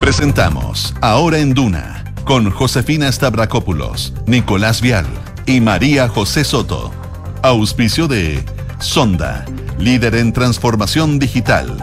Presentamos 0.00 0.94
Ahora 1.02 1.40
en 1.40 1.52
Duna 1.52 2.14
con 2.24 2.50
Josefina 2.50 3.12
Stavrakopoulos, 3.12 4.14
Nicolás 4.26 4.80
Vial 4.80 5.04
y 5.44 5.60
María 5.60 6.08
José 6.08 6.42
Soto. 6.42 6.90
Auspicio 7.42 8.08
de 8.08 8.42
Sonda, 8.78 9.44
líder 9.78 10.14
en 10.14 10.32
transformación 10.32 11.18
digital. 11.18 11.76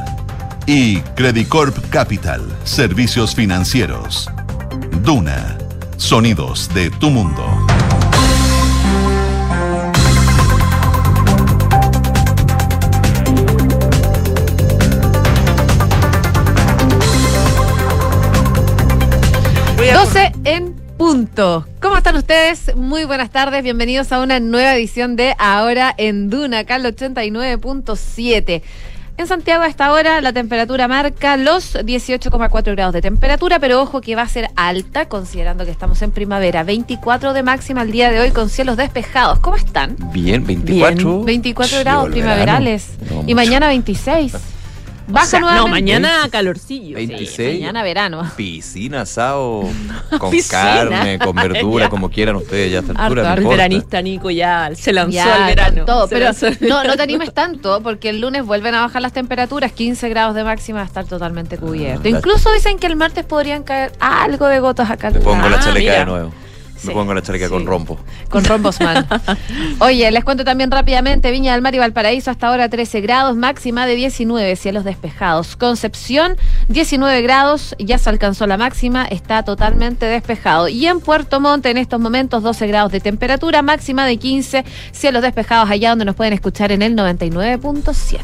Y 0.65 1.01
Credicorp 1.15 1.77
Capital, 1.91 2.41
servicios 2.63 3.35
financieros. 3.35 4.27
Duna, 5.03 5.55
sonidos 5.97 6.73
de 6.73 6.89
tu 6.89 7.11
mundo. 7.11 7.45
En 20.43 20.73
punto. 20.97 21.65
¿Cómo 21.81 21.95
están 21.95 22.17
ustedes? 22.17 22.75
Muy 22.75 23.05
buenas 23.05 23.29
tardes, 23.29 23.63
bienvenidos 23.63 24.11
a 24.11 24.19
una 24.19 24.41
nueva 24.41 24.75
edición 24.75 25.15
de 25.15 25.33
Ahora 25.39 25.95
en 25.97 26.29
Duna, 26.29 26.59
acá 26.59 26.77
89.7. 26.77 28.61
En 29.17 29.27
Santiago 29.27 29.63
a 29.63 29.67
esta 29.67 29.93
hora 29.93 30.19
la 30.19 30.33
temperatura 30.33 30.89
marca 30.89 31.37
los 31.37 31.73
18,4 31.75 32.71
grados 32.73 32.93
de 32.93 33.01
temperatura, 33.01 33.59
pero 33.59 33.81
ojo 33.81 34.01
que 34.01 34.15
va 34.17 34.23
a 34.23 34.27
ser 34.27 34.49
alta 34.57 35.07
considerando 35.07 35.63
que 35.63 35.71
estamos 35.71 36.01
en 36.01 36.11
primavera. 36.11 36.63
24 36.63 37.31
de 37.31 37.43
máxima 37.43 37.81
el 37.83 37.91
día 37.91 38.11
de 38.11 38.19
hoy 38.19 38.31
con 38.31 38.49
cielos 38.49 38.75
despejados. 38.75 39.39
¿Cómo 39.39 39.55
están? 39.55 39.95
Bien, 40.11 40.45
24. 40.45 41.23
24 41.23 41.79
grados 41.79 42.09
primaverales. 42.09 42.89
y 43.25 43.33
mañana 43.33 43.67
26. 43.67 44.33
Baja 45.07 45.39
No, 45.39 45.67
mañana 45.67 46.27
calorcillo. 46.29 46.95
26. 46.95 47.59
mañana 47.59 47.83
verano. 47.83 48.29
Piscina, 48.35 49.01
asado, 49.01 49.63
con 50.19 50.31
carne, 50.49 51.17
con 51.19 51.35
verdura, 51.35 51.89
como 51.89 52.09
quieran 52.09 52.35
ustedes 52.35 52.71
ya 52.71 52.79
a 52.79 52.81
esta 52.81 52.93
altura. 52.93 53.33
El 53.33 53.47
veranista 53.47 54.01
Nico 54.01 54.29
ya 54.29 54.69
se 54.75 54.93
lanzó 54.93 55.21
al 55.21 55.45
verano. 55.45 55.85
Todo, 55.85 56.07
pero 56.07 56.31
no, 56.61 56.83
no 56.83 56.95
te 56.95 57.03
animes 57.03 57.33
tanto, 57.33 57.81
porque 57.81 58.09
el 58.09 58.21
lunes 58.21 58.45
vuelven 58.45 58.75
a 58.75 58.81
bajar 58.81 59.01
las 59.01 59.13
temperaturas, 59.13 59.71
15 59.71 60.09
grados 60.09 60.35
de 60.35 60.43
máxima, 60.43 60.79
va 60.79 60.83
a 60.83 60.87
estar 60.87 61.05
totalmente 61.05 61.57
cubierto. 61.57 62.07
Incluso 62.07 62.51
dicen 62.51 62.77
que 62.77 62.87
el 62.87 62.95
martes 62.95 63.25
podrían 63.25 63.63
caer 63.63 63.93
algo 63.99 64.47
de 64.47 64.59
gotas 64.59 64.89
acá. 64.89 65.09
Le 65.09 65.19
pongo 65.19 65.47
la 65.47 65.59
chaleca 65.59 65.99
de 65.99 66.05
nuevo. 66.05 66.46
Me 66.83 66.93
pongo 66.93 67.13
la 67.13 67.21
chaleca 67.21 67.49
con 67.49 67.65
rombo. 67.65 67.97
Con 68.29 68.45
rombos 68.45 68.79
man. 68.79 69.07
Oye, 69.79 70.09
les 70.11 70.23
cuento 70.23 70.43
también 70.43 70.71
rápidamente, 70.71 71.31
Viña 71.31 71.53
del 71.53 71.61
Mar 71.61 71.73
y 71.75 71.79
Valparaíso 71.79 72.31
hasta 72.31 72.47
ahora 72.47 72.69
13 72.69 73.01
grados, 73.01 73.35
máxima 73.35 73.85
de 73.85 73.95
19, 73.95 74.55
cielos 74.55 74.83
despejados. 74.83 75.55
Concepción, 75.55 76.37
19 76.69 77.21
grados, 77.21 77.75
ya 77.79 77.97
se 77.97 78.09
alcanzó 78.09 78.47
la 78.47 78.57
máxima, 78.57 79.05
está 79.05 79.43
totalmente 79.43 80.05
despejado. 80.05 80.67
Y 80.67 80.85
en 80.85 80.99
Puerto 80.99 81.39
Montt 81.39 81.65
en 81.65 81.77
estos 81.77 81.99
momentos 81.99 82.43
12 82.43 82.67
grados 82.67 82.91
de 82.91 82.99
temperatura, 82.99 83.61
máxima 83.61 84.05
de 84.05 84.17
15, 84.17 84.65
cielos 84.91 85.21
despejados 85.21 85.69
allá 85.69 85.89
donde 85.89 86.05
nos 86.05 86.15
pueden 86.15 86.33
escuchar 86.33 86.71
en 86.71 86.81
el 86.81 86.95
99.7. 86.95 88.19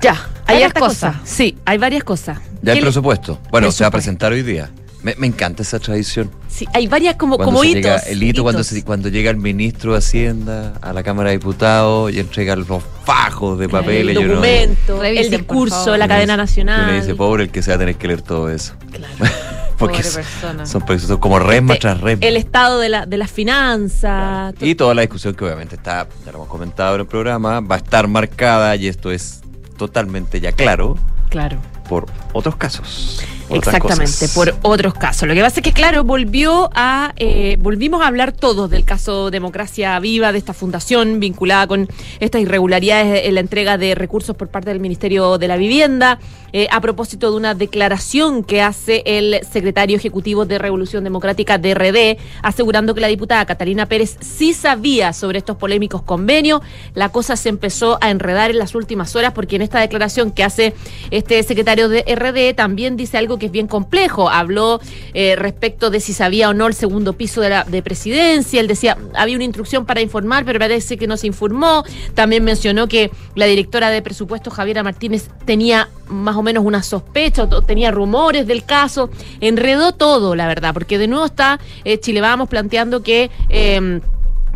Ya, 0.00 0.28
hay 0.46 0.54
varias 0.56 0.72
cosas. 0.72 1.16
Sí, 1.24 1.56
hay 1.64 1.78
varias 1.78 2.02
cosas. 2.02 2.38
Ya 2.60 2.72
el 2.72 2.80
presupuesto. 2.80 3.38
Bueno, 3.50 3.70
se 3.70 3.84
va 3.84 3.88
a 3.88 3.90
presentar 3.92 4.32
hoy 4.32 4.42
día. 4.42 4.70
Me, 5.02 5.26
encanta 5.26 5.62
esa 5.62 5.80
tradición. 5.80 6.30
Sí, 6.48 6.66
hay 6.72 6.86
varias 6.86 7.16
como, 7.16 7.36
como 7.36 7.64
hitos. 7.64 8.06
el 8.06 8.22
hito 8.22 8.42
Cuando, 8.42 8.62
cuando 8.84 9.08
llega 9.08 9.30
el 9.30 9.36
ministro 9.36 9.92
de 9.92 9.98
Hacienda 9.98 10.74
a 10.80 10.92
la 10.92 11.02
Cámara 11.02 11.30
de 11.30 11.38
Diputados 11.38 12.12
y 12.12 12.20
entrega 12.20 12.54
los 12.54 12.82
fajos 13.04 13.58
de 13.58 13.68
papel. 13.68 14.10
El 14.10 14.14
documento, 14.14 15.02
el 15.02 15.30
discurso, 15.30 15.96
la 15.96 16.06
cadena 16.06 16.36
nacional. 16.36 16.94
Y 16.94 17.00
dice, 17.00 17.14
pobre 17.14 17.44
el 17.44 17.50
que 17.50 17.62
se 17.62 17.70
va 17.70 17.76
a 17.76 17.78
tener 17.78 17.96
que 17.96 18.06
leer 18.06 18.22
todo 18.22 18.48
eso. 18.48 18.74
Claro. 18.90 19.14
Porque 19.78 20.04
son, 20.04 20.22
son, 20.64 21.18
como 21.18 21.40
resma 21.40 21.74
tras 21.74 22.00
resma. 22.00 22.24
El 22.24 22.36
estado 22.36 22.78
de, 22.78 22.88
la, 22.88 23.04
de 23.04 23.16
las 23.16 23.32
finanzas. 23.32 24.54
Y 24.60 24.76
toda 24.76 24.94
la 24.94 25.02
discusión 25.02 25.34
que 25.34 25.44
obviamente 25.44 25.74
está, 25.74 26.06
ya 26.24 26.30
lo 26.30 26.38
hemos 26.38 26.48
comentado 26.48 26.94
en 26.94 27.00
el 27.00 27.06
programa, 27.08 27.58
va 27.60 27.74
a 27.74 27.78
estar 27.78 28.06
marcada 28.06 28.76
y 28.76 28.86
esto 28.86 29.10
es 29.10 29.40
totalmente 29.76 30.40
ya 30.40 30.52
claro. 30.52 30.96
Claro. 31.30 31.58
Por 31.88 32.06
otros 32.32 32.54
casos. 32.54 33.24
Exactamente, 33.54 34.28
por 34.34 34.54
otros 34.62 34.94
casos. 34.94 35.28
Lo 35.28 35.34
que 35.34 35.40
pasa 35.40 35.60
es 35.60 35.64
que, 35.64 35.72
claro, 35.72 36.04
volvió 36.04 36.70
a, 36.74 37.12
eh, 37.16 37.56
volvimos 37.60 38.02
a 38.02 38.06
hablar 38.06 38.32
todos 38.32 38.70
del 38.70 38.84
caso 38.84 39.30
Democracia 39.30 39.98
Viva, 40.00 40.32
de 40.32 40.38
esta 40.38 40.54
fundación 40.54 41.20
vinculada 41.20 41.66
con 41.66 41.88
estas 42.20 42.42
irregularidades 42.42 43.26
en 43.26 43.34
la 43.34 43.40
entrega 43.40 43.78
de 43.78 43.94
recursos 43.94 44.36
por 44.36 44.48
parte 44.48 44.70
del 44.70 44.80
Ministerio 44.80 45.38
de 45.38 45.48
la 45.48 45.56
Vivienda, 45.56 46.18
eh, 46.54 46.68
a 46.70 46.80
propósito 46.80 47.30
de 47.30 47.36
una 47.36 47.54
declaración 47.54 48.44
que 48.44 48.60
hace 48.60 49.02
el 49.06 49.40
secretario 49.50 49.96
ejecutivo 49.96 50.44
de 50.44 50.58
Revolución 50.58 51.02
Democrática 51.02 51.56
de 51.56 51.74
RD, 51.74 52.18
asegurando 52.42 52.94
que 52.94 53.00
la 53.00 53.08
diputada 53.08 53.46
Catalina 53.46 53.86
Pérez 53.86 54.18
sí 54.20 54.52
sabía 54.52 55.14
sobre 55.14 55.38
estos 55.38 55.56
polémicos 55.56 56.02
convenios. 56.02 56.60
La 56.94 57.08
cosa 57.08 57.36
se 57.36 57.48
empezó 57.48 57.98
a 58.02 58.10
enredar 58.10 58.50
en 58.50 58.58
las 58.58 58.74
últimas 58.74 59.16
horas 59.16 59.32
porque 59.32 59.56
en 59.56 59.62
esta 59.62 59.80
declaración 59.80 60.30
que 60.30 60.44
hace 60.44 60.74
este 61.10 61.42
secretario 61.42 61.88
de 61.88 62.02
RD 62.02 62.54
también 62.54 62.96
dice 62.96 63.16
algo 63.16 63.38
que 63.38 63.41
es 63.46 63.52
bien 63.52 63.66
complejo. 63.66 64.28
Habló 64.28 64.80
eh, 65.14 65.36
respecto 65.36 65.90
de 65.90 66.00
si 66.00 66.12
sabía 66.12 66.50
o 66.50 66.54
no 66.54 66.66
el 66.66 66.74
segundo 66.74 67.12
piso 67.14 67.40
de 67.40 67.50
la 67.50 67.64
de 67.64 67.82
presidencia. 67.82 68.60
Él 68.60 68.66
decía, 68.66 68.96
había 69.14 69.36
una 69.36 69.44
instrucción 69.44 69.86
para 69.86 70.00
informar, 70.00 70.44
pero 70.44 70.58
parece 70.58 70.96
que 70.96 71.06
no 71.06 71.16
se 71.16 71.26
informó. 71.26 71.84
También 72.14 72.44
mencionó 72.44 72.88
que 72.88 73.10
la 73.34 73.46
directora 73.46 73.90
de 73.90 74.02
presupuesto, 74.02 74.50
Javiera 74.50 74.82
Martínez, 74.82 75.28
tenía 75.44 75.88
más 76.08 76.36
o 76.36 76.42
menos 76.42 76.64
una 76.64 76.82
sospecha, 76.82 77.48
tenía 77.66 77.90
rumores 77.90 78.46
del 78.46 78.64
caso. 78.64 79.10
Enredó 79.40 79.92
todo, 79.92 80.34
la 80.34 80.46
verdad, 80.46 80.74
porque 80.74 80.98
de 80.98 81.08
nuevo 81.08 81.26
está 81.26 81.58
eh, 81.84 81.98
Chile 81.98 82.20
Vamos 82.20 82.48
planteando 82.48 83.02
que... 83.02 83.30
Eh, 83.48 84.00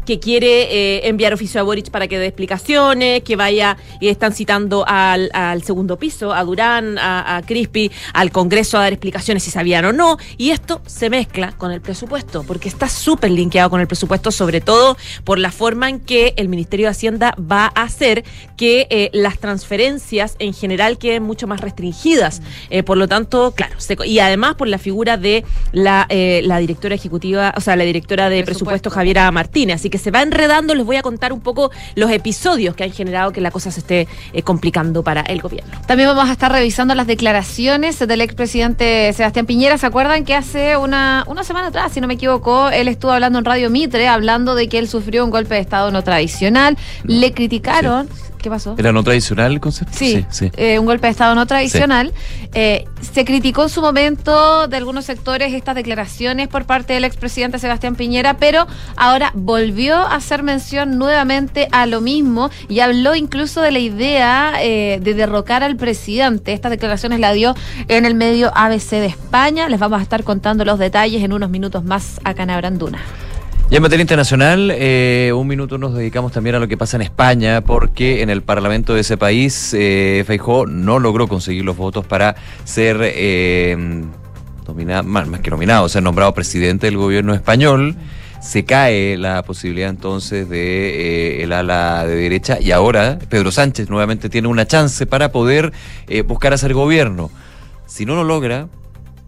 que 0.06 0.19
quiere 0.19 0.62
eh, 0.62 1.09
enviar 1.09 1.34
oficio 1.34 1.61
a 1.61 1.65
Boric 1.65 1.91
para 1.91 2.09
que 2.09 2.19
dé 2.19 2.27
explicaciones, 2.27 3.22
que 3.22 3.37
vaya, 3.37 3.77
y 4.00 4.09
están 4.09 4.33
citando 4.33 4.84
al, 4.87 5.31
segundo 5.65 5.99
piso, 5.99 6.33
a 6.33 6.43
Durán, 6.44 6.99
a, 6.99 7.37
a 7.37 7.43
Crispi, 7.43 7.91
al 8.15 8.31
Congreso 8.31 8.78
a 8.78 8.83
dar 8.83 8.93
explicaciones 8.93 9.43
si 9.43 9.50
sabían 9.50 9.84
o 9.84 9.93
no, 9.93 10.16
y 10.39 10.50
esto 10.50 10.81
se 10.87 11.11
mezcla 11.11 11.53
con 11.53 11.72
el 11.72 11.81
presupuesto, 11.81 12.45
porque 12.45 12.69
está 12.69 12.89
súper 12.89 13.31
linkeado 13.33 13.69
con 13.69 13.81
el 13.81 13.87
presupuesto, 13.87 14.31
sobre 14.31 14.61
todo 14.61 14.97
por 15.25 15.39
la 15.39 15.50
forma 15.50 15.91
en 15.91 16.00
que 16.00 16.33
el 16.37 16.49
Ministerio 16.49 16.87
de 16.87 16.91
Hacienda 16.91 17.34
va 17.39 17.72
a 17.75 17.83
hacer 17.83 18.25
que 18.56 18.87
eh, 18.91 19.11
las 19.12 19.39
transferencias 19.39 20.37
en 20.39 20.55
general 20.55 20.99
queden 20.99 21.25
mucho 21.25 21.47
más 21.47 21.61
restringidas. 21.61 22.41
Eh, 22.71 22.83
por 22.83 22.97
lo 22.97 23.09
tanto, 23.09 23.53
claro, 23.55 23.77
y 24.05 24.21
además 24.21 24.55
por 24.55 24.69
la 24.69 24.78
figura 24.78 25.16
de 25.16 25.45
la, 25.72 26.06
la 26.09 26.59
directora 26.59 26.95
ejecutiva, 26.95 27.53
o 27.56 27.61
sea, 27.61 27.77
la 27.77 27.84
directora 27.84 28.31
de 28.31 28.45
presupuesto, 28.45 28.66
presupuesto 28.66 28.91
Javiera 28.91 29.31
Martínez. 29.31 29.77
Así 29.77 29.91
que 29.91 29.96
se 29.99 30.11
va 30.11 30.23
enredando, 30.23 30.75
les 30.75 30.84
voy 30.84 30.97
a 30.97 31.03
contar 31.03 31.33
un 31.33 31.41
poco 31.41 31.71
los 31.95 32.11
episodios 32.11 32.75
que 32.75 32.84
han 32.84 32.93
generado 32.93 33.33
que 33.33 33.41
la 33.41 33.51
cosa 33.51 33.71
se 33.71 33.81
esté 33.81 34.09
eh, 34.33 34.43
complicando 34.43 35.03
para 35.03 35.23
el 35.23 35.41
gobierno. 35.41 35.81
También 35.87 36.09
vamos 36.09 36.29
a 36.29 36.33
estar 36.33 36.53
revisando 36.53 36.95
las 36.95 37.07
declaraciones 37.07 37.99
del 37.99 38.21
expresidente 38.21 39.12
Sebastián 39.12 39.47
Piñera. 39.47 39.79
¿Se 39.79 39.87
acuerdan 39.87 40.25
que 40.25 40.34
hace 40.34 40.77
una, 40.77 41.25
una 41.27 41.45
semana 41.45 41.69
atrás, 41.69 41.93
si 41.93 42.01
no 42.01 42.07
me 42.07 42.15
equivoco, 42.15 42.69
él 42.69 42.89
estuvo 42.89 43.12
hablando 43.12 43.39
en 43.39 43.45
Radio 43.45 43.71
Mitre, 43.71 44.09
hablando 44.09 44.55
de 44.55 44.69
que 44.69 44.79
él 44.79 44.89
sufrió 44.89 45.25
un 45.25 45.31
golpe 45.31 45.55
de 45.55 45.61
Estado 45.61 45.91
no 45.91 46.03
tradicional? 46.03 46.77
Le 47.05 47.33
criticaron. 47.33 48.09
¿Qué 48.47 48.51
pasó? 48.51 48.77
¿Era 48.79 48.93
no 48.93 49.03
tradicional 49.03 49.51
el 49.51 49.61
concepto? 49.61 49.93
Sí, 49.99 50.25
sí, 50.31 50.53
eh, 50.57 50.79
un 50.79 50.87
golpe 50.87 51.09
de 51.09 51.11
Estado 51.11 51.34
no 51.34 51.47
tradicional. 51.47 52.12
Eh, 52.55 52.84
se 53.01 53.25
criticó 53.25 53.65
en 53.65 53.69
su 53.71 53.81
momento 53.81 54.69
de 54.69 54.77
algunos 54.77 55.05
sectores 55.05 55.53
estas 55.53 55.75
declaraciones 55.75 56.47
por 56.47 56.65
parte 56.65 56.93
del 56.93 57.03
expresidente 57.03 57.59
Sebastián 57.59 57.97
Piñera, 57.97 58.37
pero 58.37 58.69
ahora 58.95 59.33
volvió 59.34 59.97
a 59.97 60.15
hacer 60.15 60.45
mención 60.45 60.97
nuevamente 60.97 61.67
a 61.73 61.87
lo 61.87 62.01
mismo 62.01 62.51
y 62.69 62.79
habló 62.79 63.17
incluso 63.17 63.61
de 63.62 63.73
la 63.73 63.81
idea 63.81 64.53
eh, 64.61 65.01
de 65.03 65.15
derrocar 65.15 65.65
al 65.65 65.75
presidente. 65.75 66.53
Estas 66.53 66.71
declaraciones 66.71 67.19
la 67.19 67.33
dio 67.33 67.57
en 67.89 68.07
el 68.07 68.15
medio 68.15 68.57
ABC 68.57 68.91
de 68.91 69.07
España. 69.07 69.69
Les 69.69 69.81
vamos 69.81 69.99
a 69.99 70.03
estar 70.04 70.22
contando 70.22 70.65
los 70.65 70.78
detalles 70.78 71.25
en 71.25 71.33
unos 71.33 71.51
minutos 71.51 71.83
más 71.83 72.21
acá 72.22 72.45
en 72.45 72.51
Abranduna. 72.51 73.01
Y 73.68 73.74
en 73.74 73.83
materia 73.83 74.03
internacional, 74.03 74.71
eh, 74.72 75.33
un 75.34 75.48
minuto 75.48 75.77
nos 75.77 75.92
dedicamos 75.92 76.30
también 76.30 76.54
a 76.54 76.60
lo 76.60 76.68
que 76.68 76.77
pasa 76.77 76.97
en 76.98 77.03
España, 77.03 77.63
porque 77.63 78.22
en 78.22 78.30
el 78.30 78.42
Parlamento 78.42 78.95
de 78.95 79.01
ese 79.01 79.16
país, 79.16 79.74
eh, 79.77 80.22
Feijó 80.24 80.66
no 80.66 81.01
logró 81.01 81.27
conseguir 81.27 81.65
los 81.65 81.77
votos 81.77 82.07
para 82.07 82.36
ser 82.63 82.98
eh, 83.03 84.04
nominado, 84.68 85.03
más, 85.03 85.41
que 85.41 85.51
nominado, 85.51 85.89
ser 85.89 86.04
nombrado 86.04 86.33
presidente 86.33 86.86
del 86.86 86.97
gobierno 86.97 87.34
español. 87.34 87.97
Se 88.41 88.65
cae 88.65 89.16
la 89.16 89.42
posibilidad 89.42 89.91
entonces 89.91 90.48
de 90.48 91.41
eh, 91.41 91.42
el 91.42 91.53
ala 91.53 92.07
de 92.07 92.15
derecha 92.15 92.59
y 92.60 92.71
ahora 92.71 93.18
Pedro 93.28 93.51
Sánchez 93.51 93.91
nuevamente 93.91 94.28
tiene 94.28 94.47
una 94.47 94.68
chance 94.68 95.07
para 95.07 95.33
poder 95.33 95.72
buscar 96.27 96.53
hacer 96.53 96.72
gobierno. 96.72 97.33
Si 97.86 98.07
no 98.07 98.15
lo 98.15 98.22
logra, 98.22 98.68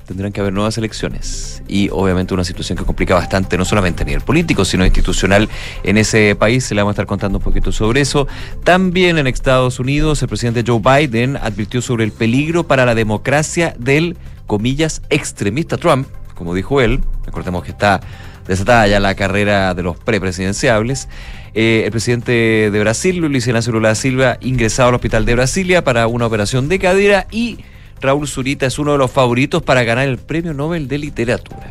tendrán 0.09 0.33
que 0.33 0.41
haber 0.41 0.55
nuevas 0.55 0.79
elecciones. 0.79 1.63
Y 1.69 1.91
obviamente 1.91 2.33
una 2.33 2.43
situación 2.43 2.79
que 2.79 2.85
complica 2.85 3.15
bastante, 3.15 3.59
no 3.59 3.65
solamente 3.67 4.03
a 4.03 4.07
nivel 4.07 4.23
político, 4.23 4.65
sino 4.65 4.85
institucional 4.85 5.49
en 5.85 5.99
ese 5.99 6.35
país. 6.35 6.65
Se 6.65 6.75
le 6.75 6.81
vamos 6.81 6.93
a 6.93 6.95
estar 6.95 7.07
contando 7.07 7.39
un 7.39 7.45
poquito 7.45 7.71
sobre 7.71 8.01
eso. 8.01 8.27
También 8.65 9.19
en 9.19 9.27
Estados 9.27 9.79
Unidos, 9.79 10.23
el 10.23 10.29
presidente 10.29 10.65
Joe 10.67 10.81
Biden 10.81 11.37
advirtió 11.37 11.83
sobre 11.83 12.05
el 12.05 12.13
peligro 12.13 12.67
para 12.67 12.87
la 12.87 12.95
democracia 12.95 13.75
del, 13.79 14.17
comillas, 14.47 15.03
extremista 15.11 15.77
Trump, 15.77 16.09
como 16.35 16.55
dijo 16.55 16.81
él. 16.81 17.01
Recordemos 17.27 17.63
que 17.63 17.71
está 17.71 18.01
desatada 18.47 18.87
ya 18.87 18.99
la 18.99 19.15
carrera 19.15 19.75
de 19.75 19.83
los 19.83 19.99
prepresidenciables. 19.99 21.09
Eh, 21.53 21.83
el 21.85 21.91
presidente 21.91 22.71
de 22.71 22.81
Brasil, 22.81 23.19
Luis 23.19 23.47
Ignacio 23.47 23.73
Lula 23.73 23.95
Silva, 23.95 24.39
ingresado 24.41 24.89
al 24.89 24.95
hospital 24.95 25.27
de 25.27 25.35
Brasilia 25.35 25.85
para 25.85 26.07
una 26.07 26.27
operación 26.27 26.69
de 26.69 26.79
cadera 26.79 27.27
y 27.31 27.59
Raúl 28.01 28.29
Zurita 28.29 28.67
es 28.67 28.79
uno 28.79 28.93
de 28.93 28.99
los 28.99 29.11
favoritos 29.11 29.63
para 29.63 29.83
ganar 29.83 30.09
el 30.09 30.19
Premio 30.19 30.55
Nobel 30.55 30.89
de 30.89 30.99
Literatura. 30.99 31.71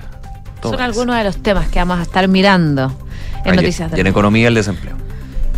Son 0.62 0.74
eso. 0.74 0.84
algunos 0.84 1.16
de 1.16 1.24
los 1.24 1.38
temas 1.42 1.70
que 1.70 1.80
vamos 1.80 2.00
a 2.00 2.02
estar 2.02 2.28
mirando 2.28 2.92
en 3.46 3.56
Noticias 3.56 3.92
Y 3.92 3.94
en 3.94 3.98
del 3.98 4.08
economía 4.08 4.48
el 4.48 4.56
desempleo. 4.56 4.96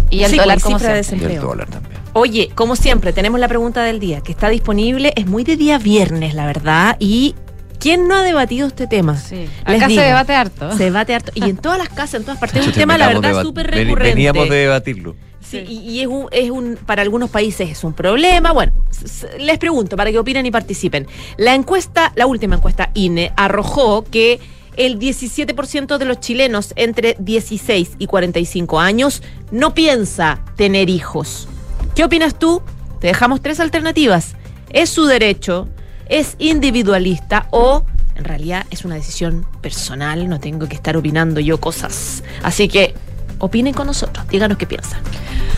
Y 0.09 0.23
el 0.23 0.31
Sí, 0.31 0.37
dólar 0.37 0.59
con 0.59 0.71
como 0.73 0.79
cifra 0.79 0.93
de 0.95 1.03
siempre. 1.03 1.33
Y 1.33 1.35
el 1.35 1.41
dólar 1.41 1.67
también. 1.69 1.99
Oye, 2.13 2.49
como 2.55 2.75
siempre, 2.75 3.13
tenemos 3.13 3.39
la 3.39 3.47
pregunta 3.47 3.83
del 3.83 3.99
día 3.99 4.21
que 4.21 4.31
está 4.31 4.49
disponible. 4.49 5.13
Es 5.15 5.27
muy 5.27 5.43
de 5.43 5.55
día 5.55 5.77
viernes, 5.77 6.33
la 6.33 6.45
verdad. 6.45 6.97
Y 6.99 7.35
¿quién 7.79 8.07
no 8.07 8.15
ha 8.15 8.23
debatido 8.23 8.67
este 8.67 8.87
tema? 8.87 9.15
Sí. 9.15 9.47
Les 9.67 9.77
Acá 9.77 9.87
digo, 9.87 10.01
se 10.01 10.07
debate 10.07 10.35
harto. 10.35 10.71
Se 10.75 10.83
debate 10.85 11.15
harto. 11.15 11.31
Y 11.35 11.43
en 11.43 11.57
todas 11.57 11.77
las 11.77 11.89
casas, 11.89 12.15
en 12.15 12.23
todas 12.23 12.39
partes. 12.39 12.61
Es 12.61 12.67
un 12.67 12.73
tema, 12.73 12.97
la 12.97 13.07
verdad, 13.07 13.41
súper 13.41 13.67
recurrente. 13.67 14.15
Veníamos 14.15 14.49
de 14.49 14.55
debatirlo. 14.55 15.15
Sí, 15.49 15.57
y, 15.67 16.01
es, 16.01 16.07
un, 16.07 16.27
es 16.31 16.51
un, 16.51 16.77
para 16.85 17.01
algunos 17.01 17.31
países 17.31 17.69
es 17.71 17.83
un 17.83 17.93
problema. 17.93 18.51
Bueno, 18.51 18.71
les 19.39 19.57
pregunto 19.57 19.97
para 19.97 20.11
que 20.11 20.19
opinen 20.19 20.45
y 20.45 20.51
participen. 20.51 21.07
La 21.37 21.55
encuesta, 21.55 22.11
la 22.15 22.27
última 22.27 22.57
encuesta 22.57 22.91
INE, 22.93 23.31
arrojó 23.35 24.03
que 24.03 24.39
el 24.77 24.99
17% 24.99 25.97
de 25.97 26.05
los 26.05 26.19
chilenos 26.19 26.73
entre 26.75 27.15
16 27.19 27.93
y 27.97 28.05
45 28.05 28.79
años 28.79 29.23
no 29.49 29.73
piensa 29.73 30.43
tener 30.55 30.87
hijos. 30.89 31.47
¿Qué 31.95 32.03
opinas 32.03 32.37
tú? 32.37 32.61
Te 32.99 33.07
dejamos 33.07 33.41
tres 33.41 33.59
alternativas. 33.59 34.35
¿Es 34.69 34.91
su 34.91 35.05
derecho? 35.05 35.67
¿Es 36.07 36.35
individualista? 36.37 37.47
¿O 37.49 37.85
en 38.15 38.23
realidad 38.23 38.67
es 38.69 38.85
una 38.85 38.95
decisión 38.95 39.47
personal? 39.61 40.29
No 40.29 40.39
tengo 40.39 40.67
que 40.67 40.75
estar 40.75 40.95
opinando 40.95 41.39
yo 41.39 41.59
cosas. 41.59 42.23
Así 42.43 42.67
que 42.67 42.93
opinen 43.39 43.73
con 43.73 43.87
nosotros. 43.87 44.27
Díganos 44.27 44.57
qué 44.57 44.65
piensan. 44.65 44.99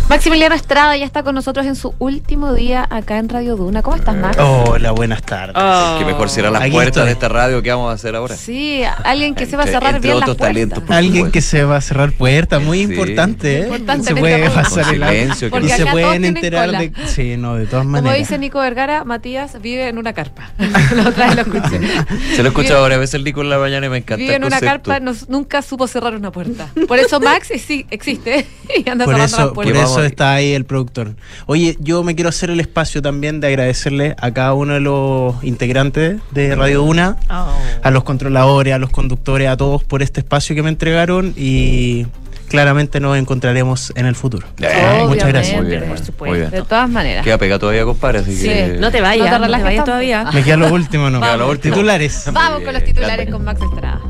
Maximiliano 0.09 0.55
Estrada 0.55 0.97
ya 0.97 1.05
está 1.05 1.23
con 1.23 1.35
nosotros 1.35 1.65
en 1.65 1.75
su 1.75 1.93
último 1.97 2.53
día 2.53 2.85
acá 2.89 3.17
en 3.17 3.29
Radio 3.29 3.55
Duna. 3.55 3.81
¿Cómo 3.81 3.95
estás, 3.95 4.13
Max? 4.17 4.37
Hola, 4.39 4.91
buenas 4.91 5.21
tardes. 5.23 5.55
Que 5.99 6.05
mejor 6.05 6.29
cierrar 6.29 6.51
las 6.51 6.63
Aquí 6.63 6.71
puertas 6.71 6.89
estoy. 6.97 7.05
de 7.05 7.11
esta 7.13 7.29
radio 7.29 7.61
que 7.61 7.71
vamos 7.71 7.89
a 7.91 7.93
hacer 7.93 8.15
ahora. 8.17 8.35
Sí, 8.35 8.81
alguien 9.05 9.35
que 9.35 9.45
sepa 9.45 9.65
cerrar 9.67 9.95
entre 9.95 10.09
bien 10.09 10.19
las 10.19 10.25
puertas. 10.27 10.47
talentos, 10.47 10.83
Alguien 10.89 11.13
supuesto. 11.27 11.31
que 11.31 11.41
se 11.41 11.63
va 11.63 11.77
a 11.77 11.81
cerrar 11.81 12.11
puertas, 12.11 12.61
muy 12.61 12.79
Sí. 12.79 12.83
importante, 12.91 13.59
¿eh? 13.59 13.63
Importante 13.63 14.03
se 14.07 14.15
puede 14.17 14.49
pasar 14.49 14.63
Con 14.69 14.79
el 14.79 14.85
silencio, 15.09 15.47
y 15.47 15.51
no- 15.51 15.67
se 15.67 15.73
acá 15.73 15.77
todos 15.77 15.91
pueden 15.91 16.09
tienen 16.11 16.35
enterar 16.37 16.65
cola. 16.65 16.79
de 16.79 16.91
sí, 17.05 17.37
no, 17.37 17.55
de 17.55 17.65
todas 17.67 17.83
Como 17.85 17.91
maneras. 17.93 18.17
dice 18.17 18.37
Nico 18.37 18.59
Vergara, 18.59 19.05
Matías 19.05 19.61
vive 19.61 19.87
en 19.87 19.97
una 19.97 20.11
carpa. 20.11 20.51
la 20.95 21.07
otra 21.07 21.27
vez 21.27 21.35
lo 21.37 21.41
escuché. 21.55 21.79
Se 22.35 22.39
lo 22.39 22.45
he 22.45 22.47
escuchado 22.49 22.81
varias 22.81 22.99
veces 22.99 23.13
el 23.15 23.23
Nico 23.23 23.41
en 23.41 23.49
la 23.49 23.59
mañana 23.59 23.85
y 23.85 23.89
me 23.89 23.97
encanta 23.97 24.17
Vive 24.21 24.35
en 24.35 24.43
una 24.43 24.59
carpa, 24.59 24.99
no- 24.99 25.13
nunca 25.29 25.61
supo 25.61 25.87
cerrar 25.87 26.15
una 26.15 26.31
puerta. 26.31 26.67
Por 26.85 26.99
eso 26.99 27.21
Max 27.21 27.49
existe 27.89 28.45
y 28.85 28.89
anda 28.89 29.05
Por 29.05 29.19
eso, 29.19 29.37
las 29.37 29.47
por 29.53 29.67
eso 29.67 29.99
a- 29.99 30.05
está 30.05 30.33
ahí 30.33 30.53
el 30.53 30.65
productor. 30.65 31.15
Oye, 31.45 31.77
yo 31.79 32.03
me 32.03 32.15
quiero 32.15 32.29
hacer 32.29 32.49
el 32.49 32.59
espacio 32.59 33.01
también 33.01 33.39
de 33.41 33.47
agradecerle 33.47 34.15
a 34.19 34.31
cada 34.31 34.53
uno 34.53 34.73
de 34.73 34.79
los 34.81 35.35
integrantes 35.43 36.19
de 36.31 36.55
Radio 36.55 36.83
Una, 36.83 37.17
a 37.29 37.91
los 37.91 38.03
controladores, 38.03 38.73
a 38.73 38.77
los 38.79 38.89
conductores, 38.89 39.47
a 39.47 39.57
todos 39.57 39.83
por 39.83 40.01
este 40.01 40.19
espacio 40.21 40.55
que 40.55 40.63
me 40.63 40.69
entregaron 40.69 41.33
y 41.35 42.05
claramente 42.49 42.99
nos 42.99 43.17
encontraremos 43.17 43.93
en 43.95 44.05
el 44.05 44.15
futuro. 44.15 44.45
Eh, 44.59 45.05
Muchas 45.07 45.29
gracias. 45.29 45.61
Muy 45.61 45.69
bien, 45.69 45.85
por 46.17 46.27
muy 46.27 46.39
bien. 46.39 46.51
De 46.51 46.61
todas 46.63 46.89
maneras. 46.89 47.23
Queda 47.23 47.37
pegado 47.37 47.59
todavía, 47.59 47.85
compadre, 47.85 48.19
así 48.19 48.35
Sí. 48.35 48.43
que... 48.47 48.77
No 48.77 48.91
te 48.91 48.97
No 48.99 49.03
vayas, 49.05 49.25
te 49.31 49.39
no 49.39 49.45
te, 49.45 49.51
vayas 49.51 49.63
tanto. 49.75 49.83
todavía. 49.85 50.25
Me 50.33 50.43
queda 50.43 50.57
lo 50.57 50.73
último, 50.73 51.09
¿no? 51.09 51.21
Queda 51.21 51.37
lo 51.37 51.49
último. 51.49 51.73
Titulares. 51.75 52.25
Vamos 52.33 52.61
con 52.63 52.73
los 52.73 52.83
titulares 52.83 53.31
con 53.31 53.43
Max 53.45 53.61
Estrada. 53.61 54.01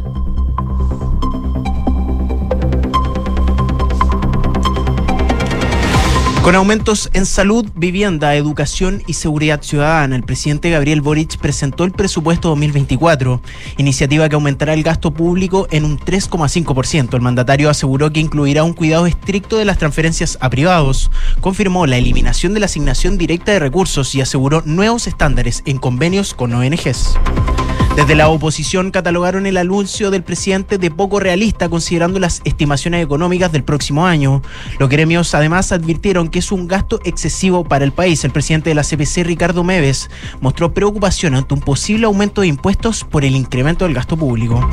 Con 6.44 6.56
aumentos 6.56 7.12
en 7.14 7.28
salud, 7.28 7.68
vivienda, 7.76 8.36
educación 8.36 9.04
y 9.06 9.14
seguridad 9.14 9.62
ciudadana, 9.62 10.16
el 10.16 10.24
presidente 10.24 10.72
Gabriel 10.72 11.02
Boric 11.02 11.38
presentó 11.38 11.84
el 11.84 11.92
presupuesto 11.92 12.50
2024, 12.50 13.44
iniciativa 13.78 14.28
que 14.28 14.34
aumentará 14.34 14.74
el 14.74 14.82
gasto 14.82 15.14
público 15.14 15.68
en 15.70 15.86
un 15.86 16.00
3,5%. 16.00 17.14
El 17.14 17.22
mandatario 17.22 17.70
aseguró 17.70 18.12
que 18.12 18.22
incluirá 18.22 18.64
un 18.64 18.74
cuidado 18.74 19.06
estricto 19.06 19.58
de 19.58 19.66
las 19.66 19.78
transferencias 19.78 20.40
a 20.42 20.50
privados, 20.50 21.12
confirmó 21.42 21.86
la 21.86 21.98
eliminación 21.98 22.56
de 22.56 22.62
la 22.62 22.66
asignación 22.66 23.20
directa 23.20 23.52
de 23.52 23.60
recursos 23.60 24.16
y 24.16 24.22
aseguró 24.22 24.64
nuevos 24.66 25.06
estándares 25.06 25.62
en 25.68 25.78
convenios 25.78 26.34
con 26.34 26.54
ONGs. 26.56 27.20
Desde 27.96 28.16
la 28.16 28.30
oposición 28.30 28.90
catalogaron 28.90 29.46
el 29.46 29.58
anuncio 29.58 30.12
del 30.12 30.24
presidente 30.24 30.78
de 30.78 30.90
poco 30.90 31.20
realista 31.20 31.68
considerando 31.68 32.20
las 32.20 32.42
estimaciones 32.46 33.04
económicas 33.04 33.52
del 33.52 33.64
próximo 33.64 34.06
año. 34.06 34.42
Los 34.80 34.90
gremios 34.90 35.36
además 35.36 35.74
advirtieron 35.74 36.30
que 36.30 36.40
es 36.40 36.54
un 36.54 36.68
gasto 36.68 37.02
excesivo 37.04 37.66
para 37.66 37.84
el 37.84 37.92
país. 37.92 38.24
El 38.24 38.32
presidente 38.32 38.70
de 38.70 38.76
la 38.76 38.84
CPC, 38.84 39.26
Ricardo 39.26 39.66
Meves, 39.66 40.10
mostró 40.40 40.74
preocupación 40.74 41.36
ante 41.36 41.54
un 41.54 41.60
posible 41.60 42.06
aumento 42.06 42.42
de 42.42 42.48
impuestos 42.48 43.04
por 43.04 43.26
el 43.26 43.36
incremento 43.36 43.86
del 43.86 43.94
gasto 43.94 44.16
público. 44.16 44.68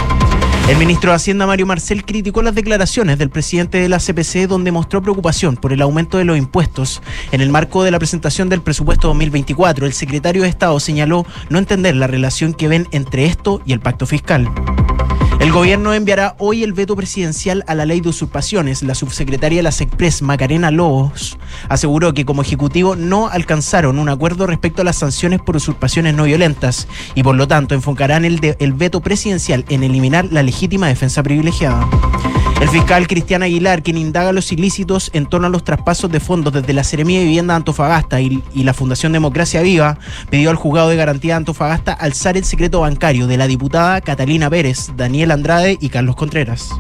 El 0.69 0.77
ministro 0.77 1.13
de 1.13 1.17
Hacienda 1.17 1.47
Mario 1.47 1.65
Marcel 1.65 2.05
criticó 2.05 2.43
las 2.43 2.55
declaraciones 2.55 3.17
del 3.17 3.31
presidente 3.31 3.79
de 3.79 3.89
la 3.89 3.97
CPC 3.97 4.47
donde 4.47 4.71
mostró 4.71 5.01
preocupación 5.01 5.57
por 5.57 5.73
el 5.73 5.81
aumento 5.81 6.19
de 6.19 6.27
los 6.27 6.37
impuestos. 6.37 7.01
En 7.33 7.41
el 7.41 7.49
marco 7.49 7.85
de 7.85 7.91
la 7.91 7.99
presentación 7.99 8.51
del 8.51 8.61
presupuesto 8.61 9.09
2024, 9.09 9.87
el 9.87 9.95
secretario 9.95 10.43
de 10.43 10.51
Estado 10.51 10.79
señaló 10.79 11.25
no 11.49 11.59
entender 11.59 11.97
la 11.97 12.07
relación 12.07 12.53
que 12.53 12.69
ven 12.69 12.87
entre 12.91 13.25
esto 13.25 13.63
y 13.65 13.73
el 13.73 13.81
pacto 13.81 14.05
fiscal. 14.05 14.47
El 15.49 15.55
gobierno 15.55 15.95
enviará 15.95 16.37
hoy 16.39 16.63
el 16.63 16.75
veto 16.75 16.95
presidencial 16.95 17.65
a 17.67 17.75
la 17.75 17.87
ley 17.87 18.03
de 18.03 18.11
usurpaciones. 18.11 18.83
La 18.83 18.95
subsecretaria 18.95 19.61
de 19.61 19.63
la 19.63 19.73
SECPRES, 19.73 20.21
Macarena 20.21 20.71
Lobos, 20.71 21.39
aseguró 21.71 22.13
que 22.13 22.27
como 22.27 22.43
ejecutivo 22.43 22.97
no 22.97 23.29
alcanzaron 23.29 23.99
un 23.99 24.11
acuerdo 24.11 24.47
respecto 24.47 24.83
a 24.83 24.85
las 24.85 24.97
sanciones 24.97 25.41
por 25.41 25.57
usurpaciones 25.57 26.13
no 26.13 26.25
violentas 26.25 26.87
y 27.15 27.23
por 27.23 27.35
lo 27.35 27.49
tanto 27.49 27.75
enfocarán 27.75 28.27
el, 28.27 28.57
el 28.59 28.73
veto 28.75 29.01
presidencial 29.01 29.65
en 29.71 29.85
eliminar 29.85 30.29
la 30.31 30.43
legítima 30.43 30.89
defensa 30.89 31.23
privilegiada. 31.23 31.89
El 32.61 32.69
fiscal 32.71 33.07
Cristian 33.07 33.45
Aguilar, 33.45 33.85
quien 33.85 33.97
indaga 33.97 34.33
los 34.33 34.51
ilícitos 34.51 35.11
en 35.13 35.27
torno 35.27 35.47
a 35.47 35.51
los 35.51 35.63
traspasos 35.63 36.11
de 36.11 36.19
fondos 36.19 36.53
desde 36.53 36.73
la 36.73 36.83
Seremía 36.83 37.21
de 37.21 37.27
Vivienda 37.27 37.55
de 37.55 37.59
Antofagasta 37.59 38.21
y, 38.21 38.43
y 38.53 38.65
la 38.65 38.75
Fundación 38.75 39.13
Democracia 39.13 39.63
Viva, 39.63 39.99
pidió 40.29 40.51
al 40.51 40.57
juzgado 40.57 40.89
de 40.89 40.97
garantía 40.97 41.35
de 41.35 41.39
Antofagasta 41.39 41.93
alzar 41.93 42.37
el 42.37 42.45
secreto 42.45 42.81
bancario 42.81 43.29
de 43.29 43.37
la 43.37 43.47
diputada 43.47 44.01
Catalina 44.01 44.51
Pérez, 44.51 44.91
Daniel 44.97 45.31
Andrade 45.31 45.79
y 45.81 45.89
Carlos 45.89 46.17
Contreras. 46.17 46.71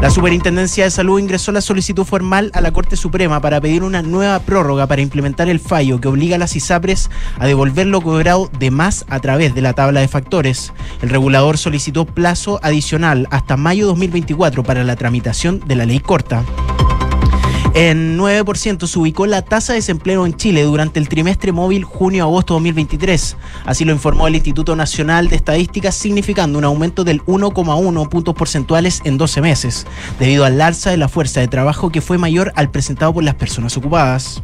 La 0.00 0.10
Superintendencia 0.10 0.84
de 0.84 0.90
Salud 0.90 1.18
ingresó 1.18 1.52
la 1.52 1.60
solicitud 1.60 2.04
formal 2.04 2.50
a 2.54 2.60
la 2.60 2.72
Corte 2.72 2.96
Suprema 2.96 3.40
para 3.40 3.60
pedir 3.60 3.82
una 3.82 4.02
nueva 4.02 4.38
prórroga 4.38 4.86
para 4.86 5.02
implementar 5.02 5.48
el 5.48 5.60
fallo 5.60 6.00
que 6.00 6.08
obliga 6.08 6.36
a 6.36 6.38
las 6.38 6.54
ISAPRES 6.54 7.10
a 7.38 7.46
devolver 7.46 7.86
lo 7.86 8.00
cobrado 8.00 8.50
de 8.58 8.70
más 8.70 9.04
a 9.08 9.20
través 9.20 9.54
de 9.54 9.62
la 9.62 9.72
tabla 9.72 10.00
de 10.00 10.08
factores. 10.08 10.72
El 11.02 11.10
regulador 11.10 11.58
solicitó 11.58 12.06
plazo 12.06 12.60
adicional 12.62 13.26
hasta 13.30 13.56
mayo 13.56 13.86
2024 13.88 14.62
para 14.62 14.84
la 14.84 14.96
tramitación 14.96 15.60
de 15.66 15.74
la 15.74 15.84
ley 15.86 15.98
corta. 15.98 16.44
En 17.74 18.18
9% 18.18 18.86
se 18.86 18.98
ubicó 18.98 19.26
la 19.26 19.42
tasa 19.42 19.72
de 19.72 19.78
desempleo 19.78 20.26
en 20.26 20.34
Chile 20.34 20.62
durante 20.62 20.98
el 20.98 21.08
trimestre 21.08 21.52
móvil 21.52 21.84
junio-agosto 21.84 22.54
2023. 22.54 23.36
Así 23.66 23.84
lo 23.84 23.92
informó 23.92 24.26
el 24.26 24.34
Instituto 24.34 24.74
Nacional 24.74 25.28
de 25.28 25.36
Estadísticas, 25.36 25.94
significando 25.94 26.58
un 26.58 26.64
aumento 26.64 27.04
del 27.04 27.22
1,1 27.24 28.08
puntos 28.08 28.34
porcentuales 28.34 29.00
en 29.04 29.18
12 29.18 29.40
meses, 29.42 29.86
debido 30.18 30.44
al 30.44 30.60
alza 30.60 30.90
de 30.90 30.96
la 30.96 31.08
fuerza 31.08 31.40
de 31.40 31.48
trabajo 31.48 31.90
que 31.90 32.00
fue 32.00 32.18
mayor 32.18 32.52
al 32.56 32.70
presentado 32.70 33.12
por 33.12 33.22
las 33.22 33.34
personas 33.34 33.76
ocupadas. 33.76 34.42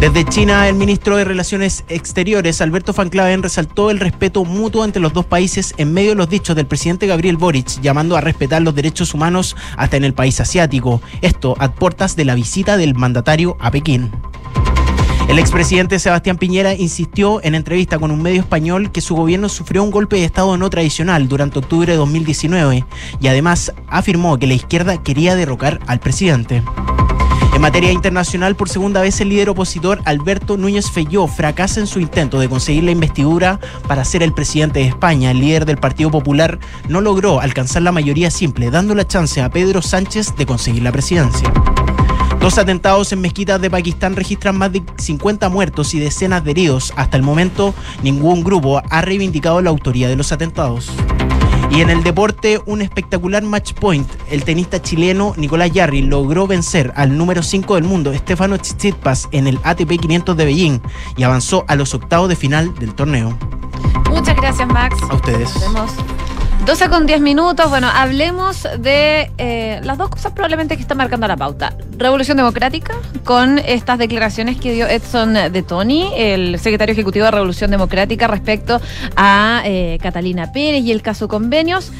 Desde 0.00 0.24
China, 0.24 0.68
el 0.68 0.76
ministro 0.76 1.16
de 1.16 1.24
Relaciones 1.24 1.84
Exteriores, 1.88 2.60
Alberto 2.60 2.92
Van 2.92 3.08
Claven, 3.08 3.42
resaltó 3.42 3.90
el 3.90 3.98
respeto 3.98 4.44
mutuo 4.44 4.84
entre 4.84 5.02
los 5.02 5.12
dos 5.12 5.26
países 5.26 5.74
en 5.76 5.92
medio 5.92 6.10
de 6.10 6.16
los 6.16 6.28
dichos 6.28 6.54
del 6.54 6.66
presidente 6.66 7.08
Gabriel 7.08 7.36
Boric, 7.36 7.80
llamando 7.80 8.16
a 8.16 8.20
respetar 8.20 8.62
los 8.62 8.74
derechos 8.74 9.12
humanos 9.12 9.56
hasta 9.76 9.96
en 9.96 10.04
el 10.04 10.14
país 10.14 10.40
asiático. 10.40 11.02
Esto 11.20 11.56
a 11.58 11.72
puertas 11.74 12.14
de 12.14 12.24
la 12.24 12.36
visita 12.36 12.76
del 12.76 12.94
mandatario 12.94 13.56
a 13.60 13.72
Pekín. 13.72 14.10
El 15.28 15.38
expresidente 15.38 15.98
Sebastián 15.98 16.38
Piñera 16.38 16.74
insistió 16.74 17.42
en 17.42 17.54
entrevista 17.54 17.98
con 17.98 18.10
un 18.10 18.22
medio 18.22 18.40
español 18.40 18.90
que 18.90 19.02
su 19.02 19.14
gobierno 19.14 19.50
sufrió 19.50 19.82
un 19.82 19.90
golpe 19.90 20.16
de 20.16 20.24
Estado 20.24 20.56
no 20.56 20.70
tradicional 20.70 21.28
durante 21.28 21.58
octubre 21.58 21.92
de 21.92 21.98
2019 21.98 22.86
y 23.20 23.28
además 23.28 23.74
afirmó 23.88 24.38
que 24.38 24.46
la 24.46 24.54
izquierda 24.54 25.02
quería 25.02 25.36
derrocar 25.36 25.80
al 25.86 26.00
presidente. 26.00 26.62
En 27.58 27.62
materia 27.62 27.90
internacional, 27.90 28.54
por 28.54 28.68
segunda 28.68 29.00
vez 29.00 29.20
el 29.20 29.30
líder 29.30 29.48
opositor 29.48 30.00
Alberto 30.04 30.56
Núñez 30.56 30.92
Feyó 30.92 31.26
fracasa 31.26 31.80
en 31.80 31.88
su 31.88 31.98
intento 31.98 32.38
de 32.38 32.48
conseguir 32.48 32.84
la 32.84 32.92
investidura 32.92 33.58
para 33.88 34.04
ser 34.04 34.22
el 34.22 34.32
presidente 34.32 34.78
de 34.78 34.86
España. 34.86 35.32
El 35.32 35.40
líder 35.40 35.66
del 35.66 35.76
Partido 35.76 36.08
Popular 36.12 36.60
no 36.88 37.00
logró 37.00 37.40
alcanzar 37.40 37.82
la 37.82 37.90
mayoría 37.90 38.30
simple, 38.30 38.70
dando 38.70 38.94
la 38.94 39.08
chance 39.08 39.42
a 39.42 39.50
Pedro 39.50 39.82
Sánchez 39.82 40.36
de 40.36 40.46
conseguir 40.46 40.84
la 40.84 40.92
presidencia. 40.92 41.52
Dos 42.38 42.58
atentados 42.58 43.10
en 43.12 43.22
mezquitas 43.22 43.60
de 43.60 43.70
Pakistán 43.70 44.14
registran 44.14 44.56
más 44.56 44.72
de 44.72 44.84
50 44.96 45.48
muertos 45.48 45.94
y 45.94 45.98
decenas 45.98 46.44
de 46.44 46.52
heridos. 46.52 46.92
Hasta 46.94 47.16
el 47.16 47.24
momento, 47.24 47.74
ningún 48.04 48.44
grupo 48.44 48.80
ha 48.88 49.02
reivindicado 49.02 49.60
la 49.62 49.70
autoría 49.70 50.06
de 50.08 50.14
los 50.14 50.30
atentados. 50.30 50.92
Y 51.70 51.80
en 51.80 51.90
el 51.90 52.02
deporte, 52.02 52.60
un 52.66 52.82
espectacular 52.82 53.42
match 53.42 53.74
point. 53.74 54.08
El 54.30 54.44
tenista 54.44 54.80
chileno 54.80 55.34
Nicolás 55.36 55.70
Yarri 55.70 56.02
logró 56.02 56.46
vencer 56.46 56.92
al 56.96 57.16
número 57.16 57.42
5 57.42 57.74
del 57.74 57.84
mundo, 57.84 58.12
Stefano 58.14 58.58
Tsitsipas, 58.58 59.28
en 59.32 59.46
el 59.46 59.60
ATP 59.62 60.00
500 60.00 60.36
de 60.36 60.44
Beijing 60.44 60.80
y 61.16 61.22
avanzó 61.22 61.64
a 61.68 61.76
los 61.76 61.94
octavos 61.94 62.28
de 62.28 62.36
final 62.36 62.74
del 62.76 62.94
torneo. 62.94 63.36
Muchas 64.10 64.36
gracias, 64.36 64.66
Max. 64.68 64.96
A 65.08 65.14
ustedes. 65.14 65.54
Nos 65.54 65.60
vemos. 65.60 66.17
12 66.68 66.90
con 66.90 67.06
10 67.06 67.22
minutos. 67.22 67.70
Bueno, 67.70 67.88
hablemos 67.88 68.68
de 68.78 69.30
eh, 69.38 69.80
las 69.84 69.96
dos 69.96 70.10
cosas 70.10 70.32
probablemente 70.32 70.76
que 70.76 70.82
están 70.82 70.98
marcando 70.98 71.26
la 71.26 71.34
pauta. 71.34 71.74
Revolución 71.96 72.36
Democrática, 72.36 72.94
con 73.24 73.58
estas 73.58 73.96
declaraciones 73.96 74.60
que 74.60 74.74
dio 74.74 74.86
Edson 74.86 75.32
de 75.32 75.62
Tony, 75.62 76.10
el 76.14 76.58
secretario 76.58 76.92
ejecutivo 76.92 77.24
de 77.24 77.30
Revolución 77.30 77.70
Democrática, 77.70 78.26
respecto 78.26 78.82
a 79.16 79.62
eh, 79.64 79.98
Catalina 80.02 80.52
Pérez 80.52 80.84
y 80.84 80.92
el 80.92 81.00
caso 81.00 81.26
convenios, 81.26 81.90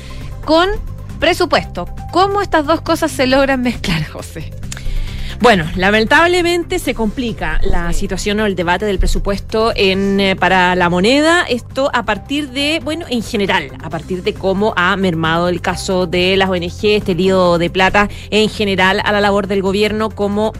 con 0.44 0.68
presupuesto. 1.18 1.88
¿Cómo 2.12 2.42
estas 2.42 2.66
dos 2.66 2.82
cosas 2.82 3.10
se 3.10 3.26
logran 3.26 3.62
mezclar, 3.62 4.04
José? 4.12 4.52
Bueno, 5.40 5.64
lamentablemente 5.76 6.80
se 6.80 6.94
complica 6.94 7.60
la 7.62 7.92
situación 7.92 8.40
o 8.40 8.46
el 8.46 8.56
debate 8.56 8.86
del 8.86 8.98
presupuesto 8.98 9.72
en, 9.76 10.18
eh, 10.18 10.34
para 10.34 10.74
la 10.74 10.88
moneda. 10.90 11.44
Esto 11.48 11.90
a 11.94 12.04
partir 12.04 12.50
de, 12.50 12.80
bueno, 12.82 13.06
en 13.08 13.22
general, 13.22 13.70
a 13.80 13.88
partir 13.88 14.24
de 14.24 14.34
cómo 14.34 14.74
ha 14.76 14.96
mermado 14.96 15.48
el 15.48 15.60
caso 15.60 16.08
de 16.08 16.36
las 16.36 16.50
ONG, 16.50 16.86
este 16.86 17.14
lío 17.14 17.56
de 17.58 17.70
plata 17.70 18.08
en 18.30 18.48
general 18.48 19.00
a 19.04 19.12
la 19.12 19.20
labor 19.20 19.46
del 19.46 19.62
gobierno 19.62 20.10
como 20.10 20.52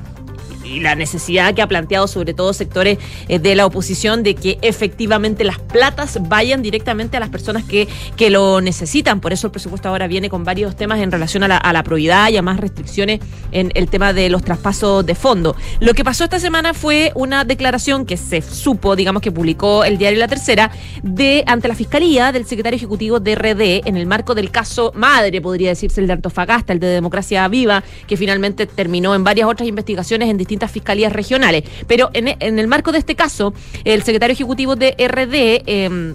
y 0.68 0.80
la 0.80 0.94
necesidad 0.94 1.54
que 1.54 1.62
ha 1.62 1.66
planteado 1.66 2.06
sobre 2.06 2.34
todo 2.34 2.52
sectores 2.52 2.98
eh, 3.28 3.38
de 3.38 3.54
la 3.54 3.66
oposición 3.66 4.22
de 4.22 4.34
que 4.34 4.58
efectivamente 4.62 5.44
las 5.44 5.58
platas 5.58 6.18
vayan 6.28 6.62
directamente 6.62 7.16
a 7.16 7.20
las 7.20 7.28
personas 7.28 7.64
que, 7.64 7.88
que 8.16 8.30
lo 8.30 8.60
necesitan. 8.60 9.20
Por 9.20 9.32
eso 9.32 9.46
el 9.46 9.50
presupuesto 9.50 9.88
ahora 9.88 10.06
viene 10.06 10.28
con 10.28 10.44
varios 10.44 10.76
temas 10.76 11.00
en 11.00 11.10
relación 11.10 11.42
a 11.42 11.48
la, 11.48 11.56
a 11.56 11.72
la 11.72 11.82
probidad 11.82 12.30
y 12.30 12.36
a 12.36 12.42
más 12.42 12.58
restricciones 12.60 13.20
en 13.52 13.72
el 13.74 13.88
tema 13.88 14.12
de 14.12 14.28
los 14.30 14.42
traspasos 14.42 15.04
de 15.04 15.14
fondo. 15.14 15.56
Lo 15.80 15.94
que 15.94 16.04
pasó 16.04 16.24
esta 16.24 16.40
semana 16.40 16.74
fue 16.74 17.12
una 17.14 17.44
declaración 17.44 18.06
que 18.06 18.16
se 18.16 18.42
supo, 18.42 18.96
digamos 18.96 19.22
que 19.22 19.32
publicó 19.32 19.84
el 19.84 19.98
diario 19.98 20.18
La 20.18 20.28
Tercera, 20.28 20.70
de 21.02 21.44
ante 21.46 21.68
la 21.68 21.74
Fiscalía 21.74 22.32
del 22.32 22.46
secretario 22.46 22.76
ejecutivo 22.76 23.20
de 23.20 23.34
RD 23.34 23.86
en 23.88 23.96
el 23.96 24.06
marco 24.06 24.34
del 24.34 24.50
caso 24.50 24.92
madre, 24.94 25.40
podría 25.40 25.70
decirse, 25.70 26.00
el 26.00 26.06
de 26.06 26.14
Antofagasta, 26.14 26.72
el 26.72 26.80
de 26.80 26.88
Democracia 26.88 27.46
Viva, 27.48 27.82
que 28.06 28.16
finalmente 28.16 28.66
terminó 28.66 29.14
en 29.14 29.24
varias 29.24 29.48
otras 29.48 29.68
investigaciones 29.68 30.28
en 30.28 30.36
fiscalías 30.66 31.12
regionales. 31.12 31.62
Pero 31.86 32.10
en, 32.12 32.28
en 32.40 32.58
el 32.58 32.66
marco 32.66 32.90
de 32.90 32.98
este 32.98 33.14
caso, 33.14 33.54
el 33.84 34.02
secretario 34.02 34.32
ejecutivo 34.32 34.74
de 34.74 34.96
RD... 34.98 35.62
Eh, 35.66 36.14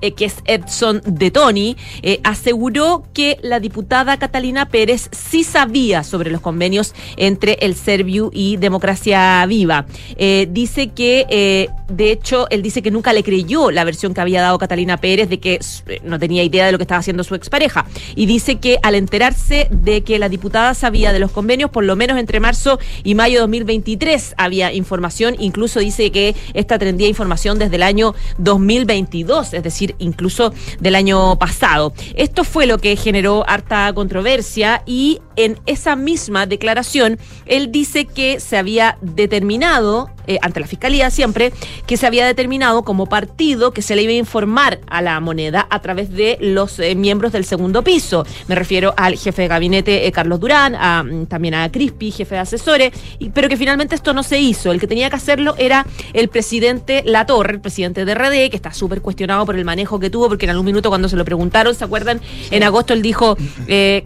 eh, 0.00 0.12
que 0.12 0.26
es 0.26 0.36
Edson 0.44 1.00
de 1.04 1.30
Tony, 1.30 1.76
eh, 2.02 2.20
aseguró 2.24 3.04
que 3.12 3.38
la 3.42 3.60
diputada 3.60 4.18
Catalina 4.18 4.68
Pérez 4.68 5.08
sí 5.12 5.44
sabía 5.44 6.04
sobre 6.04 6.30
los 6.30 6.40
convenios 6.40 6.94
entre 7.16 7.54
el 7.60 7.74
Serviu 7.74 8.30
y 8.32 8.56
Democracia 8.56 9.44
Viva. 9.46 9.86
Eh, 10.16 10.48
dice 10.50 10.88
que, 10.88 11.26
eh, 11.28 11.68
de 11.88 12.10
hecho, 12.10 12.46
él 12.50 12.62
dice 12.62 12.82
que 12.82 12.90
nunca 12.90 13.12
le 13.12 13.22
creyó 13.22 13.70
la 13.70 13.84
versión 13.84 14.14
que 14.14 14.20
había 14.20 14.42
dado 14.42 14.58
Catalina 14.58 14.96
Pérez 14.96 15.28
de 15.28 15.38
que 15.38 15.60
no 16.02 16.18
tenía 16.18 16.42
idea 16.42 16.66
de 16.66 16.72
lo 16.72 16.78
que 16.78 16.84
estaba 16.84 16.98
haciendo 16.98 17.24
su 17.24 17.34
expareja. 17.34 17.86
Y 18.14 18.26
dice 18.26 18.56
que 18.56 18.78
al 18.82 18.94
enterarse 18.94 19.68
de 19.70 20.02
que 20.02 20.18
la 20.18 20.28
diputada 20.28 20.74
sabía 20.74 21.12
de 21.12 21.18
los 21.18 21.30
convenios, 21.30 21.70
por 21.70 21.84
lo 21.84 21.96
menos 21.96 22.18
entre 22.18 22.40
marzo 22.40 22.78
y 23.04 23.14
mayo 23.14 23.34
de 23.34 23.40
2023 23.40 24.34
había 24.36 24.72
información, 24.72 25.36
incluso 25.38 25.80
dice 25.80 26.10
que 26.10 26.34
esta 26.54 26.78
tendría 26.78 27.08
información 27.08 27.58
desde 27.58 27.76
el 27.76 27.82
año 27.82 28.14
2022, 28.38 29.54
es 29.54 29.62
decir, 29.62 29.85
incluso 29.98 30.52
del 30.80 30.94
año 30.94 31.38
pasado. 31.38 31.92
Esto 32.14 32.44
fue 32.44 32.66
lo 32.66 32.78
que 32.78 32.96
generó 32.96 33.44
harta 33.48 33.92
controversia 33.94 34.82
y 34.86 35.20
en 35.36 35.58
esa 35.66 35.96
misma 35.96 36.46
declaración 36.46 37.18
él 37.46 37.70
dice 37.70 38.06
que 38.06 38.40
se 38.40 38.56
había 38.56 38.98
determinado, 39.00 40.10
eh, 40.26 40.38
ante 40.42 40.60
la 40.60 40.66
fiscalía 40.66 41.10
siempre, 41.10 41.52
que 41.86 41.96
se 41.96 42.06
había 42.06 42.26
determinado 42.26 42.82
como 42.82 43.06
partido 43.06 43.72
que 43.72 43.82
se 43.82 43.94
le 43.94 44.02
iba 44.02 44.12
a 44.12 44.16
informar 44.16 44.80
a 44.88 45.02
la 45.02 45.20
moneda 45.20 45.66
a 45.70 45.80
través 45.80 46.10
de 46.10 46.38
los 46.40 46.78
eh, 46.78 46.94
miembros 46.94 47.32
del 47.32 47.44
segundo 47.44 47.82
piso. 47.82 48.26
Me 48.48 48.54
refiero 48.54 48.94
al 48.96 49.16
jefe 49.16 49.42
de 49.42 49.48
gabinete 49.48 50.06
eh, 50.06 50.12
Carlos 50.12 50.40
Durán, 50.40 50.72
mm, 50.74 51.26
también 51.26 51.54
a 51.54 51.70
Crispi, 51.70 52.10
jefe 52.10 52.34
de 52.34 52.40
asesores, 52.40 52.92
pero 53.32 53.48
que 53.48 53.56
finalmente 53.56 53.94
esto 53.94 54.12
no 54.12 54.22
se 54.22 54.40
hizo. 54.40 54.72
El 54.72 54.80
que 54.80 54.86
tenía 54.86 55.10
que 55.10 55.16
hacerlo 55.16 55.54
era 55.58 55.86
el 56.12 56.28
presidente 56.28 57.02
Latorre, 57.04 57.54
el 57.54 57.60
presidente 57.60 58.04
de 58.04 58.14
RD, 58.14 58.50
que 58.50 58.56
está 58.56 58.72
súper 58.72 59.02
cuestionado 59.02 59.46
por 59.46 59.56
el 59.56 59.64
manejo 59.64 60.00
que 60.00 60.10
tuvo, 60.10 60.28
porque 60.28 60.46
en 60.46 60.50
algún 60.50 60.66
minuto 60.66 60.88
cuando 60.88 61.08
se 61.08 61.16
lo 61.16 61.24
preguntaron, 61.24 61.74
¿se 61.74 61.84
acuerdan? 61.84 62.20
En 62.50 62.62
agosto 62.62 62.92
él 62.92 63.02
dijo, 63.02 63.36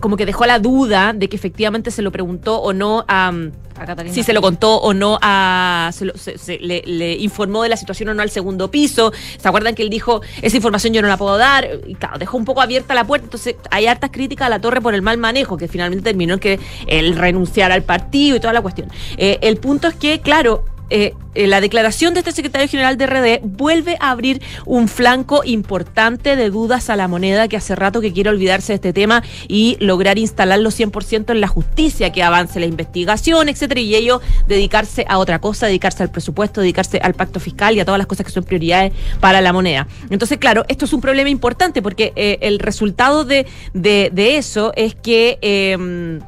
como 0.01 0.17
que 0.17 0.27
dejó 0.27 0.45
la 0.47 0.59
duda 0.59 1.15
de 1.21 1.29
que 1.29 1.37
efectivamente 1.37 1.91
se 1.93 2.03
lo 2.03 2.11
preguntó 2.11 2.59
o 2.61 2.73
no 2.73 3.05
a... 3.07 3.31
mm, 3.31 3.53
A 3.79 3.85
Catalina 3.87 4.15
si 4.15 4.23
se 4.23 4.33
lo 4.33 4.41
contó 4.43 4.77
o 4.81 4.93
no 4.95 5.19
a. 5.23 5.91
Se 5.93 6.05
lo- 6.07 6.17
se- 6.17 6.39
se- 6.39 6.59
le, 6.59 6.83
le 6.87 7.13
informó 7.19 7.63
de 7.63 7.69
la 7.69 7.77
situación 7.77 8.09
o 8.09 8.15
no 8.15 8.23
al 8.23 8.31
segundo 8.31 8.71
piso. 8.71 9.13
¿Se 9.39 9.47
acuerdan 9.47 9.75
que 9.75 9.83
él 9.83 9.91
dijo, 9.91 10.23
esa 10.43 10.57
información 10.57 10.93
yo 10.93 11.03
no 11.03 11.09
la 11.09 11.17
puedo 11.17 11.37
dar? 11.39 11.69
Y 11.87 11.95
claro, 11.95 12.19
dejó 12.19 12.37
un 12.37 12.45
poco 12.45 12.63
abierta 12.63 12.95
la 12.95 13.05
puerta. 13.05 13.27
Entonces, 13.27 13.55
hay 13.71 13.87
hartas 13.87 14.11
críticas 14.11 14.47
a 14.47 14.51
la 14.51 14.61
torre 14.61 14.81
por 14.81 14.95
el 14.95 15.03
mal 15.03 15.19
manejo, 15.19 15.57
que 15.57 15.69
finalmente 15.69 16.03
terminó 16.05 16.35
en 16.35 16.41
que 16.41 16.59
él 16.87 17.15
renunciara 17.17 17.75
al 17.75 17.83
partido 17.83 18.37
y 18.37 18.41
toda 18.41 18.53
la 18.53 18.63
cuestión. 18.63 18.89
Eh, 19.17 19.39
el 19.43 19.59
punto 19.59 19.87
es 19.89 19.95
que, 19.95 20.21
claro. 20.21 20.65
Eh, 20.91 21.15
eh, 21.35 21.47
la 21.47 21.61
declaración 21.61 22.13
de 22.13 22.21
este 22.21 22.33
secretario 22.33 22.69
general 22.69 22.97
de 22.97 23.07
RD 23.07 23.41
vuelve 23.45 23.97
a 24.01 24.11
abrir 24.11 24.43
un 24.67 24.89
flanco 24.89 25.43
importante 25.45 26.35
de 26.35 26.51
dudas 26.51 26.91
a 26.91 26.97
la 26.97 27.07
moneda 27.07 27.47
que 27.47 27.57
hace 27.57 27.77
rato 27.77 28.01
que 28.01 28.13
quiere 28.13 28.31
olvidarse 28.31 28.73
de 28.73 28.75
este 28.77 28.93
tema 28.93 29.23
y 29.47 29.77
lograr 29.81 30.19
instalarlo 30.19 30.71
100% 30.71 31.31
en 31.31 31.41
la 31.41 31.47
justicia, 31.47 32.11
que 32.11 32.23
avance 32.23 32.59
la 32.59 32.67
investigación, 32.67 33.49
etcétera, 33.49 33.81
y 33.81 33.95
ello 33.95 34.21
dedicarse 34.49 35.07
a 35.09 35.19
otra 35.19 35.41
cosa, 35.41 35.67
dedicarse 35.67 36.03
al 36.03 36.11
presupuesto, 36.11 36.61
dedicarse 36.61 36.99
al 36.99 37.15
pacto 37.15 37.39
fiscal 37.39 37.77
y 37.77 37.81
a 37.81 37.85
todas 37.85 37.99
las 37.99 38.09
cosas 38.09 38.27
que 38.27 38.33
son 38.33 38.43
prioridades 38.43 38.93
para 39.21 39.41
la 39.41 39.53
moneda. 39.53 39.87
Entonces, 40.11 40.39
claro, 40.39 40.65
esto 40.69 40.85
es 40.85 40.93
un 40.93 41.01
problema 41.01 41.31
importante 41.31 41.83
porque 41.83 42.13
eh, 42.17 42.39
el 42.43 42.59
resultado 42.59 43.25
de, 43.25 43.47
de, 43.73 44.11
de 44.13 44.37
eso 44.37 44.73
es 44.75 44.95
que... 44.97 46.19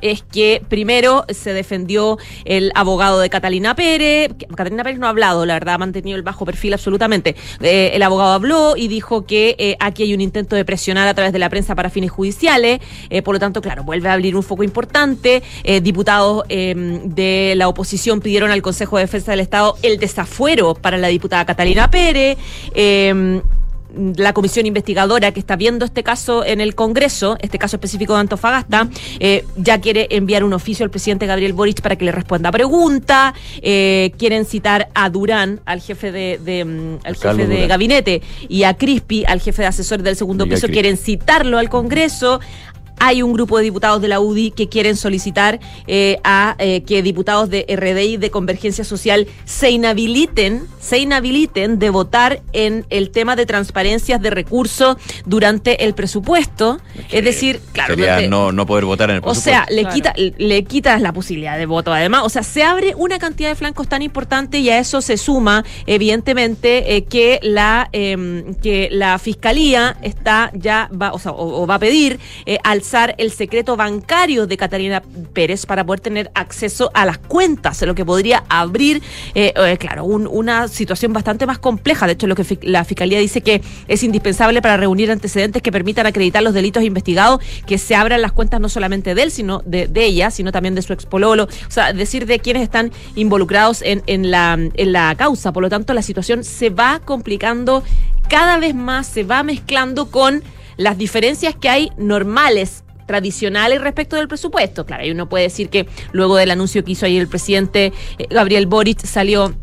es 0.00 0.22
que 0.22 0.62
primero 0.68 1.24
se 1.28 1.52
defendió 1.52 2.18
el 2.44 2.72
abogado 2.74 3.20
de 3.20 3.30
Catalina 3.30 3.74
Pérez. 3.74 4.30
Catalina 4.54 4.82
Pérez 4.84 4.98
no 4.98 5.06
ha 5.06 5.10
hablado, 5.10 5.46
la 5.46 5.54
verdad, 5.54 5.74
ha 5.74 5.78
mantenido 5.78 6.16
el 6.16 6.22
bajo 6.22 6.44
perfil 6.44 6.72
absolutamente. 6.72 7.36
Eh, 7.60 7.90
el 7.94 8.02
abogado 8.02 8.32
habló 8.32 8.76
y 8.76 8.88
dijo 8.88 9.24
que 9.26 9.56
eh, 9.58 9.76
aquí 9.80 10.02
hay 10.02 10.14
un 10.14 10.20
intento 10.20 10.56
de 10.56 10.64
presionar 10.64 11.08
a 11.08 11.14
través 11.14 11.32
de 11.32 11.38
la 11.38 11.48
prensa 11.48 11.74
para 11.74 11.90
fines 11.90 12.10
judiciales. 12.10 12.80
Eh, 13.10 13.22
por 13.22 13.34
lo 13.34 13.38
tanto, 13.38 13.60
claro, 13.60 13.84
vuelve 13.84 14.08
a 14.08 14.14
abrir 14.14 14.36
un 14.36 14.42
foco 14.42 14.62
importante. 14.62 15.42
Diputados 15.82 16.44
eh, 16.48 16.74
de 17.04 17.54
la 17.56 17.68
oposición 17.68 18.20
pidieron 18.20 18.50
al 18.50 18.62
Consejo 18.62 18.96
de 18.96 19.04
Defensa 19.04 19.32
del 19.32 19.40
Estado 19.40 19.76
el 19.82 19.98
desafuero 19.98 20.74
para 20.74 20.98
la 20.98 21.08
diputada 21.08 21.44
Catalina 21.44 21.90
Pérez. 21.90 22.38
La 24.16 24.32
comisión 24.32 24.66
investigadora 24.66 25.32
que 25.32 25.40
está 25.40 25.56
viendo 25.56 25.84
este 25.84 26.02
caso 26.02 26.44
en 26.44 26.60
el 26.60 26.74
Congreso, 26.74 27.36
este 27.40 27.58
caso 27.58 27.76
específico 27.76 28.14
de 28.14 28.20
Antofagasta, 28.20 28.88
eh, 29.18 29.44
ya 29.56 29.80
quiere 29.80 30.08
enviar 30.10 30.44
un 30.44 30.52
oficio 30.52 30.84
al 30.84 30.90
presidente 30.90 31.26
Gabriel 31.26 31.52
Boric 31.52 31.80
para 31.80 31.96
que 31.96 32.04
le 32.04 32.12
responda 32.12 32.48
a 32.50 32.52
pregunta. 32.52 33.34
Eh, 33.62 34.12
quieren 34.18 34.44
citar 34.44 34.88
a 34.94 35.10
Durán, 35.10 35.60
al 35.64 35.80
jefe 35.80 36.12
de, 36.12 36.38
de, 36.44 36.64
mm, 36.64 36.98
al 37.04 37.16
Carlos 37.16 37.36
jefe 37.36 37.48
de 37.48 37.54
Durán. 37.54 37.68
gabinete, 37.68 38.22
y 38.48 38.64
a 38.64 38.74
Crispi, 38.74 39.24
al 39.26 39.40
jefe 39.40 39.62
de 39.62 39.68
asesor 39.68 40.02
del 40.02 40.16
segundo 40.16 40.46
piso, 40.46 40.68
quieren 40.68 40.96
citarlo 40.96 41.58
al 41.58 41.68
Congreso. 41.68 42.40
Hay 43.00 43.22
un 43.22 43.32
grupo 43.32 43.58
de 43.58 43.64
diputados 43.64 44.00
de 44.00 44.08
la 44.08 44.20
UDI 44.20 44.52
que 44.52 44.68
quieren 44.68 44.94
solicitar 44.96 45.58
eh, 45.86 46.18
a 46.22 46.54
eh, 46.58 46.82
que 46.82 47.02
diputados 47.02 47.50
de 47.50 47.64
RDI 47.68 48.18
de 48.18 48.30
Convergencia 48.30 48.84
Social 48.84 49.26
se 49.44 49.70
inhabiliten, 49.70 50.66
se 50.80 50.98
inhabiliten 50.98 51.78
de 51.78 51.90
votar 51.90 52.42
en 52.52 52.86
el 52.90 53.10
tema 53.10 53.36
de 53.36 53.46
transparencias 53.46 54.20
de 54.20 54.30
recursos 54.30 54.96
durante 55.26 55.84
el 55.84 55.94
presupuesto. 55.94 56.78
Es 57.10 57.24
decir, 57.24 57.60
claro, 57.72 57.94
Sería 57.94 58.28
no, 58.28 58.52
no 58.52 58.66
poder 58.66 58.84
votar 58.84 59.10
en 59.10 59.16
el 59.16 59.20
o 59.20 59.32
presupuesto. 59.32 59.50
sea, 59.50 59.66
le, 59.70 59.80
Claro. 59.82 59.94
quita, 59.94 60.14
le 60.16 60.64
quitas 60.64 61.00
la 61.00 61.12
posibilidad 61.12 61.56
de 61.58 61.66
voto 61.66 61.92
además. 61.92 62.22
O 62.24 62.28
sea, 62.28 62.42
se 62.42 62.62
abre 62.62 62.94
una 62.96 63.18
cantidad 63.18 63.48
de 63.48 63.54
flancos 63.54 63.88
tan 63.88 64.02
importante 64.02 64.58
y 64.58 64.68
a 64.70 64.78
eso 64.78 65.00
se 65.00 65.16
suma, 65.16 65.64
evidentemente, 65.86 66.96
eh, 66.96 67.04
que 67.04 67.38
la 67.42 67.88
eh, 67.92 68.44
que 68.62 68.88
la 68.92 69.18
fiscalía 69.18 69.96
está 70.02 70.50
ya 70.54 70.88
va, 70.92 71.12
o, 71.12 71.18
sea, 71.18 71.32
o, 71.32 71.62
o 71.62 71.66
va 71.66 71.76
a 71.76 71.78
pedir 71.78 72.18
eh, 72.46 72.58
al 72.62 72.82
el 73.18 73.30
secreto 73.30 73.76
bancario 73.76 74.46
de 74.46 74.56
Catalina 74.56 75.02
Pérez 75.32 75.64
para 75.66 75.84
poder 75.84 76.00
tener 76.00 76.30
acceso 76.34 76.90
a 76.94 77.06
las 77.06 77.18
cuentas, 77.18 77.80
lo 77.82 77.94
que 77.94 78.04
podría 78.04 78.42
abrir, 78.48 79.00
eh, 79.34 79.52
eh, 79.54 79.76
claro, 79.78 80.04
un- 80.04 80.26
una 80.26 80.66
situación 80.68 81.12
bastante 81.12 81.46
más 81.46 81.58
compleja. 81.58 82.06
De 82.06 82.14
hecho, 82.14 82.26
lo 82.26 82.34
que 82.34 82.58
la 82.62 82.84
Fiscalía 82.84 83.18
dice 83.20 83.42
que 83.42 83.62
es 83.86 84.02
indispensable 84.02 84.60
para 84.60 84.76
reunir 84.76 85.10
antecedentes 85.10 85.62
que 85.62 85.70
permitan 85.70 86.06
acreditar 86.06 86.42
los 86.42 86.52
delitos 86.52 86.82
investigados, 86.82 87.40
que 87.66 87.78
se 87.78 87.94
abran 87.94 88.20
las 88.22 88.32
cuentas 88.32 88.60
no 88.60 88.68
solamente 88.68 89.14
de 89.14 89.22
él, 89.22 89.30
sino 89.30 89.62
de, 89.64 89.86
de 89.86 90.04
ella, 90.04 90.30
sino 90.30 90.50
también 90.50 90.74
de 90.74 90.82
su 90.82 90.92
expololo, 90.92 91.44
o 91.44 91.70
sea, 91.70 91.92
decir 91.92 92.26
de 92.26 92.40
quienes 92.40 92.62
están 92.62 92.90
involucrados 93.14 93.82
en, 93.82 94.02
en 94.06 94.30
la, 94.30 94.54
en 94.54 94.92
la 94.92 95.14
causa. 95.14 95.52
Por 95.52 95.62
lo 95.62 95.68
tanto, 95.68 95.94
la 95.94 96.02
situación 96.02 96.42
se 96.44 96.70
va 96.70 97.00
complicando 97.04 97.82
cada 98.28 98.58
vez 98.58 98.74
más, 98.74 99.06
se 99.06 99.24
va 99.24 99.42
mezclando 99.42 100.10
con 100.10 100.42
las 100.76 100.98
diferencias 100.98 101.54
que 101.54 101.68
hay 101.68 101.90
normales 101.96 102.84
tradicionales 103.06 103.80
respecto 103.80 104.16
del 104.16 104.28
presupuesto. 104.28 104.86
Claro, 104.86 105.04
y 105.04 105.10
uno 105.10 105.28
puede 105.28 105.44
decir 105.44 105.68
que 105.68 105.88
luego 106.12 106.36
del 106.36 106.50
anuncio 106.50 106.84
que 106.84 106.92
hizo 106.92 107.06
ayer 107.06 107.20
el 107.20 107.28
presidente 107.28 107.92
eh, 108.18 108.26
Gabriel 108.30 108.66
Boric 108.66 109.04
salió 109.04 109.54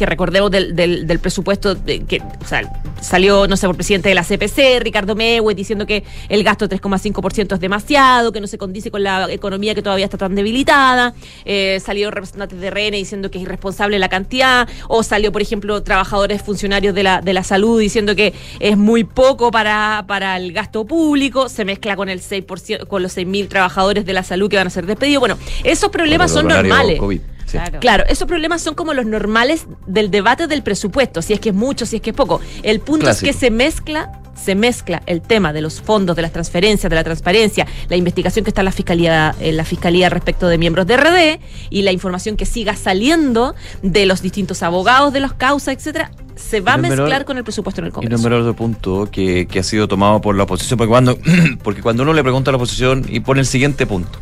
que 0.00 0.06
recordemos 0.06 0.50
del, 0.50 0.74
del, 0.74 1.06
del 1.06 1.18
presupuesto 1.18 1.74
de- 1.74 2.00
que 2.06 2.22
o 2.22 2.46
sea, 2.46 2.62
salió, 3.02 3.46
no 3.46 3.54
sé, 3.58 3.66
por 3.66 3.76
presidente 3.76 4.08
de 4.08 4.14
la 4.14 4.24
CPC, 4.24 4.80
Ricardo 4.80 5.14
Mewes, 5.14 5.54
diciendo 5.54 5.84
que 5.86 6.04
el 6.30 6.42
gasto 6.42 6.66
de 6.66 6.80
3,5% 6.80 7.52
es 7.54 7.60
demasiado, 7.60 8.32
que 8.32 8.40
no 8.40 8.46
se 8.46 8.56
condice 8.56 8.90
con 8.90 9.02
la 9.02 9.30
economía 9.30 9.74
que 9.74 9.82
todavía 9.82 10.06
está 10.06 10.16
tan 10.16 10.34
debilitada. 10.34 11.12
Eh, 11.44 11.80
salió 11.84 12.10
representantes 12.10 12.58
de 12.58 12.70
RN 12.70 12.92
diciendo 12.96 13.30
que 13.30 13.36
es 13.36 13.42
irresponsable 13.44 13.98
la 13.98 14.08
cantidad. 14.08 14.66
O 14.88 15.02
salió, 15.02 15.32
por 15.32 15.42
ejemplo, 15.42 15.82
trabajadores 15.82 16.40
funcionarios 16.40 16.94
de 16.94 17.02
la, 17.02 17.20
de 17.20 17.34
la 17.34 17.44
salud 17.44 17.78
diciendo 17.78 18.16
que 18.16 18.32
es 18.58 18.78
muy 18.78 19.04
poco 19.04 19.50
para, 19.50 20.04
para 20.08 20.38
el 20.38 20.52
gasto 20.54 20.86
público. 20.86 21.50
Se 21.50 21.66
mezcla 21.66 21.94
con 21.94 22.08
el 22.08 22.22
6%, 22.22 22.86
con 22.86 23.02
los 23.02 23.14
6.000 23.18 23.48
trabajadores 23.48 24.06
de 24.06 24.14
la 24.14 24.22
salud 24.22 24.48
que 24.48 24.56
van 24.56 24.66
a 24.66 24.70
ser 24.70 24.86
despedidos. 24.86 25.20
Bueno, 25.20 25.36
esos 25.62 25.90
problemas 25.90 26.30
son 26.32 26.46
normales. 26.48 26.98
COVID, 26.98 27.20
sí. 27.50 27.58
Claro, 27.80 28.04
esos 28.08 28.26
problemas 28.28 28.62
son 28.62 28.74
como 28.74 28.94
los 28.94 29.06
normales 29.06 29.66
del 29.86 30.10
debate 30.10 30.46
del 30.46 30.62
presupuesto, 30.62 31.22
si 31.22 31.32
es 31.32 31.40
que 31.40 31.50
es 31.50 31.54
mucho, 31.54 31.86
si 31.86 31.96
es 31.96 32.02
que 32.02 32.10
es 32.10 32.16
poco. 32.16 32.40
El 32.62 32.80
punto 32.80 33.04
Clásico. 33.06 33.30
es 33.30 33.34
que 33.36 33.38
se 33.40 33.50
mezcla, 33.50 34.20
se 34.34 34.54
mezcla 34.54 35.02
el 35.06 35.20
tema 35.20 35.52
de 35.52 35.60
los 35.60 35.80
fondos, 35.82 36.16
de 36.16 36.22
las 36.22 36.32
transferencias, 36.32 36.88
de 36.88 36.96
la 36.96 37.04
transparencia, 37.04 37.66
la 37.88 37.96
investigación 37.96 38.44
que 38.44 38.50
está 38.50 38.62
en 38.62 38.66
la 38.66 38.72
fiscalía, 38.72 39.34
en 39.40 39.56
la 39.56 39.64
fiscalía 39.64 40.08
respecto 40.08 40.48
de 40.48 40.56
miembros 40.58 40.86
de 40.86 40.96
RD 40.96 41.40
y 41.70 41.82
la 41.82 41.92
información 41.92 42.36
que 42.36 42.46
siga 42.46 42.74
saliendo 42.76 43.54
de 43.82 44.06
los 44.06 44.22
distintos 44.22 44.62
abogados 44.62 45.12
de 45.12 45.20
las 45.20 45.32
causas, 45.34 45.74
etcétera, 45.74 46.10
se 46.36 46.60
va 46.62 46.72
a 46.72 46.78
Y 46.78 46.82
no 46.82 46.88
menor- 46.88 46.96
mezclar 47.00 47.24
con 47.26 47.36
el 47.36 47.44
presupuesto 47.44 47.82
en 47.82 47.86
el 47.86 47.88
Y 47.90 47.92
no 47.92 47.94
Congreso. 47.96 48.16
es 48.16 48.22
menor 48.24 48.40
otro 48.40 48.56
punto 48.56 49.08
que, 49.12 49.46
que 49.46 49.58
ha 49.58 49.62
sido 49.62 49.88
tomado 49.88 50.22
por 50.22 50.34
la 50.36 50.44
oposición, 50.44 50.78
porque 50.78 50.88
cuando, 50.88 51.18
porque 51.62 51.82
cuando 51.82 52.02
uno 52.02 52.14
le 52.14 52.22
pregunta 52.22 52.50
a 52.50 52.52
la 52.52 52.56
oposición 52.56 53.04
y 53.08 53.20
pone 53.20 53.40
el 53.40 53.46
siguiente 53.46 53.86
punto. 53.86 54.18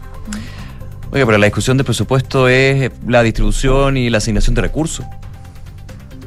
Oye, 1.10 1.24
pero 1.24 1.38
la 1.38 1.46
discusión 1.46 1.76
del 1.76 1.86
presupuesto 1.86 2.48
es 2.48 2.90
la 3.06 3.22
distribución 3.22 3.96
y 3.96 4.10
la 4.10 4.18
asignación 4.18 4.54
de 4.54 4.62
recursos. 4.62 5.06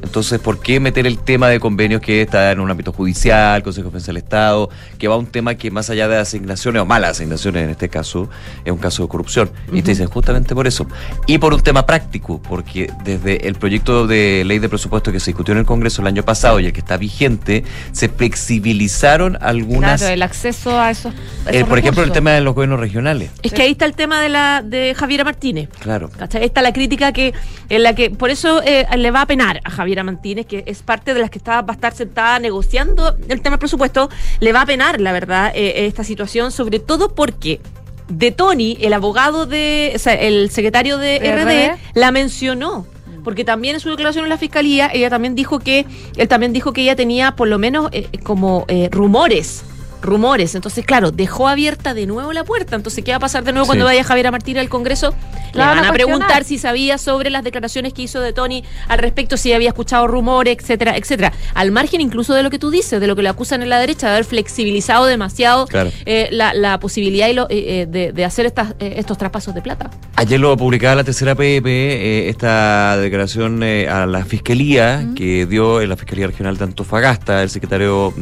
Entonces, 0.02 0.40
¿por 0.40 0.60
qué 0.60 0.80
meter 0.80 1.06
el 1.08 1.20
tema 1.20 1.48
de 1.50 1.60
convenios 1.60 2.02
que 2.02 2.22
está 2.22 2.52
en 2.52 2.60
un 2.60 2.70
ámbito 2.70 2.92
judicial, 2.92 3.64
Consejo 3.64 3.86
de 3.86 3.92
Defensa 3.92 4.08
del 4.08 4.18
Estado, 4.18 4.70
que 4.98 5.08
va 5.08 5.16
a 5.16 5.18
un 5.18 5.28
tema 5.28 5.56
que 5.56 5.72
más 5.72 5.90
allá 5.90 6.08
de 6.08 6.18
asignaciones 6.18 6.82
o 6.82 6.86
malas 6.86 7.12
asignaciones 7.12 7.64
en 7.64 7.70
este 7.70 7.90
caso, 7.90 8.30
es 8.66 8.72
un 8.72 8.78
caso 8.78 9.04
de 9.04 9.10
corrupción? 9.10 9.52
Y 9.72 9.82
te 9.82 9.92
dicen 9.92 10.08
justamente 10.08 10.56
por 10.56 10.68
eso. 10.68 10.88
Y 11.28 11.38
por 11.38 11.54
un 11.54 11.62
tema 11.62 11.86
práctico, 11.86 12.42
porque 12.42 12.92
desde 13.04 13.48
el 13.48 13.56
proyecto 13.56 14.08
de 14.08 14.44
ley 14.46 14.60
de 14.60 14.70
presupuesto 14.70 15.12
que 15.12 15.20
se 15.20 15.32
discutió 15.32 15.54
en 15.54 15.60
el 15.60 15.66
Congreso 15.66 16.02
el 16.02 16.08
año 16.08 16.24
pasado 16.24 16.60
y 16.60 16.66
el 16.66 16.74
que 16.74 16.80
está 16.80 16.98
vigente, 16.98 17.64
se 17.92 18.10
flexibilizaron 18.10 19.38
algunas... 19.42 20.02
Claro, 20.02 20.14
el 20.14 20.22
acceso 20.24 20.80
a 20.80 20.92
esos. 20.92 21.14
eh, 21.14 21.52
esos 21.52 21.70
por 21.70 21.80
ejemplo, 21.80 22.04
el 22.04 22.12
tema 22.12 22.32
de 22.32 22.42
los 22.42 22.56
gobiernos 22.56 22.80
regionales. 22.80 23.32
Es 23.44 23.54
que 23.54 23.62
ahí 23.62 23.72
está 23.72 23.86
el 23.86 23.94
tema 23.94 24.22
de 24.22 24.30
la 24.30 24.62
de 24.64 24.96
Javiera 24.96 25.24
Martínez. 25.24 25.70
Claro. 25.80 26.10
¿Cachai? 26.10 26.44
Esta 26.44 26.62
la 26.62 26.74
crítica 26.74 27.12
que 27.12 27.34
en 27.70 27.84
la 27.84 27.96
que 27.96 28.10
por 28.10 28.30
eso 28.30 28.62
eh, 28.64 28.86
le 28.98 29.12
va 29.12 29.22
a 29.22 29.26
penar 29.26 29.62
a 29.64 29.70
Javiera 29.92 30.04
Martínez, 30.04 30.46
que 30.46 30.64
es 30.68 30.84
parte 30.84 31.14
de 31.14 31.20
las 31.20 31.30
que 31.30 31.38
está, 31.38 31.62
va 31.62 31.74
a 31.74 31.76
estar 31.76 31.94
sentada 31.94 32.40
negociando 32.40 33.14
el 33.28 33.42
tema 33.42 33.56
del 33.56 33.60
presupuesto, 33.60 34.10
le 34.40 34.54
va 34.54 34.62
a 34.62 34.66
penar, 34.66 35.02
la 35.02 35.12
verdad, 35.12 35.52
eh, 35.54 35.86
esta 35.86 36.06
situación, 36.06 36.52
sobre 36.52 36.80
todo 36.80 37.14
porque 37.14 37.60
de 38.08 38.32
Tony, 38.32 38.78
el 38.80 38.94
abogado 38.94 39.46
de, 39.46 39.92
o 39.94 40.00
sea, 40.00 40.14
el 40.14 40.50
secretario 40.50 40.98
de 40.98 41.20
¿De 41.20 41.36
RD, 41.36 41.74
RD? 41.74 41.80
la 41.94 42.12
mencionó. 42.12 42.86
Porque 43.24 43.44
también 43.44 43.76
en 43.76 43.82
su 43.82 43.90
declaración 43.90 44.24
en 44.24 44.30
la 44.30 44.38
fiscalía, 44.38 44.90
ella 44.92 45.10
también 45.10 45.36
dijo 45.36 45.60
que, 45.60 45.86
él 46.16 46.28
también 46.28 46.54
dijo 46.54 46.74
que 46.74 46.82
ella 46.82 46.96
tenía 46.96 47.36
por 47.36 47.50
lo 47.50 47.60
menos 47.60 47.90
eh, 47.92 48.08
como 48.24 48.66
eh, 48.68 48.88
rumores. 48.92 49.64
Rumores. 50.02 50.56
Entonces, 50.56 50.86
claro, 50.86 51.12
dejó 51.12 51.48
abierta 51.48 51.94
de 51.94 52.06
nuevo 52.06 52.34
la 52.34 52.44
puerta. 52.44 52.76
Entonces, 52.76 53.04
¿qué 53.04 53.12
va 53.12 53.18
a 53.18 53.20
pasar 53.20 53.44
de 53.44 53.52
nuevo 53.54 53.66
Sí. 53.66 53.70
cuando 53.70 53.86
vaya 53.86 54.04
Javiera 54.04 54.32
Martínez 54.32 54.62
al 54.62 54.70
Congreso? 54.70 55.14
Le 55.54 55.60
La 55.60 55.68
van 55.68 55.78
van 55.78 55.86
a 55.86 55.90
a 55.90 55.94
preguntar 55.94 56.44
si 56.44 56.58
sabía 56.58 56.98
sobre 56.98 57.30
las 57.30 57.44
declaraciones 57.44 57.94
que 57.94 58.04
hizo 58.04 58.20
de 58.22 58.34
Tony 58.34 58.64
al 58.88 59.00
respecto, 59.00 59.38
si 59.38 59.52
había 59.54 59.70
escuchado 59.70 60.08
rumores, 60.08 60.58
etcétera, 60.60 60.96
etcétera. 60.98 61.34
Al 61.54 61.72
margen 61.72 62.00
incluso 62.02 62.34
de 62.34 62.42
lo 62.44 62.50
que 62.50 62.58
tú 62.60 62.72
dices, 62.72 63.00
de 63.02 63.08
lo 63.08 63.16
que 63.16 63.22
le 63.22 63.30
acusan 63.30 63.62
en 63.62 63.70
la 63.70 63.80
derecha, 63.80 64.08
de 64.08 64.14
haber 64.14 64.26
flexibilizado 64.26 65.06
demasiado 65.06 65.68
Claro. 65.68 65.92
eh, 66.06 66.30
la, 66.32 66.54
la 66.54 66.80
posibilidad 66.80 67.28
y 67.28 67.34
lo- 67.34 67.50
eh, 67.50 67.82
eh, 67.82 67.86
de, 67.90 68.12
de 68.14 68.26
hacer 68.26 68.46
estas, 68.46 68.72
eh, 68.80 68.94
estos 68.98 69.18
traspasos 69.18 69.54
de 69.54 69.62
plata. 69.62 69.92
Ayer 70.16 70.40
lo 70.40 70.56
publicaba 70.56 70.96
la 70.96 71.04
tercera 71.04 71.36
PP, 71.36 71.70
eh, 71.70 72.30
esta 72.30 72.96
declaración 72.98 73.62
eh, 73.64 73.88
a 73.90 74.06
la 74.06 74.24
fiscalía 74.26 75.06
que 75.16 75.46
dio 75.46 75.82
en 75.82 75.90
la 75.90 75.98
Fiscalía 75.98 76.28
Regional 76.28 76.58
de 76.58 76.64
Antofagasta, 76.64 77.44
el 77.44 77.50
secretario. 77.50 78.14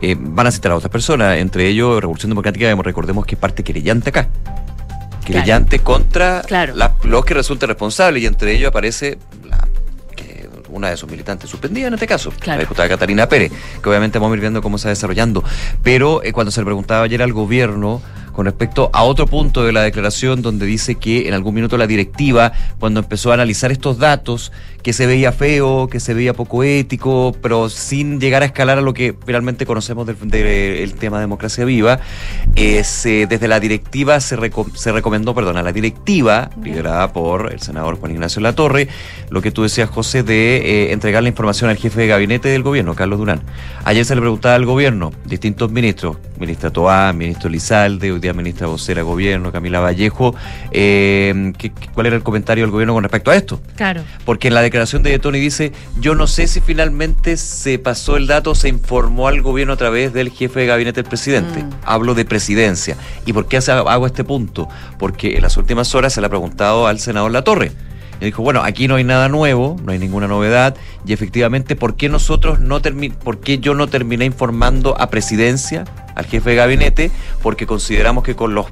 Eh, 0.00 0.16
van 0.18 0.46
a 0.46 0.50
citar 0.50 0.72
a 0.72 0.76
otras 0.76 0.90
personas, 0.90 1.38
entre 1.38 1.66
ellos 1.68 2.00
Revolución 2.00 2.30
Democrática, 2.30 2.74
recordemos 2.82 3.26
que 3.26 3.34
es 3.34 3.40
parte 3.40 3.62
querellante 3.64 4.10
acá. 4.10 4.28
Querellante 5.24 5.80
contra 5.80 6.42
Claro. 6.42 6.74
la- 6.74 6.94
los 7.04 7.24
que 7.24 7.34
resulten 7.34 7.68
responsables, 7.68 8.22
y 8.22 8.26
entre 8.26 8.52
ellos 8.54 8.68
aparece 8.68 9.18
la, 9.44 9.66
una 10.70 10.90
de 10.90 10.96
sus 10.96 11.10
militantes 11.10 11.50
suspendida 11.50 11.88
en 11.88 11.94
este 11.94 12.06
caso, 12.06 12.30
Claro. 12.38 12.58
la 12.58 12.64
diputada 12.64 12.88
Catalina 12.88 13.28
Pérez, 13.28 13.52
que 13.82 13.88
obviamente 13.88 14.18
vamos 14.18 14.32
a 14.32 14.36
ir 14.36 14.40
viendo 14.40 14.62
cómo 14.62 14.78
se 14.78 14.86
va 14.88 14.90
desarrollando. 14.90 15.42
Pero 15.82 16.22
eh, 16.22 16.32
cuando 16.32 16.50
se 16.50 16.60
le 16.60 16.64
preguntaba 16.66 17.04
ayer 17.04 17.22
al 17.22 17.32
gobierno 17.32 18.00
con 18.38 18.44
respecto 18.46 18.88
a 18.92 19.02
otro 19.02 19.26
punto 19.26 19.64
de 19.64 19.72
la 19.72 19.82
declaración 19.82 20.42
donde 20.42 20.64
dice 20.64 20.94
que 20.94 21.26
en 21.26 21.34
algún 21.34 21.56
minuto 21.56 21.76
la 21.76 21.88
directiva, 21.88 22.52
cuando 22.78 23.00
empezó 23.00 23.32
a 23.32 23.34
analizar 23.34 23.72
estos 23.72 23.98
datos, 23.98 24.52
que 24.84 24.92
se 24.92 25.06
veía 25.06 25.32
feo, 25.32 25.88
que 25.88 25.98
se 25.98 26.14
veía 26.14 26.34
poco 26.34 26.62
ético, 26.62 27.34
pero 27.42 27.68
sin 27.68 28.20
llegar 28.20 28.42
a 28.42 28.46
escalar 28.46 28.78
a 28.78 28.80
lo 28.80 28.94
que 28.94 29.12
finalmente 29.26 29.66
conocemos 29.66 30.06
del, 30.06 30.16
del 30.30 30.94
tema 30.94 31.18
democracia 31.18 31.64
viva, 31.64 31.98
eh, 32.54 32.84
se- 32.84 33.26
desde 33.26 33.48
la 33.48 33.58
directiva 33.58 34.20
se, 34.20 34.36
reco- 34.38 34.72
se 34.72 34.92
recomendó, 34.92 35.34
perdón, 35.34 35.56
a 35.56 35.62
la 35.64 35.72
directiva, 35.72 36.48
liderada 36.62 37.12
por 37.12 37.52
el 37.52 37.58
senador 37.60 37.98
Juan 37.98 38.12
Ignacio 38.12 38.40
Latorre, 38.40 38.86
lo 39.30 39.42
que 39.42 39.50
tú 39.50 39.64
decías, 39.64 39.90
José, 39.90 40.22
de 40.22 40.58
eh, 40.58 40.92
entregar 40.92 41.24
la 41.24 41.28
información 41.28 41.70
al 41.70 41.76
jefe 41.76 42.02
de 42.02 42.06
gabinete 42.06 42.48
del 42.48 42.62
gobierno, 42.62 42.94
Carlos 42.94 43.18
Durán. 43.18 43.40
Ayer 43.84 44.04
se 44.04 44.14
le 44.14 44.20
preguntaba 44.20 44.54
al 44.54 44.64
gobierno, 44.64 45.10
distintos 45.24 45.72
ministros, 45.72 46.18
ministra 46.38 46.70
Toá, 46.70 47.12
ministro 47.12 47.50
Lizalde, 47.50 48.12
hoy 48.12 48.20
día 48.20 48.27
ministra 48.32 48.66
vocera 48.66 48.98
de 49.00 49.02
gobierno, 49.02 49.50
Camila 49.52 49.80
Vallejo, 49.80 50.34
eh, 50.70 51.52
¿qué- 51.58 51.72
¿cuál 51.94 52.06
era 52.06 52.16
el 52.16 52.22
comentario 52.22 52.64
del 52.64 52.70
gobierno 52.70 52.94
con 52.94 53.02
respecto 53.02 53.30
a 53.30 53.36
esto? 53.36 53.60
Claro. 53.76 54.02
Porque 54.24 54.48
en 54.48 54.54
la 54.54 54.62
declaración 54.62 55.02
de 55.02 55.18
Tony 55.18 55.38
dice, 55.40 55.72
yo 56.00 56.14
no 56.14 56.26
sé 56.26 56.46
si 56.46 56.60
finalmente 56.60 57.36
se 57.36 57.78
pasó 57.78 58.16
el 58.16 58.26
dato, 58.26 58.54
se 58.54 58.68
informó 58.68 59.28
al 59.28 59.42
gobierno 59.42 59.72
a 59.72 59.76
través 59.76 60.12
del 60.12 60.30
jefe 60.30 60.60
de 60.60 60.66
gabinete 60.66 61.02
del 61.02 61.08
presidente. 61.08 61.62
Mm. 61.62 61.70
Hablo 61.84 62.14
de 62.14 62.24
presidencia. 62.24 62.96
¿Y 63.26 63.32
por 63.32 63.46
qué 63.48 63.58
hago 63.58 64.06
este 64.06 64.24
punto? 64.24 64.68
Porque 64.98 65.36
en 65.36 65.42
las 65.42 65.56
últimas 65.56 65.94
horas 65.94 66.12
se 66.12 66.20
le 66.20 66.26
ha 66.26 66.30
preguntado 66.30 66.86
al 66.86 67.00
senador 67.00 67.30
Latorre. 67.32 67.72
Y 68.20 68.24
dijo, 68.26 68.42
bueno, 68.42 68.62
aquí 68.62 68.88
no 68.88 68.96
hay 68.96 69.04
nada 69.04 69.28
nuevo, 69.28 69.76
no 69.84 69.92
hay 69.92 69.98
ninguna 69.98 70.26
novedad, 70.26 70.74
y 71.06 71.12
efectivamente, 71.12 71.76
¿por 71.76 71.96
qué 71.96 72.08
nosotros 72.08 72.58
no 72.60 72.80
por 73.22 73.40
qué 73.40 73.58
yo 73.58 73.74
no 73.74 73.86
terminé 73.86 74.24
informando 74.24 75.00
a 75.00 75.08
presidencia, 75.10 75.84
al 76.16 76.26
jefe 76.26 76.50
de 76.50 76.56
gabinete? 76.56 77.10
Porque 77.42 77.66
consideramos 77.66 78.24
que 78.24 78.34
con 78.34 78.54
los 78.54 78.66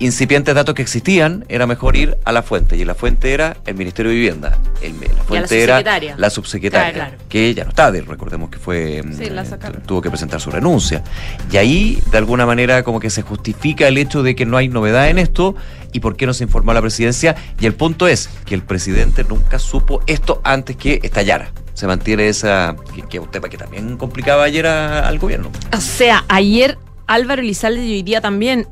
incipientes 0.00 0.54
datos 0.54 0.74
que 0.74 0.80
existían, 0.80 1.44
era 1.50 1.66
mejor 1.66 1.94
ir 1.94 2.16
a 2.24 2.32
la 2.32 2.42
fuente. 2.42 2.74
Y 2.76 2.86
la 2.86 2.94
fuente 2.94 3.34
era 3.34 3.58
el 3.66 3.74
Ministerio 3.74 4.08
de 4.10 4.16
Vivienda. 4.16 4.58
El- 4.80 4.94
la 4.98 5.22
fuente 5.24 5.62
era 5.62 5.74
subsecretaria. 5.76 6.14
la 6.16 6.30
subsecretaria, 6.30 6.92
Claro, 6.94 7.10
claro. 7.10 7.24
que 7.28 7.54
ya 7.54 7.64
no 7.64 7.70
está, 7.70 7.92
de- 7.92 8.00
recordemos 8.00 8.48
que 8.48 8.58
fue 8.58 9.02
Sí, 9.16 9.28
la 9.28 9.42
eh, 9.42 9.46
sacaron. 9.46 9.82
tuvo 9.82 10.00
que 10.00 10.08
presentar 10.08 10.40
su 10.40 10.50
renuncia. 10.50 11.04
Y 11.52 11.58
ahí, 11.58 12.02
de 12.10 12.16
alguna 12.16 12.46
manera, 12.46 12.82
como 12.82 12.98
que 12.98 13.10
se 13.10 13.20
justifica 13.20 13.88
el 13.88 13.98
hecho 13.98 14.22
de 14.22 14.34
que 14.34 14.46
no 14.46 14.56
hay 14.56 14.68
novedad 14.68 15.10
en 15.10 15.18
esto 15.18 15.54
y 15.92 16.00
por 16.00 16.16
qué 16.16 16.26
no 16.26 16.34
se 16.34 16.44
informó 16.44 16.70
a 16.70 16.74
la 16.74 16.80
presidencia. 16.80 17.36
Y 17.60 17.66
el 17.66 17.74
punto 17.74 18.06
es 18.06 18.28
que 18.44 18.54
el 18.54 18.62
presidente 18.62 19.24
nunca 19.24 19.58
supo 19.58 20.00
esto 20.06 20.40
antes 20.44 20.76
que 20.76 21.00
estallara. 21.02 21.52
Se 21.74 21.86
mantiene 21.86 22.28
esa, 22.28 22.76
que, 23.08 23.18
un 23.18 23.30
tema 23.30 23.48
que 23.48 23.56
también 23.56 23.96
complicaba 23.96 24.44
ayer 24.44 24.66
al 24.66 25.18
gobierno. 25.18 25.50
O 25.76 25.80
sea, 25.80 26.24
ayer 26.28 26.78
Álvaro 27.06 27.42
Elizalde 27.42 27.84
y 27.84 27.92
hoy 27.92 28.02
día 28.02 28.20
también, 28.20 28.68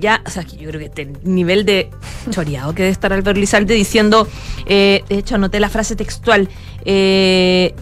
ya, 0.00 0.22
o 0.24 0.30
sea, 0.30 0.44
que 0.44 0.56
yo 0.56 0.68
creo 0.68 0.78
que 0.78 0.86
este 0.86 1.12
nivel 1.24 1.64
de 1.64 1.90
choreado 2.30 2.74
que 2.74 2.82
debe 2.82 2.92
estar 2.92 3.12
Álvaro 3.12 3.36
Elizalde 3.36 3.74
diciendo, 3.74 4.28
eh, 4.66 5.04
de 5.08 5.18
hecho 5.18 5.34
anoté 5.34 5.60
la 5.60 5.68
frase 5.68 5.96
textual, 5.96 6.48
eh, 6.84 7.74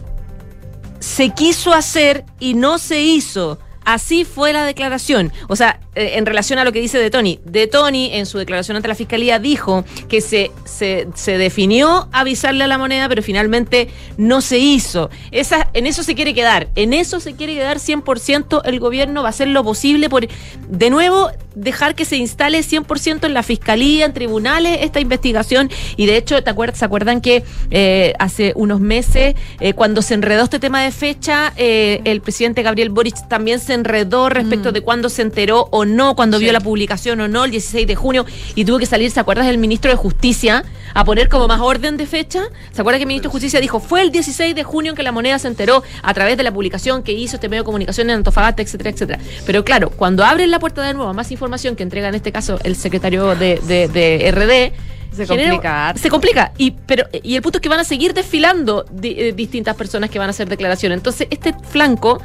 se 1.01 1.31
quiso 1.31 1.75
hacer 1.75 2.25
y 2.39 2.55
no 2.55 2.79
se 2.79 3.03
hizo. 3.03 3.59
Así 3.85 4.25
fue 4.25 4.53
la 4.53 4.65
declaración. 4.65 5.33
O 5.49 5.57
sea, 5.57 5.81
eh, 5.95 6.13
en 6.15 6.27
relación 6.27 6.59
a 6.59 6.65
lo 6.65 6.73
que 6.73 6.81
dice 6.81 6.99
De 6.99 7.11
Tony. 7.11 7.39
De 7.45 7.67
Tony, 7.67 8.11
en 8.15 8.27
su 8.27 8.39
declaración 8.39 8.77
ante 8.77 8.89
la 8.89 8.95
fiscalía, 8.95 9.39
dijo 9.39 9.85
que 10.09 10.21
se, 10.21 10.51
se, 10.65 11.07
se 11.15 11.37
definió 11.39 12.09
avisarle 12.13 12.65
a 12.65 12.67
la 12.67 12.79
moneda, 12.79 13.09
pero 13.09 13.23
finalmente 13.23 13.89
no 14.17 14.41
se 14.41 14.59
hizo. 14.59 15.11
Esa, 15.31 15.69
en 15.75 15.87
eso 15.87 16.03
se 16.03 16.15
quiere 16.15 16.33
quedar. 16.35 16.69
En 16.77 16.95
eso 16.95 17.21
se 17.21 17.35
quiere 17.35 17.55
quedar 17.55 17.79
100%. 17.79 18.63
El 18.65 18.81
gobierno 18.81 19.23
va 19.23 19.29
a 19.29 19.31
hacer 19.31 19.49
lo 19.49 19.63
posible 19.65 20.09
por, 20.09 20.27
de 20.69 20.91
nuevo, 20.91 21.31
dejar 21.55 21.95
que 21.95 22.07
se 22.07 22.17
instale 22.17 22.61
100% 22.61 23.27
en 23.27 23.35
la 23.35 23.43
fiscalía, 23.43 24.07
en 24.07 24.15
tribunales, 24.15 24.79
esta 24.81 25.01
investigación. 25.01 25.71
Y 25.97 26.07
de 26.07 26.17
hecho, 26.17 26.43
¿te 26.43 26.49
acuerdas, 26.49 26.79
¿se 26.79 26.85
acuerdan 26.87 27.21
que 27.21 27.45
eh, 27.71 28.15
hace 28.19 28.53
unos 28.57 28.81
meses, 28.81 29.35
eh, 29.61 29.75
cuando 29.75 30.01
se 30.01 30.15
enredó 30.15 30.45
este 30.45 30.59
tema 30.59 30.83
de 30.83 30.91
fecha, 30.91 31.53
el 31.57 32.21
presidente 32.23 32.63
Gabriel 32.63 32.89
Boric 32.89 33.29
también 33.29 33.61
se 33.61 33.75
enredó 33.75 34.29
respecto 34.29 34.71
Mm. 34.71 34.73
de 34.73 34.81
cuándo 34.81 35.09
se 35.09 35.23
enteró 35.23 35.69
o 35.71 35.82
no, 35.85 36.15
cuando 36.17 36.39
vio 36.39 36.53
la 36.53 36.61
publicación 36.61 37.21
o 37.21 37.29
no, 37.29 37.45
el 37.45 37.51
16 37.51 37.87
de 37.87 37.95
junio, 37.95 38.27
y 38.55 38.65
tuvo 38.65 38.79
que 38.79 38.87
salir, 38.87 39.11
¿se 39.11 39.21
acuerdas 39.21 39.47
del 39.47 39.59
ministro 39.59 39.91
de 39.91 39.97
Justicia 39.97 40.65
a 40.95 41.05
poner 41.05 41.29
como 41.29 41.49
más 41.49 41.61
orden 41.61 41.97
de 41.97 42.07
fecha? 42.07 42.43
¿Se 42.73 42.81
acuerda 42.81 42.99
que 42.99 43.05
el 43.05 43.09
ministro 43.09 43.29
de 43.31 43.33
Justicia 43.33 43.61
dijo, 43.61 43.81
fue 43.81 44.03
el 44.03 44.11
16 44.13 44.55
de 44.55 44.63
junio 44.65 44.91
en 44.93 44.97
que 44.97 45.03
la 45.03 45.13
moneda 45.13 45.39
se 45.39 45.49
enteró 45.49 45.83
a 46.03 46.15
través 46.15 46.37
de 46.37 46.43
la 46.43 46.53
publicación 46.53 47.03
que 47.03 47.13
hizo 47.13 47.37
este 47.37 47.49
medio 47.49 47.63
de 47.63 47.67
comunicación 47.67 48.11
en 48.11 48.17
Antofagasta, 48.17 48.63
etcétera, 48.63 48.91
etcétera? 48.91 49.19
Pero 49.47 49.65
claro, 49.65 49.91
cuando 49.91 50.25
abren 50.25 50.51
la 50.51 50.59
puerta 50.59 50.83
de 50.83 50.95
nuevo 50.95 51.09
a 51.11 51.13
más 51.13 51.31
información 51.33 51.77
que 51.77 51.83
entrega 51.83 52.09
en 52.09 52.15
este 52.15 52.33
caso 52.33 52.59
el 52.65 52.77
secretario 52.77 53.35
de, 53.35 53.61
de- 53.67 53.89
de 53.89 54.31
RD, 54.31 55.17
Se 55.17 55.27
complica. 55.27 55.95
Se 55.97 56.09
complica. 56.09 56.53
Y, 56.57 56.71
pero, 56.71 57.05
y 57.23 57.37
el 57.37 57.43
punto 57.43 57.59
es 57.59 57.63
que 57.63 57.69
van 57.69 57.81
a 57.81 57.85
seguir 57.85 58.15
desfilando 58.15 58.85
di- 58.91 59.15
eh, 59.19 59.33
distintas 59.35 59.77
personas 59.77 60.09
que 60.09 60.19
van 60.19 60.29
a 60.29 60.31
hacer 60.31 60.49
declaraciones. 60.49 60.97
Entonces, 60.97 61.27
este 61.31 61.55
flanco 61.71 62.21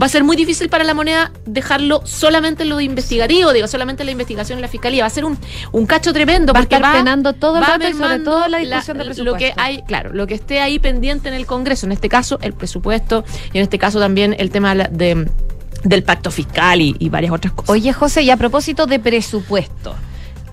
va 0.00 0.06
a 0.06 0.08
ser 0.08 0.24
muy 0.24 0.36
difícil 0.36 0.68
para 0.68 0.84
la 0.84 0.94
moneda 0.94 1.32
dejarlo 1.46 2.02
solamente 2.04 2.62
en 2.62 2.68
lo 2.68 2.80
investigativo, 2.80 3.52
digo, 3.52 3.66
solamente 3.68 4.02
en 4.02 4.06
la 4.06 4.12
investigación 4.12 4.58
en 4.58 4.62
la 4.62 4.68
fiscalía. 4.68 5.02
Va 5.02 5.06
a 5.06 5.10
ser 5.10 5.24
un, 5.24 5.38
un 5.72 5.86
cacho 5.86 6.12
tremendo. 6.12 6.52
Va 6.52 6.60
a 6.60 6.62
porque 6.62 6.76
estar 6.76 6.92
penando 6.96 7.32
todo 7.32 7.56
el 7.56 7.62
va 7.62 7.66
rato 7.68 7.88
y 7.88 7.92
sobre 7.92 8.18
todo 8.20 8.48
la 8.48 8.58
discusión 8.58 8.98
de 8.98 9.04
Lo 9.04 9.10
que 9.10 9.16
presupuesto. 9.22 9.60
hay, 9.60 9.82
claro, 9.82 10.12
lo 10.12 10.26
que 10.26 10.34
esté 10.34 10.60
ahí 10.60 10.78
pendiente 10.78 11.28
en 11.28 11.34
el 11.34 11.46
Congreso, 11.46 11.86
en 11.86 11.92
este 11.92 12.08
caso 12.08 12.38
el 12.42 12.52
presupuesto 12.52 13.24
y 13.52 13.58
en 13.58 13.62
este 13.64 13.78
caso 13.78 13.98
también 13.98 14.34
el 14.38 14.50
tema 14.50 14.74
de- 14.74 15.28
del 15.84 16.02
pacto 16.02 16.30
fiscal 16.30 16.80
y, 16.80 16.94
y 16.98 17.08
varias 17.08 17.32
otras 17.32 17.54
cosas. 17.54 17.70
Oye, 17.70 17.92
José, 17.92 18.22
y 18.22 18.30
a 18.30 18.36
propósito 18.36 18.86
de 18.86 18.98
presupuesto. 18.98 19.94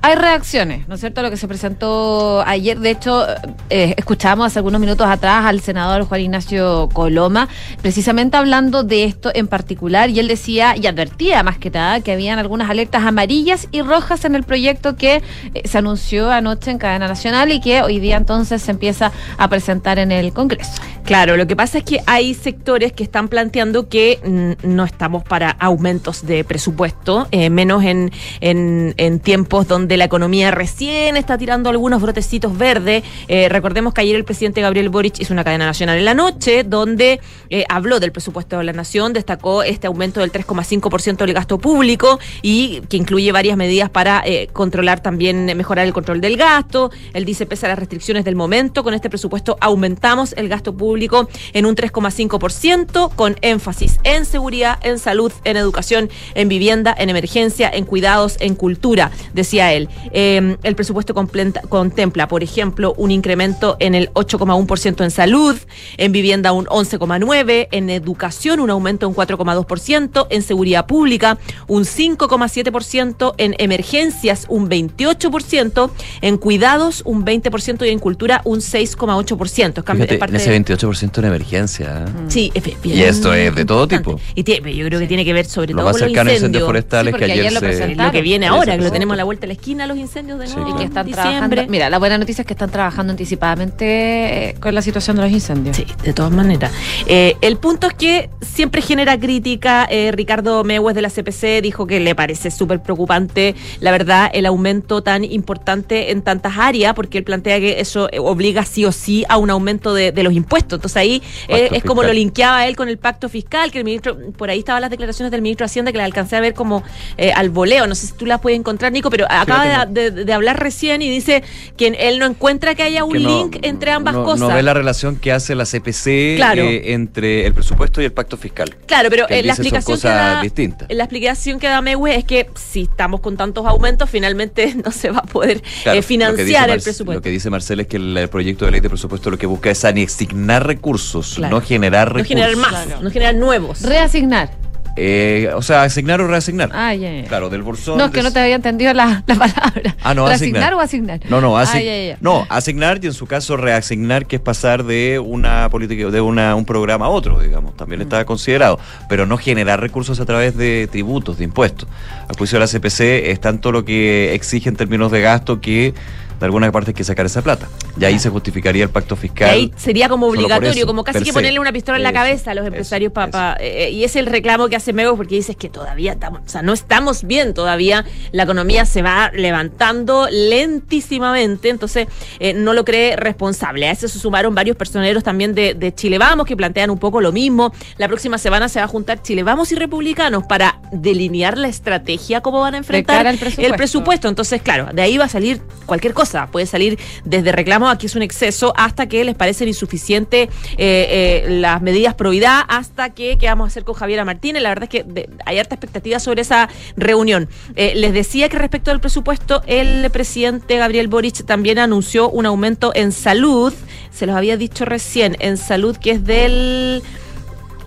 Hay 0.01 0.15
reacciones, 0.15 0.87
¿no 0.87 0.95
es 0.95 1.01
cierto? 1.01 1.21
Lo 1.21 1.29
que 1.29 1.37
se 1.37 1.47
presentó 1.47 2.41
ayer, 2.45 2.79
de 2.79 2.91
hecho, 2.91 3.25
eh, 3.69 3.93
escuchábamos 3.97 4.47
hace 4.47 4.59
algunos 4.59 4.79
minutos 4.79 5.07
atrás 5.07 5.45
al 5.45 5.59
senador 5.59 6.03
Juan 6.03 6.21
Ignacio 6.21 6.87
Coloma, 6.93 7.49
precisamente 7.81 8.37
hablando 8.37 8.83
de 8.83 9.03
esto 9.03 9.31
en 9.33 9.47
particular, 9.47 10.09
y 10.09 10.19
él 10.19 10.27
decía 10.27 10.75
y 10.77 10.87
advertía 10.87 11.43
más 11.43 11.57
que 11.57 11.71
nada 11.71 11.99
que 12.01 12.11
habían 12.11 12.39
algunas 12.39 12.69
alertas 12.69 13.03
amarillas 13.03 13.67
y 13.71 13.81
rojas 13.81 14.23
en 14.23 14.35
el 14.35 14.43
proyecto 14.43 14.95
que 14.95 15.23
eh, 15.53 15.67
se 15.67 15.77
anunció 15.77 16.31
anoche 16.31 16.71
en 16.71 16.77
cadena 16.77 17.07
nacional 17.07 17.51
y 17.51 17.59
que 17.59 17.81
hoy 17.81 17.99
día 17.99 18.17
entonces 18.17 18.61
se 18.61 18.71
empieza 18.71 19.11
a 19.37 19.49
presentar 19.49 19.99
en 19.99 20.11
el 20.11 20.31
Congreso. 20.31 20.81
Claro, 21.03 21.37
lo 21.37 21.47
que 21.47 21.55
pasa 21.55 21.79
es 21.79 21.83
que 21.85 22.01
hay 22.05 22.33
sectores 22.33 22.91
que 22.91 23.03
están 23.03 23.29
planteando 23.29 23.87
que 23.89 24.19
mm, 24.23 24.67
no 24.75 24.83
estamos 24.83 25.23
para 25.23 25.51
aumentos 25.51 26.25
de 26.25 26.43
presupuesto, 26.43 27.27
eh, 27.31 27.49
menos 27.49 27.83
en, 27.83 28.11
en, 28.41 28.93
en 28.97 29.19
tiempos 29.19 29.67
donde 29.67 29.86
la 29.95 30.03
economía 30.03 30.51
recién 30.51 31.15
está 31.15 31.37
tirando 31.37 31.69
algunos 31.69 32.01
brotecitos 32.01 32.57
verdes. 32.57 33.03
Eh, 33.29 33.47
recordemos 33.47 33.93
que 33.93 34.01
ayer 34.01 34.15
el 34.15 34.25
presidente 34.25 34.59
Gabriel 34.59 34.89
Boric 34.89 35.19
hizo 35.19 35.33
una 35.33 35.45
cadena 35.45 35.65
nacional 35.65 35.97
en 35.97 36.05
la 36.05 36.13
noche 36.13 36.65
donde 36.65 37.21
eh, 37.49 37.63
habló 37.69 37.99
del 38.01 38.11
presupuesto 38.11 38.57
de 38.57 38.63
la 38.63 38.73
nación, 38.73 39.13
destacó 39.13 39.63
este 39.63 39.87
aumento 39.87 40.19
del 40.19 40.31
3,5% 40.31 41.17
del 41.17 41.33
gasto 41.33 41.59
público 41.59 42.19
y 42.41 42.81
que 42.89 42.97
incluye 42.97 43.31
varias 43.31 43.55
medidas 43.55 43.89
para 43.89 44.21
eh, 44.25 44.49
controlar 44.51 44.99
también, 44.99 45.45
mejorar 45.55 45.85
el 45.85 45.93
control 45.93 46.19
del 46.19 46.35
gasto. 46.35 46.91
Él 47.13 47.23
dice, 47.23 47.45
pese 47.45 47.67
a 47.67 47.69
las 47.69 47.79
restricciones 47.79 48.25
del 48.25 48.35
momento, 48.35 48.83
con 48.83 48.93
este 48.93 49.09
presupuesto 49.09 49.57
aumentamos 49.61 50.33
el 50.37 50.49
gasto 50.49 50.75
público 50.75 51.29
en 51.53 51.65
un 51.65 51.75
3,5%, 51.75 53.11
con 53.15 53.35
énfasis 53.41 53.99
en 54.03 54.25
seguridad, 54.25 54.79
en 54.81 54.99
salud, 54.99 55.31
en 55.43 55.57
educación, 55.57 56.09
en 56.35 56.49
vivienda, 56.49 56.95
en 56.97 57.09
emergencia, 57.09 57.69
en 57.69 57.85
cuidados, 57.85 58.37
en 58.39 58.55
cultura, 58.55 59.11
decía 59.33 59.73
él. 59.73 59.76
Eh, 60.11 60.57
el 60.63 60.75
presupuesto 60.75 61.13
complenta- 61.13 61.61
contempla, 61.61 62.27
por 62.27 62.43
ejemplo, 62.43 62.93
un 62.97 63.11
incremento 63.11 63.77
en 63.79 63.93
el 63.95 64.09
8,1% 64.13 65.03
en 65.03 65.11
salud, 65.11 65.55
en 65.97 66.11
vivienda 66.11 66.51
un 66.51 66.65
11,9%, 66.65 67.67
en 67.71 67.89
educación 67.89 68.59
un 68.59 68.69
aumento 68.69 69.05
de 69.05 69.09
un 69.09 69.15
4,2%, 69.15 70.27
en 70.29 70.41
seguridad 70.41 70.85
pública 70.85 71.37
un 71.67 71.83
5,7%, 71.85 73.33
en 73.37 73.55
emergencias 73.57 74.45
un 74.49 74.69
28%, 74.69 75.91
en 76.21 76.37
cuidados 76.37 77.01
un 77.05 77.25
20% 77.25 77.85
y 77.85 77.89
en 77.89 77.99
cultura 77.99 78.41
un 78.45 78.59
6,8%. 78.61 79.79
Es 79.79 79.83
cambio- 79.83 80.03
es 80.05 80.09
Fíjate, 80.09 80.17
parte 80.19 80.35
en 80.35 80.41
ese 80.41 80.49
de- 80.51 80.55
28% 80.55 81.19
en 81.19 81.25
emergencia. 81.25 82.05
¿eh? 82.07 82.11
Sí, 82.27 82.51
es 82.53 82.63
bien 82.63 82.97
Y 82.97 83.01
esto 83.03 83.33
es 83.33 83.53
de 83.55 83.65
todo 83.65 83.83
importante. 83.83 83.97
tipo. 84.21 84.33
Y 84.35 84.43
tiene- 84.43 84.75
yo 84.75 84.85
creo 84.85 84.99
que 84.99 85.07
tiene 85.07 85.25
que 85.25 85.33
ver 85.33 85.45
sobre 85.45 85.73
Lo 85.73 85.81
todo 85.83 85.91
con 85.91 86.01
los 86.01 86.33
incendios 86.33 86.63
forestales 86.65 87.13
Sí, 87.13 87.19
que 87.19 87.25
ayer 87.25 87.39
ayer 87.47 87.53
lo 87.53 87.59
se... 87.59 87.95
Lo 87.95 88.11
que 88.11 88.21
viene 88.21 88.47
ahora, 88.47 88.77
que 88.77 88.83
lo 88.83 88.91
tenemos 88.91 89.13
a 89.13 89.17
la 89.17 89.23
vuelta 89.23 89.41
de 89.41 89.47
la 89.47 89.53
esquina, 89.53 89.66
los 89.75 89.97
incendios 89.97 90.39
de 90.39 90.47
Sí, 90.47 90.55
nuevo. 90.55 90.69
Y 90.69 90.73
que 90.73 90.81
en 90.83 90.87
están 90.87 91.05
diciembre. 91.05 91.31
trabajando. 91.39 91.71
Mira, 91.71 91.89
la 91.89 91.99
buena 91.99 92.17
noticia 92.17 92.41
es 92.41 92.45
que 92.47 92.53
están 92.53 92.69
trabajando 92.69 93.11
anticipadamente 93.11 94.49
eh, 94.49 94.55
con 94.59 94.73
la 94.73 94.81
situación 94.81 95.17
de 95.17 95.23
los 95.23 95.31
incendios. 95.31 95.75
Sí, 95.75 95.85
de 96.03 96.13
todas 96.13 96.31
maneras. 96.31 96.71
Eh, 97.07 97.35
el 97.41 97.57
punto 97.57 97.87
es 97.87 97.93
que 97.93 98.29
siempre 98.41 98.81
genera 98.81 99.19
crítica. 99.19 99.87
Eh, 99.89 100.11
Ricardo 100.13 100.63
Mewes 100.63 100.95
de 100.95 101.01
la 101.01 101.09
CPC 101.09 101.61
dijo 101.61 101.85
que 101.87 101.99
le 101.99 102.15
parece 102.15 102.51
súper 102.51 102.81
preocupante, 102.81 103.55
la 103.79 103.91
verdad, 103.91 104.29
el 104.33 104.45
aumento 104.45 105.01
tan 105.03 105.23
importante 105.23 106.11
en 106.11 106.21
tantas 106.21 106.57
áreas, 106.57 106.93
porque 106.93 107.17
él 107.17 107.23
plantea 107.23 107.59
que 107.59 107.79
eso 107.79 108.09
obliga 108.19 108.63
sí 108.65 108.85
o 108.85 108.91
sí 108.91 109.25
a 109.29 109.37
un 109.37 109.49
aumento 109.49 109.93
de, 109.93 110.11
de 110.11 110.23
los 110.23 110.33
impuestos. 110.33 110.77
Entonces 110.77 110.97
ahí 110.97 111.21
eh, 111.47 111.69
es 111.71 111.83
como 111.83 112.03
lo 112.03 112.13
linkeaba 112.13 112.65
él 112.67 112.75
con 112.75 112.89
el 112.89 112.97
pacto 112.97 113.29
fiscal, 113.29 113.71
que 113.71 113.79
el 113.79 113.83
ministro, 113.85 114.17
por 114.37 114.49
ahí 114.49 114.59
estaban 114.59 114.81
las 114.81 114.91
declaraciones 114.91 115.31
del 115.31 115.41
ministro 115.41 115.65
de 115.65 115.67
Hacienda 115.67 115.91
que 115.91 115.97
las 115.97 116.05
alcancé 116.05 116.35
a 116.35 116.39
ver 116.41 116.53
como 116.53 116.83
eh, 117.17 117.31
al 117.31 117.49
voleo. 117.49 117.87
No 117.87 117.95
sé 117.95 118.07
si 118.07 118.13
tú 118.13 118.25
las 118.25 118.39
puedes 118.39 118.59
encontrar, 118.59 118.91
Nico, 118.91 119.09
pero 119.09 119.25
acaba 119.29 119.56
de, 119.65 120.11
de- 120.11 120.25
de 120.25 120.33
hablar 120.33 120.59
recién 120.59 121.01
y 121.01 121.09
dice 121.09 121.43
que 121.75 121.87
él 121.99 122.19
no 122.19 122.25
encuentra 122.25 122.75
que 122.75 122.83
haya 122.83 123.03
un 123.03 123.13
que 123.13 123.19
no- 123.19 123.29
link 123.43 123.57
entre 123.61 123.91
ambas 123.91 124.13
no- 124.13 124.23
cosas. 124.23 124.47
No 124.49 124.55
ve 124.55 124.63
la 124.63 124.73
relación 124.73 125.15
que 125.17 125.31
hace 125.31 125.55
la 125.55 125.65
CPC 125.65 126.35
Claro. 126.37 126.61
eh, 126.63 126.93
entre 126.93 127.45
el 127.45 127.53
presupuesto 127.53 128.01
y 128.01 128.05
el 128.05 128.11
pacto 128.11 128.37
fiscal. 128.37 128.75
Claro, 128.85 129.09
pero 129.09 129.27
Que 129.27 129.39
eh, 129.39 129.43
la 129.43 129.53
explicación 129.53 129.99
que 129.99 130.07
da, 130.07 130.41
distintas. 130.41 130.87
la 130.91 131.03
explicación 131.03 131.59
que 131.59 131.67
da 131.67 131.81
Mewe 131.81 132.15
es 132.15 132.23
que 132.25 132.49
si 132.55 132.83
estamos 132.83 133.21
con 133.21 133.37
tantos 133.37 133.65
aumentos, 133.65 134.09
finalmente 134.09 134.75
no 134.85 134.91
se 134.91 135.09
va 135.11 135.19
a 135.19 135.23
poder 135.23 135.61
Claro, 135.83 135.99
eh, 135.99 136.01
financiar 136.01 136.69
el 136.69 136.81
presupuesto. 136.81 137.19
Lo 137.19 137.21
que 137.21 137.29
dice 137.29 137.49
Marcel 137.49 137.79
es 137.81 137.87
que 137.87 137.97
el, 137.97 138.15
el 138.17 138.29
proyecto 138.29 138.65
de 138.65 138.71
ley 138.71 138.79
de 138.81 138.89
presupuesto 138.89 139.29
lo 139.31 139.37
que 139.37 139.45
busca 139.47 139.69
es 139.69 139.83
asignar 139.85 140.65
recursos, 140.67 141.35
Claro. 141.35 141.55
no 141.55 141.61
generar 141.61 142.09
no 142.09 142.15
recursos. 142.17 142.27
generar 142.27 142.55
más, 142.57 143.01
no 143.01 143.09
generar 143.11 143.35
nuevos. 143.35 143.81
Reasignar. 143.81 144.51
Eh, 144.99 145.51
o 145.55 145.61
sea, 145.61 145.83
asignar 145.83 146.19
o 146.21 146.27
reasignar. 146.27 146.71
Ah, 146.73 146.93
ya, 146.95 147.11
ya. 147.21 147.27
Claro, 147.27 147.49
del 147.49 147.61
bolsón. 147.61 147.99
No, 147.99 148.05
es 148.05 148.11
que 148.11 148.23
no 148.23 148.33
te 148.33 148.39
había 148.39 148.55
entendido 148.55 148.93
la, 148.93 149.23
la 149.27 149.35
palabra. 149.35 149.95
Ah, 150.03 150.13
no, 150.15 150.27
¿Reasignar 150.27 150.63
asignar. 150.63 150.73
o 150.73 150.79
asignar? 150.79 151.19
No, 151.29 151.39
no, 151.39 151.57
Ah, 151.57 151.61
asi- 151.61 151.83
ya, 151.85 151.97
ya. 152.05 152.17
no, 152.19 152.47
asignar 152.49 152.99
y 153.03 153.07
en 153.07 153.13
su 153.13 153.27
caso 153.27 153.57
reasignar, 153.57 154.25
que 154.25 154.37
es 154.37 154.41
pasar 154.41 154.83
de 154.83 155.19
una 155.23 155.69
política, 155.69 156.07
de 156.09 156.19
una, 156.21 156.55
un 156.55 156.65
programa 156.65 157.05
a 157.05 157.09
otro, 157.09 157.39
digamos, 157.39 157.77
también 157.77 158.01
está 158.01 158.25
considerado, 158.25 158.79
pero 159.07 159.25
no 159.27 159.37
generar 159.37 159.79
recursos 159.79 160.19
a 160.19 160.25
través 160.25 160.57
de 160.57 160.87
tributos, 160.91 161.37
de 161.37 161.43
impuestos. 161.43 161.87
A 162.27 162.33
juicio 162.37 162.57
de 162.59 162.65
la 162.65 162.67
CPC 162.67 163.29
es 163.31 163.39
tanto 163.39 163.71
lo 163.71 163.85
que 163.85 164.33
exige 164.33 164.69
en 164.69 164.75
términos 164.75 165.11
de 165.11 165.21
gasto 165.21 165.61
que 165.61 165.93
de 166.39 166.45
alguna 166.45 166.71
parte 166.71 166.91
hay 166.91 166.95
que 166.95 167.03
sacar 167.03 167.25
esa 167.25 167.41
plata. 167.41 167.67
Y 167.99 168.05
ahí 168.05 168.19
se 168.19 168.29
justificaría 168.29 168.83
el 168.83 168.89
pacto 168.89 169.15
fiscal. 169.15 169.49
ahí 169.49 169.71
sería 169.75 170.09
como 170.09 170.27
obligatorio, 170.27 170.69
eso, 170.69 170.87
como 170.87 171.03
casi 171.03 171.23
que 171.23 171.33
ponerle 171.33 171.59
una 171.59 171.71
pistola 171.71 171.97
en 171.97 172.03
la 172.03 172.09
Eso, 172.09 172.17
cabeza 172.19 172.51
a 172.51 172.55
los 172.55 172.67
empresarios 172.67 173.11
eso. 173.11 173.13
para 173.13 173.57
y 173.63 174.03
es 174.03 174.15
el 174.15 174.25
reclamo 174.25 174.67
que 174.69 174.75
hace 174.75 174.93
Mego 174.93 175.15
porque 175.15 175.35
dices 175.35 175.55
que 175.55 175.69
todavía 175.69 176.13
estamos, 176.13 176.41
o 176.45 176.49
sea, 176.49 176.61
no 176.61 176.73
estamos 176.73 177.23
bien 177.23 177.53
todavía, 177.53 178.05
la 178.31 178.43
economía 178.43 178.85
se 178.85 179.01
va 179.01 179.31
levantando 179.33 180.27
lentísimamente, 180.31 181.69
entonces 181.69 182.07
eh, 182.39 182.53
no 182.53 182.73
lo 182.73 182.85
cree 182.85 183.15
responsable. 183.15 183.87
A 183.87 183.91
eso 183.91 184.07
se 184.07 184.19
sumaron 184.19 184.53
varios 184.55 184.77
personeros 184.77 185.23
también 185.23 185.55
de, 185.55 185.73
de 185.73 185.93
Chile 185.93 186.17
Vamos 186.17 186.45
que 186.45 186.55
plantean 186.55 186.89
un 186.89 186.99
poco 186.99 187.21
lo 187.21 187.31
mismo. 187.31 187.73
La 187.97 188.07
próxima 188.07 188.37
semana 188.37 188.69
se 188.69 188.79
va 188.79 188.85
a 188.85 188.87
juntar 188.87 189.21
Chile 189.21 189.43
Vamos 189.43 189.71
y 189.71 189.75
Republicanos 189.75 190.43
para 190.45 190.79
delinear 190.91 191.57
la 191.57 191.67
estrategia 191.67 192.41
cómo 192.41 192.61
van 192.61 192.75
a 192.75 192.77
enfrentar 192.77 193.25
el 193.25 193.73
presupuesto. 193.75 194.27
Entonces, 194.27 194.61
claro, 194.61 194.89
de 194.93 195.01
ahí 195.01 195.17
va 195.17 195.25
a 195.25 195.29
salir 195.29 195.61
cualquier 195.85 196.13
cosa. 196.13 196.26
Puede 196.51 196.65
salir 196.65 196.99
desde 197.23 197.51
reclamos 197.51 197.91
a 197.91 197.97
que 197.97 198.07
es 198.07 198.15
un 198.15 198.21
exceso 198.21 198.73
hasta 198.75 199.07
que 199.07 199.23
les 199.23 199.35
parecen 199.35 199.67
insuficientes 199.67 200.49
eh, 200.77 201.45
eh, 201.45 201.45
las 201.49 201.81
medidas 201.81 202.15
probidad, 202.15 202.61
hasta 202.67 203.11
que 203.11 203.37
qué 203.37 203.47
vamos 203.47 203.65
a 203.65 203.67
hacer 203.67 203.83
con 203.83 203.95
Javiera 203.95 204.25
Martínez. 204.25 204.61
La 204.61 204.69
verdad 204.69 204.83
es 204.83 204.89
que 204.89 205.29
hay 205.45 205.59
harta 205.59 205.75
expectativa 205.75 206.19
sobre 206.19 206.41
esa 206.41 206.69
reunión. 206.95 207.49
Eh, 207.75 207.93
les 207.95 208.13
decía 208.13 208.49
que 208.49 208.57
respecto 208.57 208.91
al 208.91 208.99
presupuesto, 208.99 209.61
el 209.67 210.09
presidente 210.11 210.77
Gabriel 210.77 211.07
Boric 211.07 211.45
también 211.45 211.79
anunció 211.79 212.29
un 212.29 212.45
aumento 212.45 212.91
en 212.95 213.11
salud. 213.11 213.73
Se 214.11 214.25
los 214.25 214.35
había 214.35 214.57
dicho 214.57 214.85
recién, 214.85 215.37
en 215.39 215.57
salud 215.57 215.97
que 215.97 216.11
es 216.11 216.23
del 216.23 217.03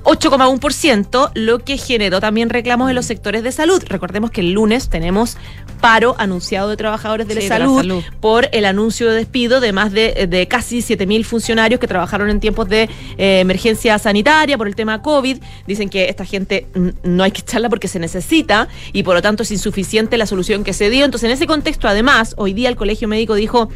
8,1%, 0.04 1.30
lo 1.34 1.58
que 1.58 1.76
generó 1.76 2.20
también 2.20 2.50
reclamos 2.50 2.88
en 2.88 2.96
los 2.96 3.06
sectores 3.06 3.42
de 3.42 3.52
salud. 3.52 3.82
Recordemos 3.86 4.30
que 4.30 4.40
el 4.40 4.52
lunes 4.52 4.88
tenemos 4.88 5.36
paro 5.80 6.14
anunciado 6.18 6.68
de 6.68 6.76
trabajadores 6.76 7.26
de, 7.26 7.40
Sí, 7.40 7.48
la, 7.48 7.58
de 7.58 7.60
la 7.60 7.66
salud 7.66 8.04
por 8.20 8.48
el 8.52 8.64
anuncio 8.66 9.08
de 9.08 9.16
despido 9.16 9.60
de 9.60 9.72
más 9.72 9.92
de, 9.92 10.26
de 10.28 10.46
casi 10.46 10.80
7.000 10.80 11.24
funcionarios 11.24 11.80
que 11.80 11.86
trabajaron 11.86 12.28
en 12.28 12.40
tiempos 12.40 12.68
de 12.68 12.88
eh, 13.16 13.40
emergencia 13.40 13.98
sanitaria 13.98 14.58
por 14.58 14.68
el 14.68 14.74
tema 14.74 15.02
COVID. 15.02 15.38
Dicen 15.66 15.88
que 15.88 16.08
esta 16.08 16.24
gente 16.24 16.66
no 17.02 17.22
hay 17.22 17.30
que 17.30 17.40
echarla 17.40 17.68
porque 17.68 17.88
se 17.88 17.98
necesita 17.98 18.68
y 18.92 19.02
por 19.02 19.14
lo 19.14 19.22
tanto 19.22 19.42
es 19.42 19.50
insuficiente 19.50 20.18
la 20.18 20.26
solución 20.26 20.64
que 20.64 20.72
se 20.72 20.90
dio. 20.90 21.04
Entonces, 21.04 21.28
en 21.28 21.32
ese 21.32 21.46
contexto, 21.46 21.88
además, 21.88 22.34
hoy 22.36 22.52
día 22.52 22.68
el 22.68 22.76
Colegio 22.76 23.08
Médico 23.08 23.34
dijo 23.34 23.68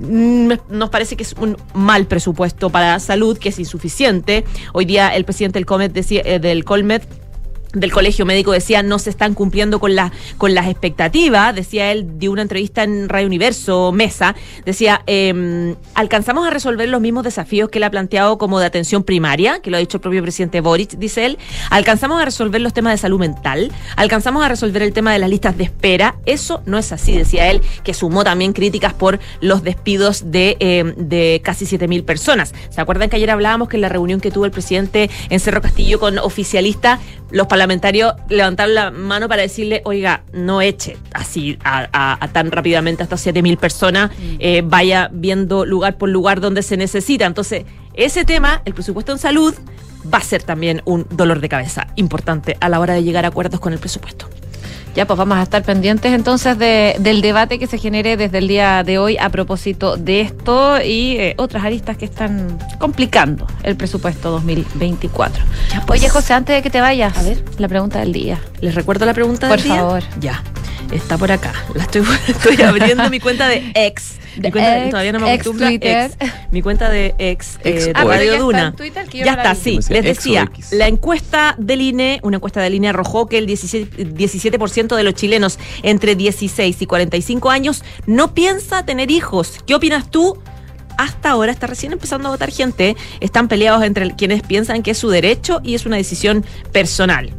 nos 0.00 0.90
parece 0.90 1.16
que 1.16 1.22
es 1.22 1.34
un 1.34 1.56
mal 1.74 2.06
presupuesto 2.06 2.70
para 2.70 2.98
salud, 3.00 3.38
que 3.38 3.50
es 3.50 3.58
insuficiente. 3.58 4.44
Hoy 4.72 4.84
día 4.84 5.08
el 5.14 5.24
presidente 5.24 5.58
del 5.58 5.66
Comet 5.66 5.92
decía, 5.92 6.22
eh, 6.24 6.38
del 6.38 6.64
Colmet 6.64 7.06
del 7.72 7.92
colegio 7.92 8.26
médico 8.26 8.52
decía 8.52 8.82
no 8.82 8.98
se 8.98 9.10
están 9.10 9.34
cumpliendo 9.34 9.80
con 9.80 9.94
las 9.94 10.12
con 10.36 10.54
las 10.54 10.66
expectativas 10.66 11.54
decía 11.54 11.92
él 11.92 12.18
dio 12.18 12.32
una 12.32 12.42
entrevista 12.42 12.82
en 12.82 13.08
Radio 13.08 13.26
Universo 13.26 13.92
Mesa 13.92 14.34
decía 14.64 15.02
em, 15.06 15.74
alcanzamos 15.94 16.46
a 16.46 16.50
resolver 16.50 16.88
los 16.88 17.00
mismos 17.00 17.24
desafíos 17.24 17.68
que 17.68 17.78
él 17.78 17.84
ha 17.84 17.90
planteado 17.90 18.38
como 18.38 18.58
de 18.60 18.66
atención 18.66 19.04
primaria 19.04 19.60
que 19.60 19.70
lo 19.70 19.76
ha 19.76 19.80
dicho 19.80 19.98
el 19.98 20.00
propio 20.00 20.22
presidente 20.22 20.60
Boric 20.60 20.92
dice 20.92 21.26
él 21.26 21.38
alcanzamos 21.70 22.20
a 22.20 22.24
resolver 22.24 22.60
los 22.60 22.72
temas 22.72 22.94
de 22.94 22.98
salud 22.98 23.18
mental 23.18 23.70
alcanzamos 23.96 24.44
a 24.44 24.48
resolver 24.48 24.82
el 24.82 24.92
tema 24.92 25.12
de 25.12 25.18
las 25.18 25.30
listas 25.30 25.56
de 25.56 25.64
espera 25.64 26.16
eso 26.26 26.62
no 26.66 26.78
es 26.78 26.92
así 26.92 27.16
decía 27.16 27.50
él 27.50 27.62
que 27.84 27.94
sumó 27.94 28.24
también 28.24 28.52
críticas 28.52 28.94
por 28.94 29.18
los 29.40 29.62
despidos 29.62 30.30
de, 30.30 30.56
em, 30.60 30.94
de 30.96 31.40
casi 31.44 31.66
7.000 31.66 32.04
personas. 32.04 32.54
Se 32.70 32.80
acuerdan 32.80 33.10
que 33.10 33.16
ayer 33.16 33.30
hablábamos 33.30 33.68
que 33.68 33.76
en 33.76 33.82
la 33.82 33.88
reunión 33.88 34.20
que 34.20 34.30
tuvo 34.30 34.44
el 34.44 34.50
presidente 34.50 35.10
en 35.30 35.40
Cerro 35.40 35.60
Castillo 35.60 35.98
con 35.98 36.18
oficialistas 36.18 37.00
los 37.30 37.46
parlamentarios 37.46 38.14
levantaron 38.28 38.74
la 38.74 38.90
mano 38.90 39.28
para 39.28 39.42
decirle, 39.42 39.82
oiga, 39.84 40.22
no 40.32 40.62
eche 40.62 40.96
así 41.12 41.58
a, 41.64 41.88
a- 41.92 42.18
a 42.24 42.28
tan 42.28 42.50
rápidamente 42.50 43.02
hasta 43.02 43.16
7.000 43.16 43.56
personas, 43.58 44.10
eh, 44.38 44.62
vaya 44.64 45.10
viendo 45.12 45.64
lugar 45.66 45.96
por 45.98 46.08
lugar 46.08 46.40
donde 46.40 46.62
se 46.62 46.76
necesita. 46.76 47.26
Entonces, 47.26 47.64
ese 47.94 48.24
tema, 48.24 48.62
el 48.64 48.74
presupuesto 48.74 49.12
en 49.12 49.18
salud, 49.18 49.54
va 50.12 50.18
a 50.18 50.22
ser 50.22 50.42
también 50.42 50.80
un 50.84 51.06
dolor 51.10 51.40
de 51.40 51.48
cabeza 51.48 51.88
importante 51.96 52.56
a 52.60 52.68
la 52.68 52.80
hora 52.80 52.94
de 52.94 53.02
llegar 53.02 53.24
a 53.24 53.28
acuerdos 53.28 53.60
con 53.60 53.72
el 53.72 53.78
presupuesto. 53.78 54.28
Ya, 54.98 55.06
pues 55.06 55.16
vamos 55.16 55.38
a 55.38 55.42
estar 55.44 55.62
pendientes 55.62 56.12
entonces 56.12 56.58
de- 56.58 56.96
del 56.98 57.20
debate 57.20 57.60
que 57.60 57.68
se 57.68 57.78
genere 57.78 58.16
desde 58.16 58.38
el 58.38 58.48
día 58.48 58.82
de 58.82 58.98
hoy 58.98 59.16
a 59.16 59.28
propósito 59.30 59.96
de 59.96 60.22
esto 60.22 60.82
y 60.82 61.16
eh, 61.18 61.34
otras 61.38 61.62
aristas 61.64 61.96
que 61.96 62.04
están 62.04 62.58
complicando 62.80 63.46
el 63.62 63.76
presupuesto 63.76 64.28
2024. 64.32 65.44
Ya, 65.72 65.86
pues. 65.86 66.00
Oye, 66.00 66.08
José, 66.08 66.32
antes 66.34 66.56
de 66.56 66.62
que 66.62 66.70
te 66.70 66.80
vayas, 66.80 67.16
A 67.16 67.22
ver. 67.22 67.44
la 67.58 67.68
pregunta 67.68 68.00
del 68.00 68.12
día. 68.12 68.40
¿Les 68.60 68.74
recuerdo 68.74 69.06
la 69.06 69.14
pregunta 69.14 69.46
Por 69.46 69.58
del 69.58 69.66
día? 69.68 69.76
favor. 69.76 70.02
Ya, 70.18 70.42
está 70.90 71.16
por 71.16 71.30
acá. 71.30 71.52
La 71.76 71.84
estoy, 71.84 72.02
estoy 72.26 72.60
abriendo 72.62 73.08
mi 73.08 73.20
cuenta 73.20 73.46
de 73.46 73.70
ex. 73.76 74.14
Mi 74.38 74.42
De 74.44 74.52
cuenta, 74.52 74.78
ex, 74.82 74.90
todavía 74.90 75.12
no 75.12 75.20
me 75.20 75.32
acostumbra, 75.32 75.70
ex. 75.72 76.16
Mi 76.50 76.62
cuenta 76.62 76.88
de 76.88 77.14
ex, 77.18 77.58
Ex 77.64 77.86
eh, 77.88 77.92
Ah, 77.94 78.04
Radio 78.04 78.24
ya 78.24 78.32
está 78.32 78.42
Duna. 78.44 78.66
en 78.68 78.76
Twitter, 78.76 79.08
que 79.08 79.18
yo 79.18 79.24
ya 79.24 79.32
no 79.32 79.42
está, 79.42 79.54
sí. 79.54 79.78
Les 79.90 80.04
decía, 80.04 80.50
la 80.70 80.86
encuesta 80.88 81.54
del 81.58 81.80
INE, 81.82 82.20
una 82.22 82.36
encuesta 82.36 82.60
del 82.62 82.74
INE 82.74 82.88
arrojó 82.88 83.26
que 83.28 83.38
el 83.38 83.46
17%, 83.46 84.14
17% 84.14 84.96
de 84.96 85.02
los 85.02 85.14
chilenos 85.14 85.58
entre 85.82 86.14
16 86.14 86.80
y 86.80 86.86
45 86.86 87.50
años 87.50 87.84
no 88.06 88.32
piensa 88.34 88.84
tener 88.84 89.10
hijos. 89.10 89.56
¿Qué 89.66 89.74
opinas 89.74 90.10
tú? 90.10 90.38
Hasta 90.96 91.30
ahora 91.30 91.52
está 91.52 91.66
recién 91.68 91.92
empezando 91.92 92.28
a 92.28 92.32
votar 92.32 92.50
gente. 92.50 92.96
Están 93.20 93.46
peleados 93.48 93.82
entre 93.84 94.10
quienes 94.16 94.42
piensan 94.42 94.82
que 94.82 94.90
es 94.92 94.98
su 94.98 95.10
derecho 95.10 95.60
y 95.62 95.74
es 95.74 95.86
una 95.86 95.96
decisión 95.96 96.44
personal. 96.72 97.30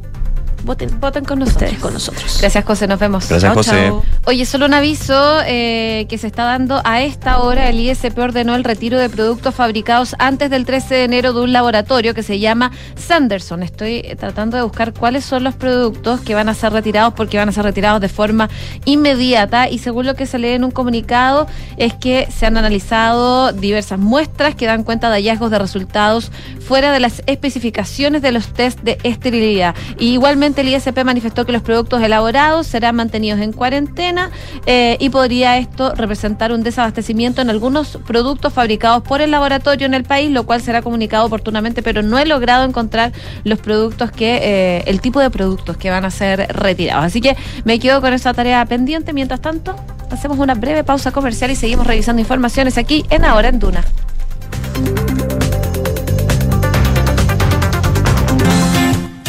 Voten, 0.70 1.00
Voten 1.00 1.26
con 1.26 1.40
nosotros. 1.40 1.64
ustedes 1.64 1.82
con 1.82 1.94
nosotros. 1.94 2.38
Gracias, 2.40 2.64
José. 2.64 2.88
Nos 2.88 3.00
vemos. 3.00 3.28
Gracias, 3.28 3.54
José. 3.56 3.92
Oye, 4.26 4.46
solo 4.46 4.68
un 4.68 4.76
aviso 4.76 5.40
eh, 5.48 6.06
que 6.08 6.20
se 6.20 6.28
está 6.28 6.44
dando 6.44 6.80
a 6.84 7.02
esta 7.02 7.40
hora. 7.40 7.70
El 7.70 7.80
ISP 7.80 8.16
ordenó 8.20 8.54
el 8.54 8.64
retiro 8.64 9.00
de 9.00 9.10
productos 9.10 9.56
fabricados 9.56 10.16
antes 10.20 10.52
del 10.52 10.68
13 10.68 10.94
de 10.94 11.04
enero 11.06 11.34
de 11.34 11.42
un 11.42 11.54
laboratorio 11.54 12.14
que 12.14 12.22
se 12.22 12.38
llama 12.38 12.70
Sanderson. 12.96 13.64
Estoy 13.64 14.04
eh, 14.06 14.16
tratando 14.16 14.58
de 14.58 14.64
buscar 14.64 14.94
cuáles 14.94 15.26
son 15.26 15.44
los 15.44 15.56
productos 15.56 16.22
que 16.22 16.36
van 16.36 16.50
a 16.50 16.54
ser 16.54 16.72
retirados 16.72 17.16
porque 17.16 17.40
van 17.40 17.50
a 17.50 17.52
ser 17.52 17.64
retirados 17.64 18.00
de 18.00 18.10
forma 18.10 18.48
inmediata 18.86 19.70
y 19.70 19.80
según 19.80 20.06
lo 20.06 20.14
que 20.14 20.28
se 20.28 20.38
lee 20.38 20.50
en 20.50 20.66
un 20.66 20.70
comunicado 20.70 21.48
es 21.78 21.96
que 21.96 22.28
se 22.30 22.46
han 22.46 22.58
analizado 22.58 23.54
diversas 23.54 23.98
muestras 23.98 24.54
que 24.54 24.68
dan 24.68 24.84
cuenta 24.84 25.10
de 25.10 25.16
hallazgos 25.16 25.50
de 25.50 25.58
resultados 25.58 26.32
fuera 26.60 26.92
de 26.92 27.00
las 27.00 27.24
especificaciones 27.26 28.22
de 28.22 28.32
los 28.32 28.54
test 28.54 28.82
de 28.82 29.00
esterilidad. 29.02 29.74
Y 29.98 30.14
igualmente 30.14 30.59
el 30.60 30.68
ISP 30.70 31.04
manifestó 31.04 31.46
que 31.46 31.52
los 31.52 31.62
productos 31.62 32.02
elaborados 32.02 32.68
serán 32.68 32.96
mantenidos 32.96 33.40
en 33.40 33.54
cuarentena 33.54 34.32
eh, 34.66 34.98
y 35.00 35.10
podría 35.10 35.58
esto 35.58 35.94
representar 35.96 36.52
un 36.52 36.64
desabastecimiento 36.64 37.42
en 37.42 37.50
algunos 37.50 37.98
productos 38.06 38.54
fabricados 38.54 39.04
por 39.04 39.22
el 39.22 39.32
laboratorio 39.32 39.86
en 39.86 39.94
el 39.94 40.04
país, 40.04 40.32
lo 40.32 40.46
cual 40.46 40.62
será 40.62 40.82
comunicado 40.82 41.26
oportunamente, 41.26 41.82
pero 41.84 42.02
no 42.02 42.20
he 42.20 42.26
logrado 42.26 42.66
encontrar 42.66 43.12
los 43.44 43.60
productos 43.60 44.12
que, 44.12 44.40
eh, 44.42 44.84
el 44.88 45.02
tipo 45.02 45.20
de 45.20 45.30
productos 45.30 45.78
que 45.78 45.90
van 45.90 46.06
a 46.06 46.12
ser 46.12 46.48
retirados. 46.50 47.06
Así 47.06 47.22
que 47.22 47.36
me 47.64 47.80
quedo 47.80 48.02
con 48.02 48.14
esa 48.14 48.34
tarea 48.34 48.66
pendiente. 48.66 49.14
Mientras 49.14 49.42
tanto, 49.42 49.76
hacemos 50.12 50.40
una 50.40 50.56
breve 50.56 50.84
pausa 50.84 51.12
comercial 51.12 51.52
y 51.52 51.56
seguimos 51.56 51.88
revisando 51.88 52.22
informaciones 52.22 52.78
aquí 52.78 53.06
en 53.10 53.26
Ahora 53.26 53.50
en 53.50 53.60
Duna. 53.60 53.84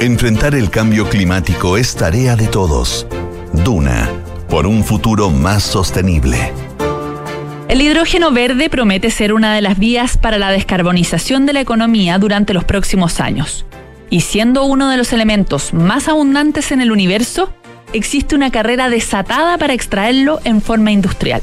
Enfrentar 0.00 0.54
el 0.54 0.70
cambio 0.70 1.08
climático 1.08 1.78
es 1.78 1.94
tarea 1.94 2.36
de 2.36 2.48
todos. 2.48 3.06
Duna, 3.52 4.10
por 4.50 4.66
un 4.66 4.84
futuro 4.84 5.30
más 5.30 5.62
sostenible. 5.62 6.52
El 7.68 7.80
hidrógeno 7.80 8.32
verde 8.32 8.68
promete 8.68 9.10
ser 9.10 9.32
una 9.32 9.54
de 9.54 9.62
las 9.62 9.78
vías 9.78 10.18
para 10.18 10.36
la 10.36 10.50
descarbonización 10.50 11.46
de 11.46 11.54
la 11.54 11.60
economía 11.60 12.18
durante 12.18 12.52
los 12.52 12.64
próximos 12.64 13.20
años. 13.20 13.64
Y 14.10 14.22
siendo 14.22 14.64
uno 14.64 14.90
de 14.90 14.96
los 14.96 15.12
elementos 15.12 15.72
más 15.72 16.08
abundantes 16.08 16.72
en 16.72 16.80
el 16.80 16.92
universo, 16.92 17.54
existe 17.92 18.34
una 18.34 18.50
carrera 18.50 18.90
desatada 18.90 19.56
para 19.58 19.74
extraerlo 19.74 20.40
en 20.44 20.60
forma 20.60 20.90
industrial. 20.90 21.40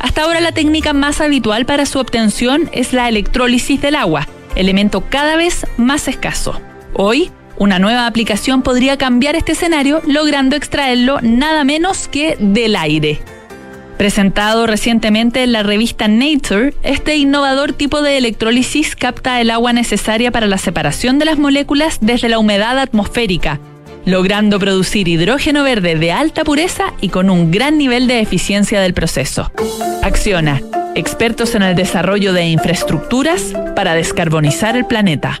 Hasta 0.00 0.22
ahora 0.22 0.40
la 0.40 0.52
técnica 0.52 0.92
más 0.94 1.20
habitual 1.20 1.66
para 1.66 1.86
su 1.86 2.00
obtención 2.00 2.68
es 2.72 2.92
la 2.92 3.08
electrólisis 3.08 3.80
del 3.80 3.96
agua, 3.96 4.26
elemento 4.56 5.04
cada 5.08 5.36
vez 5.36 5.66
más 5.76 6.08
escaso. 6.08 6.60
Hoy, 6.94 7.30
una 7.58 7.78
nueva 7.78 8.06
aplicación 8.06 8.62
podría 8.62 8.96
cambiar 8.96 9.36
este 9.36 9.52
escenario 9.52 10.02
logrando 10.06 10.56
extraerlo 10.56 11.20
nada 11.22 11.64
menos 11.64 12.08
que 12.08 12.36
del 12.38 12.76
aire. 12.76 13.20
Presentado 13.96 14.66
recientemente 14.66 15.42
en 15.42 15.52
la 15.52 15.62
revista 15.62 16.06
Nature, 16.06 16.74
este 16.82 17.16
innovador 17.16 17.72
tipo 17.72 18.02
de 18.02 18.18
electrólisis 18.18 18.94
capta 18.94 19.40
el 19.40 19.50
agua 19.50 19.72
necesaria 19.72 20.30
para 20.30 20.46
la 20.46 20.58
separación 20.58 21.18
de 21.18 21.24
las 21.24 21.38
moléculas 21.38 21.98
desde 22.02 22.28
la 22.28 22.38
humedad 22.38 22.78
atmosférica, 22.78 23.58
logrando 24.04 24.58
producir 24.58 25.08
hidrógeno 25.08 25.62
verde 25.62 25.96
de 25.96 26.12
alta 26.12 26.44
pureza 26.44 26.92
y 27.00 27.08
con 27.08 27.30
un 27.30 27.50
gran 27.50 27.78
nivel 27.78 28.06
de 28.06 28.20
eficiencia 28.20 28.82
del 28.82 28.92
proceso. 28.92 29.50
Acciona, 30.02 30.60
expertos 30.94 31.54
en 31.54 31.62
el 31.62 31.74
desarrollo 31.74 32.34
de 32.34 32.48
infraestructuras 32.48 33.54
para 33.74 33.94
descarbonizar 33.94 34.76
el 34.76 34.84
planeta. 34.84 35.40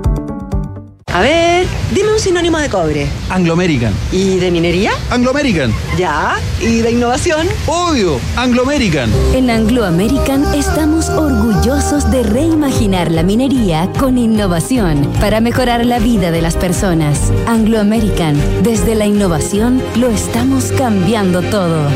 A 1.13 1.19
ver, 1.19 1.67
dime 1.93 2.13
un 2.13 2.19
sinónimo 2.19 2.57
de 2.57 2.69
cobre. 2.69 3.05
Anglo 3.29 3.51
American. 3.51 3.93
¿Y 4.13 4.37
de 4.37 4.49
minería? 4.49 4.91
Anglo 5.09 5.31
American. 5.31 5.73
Ya. 5.97 6.37
¿Y 6.61 6.77
de 6.77 6.91
innovación? 6.91 7.47
Obvio, 7.67 8.17
Anglo 8.37 8.61
American. 8.61 9.11
En 9.33 9.49
Anglo 9.49 9.83
American 9.83 10.45
estamos 10.53 11.09
orgullosos 11.09 12.09
de 12.11 12.23
reimaginar 12.23 13.11
la 13.11 13.23
minería 13.23 13.89
con 13.99 14.17
innovación 14.17 15.11
para 15.19 15.41
mejorar 15.41 15.85
la 15.85 15.99
vida 15.99 16.31
de 16.31 16.41
las 16.41 16.55
personas. 16.55 17.33
Anglo 17.45 17.81
American, 17.81 18.37
desde 18.63 18.95
la 18.95 19.05
innovación 19.05 19.83
lo 19.97 20.07
estamos 20.07 20.71
cambiando 20.77 21.41
todo. 21.41 21.89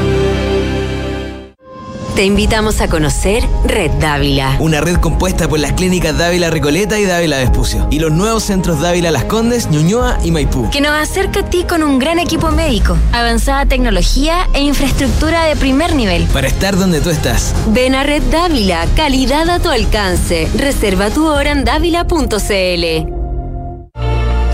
Te 2.16 2.24
invitamos 2.24 2.80
a 2.80 2.88
conocer 2.88 3.44
Red 3.66 3.92
Dávila. 4.00 4.56
Una 4.60 4.80
red 4.80 4.96
compuesta 4.96 5.50
por 5.50 5.60
las 5.60 5.74
clínicas 5.74 6.18
Dávila 6.18 6.50
Recoleta 6.50 6.98
y 6.98 7.04
Dávila 7.04 7.40
Vespucio. 7.40 7.90
Y 7.92 8.00
los 8.00 8.14
nuevos 8.14 8.44
centros 8.44 8.80
Dávila 8.80 9.12
Las 9.12 9.26
Condes, 9.26 9.70
Ñuñoa 9.70 10.20
y 10.24 10.32
Maipú. 10.32 10.70
Que 10.70 10.80
nos 10.80 10.94
acerca 10.94 11.42
a 11.42 11.50
ti 11.50 11.66
con 11.68 11.84
un 11.84 12.00
gran 12.00 12.18
equipo 12.18 12.52
médico, 12.52 12.96
avanzada 13.12 13.66
tecnología 13.66 14.48
e 14.54 14.62
infraestructura 14.62 15.44
de 15.44 15.58
primer 15.58 15.94
nivel. 15.94 16.24
Para 16.28 16.48
estar 16.48 16.78
donde 16.78 17.02
tú 17.02 17.10
estás. 17.10 17.54
Ven 17.68 17.96
a 17.96 18.04
Red 18.04 18.24
Dávila, 18.32 18.86
calidad 18.96 19.50
a 19.50 19.60
tu 19.60 19.68
alcance. 19.68 20.48
Reserva 20.56 21.10
tu 21.10 21.28
hora 21.28 21.52
en 21.52 21.66
dávila.cl. 21.66 23.12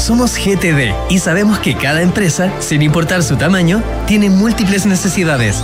Somos 0.01 0.35
GTD 0.35 0.95
y 1.11 1.19
sabemos 1.19 1.59
que 1.59 1.75
cada 1.75 2.01
empresa, 2.01 2.51
sin 2.57 2.81
importar 2.81 3.21
su 3.21 3.35
tamaño, 3.35 3.83
tiene 4.07 4.31
múltiples 4.31 4.87
necesidades. 4.87 5.63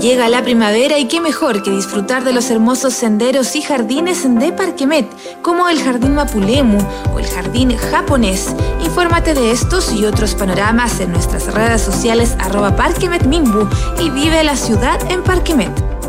Llega 0.00 0.30
la 0.30 0.42
primavera 0.42 0.96
y 0.96 1.08
qué 1.08 1.20
mejor 1.20 1.62
que 1.62 1.70
disfrutar 1.70 2.24
de 2.24 2.32
los 2.32 2.50
hermosos 2.50 2.94
senderos 2.94 3.54
y 3.54 3.60
jardines 3.60 4.24
de 4.24 4.50
Parquemet, 4.50 5.06
como 5.42 5.68
el 5.68 5.78
Jardín 5.82 6.14
Mapulemu 6.14 6.78
o 7.12 7.18
el 7.18 7.26
Jardín 7.26 7.76
Japonés. 7.76 8.54
Infórmate 8.82 9.34
de 9.34 9.50
estos 9.50 9.92
y 9.92 10.06
otros 10.06 10.34
panoramas 10.34 11.00
en 11.00 11.12
nuestras 11.12 11.52
redes 11.52 11.82
sociales 11.82 12.34
arroba 12.38 12.74
Parquemet 12.76 13.26
Mimbu 13.26 13.68
y 14.00 14.08
vive 14.08 14.42
la 14.42 14.56
ciudad 14.56 14.98
en 15.10 15.22
Parquemet. 15.22 15.99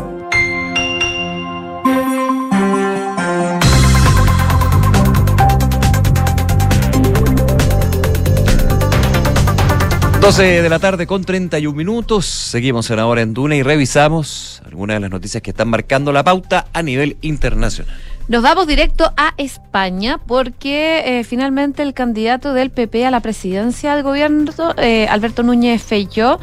Doce 10.22 10.62
de 10.62 10.68
la 10.68 10.78
tarde 10.78 11.08
con 11.08 11.24
31 11.24 11.76
minutos. 11.76 12.26
Seguimos 12.26 12.88
en 12.92 13.00
ahora 13.00 13.22
en 13.22 13.34
Duna 13.34 13.56
y 13.56 13.64
revisamos 13.64 14.62
algunas 14.64 14.94
de 14.94 15.00
las 15.00 15.10
noticias 15.10 15.42
que 15.42 15.50
están 15.50 15.68
marcando 15.68 16.12
la 16.12 16.22
pauta 16.22 16.68
a 16.72 16.80
nivel 16.80 17.16
internacional. 17.22 17.92
Nos 18.28 18.40
vamos 18.44 18.68
directo 18.68 19.12
a 19.16 19.34
España 19.36 20.18
porque 20.18 21.18
eh, 21.18 21.24
finalmente 21.24 21.82
el 21.82 21.92
candidato 21.92 22.54
del 22.54 22.70
PP 22.70 23.04
a 23.04 23.10
la 23.10 23.18
presidencia 23.18 23.96
del 23.96 24.04
gobierno, 24.04 24.52
eh, 24.76 25.08
Alberto 25.10 25.42
Núñez 25.42 25.82
Feijóo, 25.82 26.38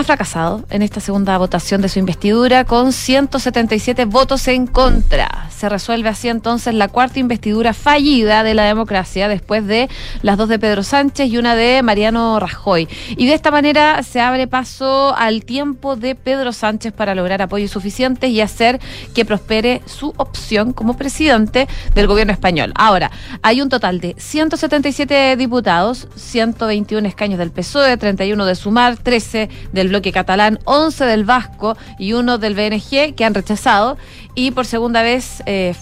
ha 0.00 0.04
fracasado 0.04 0.64
en 0.70 0.80
esta 0.80 1.00
segunda 1.00 1.36
votación 1.36 1.82
de 1.82 1.90
su 1.90 1.98
investidura 1.98 2.64
con 2.64 2.92
177 2.92 4.06
votos 4.06 4.48
en 4.48 4.66
contra. 4.66 5.48
Se 5.50 5.68
resuelve 5.68 6.08
así 6.08 6.28
entonces 6.28 6.72
la 6.74 6.88
cuarta 6.88 7.18
investidura 7.18 7.74
fallida 7.74 8.42
de 8.42 8.54
la 8.54 8.64
democracia 8.64 9.28
después 9.28 9.66
de 9.66 9.90
las 10.22 10.38
dos 10.38 10.48
de 10.48 10.58
Pedro 10.58 10.82
Sánchez 10.82 11.28
y 11.30 11.36
una 11.36 11.54
de 11.54 11.82
Mariano 11.82 12.40
Rajoy. 12.40 12.88
Y 13.10 13.26
de 13.26 13.34
esta 13.34 13.50
manera 13.50 14.02
se 14.02 14.20
abre 14.20 14.46
paso 14.46 15.14
al 15.14 15.44
tiempo 15.44 15.96
de 15.96 16.14
Pedro 16.14 16.54
Sánchez 16.54 16.94
para 16.94 17.14
lograr 17.14 17.42
apoyos 17.42 17.70
suficientes 17.70 18.30
y 18.30 18.40
hacer 18.40 18.80
que 19.14 19.26
prospere 19.26 19.82
su 19.84 20.14
opción 20.16 20.72
como 20.72 20.96
presidente 20.96 21.68
del 21.94 22.06
gobierno 22.06 22.32
español. 22.32 22.72
Ahora, 22.74 23.10
hay 23.42 23.60
un 23.60 23.68
total 23.68 24.00
de 24.00 24.14
177 24.16 25.36
diputados, 25.36 26.08
121 26.14 27.06
escaños 27.06 27.38
del 27.38 27.50
PSOE, 27.50 27.98
31 27.98 28.46
de 28.46 28.54
Sumar, 28.54 28.96
13 28.96 29.50
del 29.72 29.89
bloque 29.90 30.10
catalán, 30.12 30.58
11 30.64 31.04
del 31.04 31.24
Vasco 31.24 31.76
y 31.98 32.14
uno 32.14 32.38
del 32.38 32.54
BNG 32.54 33.14
que 33.14 33.24
han 33.24 33.34
rechazado. 33.34 33.98
Y 34.34 34.52
por 34.52 34.64
segunda 34.64 35.02
vez, 35.02 35.42
eh, 35.46 35.74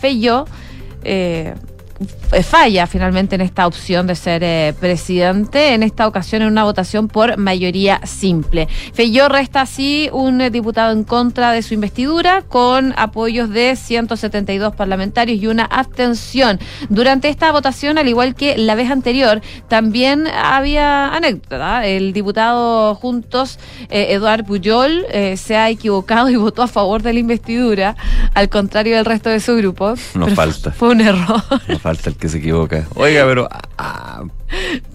falla 2.42 2.86
finalmente 2.86 3.34
en 3.34 3.40
esta 3.40 3.66
opción 3.66 4.06
de 4.06 4.14
ser 4.14 4.42
eh, 4.44 4.74
presidente, 4.78 5.74
en 5.74 5.82
esta 5.82 6.06
ocasión 6.06 6.42
en 6.42 6.48
una 6.48 6.64
votación 6.64 7.08
por 7.08 7.36
mayoría 7.38 8.00
simple. 8.04 8.68
Feyó 8.92 9.28
resta 9.28 9.62
así 9.62 10.08
un 10.12 10.40
eh, 10.40 10.50
diputado 10.50 10.92
en 10.92 11.04
contra 11.04 11.52
de 11.52 11.62
su 11.62 11.74
investidura 11.74 12.42
con 12.42 12.94
apoyos 12.96 13.50
de 13.50 13.74
172 13.74 14.76
parlamentarios 14.76 15.42
y 15.42 15.46
una 15.46 15.64
abstención. 15.64 16.60
Durante 16.88 17.28
esta 17.28 17.50
votación, 17.50 17.98
al 17.98 18.08
igual 18.08 18.34
que 18.34 18.56
la 18.56 18.74
vez 18.74 18.90
anterior, 18.90 19.40
también 19.68 20.26
había 20.28 21.08
anécdota. 21.08 21.86
El 21.86 22.12
diputado 22.12 22.94
Juntos, 22.94 23.58
eh, 23.90 24.08
Eduard 24.10 24.44
Puyol, 24.44 25.06
se 25.36 25.56
ha 25.56 25.70
equivocado 25.70 26.28
y 26.28 26.36
votó 26.36 26.62
a 26.62 26.68
favor 26.68 27.02
de 27.02 27.12
la 27.12 27.18
investidura, 27.18 27.96
al 28.34 28.48
contrario 28.48 28.96
del 28.96 29.04
resto 29.04 29.30
de 29.30 29.40
su 29.40 29.56
grupo. 29.56 29.94
Nos 30.14 30.34
falta. 30.34 30.70
Fue 30.70 30.90
un 30.90 31.00
error 31.00 31.42
falta 31.78 31.87
el 31.90 32.16
que 32.16 32.28
se 32.28 32.38
equivoca. 32.38 32.86
Oiga, 32.94 33.24
pero. 33.26 33.48
Ah. 33.76 34.24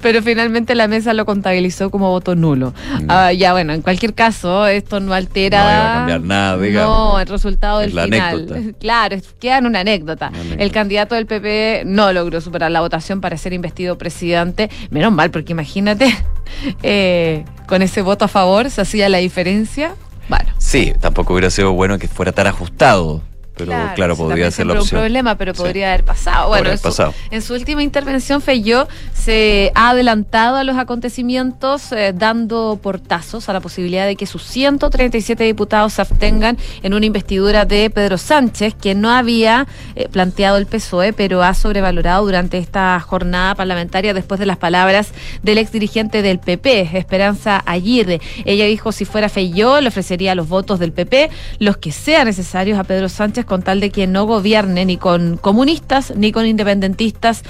Pero 0.01 0.21
finalmente 0.23 0.73
la 0.73 0.87
mesa 0.87 1.13
lo 1.13 1.25
contabilizó 1.25 1.91
como 1.91 2.09
voto 2.09 2.35
nulo. 2.35 2.73
Mm. 3.01 3.05
Ah, 3.07 3.31
ya, 3.33 3.53
bueno, 3.53 3.73
en 3.73 3.81
cualquier 3.81 4.13
caso, 4.13 4.65
esto 4.67 4.99
no 4.99 5.13
altera. 5.13 5.59
No 5.59 5.65
va 5.65 5.91
a 5.91 5.95
cambiar 5.95 6.21
nada, 6.21 6.57
digamos. 6.57 6.97
No, 6.97 7.19
el 7.19 7.27
resultado 7.27 7.79
del 7.79 7.91
final. 7.91 8.75
Claro, 8.79 9.17
queda 9.39 9.59
en 9.59 9.65
una 9.65 9.81
anécdota. 9.81 10.31
El 10.57 10.71
candidato 10.71 11.15
del 11.15 11.25
PP 11.25 11.83
no 11.85 12.11
logró 12.11 12.41
superar 12.41 12.71
la 12.71 12.81
votación 12.81 13.21
para 13.21 13.37
ser 13.37 13.53
investido 13.53 13.97
presidente. 13.97 14.69
Menos 14.89 15.11
mal, 15.11 15.31
porque 15.31 15.51
imagínate, 15.51 16.13
eh, 16.83 17.45
con 17.67 17.81
ese 17.81 18.01
voto 18.01 18.25
a 18.25 18.27
favor 18.27 18.69
se 18.69 18.81
hacía 18.81 19.07
la 19.09 19.19
diferencia. 19.19 19.95
Bueno. 20.27 20.49
Sí, 20.57 20.93
tampoco 20.99 21.33
hubiera 21.33 21.49
sido 21.49 21.73
bueno 21.73 21.99
que 21.99 22.07
fuera 22.07 22.31
tan 22.31 22.47
ajustado 22.47 23.21
pero 23.55 23.73
claro, 23.95 24.15
podría 24.15 24.49
ser 24.49 24.65
la 24.65 24.79
opción. 24.79 24.99
un 24.99 25.05
problema, 25.05 25.35
pero 25.37 25.53
podría 25.53 25.89
haber 25.89 26.03
pasado. 26.03 26.47
Bueno, 26.47 26.71
en 26.71 26.77
su, 26.77 27.13
en 27.29 27.41
su, 27.41 27.53
última 27.53 27.83
intervención, 27.83 28.41
Feyó 28.41 28.87
se 29.13 29.71
ha 29.75 29.91
adelantado 29.91 30.57
a 30.57 30.63
los 30.63 30.77
acontecimientos, 30.77 31.91
eh, 31.91 32.13
dando 32.15 32.79
portazos 32.81 33.49
a 33.49 33.53
la 33.53 33.59
posibilidad 33.59 34.07
de 34.07 34.15
que 34.15 34.25
sus 34.25 34.43
137 34.43 35.43
diputados 35.43 35.93
se 35.93 36.01
abstengan 36.01 36.57
en 36.81 36.93
una 36.93 37.05
investidura 37.05 37.65
de 37.65 37.89
Pedro 37.89 38.17
Sánchez, 38.17 38.73
que 38.73 38.95
no 38.95 39.11
había 39.11 39.67
eh, 39.95 40.09
planteado 40.09 40.57
el 40.57 40.65
PSOE, 40.65 41.13
pero 41.13 41.43
ha 41.43 41.53
sobrevalorado 41.53 42.25
durante 42.25 42.57
esta 42.57 42.99
jornada 42.99 43.55
parlamentaria 43.55 44.13
después 44.13 44.39
de 44.39 44.47
las 44.47 44.57
palabras 44.57 45.11
del 45.43 45.59
ex 45.59 45.71
dirigente 45.71 46.21
del 46.21 46.39
PP, 46.39 46.97
Esperanza 46.97 47.61
Aguirre. 47.65 48.19
Ella 48.45 48.65
dijo, 48.65 48.91
si 48.91 49.05
fuera 49.05 49.29
Feyó, 49.29 49.79
le 49.79 49.89
ofrecería 49.89 50.33
los 50.33 50.49
votos 50.49 50.79
del 50.79 50.91
PP, 50.91 51.29
los 51.59 51.77
que 51.77 51.91
sean 51.91 52.25
necesarios 52.25 52.79
a 52.79 52.83
Pedro 52.83 53.09
Sánchez 53.09 53.42
con 53.45 53.61
tal 53.61 53.79
de 53.79 53.89
que 53.89 54.07
no 54.07 54.25
gobierne 54.25 54.85
ni 54.85 54.97
con 54.97 55.37
comunistas 55.37 56.13
ni 56.15 56.31
con 56.31 56.45
independentistas, 56.45 57.43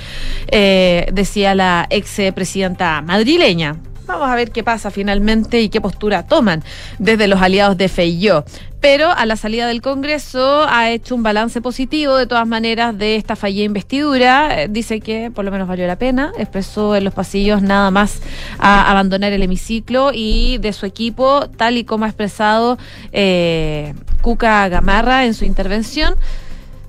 eh, 0.47 1.08
decía 1.12 1.56
la 1.56 1.88
ex 1.89 2.34
presidenta 2.34 3.01
madrileña. 3.01 3.77
Vamos 4.06 4.29
a 4.29 4.35
ver 4.35 4.51
qué 4.51 4.63
pasa 4.63 4.91
finalmente 4.91 5.62
y 5.62 5.69
qué 5.69 5.79
postura 5.79 6.23
toman 6.23 6.63
desde 6.99 7.27
los 7.27 7.41
aliados 7.41 7.77
de 7.77 7.87
Feijóo. 7.87 8.43
Pero 8.81 9.10
a 9.12 9.25
la 9.25 9.37
salida 9.37 9.65
del 9.65 9.81
Congreso 9.81 10.65
ha 10.67 10.89
hecho 10.89 11.15
un 11.15 11.23
balance 11.23 11.62
positivo 11.62 12.17
de 12.17 12.27
todas 12.27 12.45
maneras 12.45 12.97
de 12.97 13.15
esta 13.15 13.37
fallida 13.37 13.63
investidura. 13.63 14.63
Eh, 14.63 14.67
Dice 14.69 14.99
que 14.99 15.31
por 15.31 15.45
lo 15.45 15.51
menos 15.51 15.69
valió 15.69 15.87
la 15.87 15.95
pena. 15.95 16.33
Expresó 16.37 16.97
en 16.97 17.06
los 17.06 17.13
pasillos 17.13 17.62
nada 17.62 17.91
más 17.91 18.21
a 18.60 18.91
abandonar 18.91 19.31
el 19.31 19.41
hemiciclo 19.41 20.12
y 20.13 20.58
de 20.58 20.73
su 20.73 20.85
equipo, 20.85 21.47
tal 21.56 21.77
y 21.77 21.85
como 21.85 22.04
ha 22.04 22.10
expresado 22.10 22.77
eh, 23.13 23.93
Cuca 24.21 24.67
Gamarra 24.67 25.23
en 25.23 25.33
su 25.33 25.45
intervención 25.45 26.15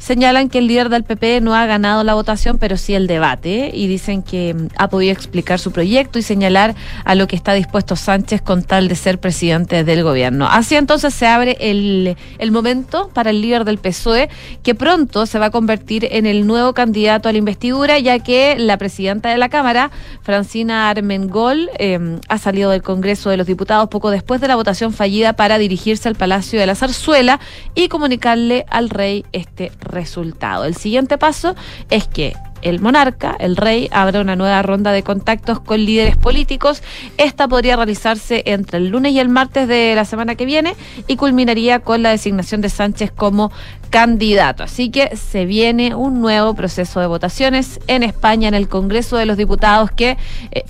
señalan 0.04 0.50
que 0.50 0.58
el 0.58 0.66
líder 0.66 0.90
del 0.90 1.02
PP 1.02 1.40
no 1.40 1.54
ha 1.54 1.64
ganado 1.64 2.04
la 2.04 2.12
votación, 2.12 2.58
pero 2.58 2.76
sí 2.76 2.94
el 2.94 3.06
debate, 3.06 3.70
y 3.72 3.86
dicen 3.86 4.22
que 4.22 4.52
mm, 4.52 4.68
ha 4.76 4.88
podido 4.88 5.12
explicar 5.12 5.58
su 5.58 5.72
proyecto 5.72 6.18
y 6.18 6.22
señalar 6.22 6.74
a 7.04 7.14
lo 7.14 7.26
que 7.26 7.36
está 7.36 7.54
dispuesto 7.54 7.96
Sánchez 7.96 8.42
con 8.42 8.62
tal 8.62 8.88
de 8.88 8.96
ser 8.96 9.18
presidente 9.18 9.82
del 9.82 10.02
gobierno. 10.02 10.46
Así 10.46 10.76
entonces 10.76 11.14
se 11.14 11.26
abre 11.26 11.56
el, 11.58 12.18
el 12.38 12.52
momento 12.52 13.08
para 13.14 13.30
el 13.30 13.40
líder 13.40 13.64
del 13.64 13.78
PSOE, 13.78 14.28
que 14.62 14.74
pronto 14.74 15.24
se 15.24 15.38
va 15.38 15.46
a 15.46 15.50
convertir 15.50 16.06
en 16.10 16.26
el 16.26 16.46
nuevo 16.46 16.74
candidato 16.74 17.30
a 17.30 17.32
la 17.32 17.38
investidura, 17.38 17.98
ya 17.98 18.18
que 18.18 18.56
la 18.58 18.76
presidenta 18.76 19.30
de 19.30 19.38
la 19.38 19.48
Cámara, 19.48 19.90
Francina 20.22 20.90
Armengol, 20.90 21.70
eh, 21.78 22.18
ha 22.28 22.36
salido 22.36 22.70
del 22.72 22.82
Congreso 22.82 23.30
de 23.30 23.38
los 23.38 23.46
Diputados 23.46 23.88
poco 23.88 24.10
después 24.10 24.42
de 24.42 24.48
la 24.48 24.56
votación 24.56 24.92
fallida 24.92 25.32
para 25.32 25.56
dirigirse 25.56 26.08
al 26.10 26.14
Palacio 26.14 26.60
de 26.60 26.66
la 26.66 26.74
Zarzuela 26.74 27.40
y 27.74 27.88
comunicarle 27.88 28.66
al 28.68 28.90
rey 28.90 29.24
este 29.32 29.72
resultado. 29.94 30.64
El 30.64 30.76
siguiente 30.76 31.16
paso 31.18 31.54
es 31.90 32.06
que 32.06 32.34
el 32.64 32.80
monarca, 32.80 33.36
el 33.38 33.56
rey, 33.56 33.88
abra 33.92 34.20
una 34.20 34.36
nueva 34.36 34.60
ronda 34.62 34.90
de 34.90 35.02
contactos 35.02 35.60
con 35.60 35.84
líderes 35.84 36.16
políticos. 36.16 36.82
Esta 37.16 37.46
podría 37.46 37.76
realizarse 37.76 38.42
entre 38.46 38.78
el 38.78 38.88
lunes 38.88 39.12
y 39.12 39.20
el 39.20 39.28
martes 39.28 39.68
de 39.68 39.94
la 39.94 40.04
semana 40.04 40.34
que 40.34 40.46
viene 40.46 40.74
y 41.06 41.16
culminaría 41.16 41.78
con 41.78 42.02
la 42.02 42.10
designación 42.10 42.60
de 42.60 42.70
Sánchez 42.70 43.12
como 43.12 43.52
candidato. 43.90 44.64
Así 44.64 44.90
que 44.90 45.16
se 45.16 45.44
viene 45.44 45.94
un 45.94 46.20
nuevo 46.20 46.54
proceso 46.54 46.98
de 46.98 47.06
votaciones 47.06 47.78
en 47.86 48.02
España, 48.02 48.48
en 48.48 48.54
el 48.54 48.68
Congreso 48.68 49.16
de 49.16 49.26
los 49.26 49.36
Diputados, 49.36 49.92
que 49.92 50.16
eh, 50.50 50.64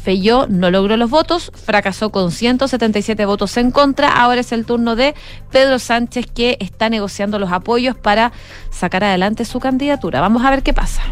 no 0.49 0.71
logró 0.71 0.97
los 0.97 1.09
votos, 1.09 1.51
fracasó 1.55 2.11
con 2.11 2.31
177 2.31 3.25
votos 3.25 3.57
en 3.57 3.71
contra. 3.71 4.09
Ahora 4.09 4.41
es 4.41 4.53
el 4.53 4.67
turno 4.67 4.97
de 4.97 5.15
Pedro 5.51 5.79
Sánchez, 5.79 6.27
que 6.27 6.57
está 6.61 6.91
negociando 6.91 7.39
los 7.39 7.51
apoyos 7.51 7.97
para 7.97 8.33
sacar 8.71 9.05
adelante 9.05 9.45
su 9.45 9.61
candidatura. 9.61 10.21
Vamos 10.21 10.45
a 10.45 10.51
ver 10.51 10.63
qué 10.63 10.75
pasa. 10.75 11.03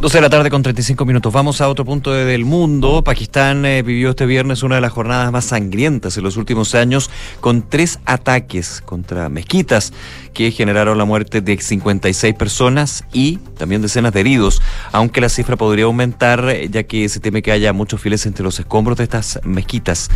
12 0.00 0.16
de 0.16 0.22
la 0.22 0.30
tarde 0.30 0.48
con 0.48 0.62
35 0.62 1.04
minutos. 1.04 1.30
Vamos 1.30 1.60
a 1.60 1.68
otro 1.68 1.84
punto 1.84 2.10
de- 2.10 2.24
del 2.24 2.46
mundo. 2.46 3.02
Pakistán 3.04 3.66
eh, 3.66 3.82
vivió 3.82 4.10
este 4.10 4.24
viernes 4.24 4.62
una 4.62 4.76
de 4.76 4.80
las 4.80 4.92
jornadas 4.92 5.30
más 5.30 5.44
sangrientas 5.44 6.16
en 6.16 6.24
los 6.24 6.38
últimos 6.38 6.74
años 6.74 7.10
con 7.40 7.68
tres 7.68 7.98
ataques 8.06 8.80
contra 8.82 9.28
mezquitas 9.28 9.92
que 10.32 10.52
generaron 10.52 10.96
la 10.96 11.04
muerte 11.04 11.42
de 11.42 11.58
56 11.60 12.34
personas 12.34 13.04
y 13.12 13.36
también 13.58 13.82
decenas 13.82 14.14
de 14.14 14.20
heridos, 14.20 14.62
aunque 14.90 15.20
la 15.20 15.28
cifra 15.28 15.58
podría 15.58 15.84
aumentar 15.84 16.48
eh, 16.48 16.70
ya 16.70 16.84
que 16.84 17.06
se 17.10 17.20
teme 17.20 17.42
que 17.42 17.52
haya 17.52 17.74
muchos 17.74 18.00
fieles 18.00 18.24
entre 18.24 18.42
los 18.42 18.58
escombros 18.58 18.96
de 18.96 19.04
estas 19.04 19.38
mezquitas. 19.44 20.08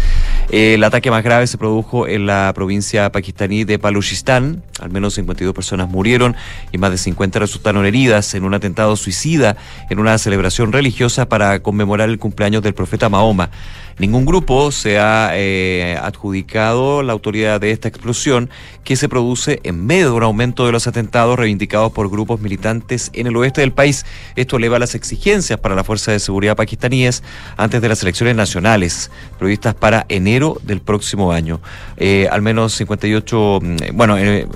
Eh, 0.51 0.75
el 0.75 0.85
ataque 0.85 1.11
más 1.11 1.25
grave 1.25 1.47
se 1.47 1.59
produjo 1.59 2.07
en 2.07 2.27
la 2.27 2.53
provincia 2.55 3.11
pakistaní 3.11 3.65
de 3.65 3.79
Baluchistán. 3.79 4.63
Al 4.81 4.91
menos 4.91 5.15
52 5.15 5.55
personas 5.55 5.89
murieron 5.89 6.37
y 6.73 6.79
más 6.79 6.91
de 6.91 6.99
50 6.99 7.39
resultaron 7.39 7.87
heridas 7.87 8.35
en 8.35 8.45
un 8.45 8.55
atentado 8.55 8.97
suicida 8.97 9.57
en 9.91 9.99
una 9.99 10.19
celebración 10.19 10.73
religiosa 10.73 11.29
para 11.29 11.61
conmemorar 11.61 12.11
el 12.11 12.19
cumpleaños 12.19 12.63
del 12.63 12.75
profeta 12.75 13.09
Mahoma. 13.09 13.51
Ningún 13.99 14.25
grupo 14.25 14.73
se 14.73 14.99
ha 14.99 15.31
eh, 15.35 15.99
adjudicado 16.03 17.03
la 17.03 17.13
autoridad 17.13 17.61
de 17.61 17.71
esta 17.71 17.89
explosión 17.89 18.51
que 18.83 18.97
se 18.97 19.09
produce 19.09 19.61
en 19.63 19.87
medio 19.87 20.11
de 20.11 20.13
un 20.13 20.23
aumento 20.23 20.67
de 20.67 20.73
los 20.73 20.87
atentados 20.87 21.39
reivindicados 21.39 21.93
por 21.93 22.11
grupos 22.11 22.41
militantes 22.41 23.11
en 23.15 23.27
el 23.27 23.37
oeste 23.37 23.61
del 23.61 23.73
país. 23.73 24.05
Esto 24.37 24.57
eleva 24.57 24.79
las 24.79 24.95
exigencias 24.95 25.59
para 25.59 25.75
la 25.75 25.85
Fuerza 25.85 26.13
de 26.13 26.19
Seguridad 26.19 26.57
pakistaníes 26.57 27.23
antes 27.57 27.81
de 27.81 27.89
las 27.89 28.03
elecciones 28.03 28.37
nacionales 28.37 29.11
previstas 29.39 29.75
para 29.75 30.07
enero 30.09 30.59
del 30.63 30.81
próximo 30.81 31.33
año. 31.33 31.61
Eh, 31.97 32.29
al 32.31 32.43
menos 32.43 32.75
58, 32.75 33.61
mm, 33.63 33.77
bueno, 33.95 34.19
eh, 34.19 34.47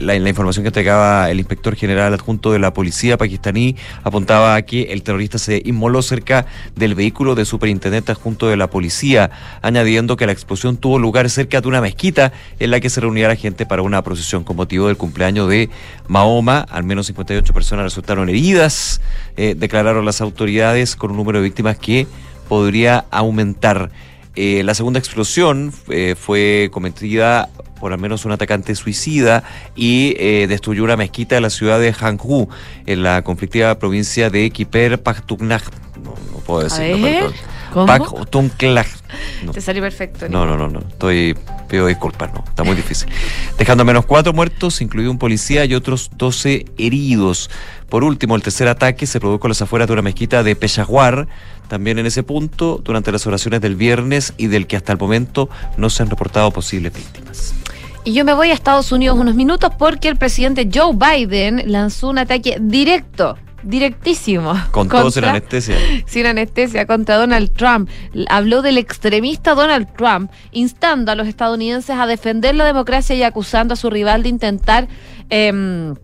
la, 0.00 0.18
la 0.18 0.28
información 0.28 0.64
que 0.64 0.68
entregaba 0.68 1.30
el 1.30 1.38
inspector 1.38 1.76
general 1.76 2.14
adjunto 2.14 2.52
de 2.52 2.58
la 2.58 2.72
policía 2.72 3.16
pakistaní 3.16 3.76
apuntaba 4.02 4.54
a 4.54 4.62
que 4.62 4.84
el 4.92 5.02
terrorista 5.02 5.38
se 5.38 5.62
inmoló 5.64 6.02
cerca 6.02 6.46
del 6.74 6.94
vehículo 6.94 7.34
de 7.34 7.44
superintendente 7.44 8.12
adjunto 8.12 8.48
de 8.48 8.56
la 8.56 8.68
policía, 8.68 8.77
añadiendo 9.62 10.16
que 10.16 10.26
la 10.26 10.32
explosión 10.32 10.76
tuvo 10.76 10.98
lugar 10.98 11.28
cerca 11.30 11.60
de 11.60 11.68
una 11.68 11.80
mezquita 11.80 12.32
en 12.58 12.70
la 12.70 12.80
que 12.80 12.90
se 12.90 13.00
reunía 13.00 13.28
la 13.28 13.36
gente 13.36 13.66
para 13.66 13.82
una 13.82 14.02
procesión 14.02 14.44
con 14.44 14.56
motivo 14.56 14.86
del 14.86 14.96
cumpleaños 14.96 15.48
de 15.48 15.70
Mahoma. 16.06 16.60
Al 16.60 16.84
menos 16.84 17.06
58 17.06 17.52
personas 17.52 17.84
resultaron 17.84 18.28
heridas, 18.28 19.00
eh, 19.36 19.54
declararon 19.56 20.04
las 20.04 20.20
autoridades, 20.20 20.96
con 20.96 21.10
un 21.10 21.16
número 21.16 21.38
de 21.38 21.44
víctimas 21.44 21.78
que 21.78 22.06
podría 22.48 23.04
aumentar. 23.10 23.90
Eh, 24.40 24.62
la 24.62 24.74
segunda 24.74 25.00
explosión 25.00 25.72
eh, 25.88 26.14
fue 26.16 26.70
cometida 26.72 27.48
por 27.80 27.92
al 27.92 27.98
menos 27.98 28.24
un 28.24 28.32
atacante 28.32 28.74
suicida 28.74 29.42
y 29.74 30.14
eh, 30.18 30.46
destruyó 30.48 30.84
una 30.84 30.96
mezquita 30.96 31.36
en 31.36 31.42
la 31.42 31.50
ciudad 31.50 31.80
de 31.80 31.92
Hanju, 31.92 32.48
en 32.86 33.02
la 33.02 33.22
conflictiva 33.22 33.78
provincia 33.78 34.30
de 34.30 34.50
Kiper 34.50 35.02
Pakhtunkhwa. 35.02 35.60
No, 36.02 36.14
no 36.32 36.38
puedo 36.46 36.62
decirlo, 36.62 37.02
perdón. 37.02 37.32
¿Cómo? 37.72 37.86
No. 39.44 39.52
Te 39.52 39.60
salió 39.60 39.82
perfecto. 39.82 40.28
No, 40.28 40.46
no, 40.46 40.56
no, 40.56 40.68
no. 40.68 40.80
Estoy. 40.80 41.36
Pido 41.68 41.86
disculpas, 41.86 42.32
no. 42.32 42.44
Está 42.48 42.64
muy 42.64 42.74
difícil. 42.74 43.08
Dejando 43.58 43.84
menos 43.84 44.06
cuatro 44.06 44.32
muertos, 44.32 44.80
incluido 44.80 45.10
un 45.10 45.18
policía 45.18 45.64
y 45.66 45.74
otros 45.74 46.10
12 46.16 46.64
heridos. 46.78 47.50
Por 47.88 48.04
último, 48.04 48.36
el 48.36 48.42
tercer 48.42 48.68
ataque 48.68 49.06
se 49.06 49.20
produjo 49.20 49.46
en 49.46 49.50
las 49.50 49.62
afueras 49.62 49.88
de 49.88 49.92
una 49.92 50.02
mezquita 50.02 50.42
de 50.42 50.56
Peshawar, 50.56 51.28
también 51.68 51.98
en 51.98 52.06
ese 52.06 52.22
punto, 52.22 52.80
durante 52.82 53.12
las 53.12 53.26
oraciones 53.26 53.60
del 53.60 53.76
viernes 53.76 54.32
y 54.36 54.46
del 54.46 54.66
que 54.66 54.76
hasta 54.76 54.92
el 54.92 54.98
momento 54.98 55.50
no 55.76 55.90
se 55.90 56.02
han 56.02 56.10
reportado 56.10 56.50
posibles 56.50 56.92
víctimas. 56.92 57.54
Y 58.04 58.14
yo 58.14 58.24
me 58.24 58.32
voy 58.32 58.50
a 58.50 58.54
Estados 58.54 58.90
Unidos 58.92 59.18
unos 59.18 59.34
minutos 59.34 59.70
porque 59.78 60.08
el 60.08 60.16
presidente 60.16 60.68
Joe 60.72 60.94
Biden 60.94 61.64
lanzó 61.66 62.08
un 62.08 62.18
ataque 62.18 62.56
directo, 62.58 63.36
directísimo. 63.62 64.54
Con 64.70 64.86
en 64.86 64.88
contra- 64.90 65.30
anestesia. 65.30 65.76
sin 66.06 66.26
anestesia 66.26 66.86
contra 66.86 67.16
Donald 67.16 67.52
Trump. 67.52 67.88
Habló 68.28 68.62
del 68.62 68.78
extremista 68.78 69.54
Donald 69.54 69.88
Trump, 69.96 70.30
instando 70.52 71.12
a 71.12 71.14
los 71.14 71.28
estadounidenses 71.28 71.96
a 71.96 72.06
defender 72.06 72.54
la 72.54 72.64
democracia 72.64 73.14
y 73.16 73.22
acusando 73.22 73.74
a 73.74 73.76
su 73.76 73.90
rival 73.90 74.22
de 74.22 74.28
intentar 74.28 74.88
em, 75.30 75.94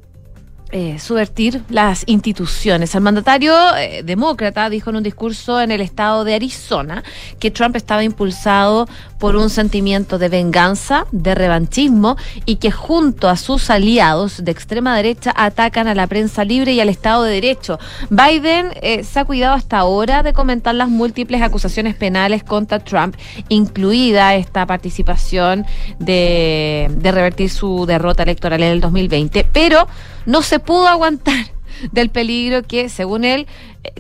eh, 0.77 0.99
subvertir 0.99 1.63
las 1.69 2.03
instituciones. 2.07 2.97
El 2.97 3.03
mandatario 3.03 3.55
eh, 3.77 4.03
demócrata 4.03 4.69
dijo 4.69 4.91
en 4.91 4.97
un 4.97 5.05
discurso 5.05 5.61
en 5.61 5.71
el 5.71 5.81
estado 5.81 6.25
de 6.25 6.35
Arizona 6.35 7.05
que 7.39 7.53
Trump 7.53 7.77
estaba 7.77 8.03
impulsado 8.03 8.89
por 9.21 9.37
un 9.37 9.51
sentimiento 9.51 10.19
de 10.19 10.29
venganza, 10.29 11.07
de 11.13 11.37
revanchismo 11.37 12.17
y 12.45 12.57
que 12.57 12.73
junto 12.73 13.29
a 13.29 13.37
sus 13.37 13.71
aliados 13.71 14.45
de 14.45 14.51
extrema 14.51 14.97
derecha 14.97 15.33
atacan 15.37 15.87
a 15.87 15.95
la 15.95 16.09
prensa 16.09 16.45
libre 16.45 16.73
y 16.73 16.81
al 16.81 16.89
Estado 16.89 17.23
de 17.23 17.35
Derecho. 17.35 17.79
Biden 18.11 18.73
eh, 18.83 19.05
se 19.05 19.21
ha 19.21 19.25
cuidado 19.25 19.55
hasta 19.55 19.79
ahora 19.79 20.25
de 20.25 20.33
comentar 20.33 20.75
las 20.75 20.89
múltiples 20.89 21.41
acusaciones 21.41 21.95
penales 21.95 22.43
contra 22.43 22.81
Trump, 22.81 23.15
incluida 23.49 24.35
esta 24.35 24.67
participación 24.67 25.67
de, 26.01 26.91
de 26.91 27.13
revertir 27.13 27.49
su 27.49 27.87
derrota 27.87 28.25
electoral 28.25 28.61
en 28.61 28.73
el 28.73 28.81
2020, 28.81 29.47
pero 29.53 29.87
no 30.27 30.43
se 30.43 30.59
pudo 30.59 30.89
aguantar 30.89 31.53
del 31.93 32.11
peligro 32.11 32.63
que, 32.63 32.89
según 32.89 33.25
él, 33.25 33.47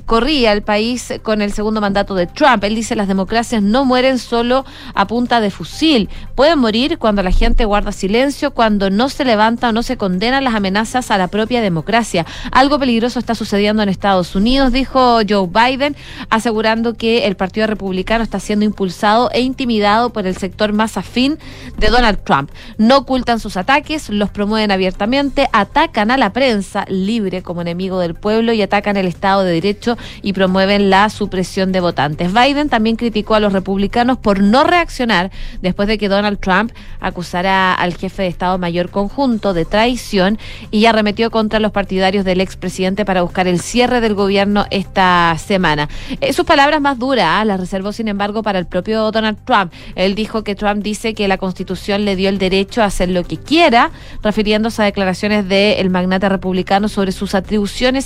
corría 0.07 0.53
el 0.53 0.62
país 0.62 1.12
con 1.22 1.43
el 1.43 1.53
segundo 1.53 1.81
mandato 1.81 2.14
de 2.14 2.27
Trump. 2.27 2.64
Él 2.64 2.75
dice 2.75 2.97
las 2.97 3.09
democracias 3.09 3.62
no 3.62 3.85
mueren 3.85 4.18
solo 4.18 4.64
a 4.95 5.07
punta 5.07 5.41
de 5.41 5.51
fusil, 5.51 6.09
pueden 6.35 6.59
morir 6.59 6.99
cuando 6.99 7.22
la 7.22 7.31
gente 7.31 7.64
guarda 7.64 7.93
silencio, 7.93 8.53
cuando 8.53 8.91
no 8.91 9.09
se 9.09 9.25
levanta 9.25 9.68
o 9.68 9.72
no 9.72 9.83
se 9.83 9.97
condenan 9.97 10.45
las 10.45 10.55
amenazas 10.55 11.11
a 11.11 11.18
la 11.18 11.29
propia 11.29 11.61
democracia. 11.61 12.27
Algo 12.53 12.79
peligroso 12.79 13.18
está 13.18 13.35
sucediendo 13.35 13.83
en 13.83 13.89
Estados 13.89 14.35
Unidos, 14.35 14.72
dijo 14.72 15.20
Joe 15.29 15.49
Biden, 15.49 15.97
asegurando 16.31 16.95
que 16.95 17.27
el 17.27 17.37
Partido 17.37 17.66
Republicano 17.66 18.25
está 18.25 18.41
siendo 18.41 18.64
impulsado 18.64 19.31
e 19.33 19.41
intimidado 19.41 20.11
por 20.11 20.27
el 20.27 20.37
sector 20.37 20.72
más 20.72 20.97
afín 20.97 21.39
de 21.79 21.89
Donald 21.89 22.20
Trump. 22.25 22.51
No 22.79 22.99
ocultan 22.99 23.41
sus 23.41 23.57
ataques, 23.57 24.09
los 24.11 24.31
promueven 24.31 24.70
abiertamente, 24.70 25.49
atacan 25.53 26.11
a 26.11 26.16
la 26.16 26.33
prensa 26.33 26.85
libre 26.89 27.43
como 27.43 27.64
enemigo 27.65 27.99
del 27.99 28.15
pueblo 28.15 28.53
y 28.53 28.62
atacan 28.62 28.97
el 28.97 29.07
Estado 29.07 29.43
de 29.43 29.53
Derecho 29.53 29.97
y 30.23 30.33
promueven 30.33 30.91
la 30.91 31.09
supresión 31.11 31.73
de 31.73 31.81
votantes. 31.81 32.33
Biden 32.33 32.69
también 32.69 32.97
criticó 32.97 33.35
a 33.35 33.41
los 33.41 33.53
republicanos 33.53 34.19
por 34.19 34.41
no 34.41 34.65
reaccionar 34.65 35.31
después 35.62 35.89
de 35.89 35.99
que 35.99 36.09
Donald 36.09 36.39
Trump 36.39 36.73
acusara 37.01 37.75
al 37.75 37.95
jefe 37.95 38.23
de 38.23 38.29
Estado 38.29 38.59
Mayor 38.59 38.91
Conjunto 38.91 39.55
de 39.55 39.65
traición 39.65 40.39
y 40.71 40.87
arremetió 40.87 41.31
contra 41.31 41.61
los 41.61 41.73
partidarios 41.73 42.25
del 42.25 42.41
expresidente 42.41 43.05
para 43.05 43.23
buscar 43.23 43.47
el 43.47 43.61
cierre 43.61 44.01
del 44.01 44.15
gobierno 44.15 44.67
esta 44.71 45.37
semana. 45.39 45.89
Eh, 46.21 46.33
sus 46.33 46.45
palabras 46.45 46.81
más 46.81 46.99
duras 46.99 47.27
¿ah? 47.29 47.45
las 47.45 47.61
reservó, 47.61 47.93
sin 47.93 48.09
embargo, 48.09 48.43
para 48.43 48.59
el 48.59 48.67
propio 48.67 49.11
Donald 49.11 49.39
Trump. 49.45 49.73
Él 49.95 50.15
dijo 50.15 50.45
que 50.45 50.55
Trump 50.55 50.83
dice 50.83 51.15
que 51.15 51.29
la 51.29 51.39
Constitución 51.39 52.05
le 52.05 52.17
dio 52.17 52.29
el 52.29 52.39
derecho 52.39 52.83
a 52.83 52.87
hacer 52.87 53.09
lo 53.09 53.25
que 53.25 53.37
quiera, 53.37 53.91
refiriéndose 54.23 54.83
a 54.83 54.85
declaraciones 54.85 55.49
del 55.49 55.91
magnate 55.91 56.29
republicano 56.29 56.89
sobre 56.89 57.12
sus 57.12 57.35
atribuciones 57.35 57.54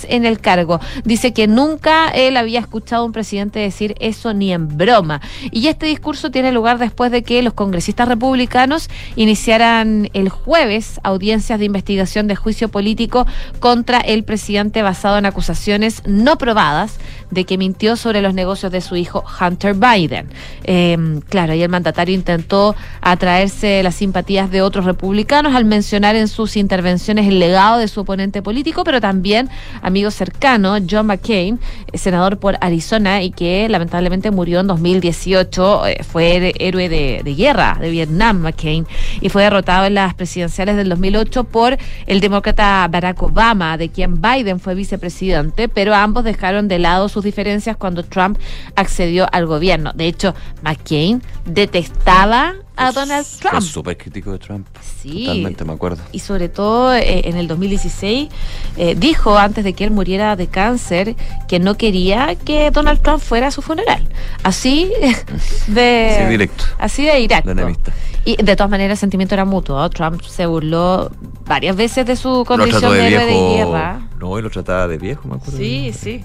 en 0.07 0.25
el 0.25 0.39
cargo. 0.39 0.79
Dice 1.03 1.33
que 1.33 1.47
nunca 1.47 2.09
él 2.09 2.37
había 2.37 2.59
escuchado 2.59 3.03
a 3.03 3.05
un 3.05 3.11
presidente 3.11 3.59
decir 3.59 3.95
eso 3.99 4.33
ni 4.33 4.53
en 4.53 4.77
broma. 4.77 5.21
Y 5.51 5.67
este 5.67 5.85
discurso 5.85 6.31
tiene 6.31 6.51
lugar 6.51 6.77
después 6.77 7.11
de 7.11 7.23
que 7.23 7.41
los 7.41 7.53
congresistas 7.53 8.07
republicanos 8.07 8.89
iniciaran 9.15 10.09
el 10.13 10.29
jueves 10.29 10.99
audiencias 11.03 11.59
de 11.59 11.65
investigación 11.65 12.27
de 12.27 12.35
juicio 12.35 12.69
político 12.69 13.25
contra 13.59 13.99
el 13.99 14.23
presidente 14.23 14.81
basado 14.81 15.17
en 15.17 15.25
acusaciones 15.25 16.01
no 16.05 16.37
probadas 16.37 16.97
de 17.31 17.45
que 17.45 17.57
mintió 17.57 17.95
sobre 17.95 18.21
los 18.21 18.33
negocios 18.33 18.71
de 18.71 18.81
su 18.81 18.95
hijo 18.95 19.23
Hunter 19.39 19.75
Biden. 19.75 20.29
Eh, 20.63 20.97
claro, 21.29 21.53
y 21.53 21.61
el 21.61 21.69
mandatario 21.69 22.15
intentó 22.15 22.75
atraerse 23.01 23.83
las 23.83 23.95
simpatías 23.95 24.49
de 24.49 24.61
otros 24.61 24.85
republicanos 24.85 25.55
al 25.55 25.65
mencionar 25.65 26.15
en 26.15 26.27
sus 26.27 26.57
intervenciones 26.57 27.27
el 27.27 27.39
legado 27.39 27.77
de 27.77 27.87
su 27.87 28.01
oponente 28.01 28.41
político, 28.41 28.83
pero 28.83 28.99
también 28.99 29.38
amigo 29.81 30.11
cercano, 30.11 30.77
John 30.89 31.07
McCain, 31.07 31.59
senador 31.93 32.39
por 32.39 32.57
Arizona 32.61 33.21
y 33.21 33.31
que 33.31 33.67
lamentablemente 33.69 34.31
murió 34.31 34.59
en 34.59 34.67
2018, 34.67 35.87
eh, 35.87 36.03
fue 36.03 36.53
héroe 36.59 36.89
de, 36.89 37.21
de 37.23 37.35
guerra 37.35 37.77
de 37.79 37.89
Vietnam, 37.89 38.39
McCain, 38.39 38.85
y 39.21 39.29
fue 39.29 39.43
derrotado 39.43 39.85
en 39.85 39.95
las 39.95 40.13
presidenciales 40.13 40.75
del 40.75 40.89
2008 40.89 41.43
por 41.45 41.77
el 42.05 42.19
demócrata 42.19 42.87
Barack 42.89 43.21
Obama, 43.23 43.77
de 43.77 43.89
quien 43.89 44.21
Biden 44.21 44.59
fue 44.59 44.75
vicepresidente, 44.75 45.69
pero 45.69 45.93
ambos 45.93 46.23
dejaron 46.23 46.67
de 46.67 46.79
lado 46.79 47.09
sus 47.09 47.23
diferencias 47.23 47.77
cuando 47.77 48.03
Trump 48.03 48.37
accedió 48.75 49.27
al 49.31 49.45
gobierno. 49.45 49.91
De 49.93 50.07
hecho, 50.07 50.33
McCain 50.63 51.21
detestaba 51.45 52.55
a 52.79 52.91
Donald 52.91 53.25
Trump. 53.39 53.61
Súper 53.61 53.97
crítico 53.97 54.31
de 54.31 54.39
Trump. 54.39 54.67
Sí. 55.01 55.25
Totalmente, 55.25 55.65
me 55.65 55.73
acuerdo. 55.73 56.01
Y 56.11 56.19
sobre 56.19 56.49
todo 56.49 56.93
eh, 56.95 57.27
en 57.29 57.35
el 57.37 57.47
2016 57.47 58.29
eh, 58.77 58.95
dijo 58.97 59.37
antes 59.37 59.63
de 59.63 59.73
que 59.73 59.83
él 59.83 59.91
muriera 59.91 60.35
de 60.35 60.47
cáncer 60.47 61.15
que 61.47 61.59
no 61.59 61.75
quería 61.75 62.35
que 62.35 62.71
Donald 62.71 63.01
Trump 63.01 63.21
fuera 63.21 63.47
a 63.47 63.51
su 63.51 63.61
funeral. 63.61 64.07
Así 64.43 64.91
de 65.67 66.15
Sí, 66.19 66.29
directo. 66.29 66.63
así 66.77 67.05
de 67.05 67.15
directo. 67.17 67.51
Enemistad. 67.51 67.93
Y 68.25 68.35
de 68.35 68.55
todas 68.55 68.69
maneras 68.69 68.97
el 68.97 68.99
sentimiento 68.99 69.33
era 69.35 69.45
mutuo. 69.45 69.77
¿no? 69.79 69.89
Trump 69.89 70.21
se 70.23 70.45
burló 70.45 71.09
varias 71.45 71.75
veces 71.75 72.05
de 72.05 72.15
su 72.15 72.43
condición 72.45 72.91
de 72.91 72.97
de 72.97 73.07
héroe 73.07 73.25
de 73.25 73.31
viejo. 73.31 73.71
guerra. 73.71 74.01
No, 74.19 74.37
y 74.37 74.41
lo 74.41 74.49
trataba 74.49 74.87
de 74.87 74.97
viejo, 74.97 75.27
me 75.27 75.35
acuerdo. 75.35 75.57
Sí, 75.57 75.93
sí. 75.97 76.23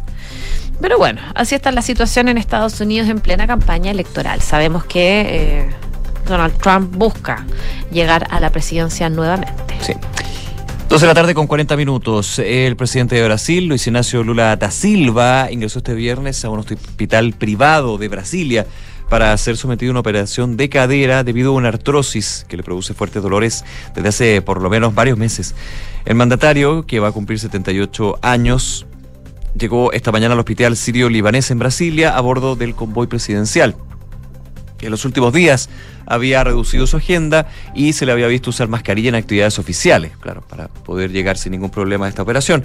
Pero 0.80 0.98
bueno, 0.98 1.20
así 1.36 1.54
está 1.54 1.70
la 1.70 1.82
situación 1.82 2.28
en 2.28 2.36
Estados 2.36 2.80
Unidos 2.80 3.08
en 3.08 3.20
plena 3.20 3.46
campaña 3.46 3.92
electoral. 3.92 4.40
Sabemos 4.40 4.84
que 4.84 5.20
eh, 5.60 5.70
Donald 6.26 6.56
Trump 6.58 6.94
busca 6.96 7.44
llegar 7.90 8.26
a 8.30 8.40
la 8.40 8.50
presidencia 8.50 9.08
nuevamente. 9.08 9.76
Sí. 9.80 9.94
12 10.88 11.06
de 11.06 11.08
la 11.08 11.14
tarde 11.14 11.34
con 11.34 11.46
40 11.46 11.76
minutos. 11.76 12.38
El 12.38 12.76
presidente 12.76 13.16
de 13.16 13.24
Brasil, 13.24 13.66
Luis 13.66 13.86
Ignacio 13.86 14.22
Lula 14.22 14.54
da 14.56 14.70
Silva, 14.70 15.50
ingresó 15.50 15.78
este 15.78 15.94
viernes 15.94 16.44
a 16.44 16.50
un 16.50 16.60
hospital 16.60 17.32
privado 17.32 17.98
de 17.98 18.08
Brasilia 18.08 18.66
para 19.08 19.36
ser 19.36 19.56
sometido 19.56 19.90
a 19.90 19.92
una 19.92 20.00
operación 20.00 20.56
de 20.56 20.68
cadera 20.68 21.24
debido 21.24 21.50
a 21.50 21.54
una 21.54 21.68
artrosis 21.68 22.46
que 22.48 22.56
le 22.56 22.62
produce 22.62 22.94
fuertes 22.94 23.22
dolores 23.22 23.64
desde 23.94 24.08
hace 24.08 24.42
por 24.42 24.62
lo 24.62 24.70
menos 24.70 24.94
varios 24.94 25.18
meses. 25.18 25.54
El 26.04 26.14
mandatario, 26.14 26.86
que 26.86 27.00
va 27.00 27.08
a 27.08 27.12
cumplir 27.12 27.38
78 27.38 28.18
años, 28.22 28.86
llegó 29.58 29.92
esta 29.92 30.12
mañana 30.12 30.34
al 30.34 30.40
hospital 30.40 30.76
sirio-libanés 30.76 31.50
en 31.50 31.58
Brasilia 31.58 32.16
a 32.16 32.20
bordo 32.20 32.56
del 32.56 32.74
convoy 32.74 33.06
presidencial 33.06 33.74
en 34.80 34.90
los 34.90 35.04
últimos 35.04 35.32
días 35.32 35.68
había 36.06 36.44
reducido 36.44 36.86
su 36.86 36.96
agenda 36.96 37.46
y 37.74 37.92
se 37.92 38.06
le 38.06 38.12
había 38.12 38.26
visto 38.26 38.50
usar 38.50 38.68
mascarilla 38.68 39.08
en 39.08 39.14
actividades 39.14 39.58
oficiales, 39.58 40.12
claro, 40.20 40.42
para 40.42 40.68
poder 40.68 41.10
llegar 41.10 41.36
sin 41.36 41.52
ningún 41.52 41.70
problema 41.70 42.06
a 42.06 42.08
esta 42.08 42.22
operación. 42.22 42.64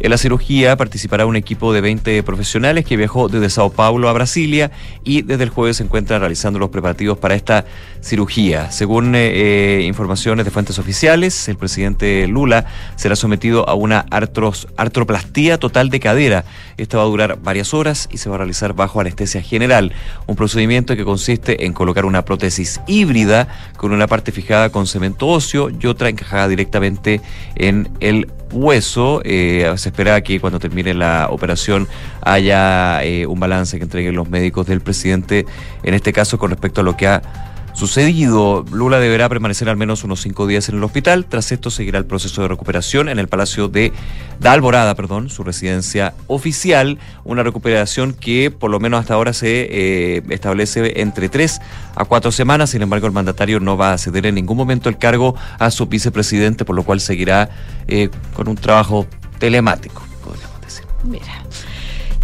En 0.00 0.10
la 0.10 0.18
cirugía 0.18 0.76
participará 0.76 1.24
un 1.24 1.36
equipo 1.36 1.72
de 1.72 1.80
20 1.80 2.22
profesionales 2.24 2.84
que 2.84 2.96
viajó 2.96 3.28
desde 3.28 3.48
Sao 3.48 3.70
Paulo 3.70 4.08
a 4.08 4.12
Brasilia 4.12 4.72
y 5.04 5.22
desde 5.22 5.44
el 5.44 5.50
jueves 5.50 5.76
se 5.76 5.84
encuentran 5.84 6.20
realizando 6.20 6.58
los 6.58 6.70
preparativos 6.70 7.16
para 7.18 7.34
esta 7.34 7.64
cirugía. 8.00 8.70
Según 8.72 9.14
eh, 9.14 9.30
eh, 9.34 9.82
informaciones 9.84 10.44
de 10.44 10.50
fuentes 10.50 10.78
oficiales, 10.78 11.48
el 11.48 11.56
presidente 11.56 12.26
Lula 12.26 12.66
será 12.96 13.14
sometido 13.16 13.68
a 13.68 13.74
una 13.74 14.04
artros, 14.10 14.68
artroplastía 14.76 15.58
total 15.58 15.90
de 15.90 16.00
cadera. 16.00 16.44
Esta 16.76 16.98
va 16.98 17.04
a 17.04 17.06
durar 17.06 17.38
varias 17.40 17.72
horas 17.72 18.08
y 18.10 18.18
se 18.18 18.28
va 18.28 18.34
a 18.34 18.38
realizar 18.38 18.74
bajo 18.74 19.00
anestesia 19.00 19.42
general, 19.42 19.92
un 20.26 20.36
procedimiento 20.36 20.96
que 20.96 21.04
consiste 21.04 21.66
en 21.66 21.72
colocar 21.72 22.04
una 22.04 22.24
prótesis 22.24 22.73
híbrida 22.86 23.48
con 23.76 23.92
una 23.92 24.06
parte 24.06 24.32
fijada 24.32 24.70
con 24.70 24.86
cemento 24.86 25.28
óseo 25.28 25.70
y 25.70 25.86
otra 25.86 26.08
encajada 26.08 26.48
directamente 26.48 27.20
en 27.54 27.88
el 28.00 28.30
hueso. 28.52 29.20
Eh, 29.24 29.72
se 29.76 29.88
espera 29.88 30.20
que 30.22 30.40
cuando 30.40 30.58
termine 30.58 30.94
la 30.94 31.28
operación 31.30 31.88
haya 32.22 33.02
eh, 33.02 33.26
un 33.26 33.40
balance 33.40 33.76
que 33.78 33.84
entreguen 33.84 34.14
los 34.14 34.28
médicos 34.28 34.66
del 34.66 34.80
presidente, 34.80 35.46
en 35.82 35.94
este 35.94 36.12
caso 36.12 36.38
con 36.38 36.50
respecto 36.50 36.80
a 36.80 36.84
lo 36.84 36.96
que 36.96 37.06
ha 37.06 37.53
sucedido. 37.74 38.64
Lula 38.72 38.98
deberá 38.98 39.28
permanecer 39.28 39.68
al 39.68 39.76
menos 39.76 40.04
unos 40.04 40.22
cinco 40.22 40.46
días 40.46 40.68
en 40.68 40.76
el 40.76 40.84
hospital. 40.84 41.26
Tras 41.26 41.52
esto 41.52 41.70
seguirá 41.70 41.98
el 41.98 42.06
proceso 42.06 42.42
de 42.42 42.48
recuperación 42.48 43.08
en 43.08 43.18
el 43.18 43.28
Palacio 43.28 43.68
de 43.68 43.92
da 44.40 44.52
Alborada, 44.52 44.94
perdón, 44.94 45.28
su 45.28 45.44
residencia 45.44 46.14
oficial. 46.26 46.98
Una 47.24 47.42
recuperación 47.42 48.14
que 48.14 48.50
por 48.50 48.70
lo 48.70 48.80
menos 48.80 49.00
hasta 49.00 49.14
ahora 49.14 49.32
se 49.32 49.68
eh, 49.70 50.22
establece 50.30 51.00
entre 51.00 51.28
tres 51.28 51.60
a 51.94 52.04
cuatro 52.04 52.32
semanas. 52.32 52.70
Sin 52.70 52.82
embargo, 52.82 53.06
el 53.06 53.12
mandatario 53.12 53.60
no 53.60 53.76
va 53.76 53.92
a 53.92 53.98
ceder 53.98 54.26
en 54.26 54.36
ningún 54.36 54.56
momento 54.56 54.88
el 54.88 54.96
cargo 54.96 55.34
a 55.58 55.70
su 55.70 55.86
vicepresidente, 55.86 56.64
por 56.64 56.76
lo 56.76 56.84
cual 56.84 57.00
seguirá 57.00 57.50
eh, 57.88 58.08
con 58.34 58.48
un 58.48 58.56
trabajo 58.56 59.06
telemático, 59.38 60.02
podríamos 60.24 60.60
decir. 60.60 60.84
Mira. 61.04 61.43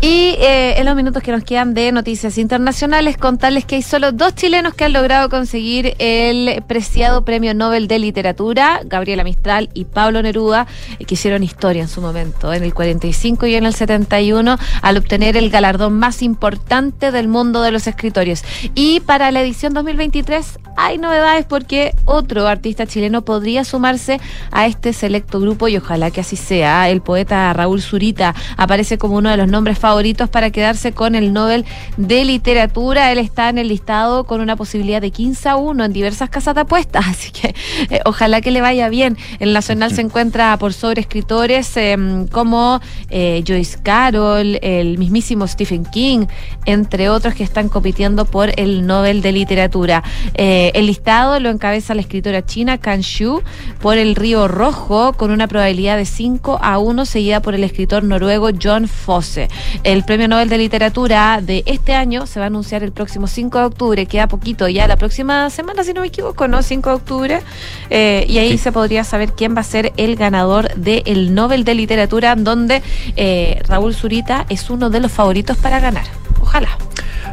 Y 0.03 0.37
eh, 0.39 0.79
en 0.79 0.87
los 0.87 0.97
minutos 0.97 1.23
que 1.23 1.31
nos 1.31 1.45
quedan 1.45 1.75
de 1.75 1.93
noticias 1.93 2.39
internacionales, 2.39 3.19
contarles 3.19 3.67
que 3.67 3.75
hay 3.75 3.83
solo 3.83 4.13
dos 4.13 4.35
chilenos 4.35 4.73
que 4.73 4.85
han 4.85 4.95
logrado 4.95 5.29
conseguir 5.29 5.95
el 5.99 6.63
preciado 6.67 7.23
Premio 7.23 7.53
Nobel 7.53 7.87
de 7.87 7.99
Literatura, 7.99 8.81
Gabriela 8.87 9.25
Mistral 9.25 9.69
y 9.75 9.85
Pablo 9.85 10.23
Neruda, 10.23 10.67
eh, 10.99 11.05
que 11.05 11.15
hicieron 11.15 11.43
historia 11.43 11.83
en 11.83 11.89
su 11.89 12.01
momento, 12.01 12.55
en 12.55 12.65
el 12.65 12.73
45 12.73 13.47
y 13.47 13.57
en 13.57 13.67
el 13.67 13.75
71, 13.75 14.57
al 14.81 14.97
obtener 14.97 15.37
el 15.37 15.51
galardón 15.51 15.99
más 15.99 16.23
importante 16.23 17.11
del 17.11 17.29
mundo 17.29 17.61
de 17.61 17.71
los 17.71 17.87
escritores. 17.87 18.43
Y 18.75 19.01
para 19.01 19.31
la 19.31 19.43
edición 19.43 19.75
2023 19.75 20.61
hay 20.79 20.97
novedades 20.97 21.45
porque 21.45 21.95
otro 22.07 22.47
artista 22.47 22.87
chileno 22.87 23.21
podría 23.21 23.65
sumarse 23.65 24.19
a 24.51 24.65
este 24.65 24.95
selecto 24.95 25.41
grupo 25.41 25.69
y 25.69 25.77
ojalá 25.77 26.11
que 26.11 26.23
así 26.23 26.37
sea. 26.37 26.89
El 26.89 27.03
poeta 27.03 27.53
Raúl 27.53 27.83
Zurita 27.83 28.35
aparece 28.57 28.97
como 28.97 29.17
uno 29.17 29.29
de 29.29 29.37
los 29.37 29.47
nombres 29.47 29.79
favoritos 29.79 29.90
para 30.31 30.51
quedarse 30.51 30.93
con 30.93 31.15
el 31.15 31.33
Nobel 31.33 31.65
de 31.97 32.25
Literatura. 32.25 33.11
Él 33.13 33.19
está 33.19 33.49
en 33.49 33.59
el 33.59 33.69
listado 33.69 34.25
con 34.25 34.41
una 34.41 34.57
posibilidad 34.57 35.01
de 35.01 35.11
15 35.11 35.49
a 35.49 35.57
1 35.57 35.85
en 35.85 35.93
diversas 35.93 36.31
casas 36.31 36.55
de 36.55 36.63
apuestas, 36.63 37.07
así 37.09 37.31
que 37.33 37.55
eh, 37.91 38.01
ojalá 38.05 38.41
que 38.41 38.51
le 38.51 38.61
vaya 38.61 38.89
bien. 38.89 39.17
El 39.41 39.53
Nacional 39.53 39.93
se 39.93 40.01
encuentra 40.11 40.57
por 40.59 40.73
sobre 40.73 41.01
escritores 41.01 41.77
eh, 41.77 41.97
como 42.31 42.81
eh, 43.11 43.43
Joyce 43.47 43.79
Carol, 43.83 44.59
el 44.63 44.97
mismísimo 44.97 45.47
Stephen 45.47 45.85
King, 45.85 46.27
entre 46.67 47.09
otros 47.09 47.35
que 47.35 47.43
están 47.43 47.69
compitiendo 47.69 48.25
por 48.25 48.53
el 48.57 48.87
Nobel 48.87 49.23
de 49.23 49.33
Literatura. 49.33 50.03
Eh, 50.35 50.71
el 50.75 50.87
listado 50.87 51.39
lo 51.41 51.51
encabeza 51.51 51.95
la 51.95 52.01
escritora 52.01 52.45
china 52.47 52.79
Kan 52.79 53.01
Shu 53.01 53.43
por 53.81 53.99
El 53.99 54.15
Río 54.15 54.49
Rojo 54.49 55.13
con 55.15 55.31
una 55.31 55.49
probabilidad 55.49 55.97
de 55.97 56.05
5 56.05 56.59
a 56.63 56.79
1 56.79 57.05
seguida 57.05 57.43
por 57.43 57.55
el 57.55 57.65
escritor 57.65 58.05
noruego 58.05 58.51
John 58.61 58.89
Fosse. 58.89 59.49
El 59.83 60.05
Premio 60.05 60.29
Nobel 60.29 60.49
de 60.51 60.59
Literatura 60.59 61.41
de 61.43 61.63
este 61.67 61.95
año 61.95 62.27
se 62.27 62.39
va 62.39 62.47
a 62.47 62.49
anunciar 62.49 62.83
el 62.83 62.93
próximo 62.93 63.27
5 63.27 63.59
de 63.59 63.65
octubre, 63.65 64.07
queda 64.07 64.27
poquito 64.29 64.69
ya 64.69 64.87
la 64.87 64.97
próxima 64.97 65.49
semana 65.49 65.85
si 65.85 65.95
no 65.95 66.03
me 66.03 66.09
equivoco, 66.09 66.47
¿no? 66.49 66.63
5 66.63 66.91
de 66.91 66.95
octubre. 66.97 67.43
Eh, 67.89 68.27
y 68.29 68.39
ahí 68.39 68.53
Sí. 68.53 68.59
se 68.59 68.73
podría 68.73 69.05
saber 69.05 69.33
quién 69.33 69.57
va 69.57 69.61
a 69.61 69.65
ser 69.65 69.93
el 69.97 70.17
ganador 70.17 70.75
del 70.75 71.35
Nobel 71.35 71.65
de 71.65 71.75
Literatura, 71.75 72.35
donde 72.37 72.83
eh, 73.17 73.63
Raúl 73.69 73.95
Zurita 73.95 74.45
es 74.51 74.69
uno 74.69 74.91
de 74.91 75.01
los 75.01 75.11
favoritos 75.13 75.57
para 75.57 75.81
ganar. 75.81 76.05
Ojalá. 76.43 76.77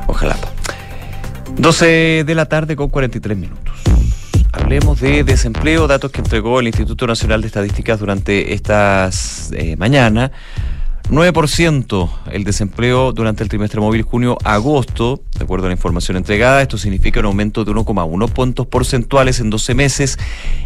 Ojalá. 0.08 0.38
12 1.58 2.24
de 2.26 2.36
la 2.36 2.46
tarde 2.46 2.76
con 2.76 2.88
43 2.90 3.38
minutos. 3.38 3.74
Hablemos 4.54 5.02
de 5.02 5.24
desempleo, 5.24 5.86
datos 5.88 6.12
que 6.12 6.20
entregó 6.22 6.60
el 6.62 6.68
Instituto 6.68 7.06
Nacional 7.08 7.42
de 7.42 7.48
Estadísticas 7.48 8.00
durante 8.00 8.54
estas 8.54 9.52
eh, 9.54 9.76
mañanas. 9.76 10.32
9% 11.10 12.10
el 12.34 12.44
desempleo 12.44 13.14
durante 13.14 13.42
el 13.42 13.48
trimestre 13.48 13.80
móvil 13.80 14.02
junio-agosto, 14.02 15.22
de 15.38 15.46
acuerdo 15.46 15.68
a 15.68 15.70
la 15.70 15.76
información 15.76 16.18
entregada. 16.18 16.62
Esto 16.62 16.78
significa 16.78 17.22
un 17.22 17.28
aumento 17.28 17.64
de 17.64 17.72
1,1 17.72 18.30
puntos 18.30 18.68
porcentuales 18.68 19.40
en 19.40 19.50
12 19.50 19.74
meses 19.74 20.20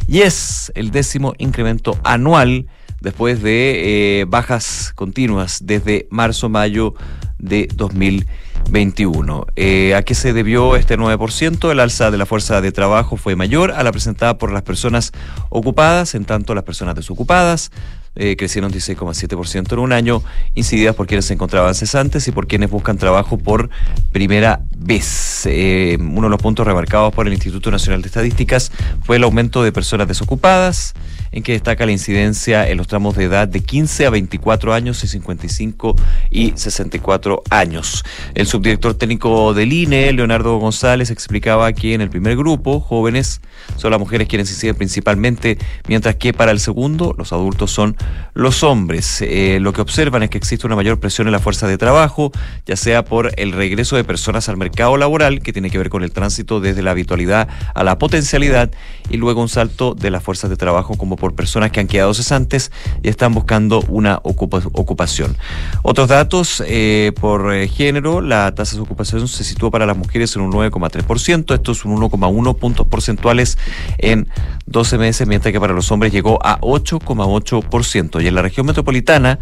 y 0.07 0.21
es 0.21 0.71
el 0.73 0.89
décimo 0.89 1.35
incremento 1.37 1.95
anual 2.03 2.65
después 3.01 3.43
de 3.43 4.21
eh, 4.21 4.25
bajas 4.25 4.93
continuas 4.95 5.59
desde 5.63 6.07
marzo-mayo 6.09 6.95
de 7.37 7.67
2021. 7.75 9.45
Eh, 9.55 9.93
¿A 9.93 10.01
qué 10.01 10.15
se 10.15 10.33
debió 10.33 10.75
este 10.75 10.97
9%? 10.97 11.71
El 11.71 11.79
alza 11.79 12.09
de 12.09 12.17
la 12.17 12.25
fuerza 12.25 12.61
de 12.61 12.71
trabajo 12.71 13.15
fue 13.15 13.35
mayor 13.35 13.71
a 13.71 13.83
la 13.83 13.91
presentada 13.91 14.39
por 14.39 14.51
las 14.51 14.63
personas 14.63 15.11
ocupadas, 15.49 16.15
en 16.15 16.25
tanto 16.25 16.55
las 16.55 16.63
personas 16.63 16.95
desocupadas 16.95 17.71
eh, 18.15 18.35
crecieron 18.35 18.71
16,7% 18.71 19.73
en 19.73 19.79
un 19.79 19.93
año, 19.93 20.21
incididas 20.53 20.95
por 20.95 21.07
quienes 21.07 21.25
se 21.25 21.33
encontraban 21.33 21.73
cesantes 21.75 22.27
y 22.27 22.31
por 22.31 22.47
quienes 22.47 22.69
buscan 22.69 22.97
trabajo 22.97 23.37
por 23.37 23.69
primera 24.11 24.61
vez. 24.75 25.45
Eh, 25.45 25.97
uno 25.99 26.23
de 26.23 26.29
los 26.29 26.41
puntos 26.41 26.67
remarcados 26.67 27.13
por 27.13 27.27
el 27.27 27.33
Instituto 27.33 27.71
Nacional 27.71 28.01
de 28.01 28.07
Estadísticas 28.07 28.71
fue 29.03 29.15
el 29.15 29.23
aumento 29.23 29.63
de 29.63 29.71
personas 29.71 30.07
desocupadas, 30.07 30.93
en 31.31 31.43
que 31.43 31.53
destaca 31.53 31.85
la 31.85 31.91
incidencia 31.91 32.67
en 32.69 32.77
los 32.77 32.87
tramos 32.87 33.15
de 33.15 33.25
edad 33.25 33.47
de 33.47 33.61
15 33.61 34.05
a 34.05 34.09
24 34.09 34.73
años 34.73 35.03
y 35.03 35.07
55 35.07 35.95
y 36.29 36.53
64 36.55 37.43
años. 37.49 38.03
El 38.33 38.47
subdirector 38.47 38.95
técnico 38.95 39.53
del 39.53 39.73
INE, 39.73 40.11
Leonardo 40.13 40.57
González, 40.57 41.09
explicaba 41.09 41.71
que 41.73 41.93
en 41.93 42.01
el 42.01 42.09
primer 42.09 42.35
grupo, 42.35 42.79
jóvenes, 42.79 43.41
son 43.77 43.91
las 43.91 43.99
mujeres 43.99 44.27
quienes 44.27 44.49
inciden 44.49 44.75
principalmente, 44.75 45.57
mientras 45.87 46.15
que 46.15 46.33
para 46.33 46.51
el 46.51 46.59
segundo, 46.59 47.15
los 47.17 47.31
adultos 47.33 47.71
son 47.71 47.95
los 48.33 48.63
hombres. 48.63 49.21
Eh, 49.21 49.59
lo 49.61 49.73
que 49.73 49.81
observan 49.81 50.23
es 50.23 50.29
que 50.29 50.37
existe 50.37 50.65
una 50.67 50.75
mayor 50.75 50.99
presión 50.99 51.27
en 51.27 51.31
la 51.31 51.39
fuerza 51.39 51.67
de 51.67 51.77
trabajo, 51.77 52.31
ya 52.65 52.75
sea 52.75 53.05
por 53.05 53.31
el 53.37 53.51
regreso 53.51 53.95
de 53.95 54.03
personas 54.03 54.49
al 54.49 54.57
mercado 54.57 54.97
laboral, 54.97 55.41
que 55.41 55.53
tiene 55.53 55.69
que 55.69 55.77
ver 55.77 55.89
con 55.89 56.03
el 56.03 56.11
tránsito 56.11 56.59
desde 56.59 56.81
la 56.81 56.91
habitualidad 56.91 57.47
a 57.73 57.83
la 57.83 57.97
potencialidad, 57.97 58.71
y 59.09 59.17
luego 59.17 59.41
un 59.41 59.49
salto 59.49 59.95
de 59.95 60.11
las 60.11 60.23
fuerzas 60.23 60.49
de 60.49 60.57
trabajo 60.57 60.95
como 60.97 61.17
por 61.21 61.35
personas 61.35 61.69
que 61.69 61.79
han 61.79 61.85
quedado 61.85 62.15
cesantes 62.15 62.71
y 63.03 63.07
están 63.07 63.31
buscando 63.35 63.81
una 63.89 64.19
ocupación. 64.23 65.37
Otros 65.83 66.07
datos 66.07 66.63
eh, 66.65 67.11
por 67.21 67.53
eh, 67.53 67.67
género, 67.67 68.21
la 68.21 68.55
tasa 68.55 68.75
de 68.75 68.81
ocupación 68.81 69.27
se 69.27 69.43
situó 69.43 69.69
para 69.69 69.85
las 69.85 69.95
mujeres 69.95 70.35
en 70.35 70.41
un 70.41 70.51
9,3%, 70.51 71.53
esto 71.53 71.71
es 71.73 71.85
un 71.85 71.95
1,1 71.95 72.57
puntos 72.57 72.87
porcentuales 72.87 73.59
en 73.99 74.29
12 74.65 74.97
meses, 74.97 75.27
mientras 75.27 75.51
que 75.51 75.59
para 75.59 75.73
los 75.73 75.91
hombres 75.91 76.11
llegó 76.11 76.43
a 76.43 76.59
8,8%. 76.61 78.23
Y 78.23 78.27
en 78.27 78.33
la 78.33 78.41
región 78.41 78.65
metropolitana, 78.65 79.37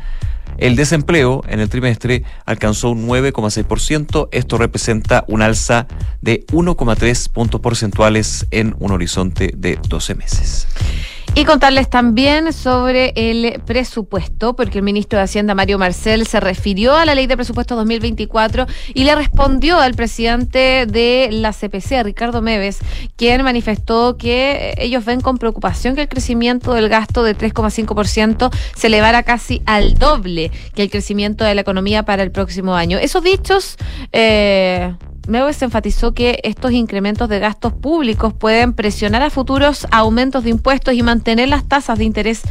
el 0.57 0.75
desempleo 0.75 1.43
en 1.47 1.61
el 1.61 1.69
trimestre 1.69 2.25
alcanzó 2.45 2.89
un 2.89 3.07
9,6%. 3.07 4.27
Esto 4.33 4.57
representa 4.57 5.23
un 5.29 5.41
alza 5.41 5.87
de 6.19 6.45
1,3 6.47 7.31
puntos 7.31 7.61
porcentuales 7.61 8.47
en 8.51 8.75
un 8.79 8.91
horizonte 8.91 9.53
de 9.55 9.79
12 9.87 10.15
meses. 10.15 10.67
Y 11.35 11.45
contarles 11.45 11.89
también 11.89 12.51
sobre 12.51 13.13
el 13.15 13.61
presupuesto, 13.65 14.55
porque 14.55 14.79
el 14.79 14.83
ministro 14.83 15.19
de 15.19 15.23
Hacienda, 15.23 15.55
Mario 15.55 15.79
Marcel, 15.79 16.27
se 16.27 16.39
refirió 16.39 16.95
a 16.95 17.05
la 17.05 17.15
ley 17.15 17.27
de 17.27 17.37
presupuesto 17.37 17.75
2024 17.75 18.65
y 18.93 19.03
le 19.05 19.15
respondió 19.15 19.79
al 19.79 19.93
presidente 19.93 20.85
de 20.85 21.29
la 21.31 21.53
CPC, 21.53 22.03
Ricardo 22.03 22.41
Meves, 22.41 22.79
quien 23.15 23.43
manifestó 23.43 24.17
que 24.17 24.73
ellos 24.77 25.05
ven 25.05 25.21
con 25.21 25.37
preocupación 25.37 25.95
que 25.95 26.01
el 26.01 26.09
crecimiento 26.09 26.73
del 26.73 26.89
gasto 26.89 27.23
de 27.23 27.37
3,5% 27.37 28.53
se 28.75 28.87
elevara 28.87 29.23
casi 29.23 29.61
al 29.65 29.93
doble 29.93 30.51
que 30.73 30.81
el 30.81 30.89
crecimiento 30.89 31.45
de 31.45 31.55
la 31.55 31.61
economía 31.61 32.03
para 32.03 32.23
el 32.23 32.31
próximo 32.31 32.75
año. 32.75 32.97
Esos 32.97 33.23
dichos... 33.23 33.77
Eh, 34.11 34.93
Meves 35.29 35.61
enfatizó 35.61 36.13
que 36.13 36.39
estos 36.43 36.71
incrementos 36.71 37.29
de 37.29 37.39
gastos 37.39 37.73
públicos 37.73 38.33
pueden 38.33 38.73
presionar 38.73 39.21
a 39.21 39.29
futuros 39.29 39.87
aumentos 39.91 40.43
de 40.43 40.49
impuestos 40.49 40.95
y 40.95 41.03
mantener 41.03 41.49
las 41.49 41.67
tasas 41.67 41.99
de 41.99 42.05
interés 42.05 42.41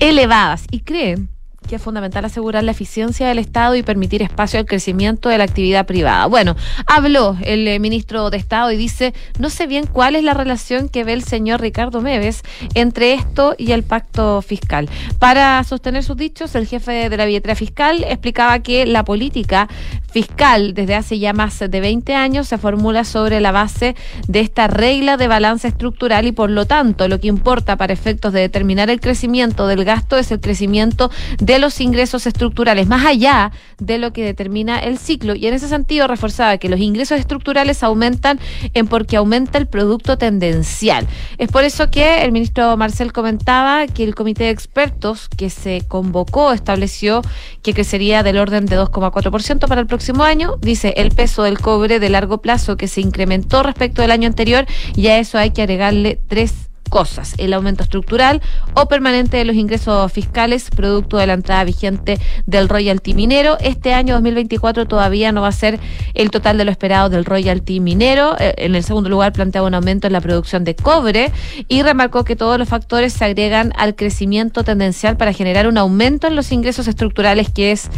elevadas. 0.00 0.64
Y 0.70 0.80
creen 0.80 1.30
que 1.68 1.76
es 1.76 1.82
fundamental 1.82 2.24
asegurar 2.24 2.64
la 2.64 2.72
eficiencia 2.72 3.28
del 3.28 3.38
Estado 3.38 3.76
y 3.76 3.82
permitir 3.82 4.22
espacio 4.22 4.58
al 4.58 4.66
crecimiento 4.66 5.28
de 5.28 5.38
la 5.38 5.44
actividad 5.44 5.86
privada. 5.86 6.26
Bueno, 6.26 6.56
habló 6.86 7.36
el 7.42 7.68
eh, 7.68 7.78
ministro 7.78 8.30
de 8.30 8.38
Estado 8.38 8.72
y 8.72 8.76
dice, 8.76 9.14
no 9.38 9.50
sé 9.50 9.66
bien 9.66 9.86
cuál 9.86 10.16
es 10.16 10.24
la 10.24 10.34
relación 10.34 10.88
que 10.88 11.04
ve 11.04 11.12
el 11.12 11.22
señor 11.22 11.60
Ricardo 11.60 12.00
Meves 12.00 12.42
entre 12.74 13.14
esto 13.14 13.54
y 13.56 13.72
el 13.72 13.82
pacto 13.82 14.42
fiscal. 14.42 14.88
Para 15.18 15.62
sostener 15.64 16.02
sus 16.02 16.16
dichos, 16.16 16.54
el 16.54 16.66
jefe 16.66 17.08
de 17.08 17.16
la 17.16 17.24
billetera 17.24 17.54
fiscal 17.54 18.04
explicaba 18.08 18.58
que 18.60 18.86
la 18.86 19.04
política 19.04 19.68
fiscal 20.10 20.74
desde 20.74 20.96
hace 20.96 21.18
ya 21.18 21.32
más 21.32 21.58
de 21.58 21.80
20 21.80 22.14
años 22.14 22.48
se 22.48 22.58
formula 22.58 23.04
sobre 23.04 23.40
la 23.40 23.52
base 23.52 23.94
de 24.26 24.40
esta 24.40 24.66
regla 24.66 25.16
de 25.16 25.28
balance 25.28 25.68
estructural 25.68 26.26
y 26.26 26.32
por 26.32 26.50
lo 26.50 26.66
tanto 26.66 27.06
lo 27.06 27.20
que 27.20 27.28
importa 27.28 27.76
para 27.76 27.92
efectos 27.92 28.32
de 28.32 28.40
determinar 28.40 28.90
el 28.90 29.00
crecimiento 29.00 29.66
del 29.66 29.84
gasto 29.84 30.18
es 30.18 30.30
el 30.32 30.40
crecimiento 30.40 31.10
de 31.38 31.49
los 31.58 31.80
ingresos 31.80 32.26
estructurales, 32.26 32.86
más 32.86 33.04
allá 33.06 33.52
de 33.78 33.98
lo 33.98 34.12
que 34.12 34.24
determina 34.24 34.78
el 34.78 34.98
ciclo. 34.98 35.34
Y 35.34 35.46
en 35.46 35.54
ese 35.54 35.68
sentido 35.68 36.06
reforzaba 36.06 36.58
que 36.58 36.68
los 36.68 36.80
ingresos 36.80 37.18
estructurales 37.18 37.82
aumentan 37.82 38.38
en 38.74 38.86
porque 38.86 39.16
aumenta 39.16 39.58
el 39.58 39.66
producto 39.66 40.18
tendencial. 40.18 41.06
Es 41.38 41.50
por 41.50 41.64
eso 41.64 41.90
que 41.90 42.22
el 42.22 42.32
ministro 42.32 42.76
Marcel 42.76 43.12
comentaba 43.12 43.86
que 43.86 44.04
el 44.04 44.14
comité 44.14 44.44
de 44.44 44.50
expertos 44.50 45.28
que 45.28 45.50
se 45.50 45.82
convocó 45.88 46.52
estableció 46.52 47.22
que 47.62 47.74
crecería 47.74 48.22
del 48.22 48.38
orden 48.38 48.66
de 48.66 48.78
2,4% 48.78 49.68
para 49.68 49.80
el 49.80 49.86
próximo 49.86 50.24
año. 50.24 50.56
Dice 50.60 50.94
el 50.96 51.10
peso 51.10 51.42
del 51.42 51.58
cobre 51.58 52.00
de 52.00 52.08
largo 52.10 52.38
plazo 52.38 52.76
que 52.76 52.88
se 52.88 53.00
incrementó 53.00 53.62
respecto 53.62 54.02
del 54.02 54.10
año 54.10 54.28
anterior 54.28 54.66
y 54.94 55.08
a 55.08 55.18
eso 55.18 55.38
hay 55.38 55.50
que 55.50 55.62
agregarle 55.62 56.20
tres 56.28 56.69
cosas, 56.90 57.34
el 57.38 57.54
aumento 57.54 57.82
estructural 57.82 58.42
o 58.74 58.86
permanente 58.86 59.38
de 59.38 59.46
los 59.46 59.56
ingresos 59.56 60.12
fiscales 60.12 60.68
producto 60.68 61.16
de 61.16 61.26
la 61.26 61.32
entrada 61.32 61.64
vigente 61.64 62.18
del 62.44 62.68
royalty 62.68 63.14
minero. 63.14 63.56
Este 63.60 63.94
año 63.94 64.14
2024 64.14 64.86
todavía 64.86 65.32
no 65.32 65.40
va 65.40 65.48
a 65.48 65.52
ser 65.52 65.80
el 66.14 66.30
total 66.30 66.58
de 66.58 66.64
lo 66.64 66.70
esperado 66.70 67.08
del 67.08 67.24
royalty 67.24 67.80
minero. 67.80 68.36
Eh, 68.38 68.54
en 68.58 68.74
el 68.74 68.82
segundo 68.82 69.08
lugar 69.08 69.32
planteaba 69.32 69.66
un 69.66 69.74
aumento 69.74 70.08
en 70.08 70.12
la 70.12 70.20
producción 70.20 70.64
de 70.64 70.74
cobre 70.74 71.32
y 71.68 71.82
remarcó 71.82 72.24
que 72.24 72.36
todos 72.36 72.58
los 72.58 72.68
factores 72.68 73.12
se 73.12 73.24
agregan 73.24 73.72
al 73.78 73.94
crecimiento 73.94 74.64
tendencial 74.64 75.16
para 75.16 75.32
generar 75.32 75.68
un 75.68 75.78
aumento 75.78 76.26
en 76.26 76.36
los 76.36 76.52
ingresos 76.52 76.88
estructurales 76.88 77.50
que 77.50 77.70
es 77.72 77.88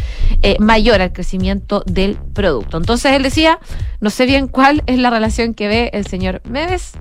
eh, 0.43 0.57
mayor 0.61 1.01
al 1.01 1.13
crecimiento 1.13 1.83
del 1.87 2.19
producto. 2.35 2.77
Entonces 2.77 3.13
él 3.13 3.23
decía, 3.23 3.59
no 4.01 4.11
sé 4.11 4.27
bien 4.27 4.49
cuál 4.49 4.83
es 4.87 4.99
la 4.99 5.11
relación 5.11 5.55
que 5.55 5.69
ve 5.69 5.91
el 5.95 6.07
señor 6.07 6.43
Meves 6.45 6.93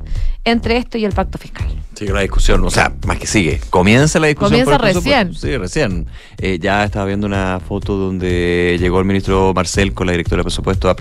entre 0.45 0.77
esto 0.77 0.97
y 0.97 1.05
el 1.05 1.13
pacto 1.13 1.37
fiscal. 1.37 1.80
Sigue 1.93 2.13
la 2.13 2.21
discusión, 2.21 2.63
o 2.63 2.71
sea, 2.71 2.93
más 3.05 3.19
que 3.19 3.27
sigue. 3.27 3.59
Comienza 3.69 4.19
la 4.19 4.27
discusión. 4.27 4.63
Comienza 4.65 4.77
recién. 4.77 5.35
Sí, 5.35 5.57
recién. 5.57 6.07
Eh, 6.37 6.57
ya 6.59 6.83
estaba 6.83 7.05
viendo 7.05 7.27
una 7.27 7.59
foto 7.59 7.97
donde 7.97 8.77
llegó 8.79 8.99
el 8.99 9.05
ministro 9.05 9.53
Marcel 9.53 9.93
con 9.93 10.07
la 10.07 10.13
directora 10.13 10.39
de 10.39 10.43
presupuesto 10.45 10.89
a, 10.89 10.95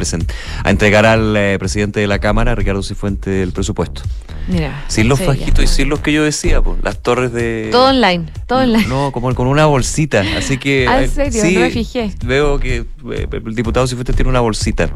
a 0.64 0.70
entregar 0.70 1.06
al 1.06 1.36
eh, 1.36 1.56
presidente 1.58 2.00
de 2.00 2.06
la 2.06 2.18
Cámara, 2.18 2.54
Ricardo 2.54 2.82
Cifuente, 2.82 3.42
el 3.42 3.52
presupuesto. 3.52 4.02
Mira. 4.48 4.84
Sin 4.88 5.08
los 5.08 5.20
fajitos 5.20 5.64
y 5.64 5.66
sin 5.68 5.88
los 5.88 6.00
que 6.00 6.12
yo 6.12 6.24
decía, 6.24 6.60
pues, 6.60 6.82
las 6.82 6.98
torres 6.98 7.32
de. 7.32 7.68
Todo 7.70 7.90
online, 7.90 8.26
todo 8.46 8.60
online. 8.60 8.86
No, 8.88 9.12
como 9.12 9.32
con 9.34 9.46
una 9.46 9.66
bolsita. 9.66 10.24
Así 10.36 10.58
que. 10.58 10.86
Ah, 10.88 11.02
¿en 11.02 11.10
serio? 11.10 11.42
no 11.54 11.60
me 11.60 11.70
fijé. 11.70 12.12
Veo 12.24 12.58
que 12.58 12.84
eh, 13.12 13.28
el 13.30 13.54
diputado 13.54 13.86
Cifuentes 13.86 14.16
tiene 14.16 14.28
una 14.28 14.40
bolsita. 14.40 14.90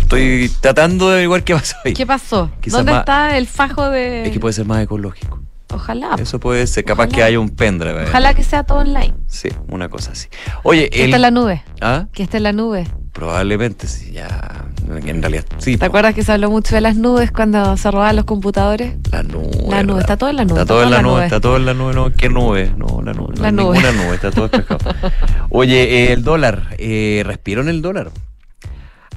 Estoy 0.00 0.50
tratando 0.60 1.08
de 1.08 1.14
averiguar 1.14 1.44
qué 1.44 1.54
pasó 1.54 1.76
ahí. 1.84 1.94
¿Qué 1.94 2.06
pasó? 2.06 2.50
¿Dónde 2.66 2.92
está 2.92 3.36
el 3.36 3.46
fajo 3.46 3.90
de.? 3.90 4.26
Es 4.26 4.32
que 4.32 4.40
puede 4.40 4.52
ser 4.52 4.66
más 4.66 4.82
ecológico. 4.82 5.40
Ojalá. 5.74 6.16
Eso 6.18 6.40
puede 6.40 6.66
ser, 6.66 6.84
capaz 6.84 7.08
que 7.08 7.22
haya 7.22 7.38
un 7.38 7.50
pendrive. 7.50 8.04
Ojalá 8.04 8.32
que 8.32 8.42
sea 8.42 8.64
todo 8.64 8.78
online. 8.78 9.14
Sí, 9.26 9.50
una 9.68 9.90
cosa 9.90 10.12
así. 10.12 10.28
Oye, 10.62 10.88
que 10.88 11.04
esté 11.04 11.16
en 11.16 11.22
la 11.22 11.30
nube. 11.30 11.62
¿Ah? 11.82 12.06
Que 12.12 12.22
esté 12.22 12.38
en 12.38 12.44
la 12.44 12.52
nube. 12.52 12.88
Probablemente, 13.12 13.86
sí, 13.86 14.12
ya. 14.12 14.64
En 14.88 15.20
realidad, 15.20 15.44
sí. 15.58 15.76
¿Te 15.76 15.84
acuerdas 15.84 16.14
que 16.14 16.22
se 16.22 16.32
habló 16.32 16.50
mucho 16.50 16.74
de 16.74 16.80
las 16.80 16.96
nubes 16.96 17.30
cuando 17.30 17.76
se 17.76 17.90
robaban 17.90 18.16
los 18.16 18.24
computadores? 18.24 18.94
La 19.12 19.22
nube. 19.22 19.50
La 19.68 19.82
nube, 19.82 20.00
está 20.00 20.16
todo 20.16 20.30
en 20.30 20.36
la 20.36 20.44
nube. 20.44 20.60
Está 20.60 20.66
todo 20.66 20.82
en 20.82 20.90
la 20.90 21.02
nube, 21.02 21.24
está 21.24 21.40
todo 21.40 21.56
en 21.56 21.66
la 21.66 21.74
nube. 21.74 21.92
No, 21.92 22.12
¿qué 22.14 22.30
nube? 22.30 22.72
No, 22.76 23.02
la 23.02 23.12
nube. 23.12 23.34
La 23.36 23.52
no 23.52 23.64
nube. 23.64 23.78
Ninguna 23.78 24.04
nube, 24.04 24.14
está 24.14 24.30
todo 24.30 24.48
despejado. 24.48 24.78
Oye, 25.50 26.12
el 26.12 26.24
dólar. 26.24 26.76
Eh, 26.78 27.22
respiró 27.26 27.60
en 27.60 27.68
el 27.68 27.82
dólar. 27.82 28.10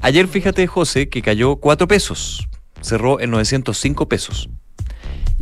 Ayer, 0.04 0.26
fíjate, 0.26 0.66
José, 0.66 1.08
que 1.08 1.22
cayó 1.22 1.54
4 1.56 1.86
pesos. 1.86 2.48
Cerró 2.80 3.20
en 3.20 3.30
905 3.30 4.08
pesos. 4.08 4.50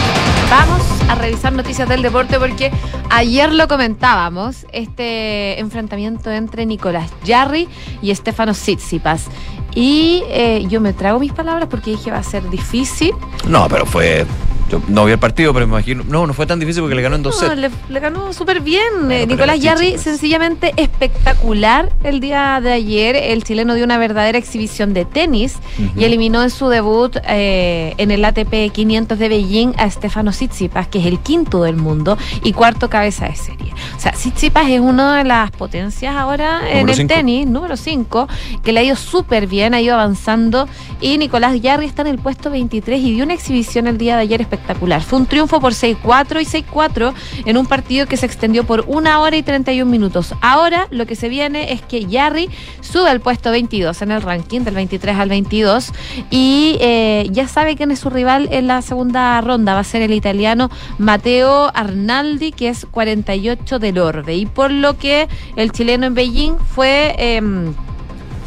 Vamos 0.51 0.83
a 1.09 1.15
revisar 1.15 1.53
noticias 1.53 1.89
del 1.89 2.03
deporte 2.03 2.39
porque 2.39 2.71
ayer 3.11 3.53
lo 3.53 3.67
comentábamos, 3.69 4.67
este 4.73 5.59
enfrentamiento 5.59 6.31
entre 6.31 6.65
Nicolás 6.65 7.11
Jarry 7.27 7.69
y 8.03 8.15
Stefano 8.15 8.53
Tsitsipas. 8.53 9.27
Y 9.75 10.23
eh, 10.29 10.65
yo 10.69 10.81
me 10.81 10.93
trago 10.93 11.19
mis 11.19 11.33
palabras 11.33 11.69
porque 11.71 11.91
dije 11.93 12.11
va 12.11 12.19
a 12.19 12.23
ser 12.23 12.49
difícil. 12.51 13.13
No, 13.47 13.69
pero 13.69 13.85
fue. 13.85 14.27
Yo 14.69 14.83
no 14.89 15.05
vi 15.07 15.13
el 15.13 15.19
partido, 15.19 15.53
pero 15.55 15.67
me 15.67 15.73
imagino. 15.75 16.05
No, 16.07 16.27
no 16.27 16.35
fue 16.35 16.47
tan 16.47 16.59
difícil 16.61 16.83
porque 16.83 16.95
le 16.95 17.03
ganó 17.03 17.17
en 17.17 17.23
dos 17.23 17.41
No, 17.43 17.49
sets. 17.49 17.59
le, 17.61 17.71
le 17.89 18.01
ganó 18.01 18.33
súper 18.33 18.61
bien. 18.61 19.11
Eh, 19.11 19.27
Nicolás 19.27 19.59
Jarry, 19.63 19.87
Tsitsipas. 19.95 20.03
sencillamente 20.03 20.73
espectacular 20.77 21.91
el 22.05 22.21
día 22.21 22.61
de 22.63 22.73
ayer. 22.73 23.17
El 23.17 23.45
chileno 23.45 23.75
dio 23.75 23.85
una 23.85 23.99
verdadera 23.99 24.39
exhibición 24.39 24.93
de 24.95 25.05
tenis 25.05 25.57
y 25.97 26.05
eliminó 26.05 26.43
en 26.43 26.51
su 26.51 26.69
debut 26.69 27.17
eh, 27.29 27.95
en 27.99 28.11
el 28.11 28.25
ATP 28.25 28.71
500 28.73 29.19
de 29.19 29.29
Beijing 29.29 29.73
a 29.79 29.91
Stefano 29.91 30.31
Tsitsipas, 30.31 30.89
que 30.89 30.99
es 31.01 31.07
el 31.07 31.19
quinto 31.21 31.63
del 31.63 31.77
mundo 31.77 32.19
y 32.43 32.53
cuarto 32.53 32.91
cabeza 32.91 33.27
de 33.27 33.37
serie. 33.37 33.73
O 33.97 34.01
sea, 34.01 34.13
Tsitsipas 34.13 34.69
es 34.69 34.81
una 34.81 35.17
de 35.19 35.25
las 35.25 35.51
potencias 35.51 36.15
ahora 36.15 36.61
en 36.71 36.89
el 36.89 36.95
cinco. 36.95 37.15
tenis, 37.15 37.47
número 37.47 37.77
5, 37.77 38.29
que 38.63 38.73
le 38.73 38.81
ha 38.81 38.83
ido 38.83 38.97
súper 38.97 39.47
bien, 39.47 39.73
ha 39.75 39.81
ido 39.81 39.95
avanzando. 39.95 40.69
Y 41.01 41.17
Nicolás 41.19 41.59
Jarry 41.63 41.87
está 41.87 42.03
en 42.03 42.09
el 42.09 42.19
puesto 42.19 42.51
23 42.51 43.01
y 43.01 43.13
dio 43.13 43.25
una 43.25 43.35
exhibición 43.35 43.87
el 43.87 43.97
día 43.99 44.17
de 44.17 44.23
ayer 44.23 44.41
espectacular. 44.41 44.58
Fue 45.05 45.19
un 45.19 45.27
triunfo 45.27 45.61
por 45.61 45.73
6-4 45.73 46.43
y 46.43 46.63
6-4 46.63 47.15
en 47.45 47.57
un 47.57 47.67
partido 47.67 48.07
que 48.07 48.17
se 48.17 48.27
extendió 48.27 48.65
por 48.65 48.85
una 48.87 49.21
hora 49.21 49.37
y 49.37 49.43
31 49.43 49.91
minutos. 49.91 50.35
Ahora 50.41 50.87
lo 50.91 51.07
que 51.07 51.17
se 51.17 51.29
viene 51.29 51.73
es 51.73 51.83
que 51.83 52.07
Jarry 52.11 52.49
sube 52.81 53.09
al 53.09 53.21
puesto 53.21 53.51
22 53.51 54.03
en 54.03 54.13
el 54.13 54.23
ranking, 54.23 54.61
del 54.61 54.75
23 54.75 55.17
al 55.17 55.29
22, 55.29 55.93
y 56.31 56.77
eh, 56.81 57.29
ya 57.31 57.49
sabe 57.49 57.77
quién 57.77 57.91
es 57.91 58.01
su 58.01 58.11
rival 58.11 58.49
en 58.53 58.67
la 58.67 58.83
segunda 58.83 59.41
ronda. 59.41 59.75
Va 59.75 59.81
a 59.81 59.85
ser 59.85 60.03
el 60.03 60.13
italiano 60.13 60.71
Matteo 60.99 61.71
Arnaldi, 61.75 62.53
que 62.53 62.69
es 62.69 62.87
48 62.91 63.79
del 63.79 63.99
Orbe. 63.99 64.35
Y 64.37 64.47
por 64.47 64.71
lo 64.71 64.97
que 64.99 65.29
el 65.57 65.73
chileno 65.73 66.07
en 66.07 66.15
Beijing 66.15 66.57
fue... 66.59 67.15
em, 67.19 67.75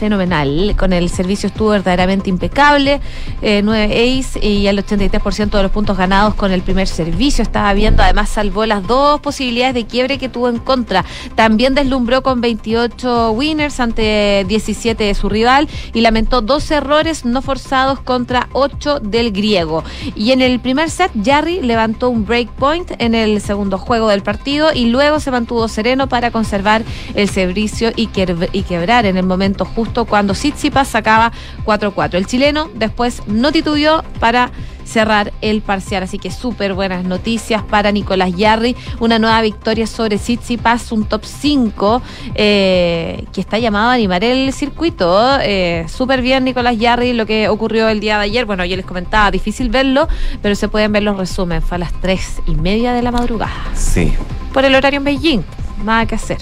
fenomenal. 0.02 0.76
Con 0.80 0.94
el 0.94 1.10
servicio 1.10 1.46
estuvo 1.46 1.70
verdaderamente 1.70 2.28
impecable. 2.28 3.00
Eh, 3.44 3.62
9 3.64 4.20
ace 4.20 4.44
y 4.44 4.66
el 4.66 4.84
83% 4.84 5.52
de 5.52 5.62
los 5.62 5.72
puntos 5.72 5.96
ganados 5.96 6.34
con 6.34 6.52
el 6.52 6.64
primer 6.64 6.88
servicio. 6.88 7.44
Estaba 7.44 7.72
viendo, 7.76 8.02
además 8.02 8.30
salvó 8.30 8.66
las 8.66 8.88
dos 8.88 9.20
posibilidades 9.20 9.76
de 9.76 9.86
quiebre 9.86 10.18
que 10.18 10.28
tuvo 10.28 10.50
en 10.50 10.58
contra. 10.58 11.06
También 11.36 11.76
deslumbró 11.76 12.24
con 12.24 12.42
28 12.42 13.32
winners 13.34 13.80
ante 13.80 14.44
17 14.48 15.04
de 15.04 15.14
su 15.14 15.30
rival 15.30 15.70
y 15.94 16.02
lamentó 16.02 16.42
dos 16.42 16.72
errores 16.72 17.24
no 17.24 17.44
forzados 17.44 18.00
contra 18.00 18.50
8 18.54 19.02
del 19.02 19.32
griego. 19.32 19.84
Y 20.16 20.32
en 20.32 20.42
el 20.42 20.60
primer 20.60 20.90
set, 20.90 21.12
Jarry 21.24 21.62
levantó 21.62 22.10
un 22.10 22.26
break 22.26 22.50
point 22.54 22.90
en 22.98 23.14
el 23.14 23.40
segundo 23.40 23.78
juego 23.78 24.10
del 24.10 24.24
partido 24.24 24.74
y 24.74 24.86
luego 24.86 25.20
se 25.20 25.30
mantuvo 25.30 25.68
sereno 25.68 26.10
para 26.10 26.32
conservar 26.32 26.84
el 27.14 27.30
servicio 27.30 27.92
y 27.96 28.08
quebrar 28.08 29.06
en 29.06 29.18
el 29.18 29.28
momento 29.28 29.64
justo 29.64 29.91
cuando 30.06 30.34
Tsitsipas 30.34 30.88
sacaba 30.88 31.32
4-4. 31.66 32.16
El 32.16 32.26
chileno 32.28 32.70
después 32.74 33.22
no 33.28 33.52
titubeó 33.52 34.04
para 34.20 34.52
cerrar 34.84 35.32
el 35.42 35.62
parcial, 35.62 36.04
así 36.04 36.18
que 36.20 36.32
súper 36.32 36.74
buenas 36.74 37.06
noticias 37.06 37.64
para 37.64 37.92
Nicolás 37.94 38.36
Yarri, 38.36 38.76
una 39.00 39.20
nueva 39.20 39.42
victoria 39.42 39.88
sobre 39.88 40.18
Tsitsipas, 40.18 40.92
un 40.92 41.06
top 41.06 41.24
5 41.24 42.02
eh, 42.36 43.24
que 43.32 43.40
está 43.40 43.58
llamado 43.58 43.90
a 43.92 43.94
animar 43.94 44.24
el 44.26 44.52
circuito. 44.52 45.38
Eh, 45.42 45.86
súper 45.88 46.22
bien 46.22 46.44
Nicolás 46.44 46.78
Yarri, 46.78 47.14
lo 47.14 47.26
que 47.26 47.48
ocurrió 47.48 47.88
el 47.88 48.02
día 48.02 48.18
de 48.18 48.24
ayer, 48.26 48.46
bueno, 48.46 48.66
yo 48.66 48.76
les 48.76 48.86
comentaba, 48.86 49.32
difícil 49.32 49.70
verlo, 49.70 50.10
pero 50.42 50.56
se 50.56 50.68
pueden 50.68 50.92
ver 50.92 51.04
los 51.04 51.16
resúmenes, 51.16 51.64
fue 51.64 51.76
a 51.76 51.80
las 51.80 51.94
3 52.02 52.42
y 52.48 52.56
media 52.56 52.92
de 52.92 53.02
la 53.02 53.12
madrugada, 53.12 53.54
Sí, 53.76 54.12
por 54.52 54.66
el 54.66 54.76
horario 54.76 54.98
en 54.98 55.04
Beijing, 55.06 55.42
nada 55.86 56.06
que 56.06 56.16
hacer. 56.16 56.40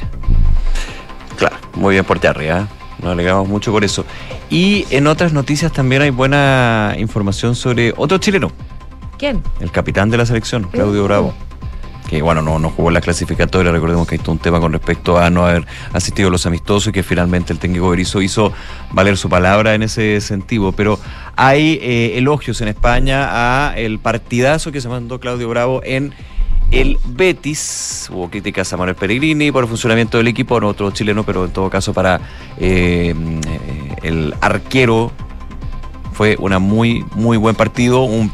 claro. 1.38 1.56
Muy 1.76 1.94
bien 1.96 2.04
por 2.04 2.20
Jarry, 2.20 2.50
¿ah? 2.50 2.68
Nos 3.02 3.12
alegramos 3.12 3.48
mucho 3.48 3.72
por 3.72 3.84
eso. 3.84 4.06
Y 4.50 4.86
en 4.90 5.08
otras 5.08 5.34
noticias 5.34 5.72
también 5.72 6.02
hay 6.02 6.10
buena 6.10 6.96
información 6.98 7.56
sobre 7.56 7.94
otro 7.96 8.18
chileno, 8.18 8.52
¿Quién? 9.18 9.42
el 9.60 9.72
capitán 9.72 10.10
de 10.10 10.18
la 10.18 10.26
selección, 10.26 10.64
Claudio 10.64 11.04
Bravo. 11.04 11.34
Que 12.10 12.24
bueno, 12.24 12.42
no, 12.42 12.58
no 12.58 12.72
jugó 12.72 12.90
en 12.90 12.96
la 12.96 13.02
clasificatoria, 13.02 13.72
recordemos 13.72 14.08
que 14.08 14.16
hay 14.16 14.20
todo 14.20 14.32
un 14.32 14.40
tema 14.40 14.60
con 14.60 14.74
respecto 14.74 15.20
a 15.20 15.30
no 15.30 15.46
haber 15.46 15.68
asistido 15.94 16.30
a 16.30 16.32
los 16.32 16.48
amistosos 16.48 16.88
y 16.88 16.92
que 16.92 17.04
finalmente 17.04 17.54
el 17.54 17.60
técnico 17.60 17.88
Berizzo 17.88 18.20
hizo 18.20 18.52
valer 18.92 19.16
su 19.16 19.30
palabra 19.30 19.76
en 19.76 19.84
ese 19.84 20.20
sentido. 20.20 20.72
Pero 20.72 21.00
hay 21.36 21.78
eh, 21.84 22.18
elogios 22.18 22.62
en 22.62 22.68
España 22.70 23.28
a 23.70 23.78
el 23.78 24.00
partidazo 24.00 24.72
que 24.72 24.82
se 24.82 24.90
mandó 24.90 25.20
Claudio 25.20 25.50
Bravo 25.50 25.82
en 25.84 26.16
el 26.72 26.98
Betis. 27.06 28.10
Hubo 28.12 28.30
críticas 28.30 28.72
a 28.74 28.78
Manuel 28.78 28.96
Pellegrini 28.96 29.52
por 29.52 29.64
el 29.64 29.70
funcionamiento 29.70 30.18
del 30.18 30.28
equipo, 30.28 30.60
no 30.60 30.68
otro 30.68 30.92
chileno, 30.92 31.24
pero 31.24 31.46
en 31.46 31.52
todo 31.52 31.70
caso 31.70 31.94
para 31.94 32.22
eh, 32.58 33.14
eh, 33.16 33.96
el 34.04 34.34
arquero 34.42 35.12
fue 36.14 36.36
una 36.38 36.60
muy, 36.60 37.06
muy 37.16 37.38
buen 37.38 37.56
partido, 37.56 38.02
un, 38.02 38.30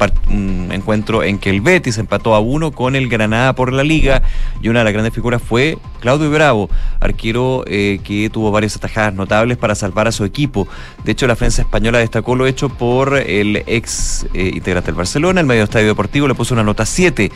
encuentro 0.71 1.21
en 1.21 1.37
que 1.37 1.51
el 1.51 1.61
Betis 1.61 1.99
empató 1.99 2.33
a 2.33 2.39
uno 2.39 2.71
con 2.71 2.95
el 2.95 3.07
Granada 3.09 3.53
por 3.53 3.71
la 3.71 3.83
liga 3.83 4.23
y 4.59 4.69
una 4.69 4.79
de 4.79 4.85
las 4.85 4.93
grandes 4.93 5.13
figuras 5.13 5.39
fue 5.39 5.77
Claudio 5.99 6.31
Bravo, 6.31 6.67
arquero 6.99 7.63
eh, 7.67 7.99
que 8.03 8.31
tuvo 8.31 8.49
varias 8.49 8.75
atajadas 8.75 9.13
notables 9.13 9.57
para 9.57 9.75
salvar 9.75 10.07
a 10.07 10.11
su 10.11 10.25
equipo. 10.25 10.67
De 11.03 11.11
hecho, 11.11 11.27
la 11.27 11.35
prensa 11.35 11.61
española 11.61 11.99
destacó 11.99 12.35
lo 12.35 12.47
hecho 12.47 12.69
por 12.69 13.17
el 13.17 13.57
ex 13.67 14.25
integrante 14.33 14.87
del 14.87 14.95
Barcelona, 14.95 15.41
el 15.41 15.45
medio 15.45 15.63
estadio 15.63 15.85
deportivo, 15.85 16.27
le 16.27 16.33
puso 16.33 16.55
una 16.55 16.63
nota 16.63 16.87
7. 16.87 17.31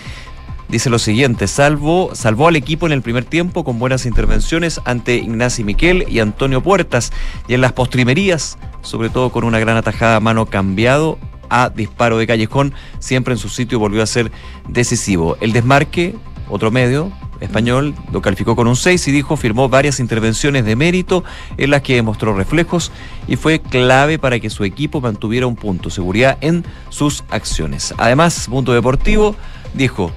Dice 0.69 0.91
lo 0.91 0.99
siguiente, 0.99 1.47
salvo, 1.47 2.11
salvó 2.13 2.47
al 2.47 2.55
equipo 2.55 2.85
en 2.85 2.91
el 2.91 3.01
primer 3.01 3.25
tiempo 3.25 3.63
con 3.63 3.79
buenas 3.79 4.05
intervenciones 4.05 4.79
ante 4.85 5.15
Ignacio 5.15 5.65
Miquel 5.65 6.05
y 6.07 6.19
Antonio 6.19 6.61
Puertas 6.61 7.11
y 7.47 7.55
en 7.55 7.61
las 7.61 7.73
postrimerías, 7.73 8.59
sobre 8.83 9.09
todo 9.09 9.31
con 9.31 9.45
una 9.45 9.57
gran 9.57 9.77
atajada 9.77 10.19
mano 10.19 10.45
cambiado 10.45 11.17
a 11.49 11.69
disparo 11.69 12.19
de 12.19 12.27
callejón, 12.27 12.75
siempre 12.99 13.33
en 13.33 13.39
su 13.39 13.49
sitio 13.49 13.79
volvió 13.79 14.03
a 14.03 14.05
ser 14.05 14.31
decisivo. 14.67 15.37
El 15.41 15.53
desmarque, 15.53 16.15
otro 16.49 16.69
medio 16.69 17.11
español, 17.39 17.95
lo 18.11 18.21
calificó 18.21 18.55
con 18.55 18.67
un 18.67 18.75
6 18.75 19.07
y 19.07 19.11
dijo 19.11 19.37
firmó 19.37 19.69
varias 19.69 19.99
intervenciones 19.99 20.65
de 20.65 20.75
mérito 20.75 21.23
en 21.57 21.71
las 21.71 21.81
que 21.81 21.95
demostró 21.95 22.35
reflejos 22.35 22.91
y 23.27 23.37
fue 23.37 23.59
clave 23.59 24.19
para 24.19 24.39
que 24.39 24.51
su 24.51 24.63
equipo 24.63 25.01
mantuviera 25.01 25.47
un 25.47 25.55
punto, 25.55 25.89
seguridad 25.89 26.37
en 26.41 26.63
sus 26.89 27.23
acciones. 27.31 27.95
Además, 27.97 28.45
punto 28.47 28.71
deportivo, 28.71 29.35
dijo, 29.73 30.11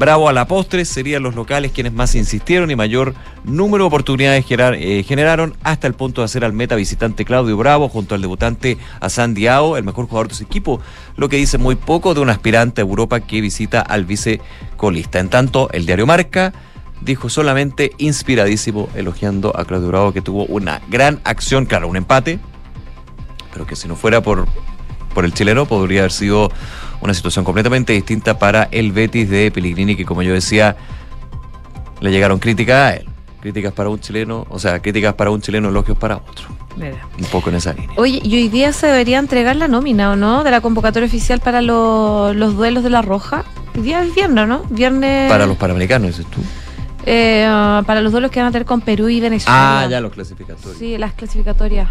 Bravo 0.00 0.30
a 0.30 0.32
la 0.32 0.46
postre 0.46 0.86
serían 0.86 1.22
los 1.22 1.34
locales 1.34 1.72
quienes 1.72 1.92
más 1.92 2.14
insistieron 2.14 2.70
y 2.70 2.74
mayor 2.74 3.12
número 3.44 3.84
de 3.84 3.88
oportunidades 3.88 4.46
eh, 4.48 5.04
generaron 5.06 5.54
hasta 5.62 5.86
el 5.86 5.92
punto 5.92 6.22
de 6.22 6.24
hacer 6.24 6.42
al 6.42 6.54
meta 6.54 6.74
visitante 6.74 7.26
Claudio 7.26 7.54
Bravo 7.58 7.90
junto 7.90 8.14
al 8.14 8.22
debutante 8.22 8.78
Hassan 9.00 9.34
Diao, 9.34 9.76
el 9.76 9.84
mejor 9.84 10.06
jugador 10.06 10.28
de 10.28 10.36
su 10.36 10.42
equipo, 10.42 10.80
lo 11.16 11.28
que 11.28 11.36
dice 11.36 11.58
muy 11.58 11.74
poco 11.74 12.14
de 12.14 12.20
un 12.20 12.30
aspirante 12.30 12.80
a 12.80 12.84
Europa 12.84 13.20
que 13.20 13.42
visita 13.42 13.82
al 13.82 14.06
vicecolista. 14.06 15.18
En 15.18 15.28
tanto, 15.28 15.68
el 15.70 15.84
diario 15.84 16.06
Marca 16.06 16.54
dijo 17.02 17.28
solamente 17.28 17.92
inspiradísimo 17.98 18.88
elogiando 18.94 19.54
a 19.54 19.66
Claudio 19.66 19.88
Bravo 19.88 20.12
que 20.14 20.22
tuvo 20.22 20.46
una 20.46 20.80
gran 20.88 21.20
acción, 21.24 21.66
claro, 21.66 21.88
un 21.88 21.98
empate, 21.98 22.38
pero 23.52 23.66
que 23.66 23.76
si 23.76 23.86
no 23.86 23.96
fuera 23.96 24.22
por, 24.22 24.46
por 25.12 25.26
el 25.26 25.34
chileno 25.34 25.66
podría 25.66 26.00
haber 26.00 26.12
sido 26.12 26.50
una 27.00 27.14
situación 27.14 27.44
completamente 27.44 27.92
distinta 27.92 28.38
para 28.38 28.64
el 28.70 28.92
Betis 28.92 29.28
de 29.30 29.50
Pellegrini, 29.50 29.96
que 29.96 30.04
como 30.04 30.22
yo 30.22 30.32
decía, 30.32 30.76
le 32.00 32.10
llegaron 32.10 32.38
críticas 32.38 32.76
a 32.76 32.96
él. 32.96 33.06
Críticas 33.40 33.72
para 33.72 33.88
un 33.88 33.98
chileno, 34.00 34.46
o 34.50 34.58
sea, 34.58 34.80
críticas 34.80 35.14
para 35.14 35.30
un 35.30 35.40
chileno, 35.40 35.70
elogios 35.70 35.96
para 35.96 36.16
otro. 36.16 36.48
Mira. 36.76 37.06
Un 37.18 37.24
poco 37.26 37.48
en 37.50 37.56
esa 37.56 37.72
línea. 37.72 37.90
Oye, 37.96 38.20
y 38.22 38.34
hoy 38.36 38.48
día 38.48 38.72
se 38.72 38.86
debería 38.86 39.18
entregar 39.18 39.56
la 39.56 39.66
nómina, 39.66 40.12
¿o 40.12 40.16
no? 40.16 40.44
De 40.44 40.50
la 40.50 40.60
convocatoria 40.60 41.06
oficial 41.06 41.40
para 41.40 41.62
lo- 41.62 42.32
los 42.34 42.54
duelos 42.54 42.84
de 42.84 42.90
la 42.90 43.02
Roja. 43.02 43.44
Hoy 43.74 43.82
día 43.82 44.02
es 44.02 44.14
viernes, 44.14 44.46
¿no? 44.46 44.62
Viernes. 44.70 45.30
Para 45.30 45.46
los 45.46 45.56
panamericanos, 45.56 46.08
dices 46.16 46.26
tú. 46.30 46.40
Eh, 47.06 47.46
ah, 47.48 47.82
para 47.86 48.00
los 48.00 48.12
duelos 48.12 48.30
que 48.30 48.40
van 48.40 48.48
a 48.48 48.52
tener 48.52 48.66
con 48.66 48.80
Perú 48.80 49.08
y 49.08 49.20
Venezuela. 49.20 49.82
Ah, 49.82 49.86
ya 49.88 50.00
los 50.00 50.12
clasificatorios. 50.12 50.78
Sí, 50.78 50.98
las 50.98 51.14
clasificatorias. 51.14 51.88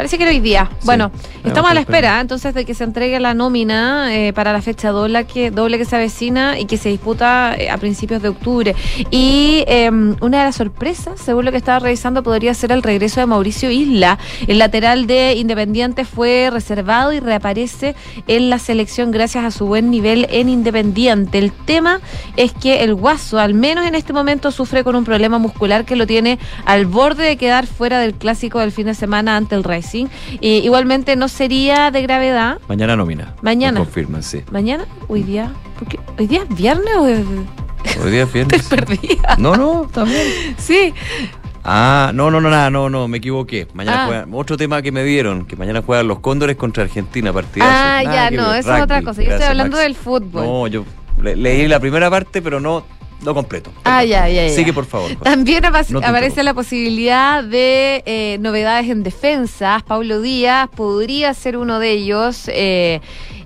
Parece 0.00 0.16
que 0.16 0.22
era 0.22 0.32
hoy 0.32 0.40
día. 0.40 0.70
Bueno, 0.84 1.10
estamos 1.44 1.70
a 1.70 1.74
la 1.74 1.80
espera 1.80 2.22
entonces 2.22 2.54
de 2.54 2.64
que 2.64 2.72
se 2.74 2.84
entregue 2.84 3.20
la 3.20 3.34
nómina 3.34 4.16
eh, 4.16 4.32
para 4.32 4.50
la 4.50 4.62
fecha 4.62 4.92
doble 4.92 5.26
que, 5.26 5.50
doble 5.50 5.76
que 5.76 5.84
se 5.84 5.94
avecina 5.94 6.58
y 6.58 6.64
que 6.64 6.78
se 6.78 6.88
disputa 6.88 7.54
eh, 7.54 7.68
a 7.68 7.76
principios 7.76 8.22
de 8.22 8.30
octubre. 8.30 8.74
Y 9.10 9.62
eh, 9.66 9.90
una 9.90 10.38
de 10.38 10.44
las 10.44 10.56
sorpresas, 10.56 11.20
según 11.20 11.44
lo 11.44 11.50
que 11.50 11.58
estaba 11.58 11.80
revisando, 11.80 12.22
podría 12.22 12.54
ser 12.54 12.72
el 12.72 12.82
regreso 12.82 13.20
de 13.20 13.26
Mauricio 13.26 13.70
Isla. 13.70 14.18
El 14.46 14.58
lateral 14.58 15.06
de 15.06 15.34
Independiente 15.34 16.06
fue 16.06 16.48
reservado 16.50 17.12
y 17.12 17.20
reaparece 17.20 17.94
en 18.26 18.48
la 18.48 18.58
selección 18.58 19.10
gracias 19.10 19.44
a 19.44 19.50
su 19.50 19.66
buen 19.66 19.90
nivel 19.90 20.26
en 20.30 20.48
Independiente. 20.48 21.36
El 21.36 21.52
tema 21.52 22.00
es 22.38 22.52
que 22.52 22.84
el 22.84 22.94
Guaso, 22.94 23.38
al 23.38 23.52
menos 23.52 23.84
en 23.84 23.94
este 23.94 24.14
momento, 24.14 24.39
sufre 24.50 24.82
con 24.84 24.96
un 24.96 25.04
problema 25.04 25.38
muscular 25.38 25.84
que 25.84 25.96
lo 25.96 26.06
tiene 26.06 26.38
al 26.64 26.86
borde 26.86 27.24
de 27.24 27.36
quedar 27.36 27.66
fuera 27.66 27.98
del 27.98 28.14
clásico 28.14 28.58
del 28.60 28.72
fin 28.72 28.86
de 28.86 28.94
semana 28.94 29.36
ante 29.36 29.54
el 29.54 29.64
Racing. 29.64 30.06
Eh, 30.40 30.60
igualmente 30.64 31.16
no 31.16 31.28
sería 31.28 31.90
de 31.90 32.02
gravedad. 32.02 32.58
Mañana 32.68 32.96
nómina. 32.96 33.34
Mañana. 33.42 33.80
Confirman, 33.80 34.22
sí. 34.22 34.42
¿Mañana? 34.50 34.86
¿Hoy 35.08 35.22
día? 35.22 35.52
Porque 35.78 35.98
¿Hoy 36.18 36.26
día 36.26 36.42
es 36.48 36.56
viernes 36.56 36.94
o 36.96 37.06
es... 37.06 37.24
Hoy 38.02 38.10
día 38.10 38.22
es 38.24 38.32
viernes. 38.32 38.66
Te 38.68 38.76
perdía. 38.76 39.36
No, 39.38 39.56
no, 39.56 39.88
también. 39.92 40.26
Sí. 40.58 40.92
Ah, 41.62 42.10
no, 42.14 42.30
no, 42.30 42.40
no, 42.40 42.48
nada, 42.48 42.70
no, 42.70 42.88
no, 42.88 43.06
me 43.06 43.18
equivoqué. 43.18 43.68
Mañana 43.74 44.04
Ah. 44.04 44.06
juegan, 44.06 44.30
otro 44.34 44.56
tema 44.56 44.80
que 44.80 44.92
me 44.92 45.04
dieron, 45.04 45.44
que 45.44 45.56
mañana 45.56 45.82
juegan 45.82 46.08
los 46.08 46.20
Cóndores 46.20 46.56
contra 46.56 46.84
Argentina, 46.84 47.32
partidazo. 47.34 47.70
Ah, 47.74 48.02
ya, 48.02 48.30
no, 48.30 48.54
eso 48.54 48.74
es 48.74 48.82
otra 48.82 49.02
cosa. 49.02 49.22
Yo 49.22 49.30
estoy 49.32 49.46
hablando 49.46 49.76
Max. 49.76 49.82
del 49.84 49.94
fútbol. 49.94 50.42
No, 50.42 50.66
yo 50.68 50.84
le- 51.22 51.36
leí 51.36 51.68
la 51.68 51.78
primera 51.78 52.08
parte, 52.10 52.40
pero 52.40 52.60
no 52.60 52.84
lo 53.22 53.34
completo. 53.34 53.70
Ah, 53.84 54.04
ya, 54.04 54.28
ya, 54.28 54.46
ya. 54.46 54.54
Sigue, 54.54 54.72
por 54.72 54.86
favor. 54.86 55.08
José. 55.10 55.20
También 55.22 55.62
No 55.90 55.98
aparece 55.98 56.42
la 56.42 56.54
posibilidad 56.54 57.44
de 57.44 58.02
eh, 58.06 58.38
novedades 58.40 58.88
en 58.88 59.02
defensa. 59.02 59.82
Pablo 59.86 60.20
Díaz 60.20 60.68
podría 60.74 61.34
ser 61.34 61.56
uno 61.56 61.78
de 61.78 61.90
ellos. 61.90 62.44
eh, 62.48 63.00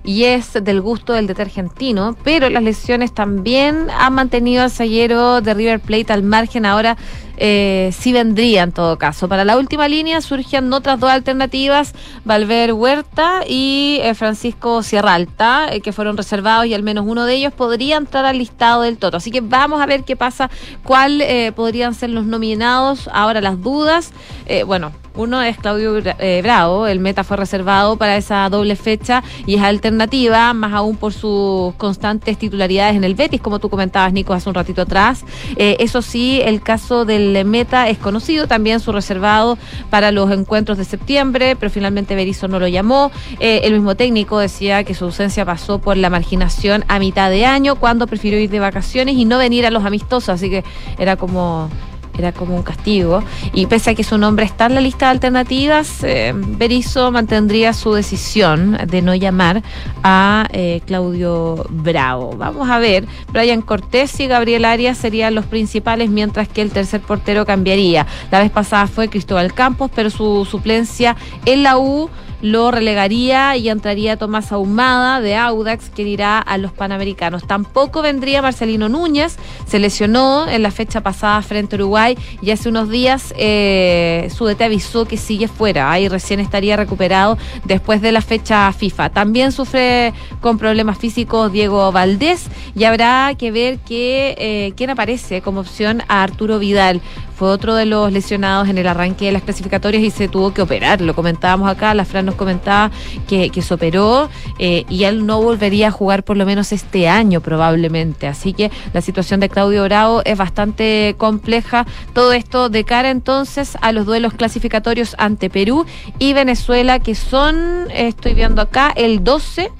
y 0.04 0.24
es 0.24 0.52
del 0.62 0.82
gusto 0.82 1.14
del 1.14 1.26
DT 1.26 1.40
argentino, 1.40 2.14
pero 2.22 2.50
las 2.50 2.62
lesiones 2.62 3.14
también 3.14 3.88
han 3.90 4.12
mantenido 4.12 4.62
al 4.62 4.70
zaguero 4.70 5.40
de 5.40 5.54
River 5.54 5.80
Plate 5.80 6.12
al 6.12 6.22
margen. 6.22 6.66
Ahora 6.66 6.98
eh, 7.36 7.90
sí 7.98 8.12
vendría 8.12 8.62
en 8.62 8.72
todo 8.72 8.98
caso. 8.98 9.28
Para 9.28 9.44
la 9.44 9.56
última 9.56 9.88
línea 9.88 10.20
surgen 10.20 10.72
otras 10.72 11.00
dos 11.00 11.10
alternativas, 11.10 11.94
Valver 12.24 12.72
Huerta 12.72 13.42
y 13.48 13.98
eh, 14.02 14.14
Francisco 14.14 14.82
Sierra 14.82 15.14
Alta, 15.14 15.68
eh, 15.72 15.80
que 15.80 15.92
fueron 15.92 16.16
reservados 16.16 16.66
y 16.66 16.74
al 16.74 16.82
menos 16.82 17.04
uno 17.06 17.24
de 17.24 17.34
ellos 17.34 17.52
podría 17.52 17.96
entrar 17.96 18.24
al 18.24 18.38
listado 18.38 18.82
del 18.82 18.98
Toto. 18.98 19.16
Así 19.16 19.30
que 19.30 19.40
vamos 19.40 19.80
a 19.80 19.86
ver 19.86 20.04
qué 20.04 20.16
pasa, 20.16 20.50
cuál 20.82 21.20
eh, 21.20 21.52
podrían 21.54 21.94
ser 21.94 22.10
los 22.10 22.24
nominados. 22.26 23.08
Ahora 23.12 23.40
las 23.40 23.60
dudas, 23.62 24.12
eh, 24.46 24.62
bueno. 24.64 24.92
Uno 25.16 25.40
es 25.40 25.56
Claudio 25.58 25.96
Bra- 26.02 26.42
Bravo, 26.42 26.88
el 26.88 26.98
meta 26.98 27.22
fue 27.22 27.36
reservado 27.36 27.96
para 27.96 28.16
esa 28.16 28.48
doble 28.48 28.74
fecha 28.74 29.22
y 29.46 29.54
es 29.54 29.62
alternativa, 29.62 30.52
más 30.54 30.72
aún 30.72 30.96
por 30.96 31.12
sus 31.12 31.72
constantes 31.76 32.36
titularidades 32.36 32.96
en 32.96 33.04
el 33.04 33.14
Betis, 33.14 33.40
como 33.40 33.60
tú 33.60 33.70
comentabas, 33.70 34.12
Nico, 34.12 34.34
hace 34.34 34.48
un 34.48 34.56
ratito 34.56 34.82
atrás. 34.82 35.24
Eso 35.56 36.02
sí, 36.02 36.40
el 36.44 36.62
caso 36.62 37.04
del 37.04 37.23
meta 37.44 37.88
es 37.88 37.98
conocido, 37.98 38.46
también 38.46 38.80
su 38.80 38.92
reservado 38.92 39.58
para 39.90 40.12
los 40.12 40.30
encuentros 40.30 40.78
de 40.78 40.84
septiembre, 40.84 41.56
pero 41.56 41.70
finalmente 41.70 42.14
Berizzo 42.14 42.48
no 42.48 42.58
lo 42.58 42.68
llamó. 42.68 43.10
Eh, 43.40 43.62
el 43.64 43.74
mismo 43.74 43.94
técnico 43.94 44.38
decía 44.38 44.84
que 44.84 44.94
su 44.94 45.04
ausencia 45.04 45.44
pasó 45.44 45.78
por 45.78 45.96
la 45.96 46.10
marginación 46.10 46.84
a 46.88 46.98
mitad 46.98 47.30
de 47.30 47.46
año, 47.46 47.76
cuando 47.76 48.06
prefirió 48.06 48.38
ir 48.38 48.50
de 48.50 48.60
vacaciones 48.60 49.16
y 49.16 49.24
no 49.24 49.38
venir 49.38 49.66
a 49.66 49.70
los 49.70 49.84
amistosos, 49.84 50.28
así 50.28 50.50
que 50.50 50.64
era 50.98 51.16
como 51.16 51.70
era 52.18 52.32
como 52.32 52.56
un 52.56 52.62
castigo. 52.62 53.22
Y 53.52 53.66
pese 53.66 53.90
a 53.90 53.94
que 53.94 54.04
su 54.04 54.18
nombre 54.18 54.44
está 54.44 54.66
en 54.66 54.74
la 54.74 54.80
lista 54.80 55.06
de 55.06 55.12
alternativas, 55.12 56.02
eh, 56.02 56.32
Berizzo 56.34 57.10
mantendría 57.10 57.72
su 57.72 57.92
decisión 57.92 58.78
de 58.86 59.02
no 59.02 59.14
llamar 59.14 59.62
a 60.02 60.46
eh, 60.52 60.80
Claudio 60.86 61.66
Bravo. 61.70 62.36
Vamos 62.36 62.68
a 62.70 62.78
ver, 62.78 63.06
Brian 63.32 63.62
Cortés 63.62 64.18
y 64.20 64.26
Gabriel 64.26 64.64
Arias 64.64 64.98
serían 64.98 65.34
los 65.34 65.46
principales, 65.46 66.10
mientras 66.10 66.48
que 66.48 66.62
el 66.62 66.70
tercer 66.70 67.00
portero 67.00 67.44
cambiaría. 67.46 68.06
La 68.30 68.40
vez 68.40 68.50
pasada 68.50 68.86
fue 68.86 69.08
Cristóbal 69.08 69.52
Campos, 69.54 69.90
pero 69.94 70.10
su 70.10 70.44
suplencia 70.44 71.16
en 71.44 71.62
la 71.62 71.78
U 71.78 72.10
lo 72.44 72.70
relegaría 72.70 73.56
y 73.56 73.70
entraría 73.70 74.18
Tomás 74.18 74.52
Ahumada 74.52 75.22
de 75.22 75.34
Audax, 75.34 75.88
quien 75.88 76.08
irá 76.08 76.38
a 76.38 76.58
los 76.58 76.72
Panamericanos. 76.72 77.46
Tampoco 77.46 78.02
vendría 78.02 78.42
Marcelino 78.42 78.90
Núñez, 78.90 79.38
se 79.66 79.78
lesionó 79.78 80.46
en 80.46 80.62
la 80.62 80.70
fecha 80.70 81.00
pasada 81.00 81.40
frente 81.40 81.76
a 81.76 81.78
Uruguay 81.78 82.18
y 82.42 82.50
hace 82.50 82.68
unos 82.68 82.90
días 82.90 83.32
eh, 83.38 84.30
su 84.36 84.44
DT 84.44 84.60
avisó 84.60 85.06
que 85.06 85.16
sigue 85.16 85.48
fuera, 85.48 85.90
ahí 85.90 86.06
recién 86.06 86.38
estaría 86.38 86.76
recuperado 86.76 87.38
después 87.64 88.02
de 88.02 88.12
la 88.12 88.20
fecha 88.20 88.70
FIFA. 88.72 89.08
También 89.08 89.50
sufre 89.50 90.12
con 90.42 90.58
problemas 90.58 90.98
físicos 90.98 91.50
Diego 91.50 91.92
Valdés 91.92 92.48
y 92.76 92.84
habrá 92.84 93.34
que 93.38 93.52
ver 93.52 93.78
que, 93.78 94.34
eh, 94.36 94.74
quién 94.76 94.90
aparece 94.90 95.40
como 95.40 95.60
opción 95.60 96.02
a 96.08 96.22
Arturo 96.22 96.58
Vidal. 96.58 97.00
Fue 97.36 97.48
otro 97.48 97.74
de 97.74 97.86
los 97.86 98.12
lesionados 98.12 98.68
en 98.68 98.78
el 98.78 98.86
arranque 98.86 99.26
de 99.26 99.32
las 99.32 99.42
clasificatorias 99.42 100.02
y 100.02 100.10
se 100.10 100.28
tuvo 100.28 100.54
que 100.54 100.62
operar. 100.62 101.00
Lo 101.00 101.14
comentábamos 101.14 101.68
acá, 101.68 101.92
la 101.94 102.04
Fran 102.04 102.26
nos 102.26 102.36
comentaba 102.36 102.90
que, 103.26 103.50
que 103.50 103.62
se 103.62 103.74
operó 103.74 104.28
eh, 104.58 104.84
y 104.88 105.04
él 105.04 105.26
no 105.26 105.42
volvería 105.42 105.88
a 105.88 105.90
jugar 105.90 106.22
por 106.22 106.36
lo 106.36 106.46
menos 106.46 106.72
este 106.72 107.08
año 107.08 107.40
probablemente. 107.40 108.28
Así 108.28 108.52
que 108.52 108.70
la 108.92 109.00
situación 109.00 109.40
de 109.40 109.48
Claudio 109.48 109.82
Bravo 109.84 110.22
es 110.24 110.38
bastante 110.38 111.16
compleja. 111.18 111.86
Todo 112.12 112.32
esto 112.32 112.68
de 112.68 112.84
cara 112.84 113.10
entonces 113.10 113.76
a 113.80 113.92
los 113.92 114.06
duelos 114.06 114.34
clasificatorios 114.34 115.16
ante 115.18 115.50
Perú 115.50 115.86
y 116.18 116.34
Venezuela 116.34 116.98
que 117.00 117.14
son, 117.14 117.90
estoy 117.92 118.34
viendo 118.34 118.62
acá, 118.62 118.92
el 118.94 119.24
12 119.24 119.70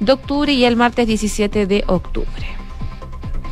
de 0.00 0.12
octubre 0.12 0.52
y 0.52 0.64
el 0.64 0.76
martes 0.76 1.06
17 1.06 1.66
de 1.66 1.84
octubre. 1.86 2.28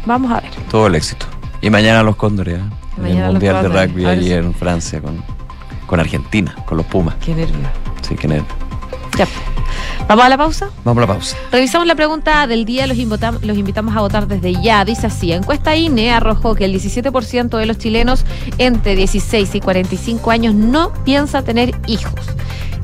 Vamos 0.04 0.32
a 0.32 0.40
ver. 0.40 0.50
Todo 0.70 0.88
el 0.88 0.96
éxito. 0.96 1.26
Y 1.60 1.70
mañana 1.70 2.02
los 2.02 2.16
Cóndores, 2.16 2.58
¿eh? 2.58 2.81
En 2.98 3.06
el 3.06 3.32
Mundial 3.32 3.62
de. 3.72 3.86
Rugby 3.86 4.04
A 4.04 4.08
ver 4.10 4.18
ahí 4.18 4.24
si- 4.24 4.32
en 4.32 4.54
Francia 4.54 5.00
con, 5.00 5.22
con 5.86 6.00
Argentina, 6.00 6.54
con 6.66 6.76
los 6.76 6.86
Pumas. 6.86 7.14
Qué 7.24 7.34
nervio. 7.34 7.56
Sí, 8.02 8.14
que 8.16 8.28
nervio. 8.28 8.46
Ya. 9.18 9.26
¿Vamos 10.08 10.24
a 10.24 10.28
la 10.28 10.36
pausa? 10.36 10.68
Vamos 10.84 11.02
a 11.02 11.06
la 11.06 11.12
pausa. 11.14 11.36
Revisamos 11.52 11.86
la 11.86 11.94
pregunta 11.94 12.46
del 12.46 12.64
día, 12.64 12.86
los, 12.86 12.96
los 12.98 13.56
invitamos 13.56 13.96
a 13.96 14.00
votar 14.00 14.26
desde 14.26 14.60
ya. 14.60 14.84
Dice 14.84 15.06
así, 15.06 15.32
encuesta 15.32 15.76
INE 15.76 16.10
arrojó 16.12 16.54
que 16.54 16.64
el 16.64 16.74
17% 16.74 17.56
de 17.56 17.66
los 17.66 17.78
chilenos 17.78 18.24
entre 18.58 18.96
16 18.96 19.54
y 19.54 19.60
45 19.60 20.30
años 20.30 20.54
no 20.54 20.92
piensa 21.04 21.42
tener 21.42 21.74
hijos. 21.86 22.14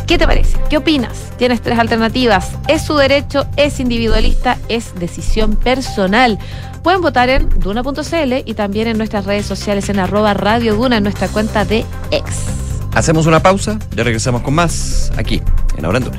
¿Qué 0.08 0.16
te 0.16 0.26
parece? 0.26 0.56
¿Qué 0.70 0.78
opinas? 0.78 1.32
Tienes 1.36 1.60
tres 1.60 1.78
alternativas. 1.78 2.52
¿Es 2.66 2.80
su 2.80 2.96
derecho? 2.96 3.46
¿Es 3.56 3.78
individualista? 3.78 4.56
¿Es 4.70 4.94
decisión 4.98 5.54
personal? 5.54 6.38
Pueden 6.82 7.02
votar 7.02 7.28
en 7.28 7.50
duna.cl 7.60 8.32
y 8.46 8.54
también 8.54 8.88
en 8.88 8.96
nuestras 8.96 9.26
redes 9.26 9.44
sociales 9.44 9.90
en 9.90 9.98
arroba 9.98 10.32
Radio 10.32 10.76
Duna, 10.76 10.96
en 10.96 11.02
nuestra 11.02 11.28
cuenta 11.28 11.66
de 11.66 11.84
ex. 12.10 12.24
Hacemos 12.94 13.26
una 13.26 13.42
pausa, 13.42 13.78
ya 13.94 14.02
regresamos 14.02 14.40
con 14.40 14.54
más 14.54 15.12
aquí, 15.18 15.42
en 15.76 15.84
Ahora 15.84 16.00
Duna. 16.00 16.18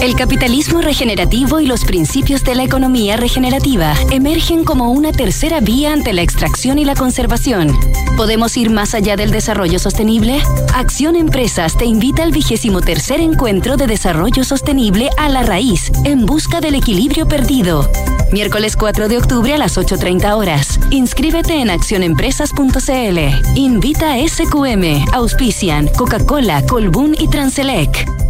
El 0.00 0.14
capitalismo 0.16 0.80
regenerativo 0.80 1.60
y 1.60 1.66
los 1.66 1.84
principios 1.84 2.42
de 2.42 2.54
la 2.54 2.62
economía 2.62 3.18
regenerativa 3.18 3.94
emergen 4.10 4.64
como 4.64 4.92
una 4.92 5.12
tercera 5.12 5.60
vía 5.60 5.92
ante 5.92 6.14
la 6.14 6.22
extracción 6.22 6.78
y 6.78 6.86
la 6.86 6.94
conservación. 6.94 7.78
¿Podemos 8.16 8.56
ir 8.56 8.70
más 8.70 8.94
allá 8.94 9.16
del 9.16 9.30
desarrollo 9.30 9.78
sostenible? 9.78 10.40
Acción 10.74 11.16
Empresas 11.16 11.76
te 11.76 11.84
invita 11.84 12.22
al 12.22 12.32
vigésimo 12.32 12.80
tercer 12.80 13.20
encuentro 13.20 13.76
de 13.76 13.86
desarrollo 13.86 14.42
sostenible 14.42 15.10
a 15.18 15.28
la 15.28 15.42
raíz, 15.42 15.92
en 16.04 16.24
busca 16.24 16.62
del 16.62 16.76
equilibrio 16.76 17.28
perdido. 17.28 17.90
Miércoles 18.32 18.76
4 18.76 19.06
de 19.06 19.18
octubre 19.18 19.52
a 19.52 19.58
las 19.58 19.76
8.30 19.76 20.34
horas. 20.34 20.80
Inscríbete 20.90 21.60
en 21.60 21.68
accionempresas.cl. 21.68 23.18
Invita 23.54 24.14
a 24.14 24.26
SQM, 24.26 25.12
Auspician, 25.12 25.88
Coca-Cola, 25.88 26.64
Colbún 26.64 27.14
y 27.18 27.28
Transelec. 27.28 28.29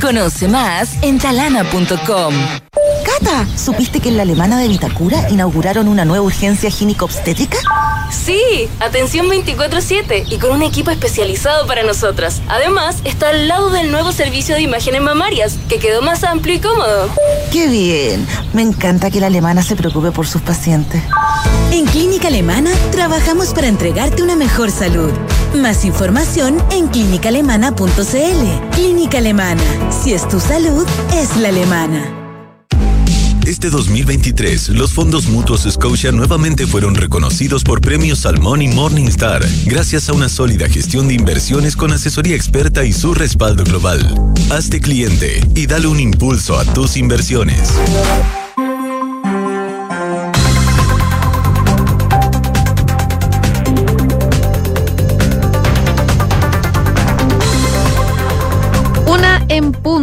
Conoce 0.00 0.48
más 0.48 0.96
en 1.02 1.18
talana.com. 1.18 2.34
Cata, 3.04 3.46
¿supiste 3.56 4.00
que 4.00 4.08
en 4.08 4.16
la 4.16 4.22
alemana 4.22 4.58
de 4.58 4.66
Vitacura 4.66 5.28
inauguraron 5.28 5.88
una 5.88 6.06
nueva 6.06 6.24
urgencia 6.24 6.70
gínico-obstétrica? 6.70 7.58
Sí, 8.10 8.68
atención 8.80 9.28
24/7 9.28 10.24
y 10.28 10.38
con 10.38 10.52
un 10.52 10.62
equipo 10.62 10.90
especializado 10.90 11.66
para 11.66 11.82
nosotras. 11.82 12.40
Además, 12.48 12.96
está 13.04 13.28
al 13.28 13.46
lado 13.46 13.70
del 13.70 13.92
nuevo 13.92 14.10
servicio 14.12 14.54
de 14.54 14.62
imágenes 14.62 15.02
mamarias, 15.02 15.58
que 15.68 15.78
quedó 15.78 16.00
más 16.00 16.24
amplio 16.24 16.54
y 16.54 16.60
cómodo. 16.60 17.10
¡Qué 17.52 17.68
bien! 17.68 18.26
Me 18.52 18.62
encanta 18.62 19.10
que 19.10 19.20
la 19.20 19.26
alemana 19.26 19.62
se 19.62 19.76
preocupe 19.76 20.12
por 20.12 20.26
sus 20.26 20.40
pacientes. 20.40 21.02
En 21.72 21.84
Clínica 21.86 22.28
Alemana 22.28 22.70
trabajamos 22.90 23.52
para 23.52 23.68
entregarte 23.68 24.22
una 24.22 24.34
mejor 24.34 24.70
salud. 24.70 25.12
Más 25.54 25.84
información 25.84 26.58
en 26.70 26.86
clínicaalemana.cl. 26.88 28.74
Clínica 28.74 29.18
Alemana. 29.18 29.62
Si 29.90 30.12
es 30.12 30.28
tu 30.28 30.38
salud, 30.38 30.86
es 31.12 31.36
la 31.36 31.48
alemana. 31.48 32.16
Este 33.46 33.68
2023, 33.68 34.68
los 34.68 34.92
fondos 34.92 35.26
mutuos 35.26 35.66
Scotia 35.68 36.12
nuevamente 36.12 36.68
fueron 36.68 36.94
reconocidos 36.94 37.64
por 37.64 37.80
premios 37.80 38.20
Salmón 38.20 38.62
y 38.62 38.68
Morningstar, 38.68 39.44
gracias 39.64 40.08
a 40.08 40.12
una 40.12 40.28
sólida 40.28 40.68
gestión 40.68 41.08
de 41.08 41.14
inversiones 41.14 41.74
con 41.74 41.92
asesoría 41.92 42.36
experta 42.36 42.84
y 42.84 42.92
su 42.92 43.12
respaldo 43.12 43.64
global. 43.64 44.14
Hazte 44.50 44.80
cliente 44.80 45.44
y 45.56 45.66
dale 45.66 45.88
un 45.88 45.98
impulso 45.98 46.60
a 46.60 46.64
tus 46.64 46.96
inversiones. 46.96 47.72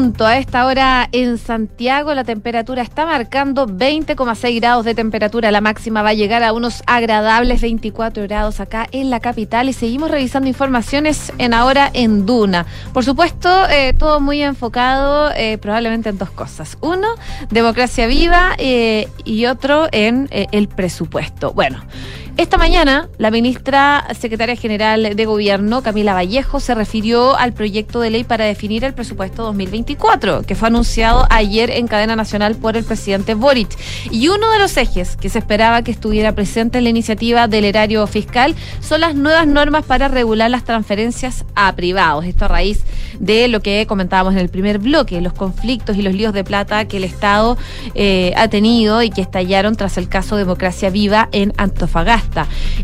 Punto. 0.07 0.25
A 0.25 0.37
esta 0.37 0.65
hora 0.65 1.09
en 1.11 1.37
Santiago 1.37 2.13
la 2.13 2.23
temperatura 2.23 2.81
está 2.81 3.05
marcando 3.05 3.67
20,6 3.67 4.55
grados 4.55 4.85
de 4.85 4.95
temperatura. 4.95 5.51
La 5.51 5.59
máxima 5.59 6.01
va 6.01 6.09
a 6.09 6.13
llegar 6.13 6.43
a 6.43 6.53
unos 6.53 6.81
agradables 6.85 7.59
24 7.59 8.23
grados 8.23 8.61
acá 8.61 8.87
en 8.93 9.09
la 9.09 9.19
capital 9.19 9.67
y 9.67 9.73
seguimos 9.73 10.09
revisando 10.09 10.47
informaciones 10.47 11.33
en 11.39 11.53
ahora 11.53 11.89
en 11.93 12.25
Duna. 12.25 12.65
Por 12.93 13.03
supuesto, 13.03 13.49
eh, 13.69 13.93
todo 13.97 14.21
muy 14.21 14.41
enfocado 14.41 15.31
eh, 15.35 15.57
probablemente 15.57 16.07
en 16.07 16.17
dos 16.17 16.31
cosas. 16.31 16.77
Uno, 16.79 17.07
democracia 17.49 18.07
viva 18.07 18.51
eh, 18.57 19.09
y 19.25 19.45
otro 19.47 19.87
en 19.91 20.29
el 20.31 20.69
presupuesto. 20.69 21.51
Bueno. 21.51 21.83
Esta 22.37 22.59
mañana, 22.59 23.09
la 23.17 23.31
ministra 23.31 24.05
secretaria 24.13 24.55
general 24.55 25.15
de 25.15 25.25
Gobierno, 25.25 25.81
Camila 25.81 26.13
Vallejo, 26.13 26.59
se 26.59 26.75
refirió 26.75 27.35
al 27.35 27.51
proyecto 27.51 27.99
de 27.99 28.11
ley 28.11 28.23
para 28.23 28.45
definir 28.45 28.83
el 28.83 28.93
presupuesto 28.93 29.41
2024, 29.41 30.43
que 30.43 30.53
fue 30.53 30.67
anunciado 30.67 31.25
ayer 31.31 31.71
en 31.71 31.87
cadena 31.87 32.15
nacional 32.15 32.53
por 32.53 32.77
el 32.77 32.83
presidente 32.83 33.33
Boric. 33.33 33.75
Y 34.11 34.27
uno 34.27 34.51
de 34.51 34.59
los 34.59 34.77
ejes 34.77 35.17
que 35.17 35.29
se 35.29 35.39
esperaba 35.39 35.81
que 35.81 35.89
estuviera 35.89 36.35
presente 36.35 36.77
en 36.77 36.83
la 36.83 36.91
iniciativa 36.91 37.47
del 37.47 37.65
erario 37.65 38.05
fiscal 38.05 38.53
son 38.81 39.01
las 39.01 39.15
nuevas 39.15 39.47
normas 39.47 39.83
para 39.83 40.07
regular 40.07 40.51
las 40.51 40.63
transferencias 40.63 41.43
a 41.55 41.75
privados. 41.75 42.23
Esto 42.25 42.45
a 42.45 42.49
raíz 42.49 42.83
de 43.19 43.47
lo 43.47 43.61
que 43.61 43.87
comentábamos 43.87 44.33
en 44.33 44.39
el 44.41 44.49
primer 44.49 44.77
bloque, 44.77 45.19
los 45.21 45.33
conflictos 45.33 45.97
y 45.97 46.03
los 46.03 46.13
líos 46.13 46.33
de 46.33 46.43
plata 46.43 46.85
que 46.85 46.97
el 46.97 47.03
Estado 47.03 47.57
eh, 47.95 48.33
ha 48.37 48.47
tenido 48.47 49.01
y 49.01 49.09
que 49.09 49.21
estallaron 49.21 49.75
tras 49.75 49.97
el 49.97 50.07
caso 50.07 50.35
Democracia 50.35 50.91
Viva 50.91 51.29
en 51.31 51.51
Antofagasta. 51.57 52.26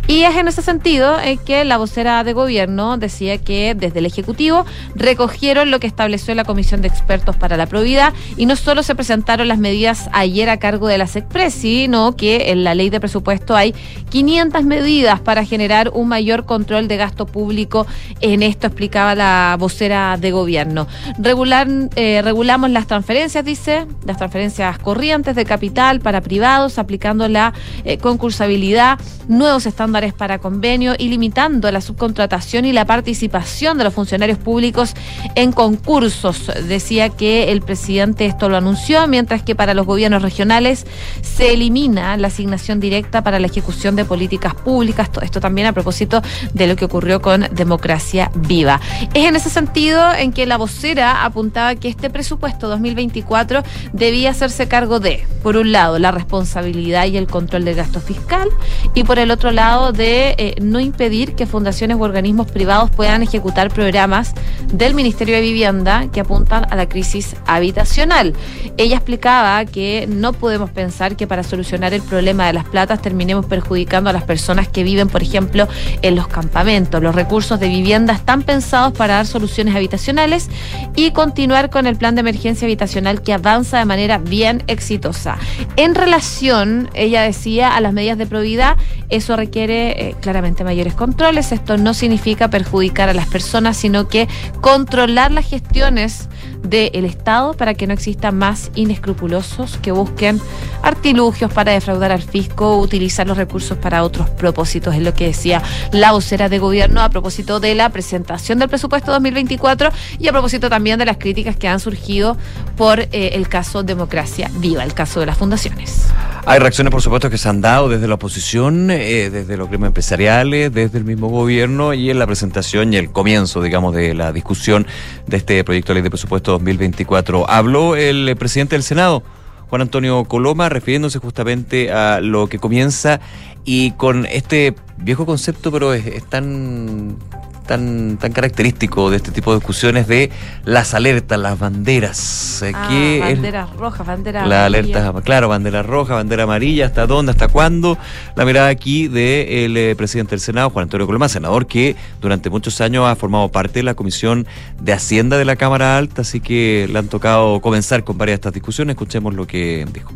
Y 0.07 0.23
es 0.23 0.35
en 0.35 0.47
ese 0.47 0.61
sentido 0.61 1.19
en 1.19 1.37
que 1.37 1.63
la 1.65 1.77
vocera 1.77 2.23
de 2.23 2.33
gobierno 2.33 2.97
decía 2.97 3.37
que 3.37 3.75
desde 3.75 3.99
el 3.99 4.05
Ejecutivo 4.05 4.65
recogieron 4.95 5.71
lo 5.71 5.79
que 5.79 5.87
estableció 5.87 6.35
la 6.35 6.43
Comisión 6.43 6.81
de 6.81 6.87
Expertos 6.87 7.35
para 7.35 7.57
la 7.57 7.65
Probidad 7.65 8.13
y 8.37 8.45
no 8.45 8.55
solo 8.55 8.83
se 8.83 8.95
presentaron 8.95 9.47
las 9.47 9.57
medidas 9.57 10.09
ayer 10.11 10.49
a 10.49 10.57
cargo 10.57 10.87
de 10.87 10.97
la 10.97 11.07
SECPRES, 11.07 11.53
sino 11.53 12.15
que 12.15 12.51
en 12.51 12.63
la 12.63 12.75
ley 12.75 12.89
de 12.89 12.99
presupuesto 12.99 13.55
hay 13.55 13.73
500 14.09 14.63
medidas 14.63 15.19
para 15.19 15.45
generar 15.45 15.89
un 15.93 16.07
mayor 16.07 16.45
control 16.45 16.87
de 16.87 16.97
gasto 16.97 17.25
público. 17.25 17.87
En 18.21 18.43
esto 18.43 18.67
explicaba 18.67 19.15
la 19.15 19.55
vocera 19.59 20.17
de 20.17 20.31
gobierno. 20.31 20.87
Regular, 21.17 21.67
eh, 21.95 22.21
regulamos 22.23 22.69
las 22.69 22.87
transferencias, 22.87 23.45
dice, 23.45 23.85
las 24.05 24.17
transferencias 24.17 24.77
corrientes 24.79 25.35
de 25.35 25.45
capital 25.45 25.99
para 25.99 26.21
privados, 26.21 26.77
aplicando 26.77 27.27
la 27.27 27.53
eh, 27.85 27.97
concursabilidad 27.97 28.99
nuevos 29.33 29.65
estándares 29.65 30.13
para 30.13 30.39
convenio 30.39 30.93
y 30.97 31.09
limitando 31.09 31.71
la 31.71 31.81
subcontratación 31.81 32.65
y 32.65 32.71
la 32.71 32.85
participación 32.85 33.77
de 33.77 33.83
los 33.83 33.93
funcionarios 33.93 34.37
públicos 34.37 34.93
en 35.35 35.51
concursos. 35.51 36.51
Decía 36.67 37.09
que 37.09 37.51
el 37.51 37.61
presidente 37.61 38.25
esto 38.25 38.49
lo 38.49 38.57
anunció, 38.57 39.07
mientras 39.07 39.43
que 39.43 39.55
para 39.55 39.73
los 39.73 39.85
gobiernos 39.85 40.21
regionales 40.21 40.85
se 41.21 41.53
elimina 41.53 42.15
la 42.17 42.27
asignación 42.27 42.79
directa 42.79 43.23
para 43.23 43.39
la 43.39 43.47
ejecución 43.47 43.95
de 43.95 44.05
políticas 44.05 44.55
públicas. 44.55 45.09
Esto 45.21 45.39
también 45.39 45.67
a 45.67 45.73
propósito 45.73 46.21
de 46.53 46.67
lo 46.67 46.75
que 46.75 46.85
ocurrió 46.85 47.21
con 47.21 47.47
Democracia 47.51 48.31
Viva. 48.35 48.79
Es 49.13 49.25
en 49.27 49.35
ese 49.35 49.49
sentido 49.49 50.13
en 50.13 50.31
que 50.31 50.45
la 50.45 50.57
vocera 50.57 51.25
apuntaba 51.25 51.75
que 51.75 51.87
este 51.87 52.09
presupuesto 52.09 52.67
2024 52.69 53.63
debía 53.91 54.31
hacerse 54.31 54.67
cargo 54.67 54.99
de, 54.99 55.25
por 55.41 55.57
un 55.57 55.71
lado, 55.71 55.99
la 55.99 56.11
responsabilidad 56.11 57.05
y 57.07 57.17
el 57.17 57.27
control 57.27 57.65
del 57.65 57.75
gasto 57.75 57.99
fiscal 57.99 58.49
y 58.93 59.03
por 59.03 59.19
otro 59.31 59.51
lado 59.51 59.91
de 59.91 60.35
eh, 60.37 60.55
no 60.61 60.79
impedir 60.79 61.35
que 61.35 61.45
fundaciones 61.45 61.97
u 61.97 62.03
organismos 62.03 62.51
privados 62.51 62.89
puedan 62.91 63.23
ejecutar 63.23 63.69
programas 63.69 64.33
del 64.71 64.93
Ministerio 64.93 65.35
de 65.35 65.41
Vivienda 65.41 66.07
que 66.11 66.19
apuntan 66.19 66.65
a 66.69 66.75
la 66.75 66.87
crisis 66.87 67.35
habitacional. 67.45 68.33
Ella 68.77 68.95
explicaba 68.95 69.63
que 69.65 70.07
no 70.07 70.33
podemos 70.33 70.69
pensar 70.69 71.15
que 71.15 71.27
para 71.27 71.43
solucionar 71.43 71.93
el 71.93 72.01
problema 72.01 72.47
de 72.47 72.53
las 72.53 72.65
platas 72.65 73.01
terminemos 73.01 73.45
perjudicando 73.45 74.09
a 74.09 74.13
las 74.13 74.23
personas 74.23 74.67
que 74.67 74.83
viven, 74.83 75.07
por 75.07 75.21
ejemplo, 75.21 75.67
en 76.01 76.15
los 76.15 76.27
campamentos. 76.27 77.01
Los 77.01 77.15
recursos 77.15 77.59
de 77.59 77.67
vivienda 77.67 78.13
están 78.13 78.43
pensados 78.43 78.93
para 78.93 79.15
dar 79.15 79.27
soluciones 79.27 79.75
habitacionales 79.75 80.49
y 80.95 81.11
continuar 81.11 81.69
con 81.69 81.87
el 81.87 81.95
plan 81.95 82.15
de 82.15 82.21
emergencia 82.21 82.65
habitacional 82.65 83.21
que 83.21 83.33
avanza 83.33 83.79
de 83.79 83.85
manera 83.85 84.17
bien 84.17 84.63
exitosa. 84.67 85.37
En 85.75 85.95
relación, 85.95 86.89
ella 86.93 87.21
decía, 87.21 87.75
a 87.75 87.81
las 87.81 87.93
medidas 87.93 88.17
de 88.17 88.25
probidad, 88.25 88.77
eso 89.09 89.35
requiere 89.35 90.09
eh, 90.09 90.15
claramente 90.19 90.63
mayores 90.63 90.93
controles. 90.93 91.51
Esto 91.51 91.77
no 91.77 91.93
significa 91.93 92.49
perjudicar 92.49 93.09
a 93.09 93.13
las 93.13 93.27
personas, 93.27 93.77
sino 93.77 94.07
que 94.07 94.27
controlar 94.61 95.31
las 95.31 95.47
gestiones 95.47 96.29
del 96.63 97.05
Estado 97.05 97.53
para 97.53 97.73
que 97.73 97.87
no 97.87 97.93
existan 97.93 98.37
más 98.37 98.71
inescrupulosos 98.75 99.77
que 99.77 99.91
busquen 99.91 100.41
artilugios 100.81 101.51
para 101.51 101.71
defraudar 101.71 102.11
al 102.11 102.21
fisco 102.21 102.77
utilizar 102.77 103.27
los 103.27 103.37
recursos 103.37 103.77
para 103.77 104.03
otros 104.03 104.29
propósitos, 104.29 104.95
es 104.95 105.01
lo 105.01 105.13
que 105.13 105.27
decía 105.27 105.61
la 105.91 106.11
vocera 106.11 106.49
de 106.49 106.59
gobierno 106.59 107.01
a 107.01 107.09
propósito 107.09 107.59
de 107.59 107.75
la 107.75 107.89
presentación 107.89 108.59
del 108.59 108.69
presupuesto 108.69 109.11
2024 109.11 109.89
y 110.19 110.27
a 110.27 110.31
propósito 110.31 110.69
también 110.69 110.99
de 110.99 111.05
las 111.05 111.17
críticas 111.17 111.55
que 111.55 111.67
han 111.67 111.79
surgido 111.79 112.37
por 112.77 112.99
eh, 112.99 113.09
el 113.11 113.47
caso 113.47 113.83
Democracia 113.83 114.49
Viva, 114.55 114.83
el 114.83 114.93
caso 114.93 115.19
de 115.19 115.25
las 115.25 115.37
fundaciones. 115.37 116.07
Hay 116.45 116.59
reacciones, 116.59 116.91
por 116.91 117.01
supuesto, 117.01 117.29
que 117.29 117.37
se 117.37 117.47
han 117.47 117.61
dado 117.61 117.87
desde 117.87 118.05
la 118.05 118.15
oposición, 118.15 118.91
eh, 118.91 119.29
desde 119.29 119.55
los 119.55 119.69
gremios 119.69 119.87
empresariales, 119.87 120.73
desde 120.73 120.97
el 120.97 121.05
mismo 121.05 121.29
gobierno 121.29 121.93
y 121.93 122.09
en 122.09 122.19
la 122.19 122.25
presentación 122.25 122.93
y 122.93 122.97
el 122.97 123.11
comienzo, 123.11 123.61
digamos, 123.61 123.95
de 123.95 124.13
la 124.13 124.33
discusión 124.33 124.85
de 125.25 125.37
este 125.37 125.63
proyecto 125.63 125.91
de 125.91 125.95
ley 125.95 126.03
de 126.03 126.09
presupuesto 126.09 126.52
2024. 126.53 127.49
Habló 127.49 127.95
el 127.95 128.29
eh, 128.29 128.35
presidente 128.35 128.75
del 128.75 128.83
Senado, 128.83 129.23
Juan 129.69 129.81
Antonio 129.81 130.23
Coloma, 130.25 130.69
refiriéndose 130.69 131.19
justamente 131.19 131.91
a 131.91 132.21
lo 132.21 132.47
que 132.47 132.59
comienza 132.59 133.19
y 133.65 133.91
con 133.91 134.25
este 134.25 134.75
viejo 134.97 135.25
concepto, 135.25 135.71
pero 135.71 135.93
es, 135.93 136.05
es 136.05 136.25
tan 136.29 137.17
tan, 137.65 138.17
tan 138.17 138.31
característico 138.31 139.09
de 139.09 139.17
este 139.17 139.31
tipo 139.31 139.51
de 139.51 139.57
discusiones 139.59 140.07
de 140.07 140.31
las 140.65 140.93
alertas, 140.93 141.39
las 141.39 141.57
banderas. 141.57 142.61
Eh, 142.63 142.71
ah, 142.73 143.19
banderas 143.21 143.69
rojas, 143.75 144.05
banderas 144.05 144.47
La 144.47 144.65
alerta, 144.65 145.13
claro, 145.23 145.47
bandera 145.47 145.83
roja, 145.83 146.15
bandera 146.15 146.43
amarilla, 146.43 146.85
hasta 146.85 147.07
dónde, 147.07 147.31
hasta 147.31 147.47
cuándo. 147.47 147.97
La 148.35 148.45
mirada 148.45 148.67
aquí 148.67 149.07
del 149.07 149.75
eh, 149.77 149.95
presidente 149.95 150.31
del 150.31 150.39
Senado, 150.39 150.69
Juan 150.69 150.83
Antonio 150.83 151.05
Coloma, 151.05 151.29
senador 151.29 151.67
que 151.67 151.95
durante 152.21 152.49
muchos 152.49 152.79
años 152.81 153.07
ha 153.07 153.15
formado 153.15 153.49
parte 153.49 153.79
de 153.79 153.83
la 153.83 153.95
Comisión 153.95 154.45
de 154.81 154.93
Hacienda 154.93 155.37
de 155.37 155.45
la 155.45 155.55
Cámara 155.55 155.97
Alta, 155.97 156.21
así 156.21 156.39
que 156.39 156.87
le 156.91 156.99
han 156.99 157.07
tocado 157.07 157.61
comenzar 157.61 158.03
con 158.03 158.17
varias 158.17 158.33
de 158.33 158.41
estas 158.41 158.53
discusiones. 158.53 158.95
Escuchemos 158.95 159.33
lo 159.33 159.47
que 159.47 159.85
dijo. 159.93 160.11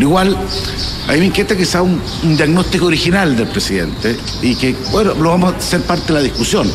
Igual, 0.00 0.36
a 1.08 1.12
mí 1.12 1.18
me 1.18 1.26
inquieta 1.26 1.56
que 1.56 1.64
sea 1.64 1.82
un, 1.82 2.00
diagnóstico 2.36 2.86
original 2.86 3.36
del 3.36 3.48
presidente 3.48 4.16
y 4.42 4.54
que, 4.54 4.74
bueno, 4.90 5.14
lo 5.14 5.30
vamos 5.30 5.54
a 5.54 5.56
hacer 5.56 5.80
parte 5.82 6.08
de 6.08 6.14
la 6.14 6.20
discusión. 6.20 6.70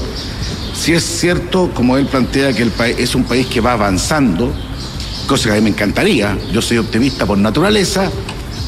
Si 0.74 0.94
es 0.94 1.04
cierto, 1.04 1.72
como 1.74 1.98
él 1.98 2.08
plantea, 2.08 2.54
que 2.54 2.64
el 2.64 2.72
país 2.72 2.96
es 2.98 3.14
un 3.14 3.24
país 3.24 3.48
que 3.48 3.62
va 3.62 3.74
avanzando, 3.74 4.52
cosa 5.28 5.50
que 5.50 5.52
a 5.52 5.56
mí 5.56 5.62
me 5.62 5.70
encantaría, 5.70 6.38
yo 6.52 6.62
soy 6.62 6.78
optimista 6.78 7.26
por 7.26 7.38
naturaleza, 7.38 8.10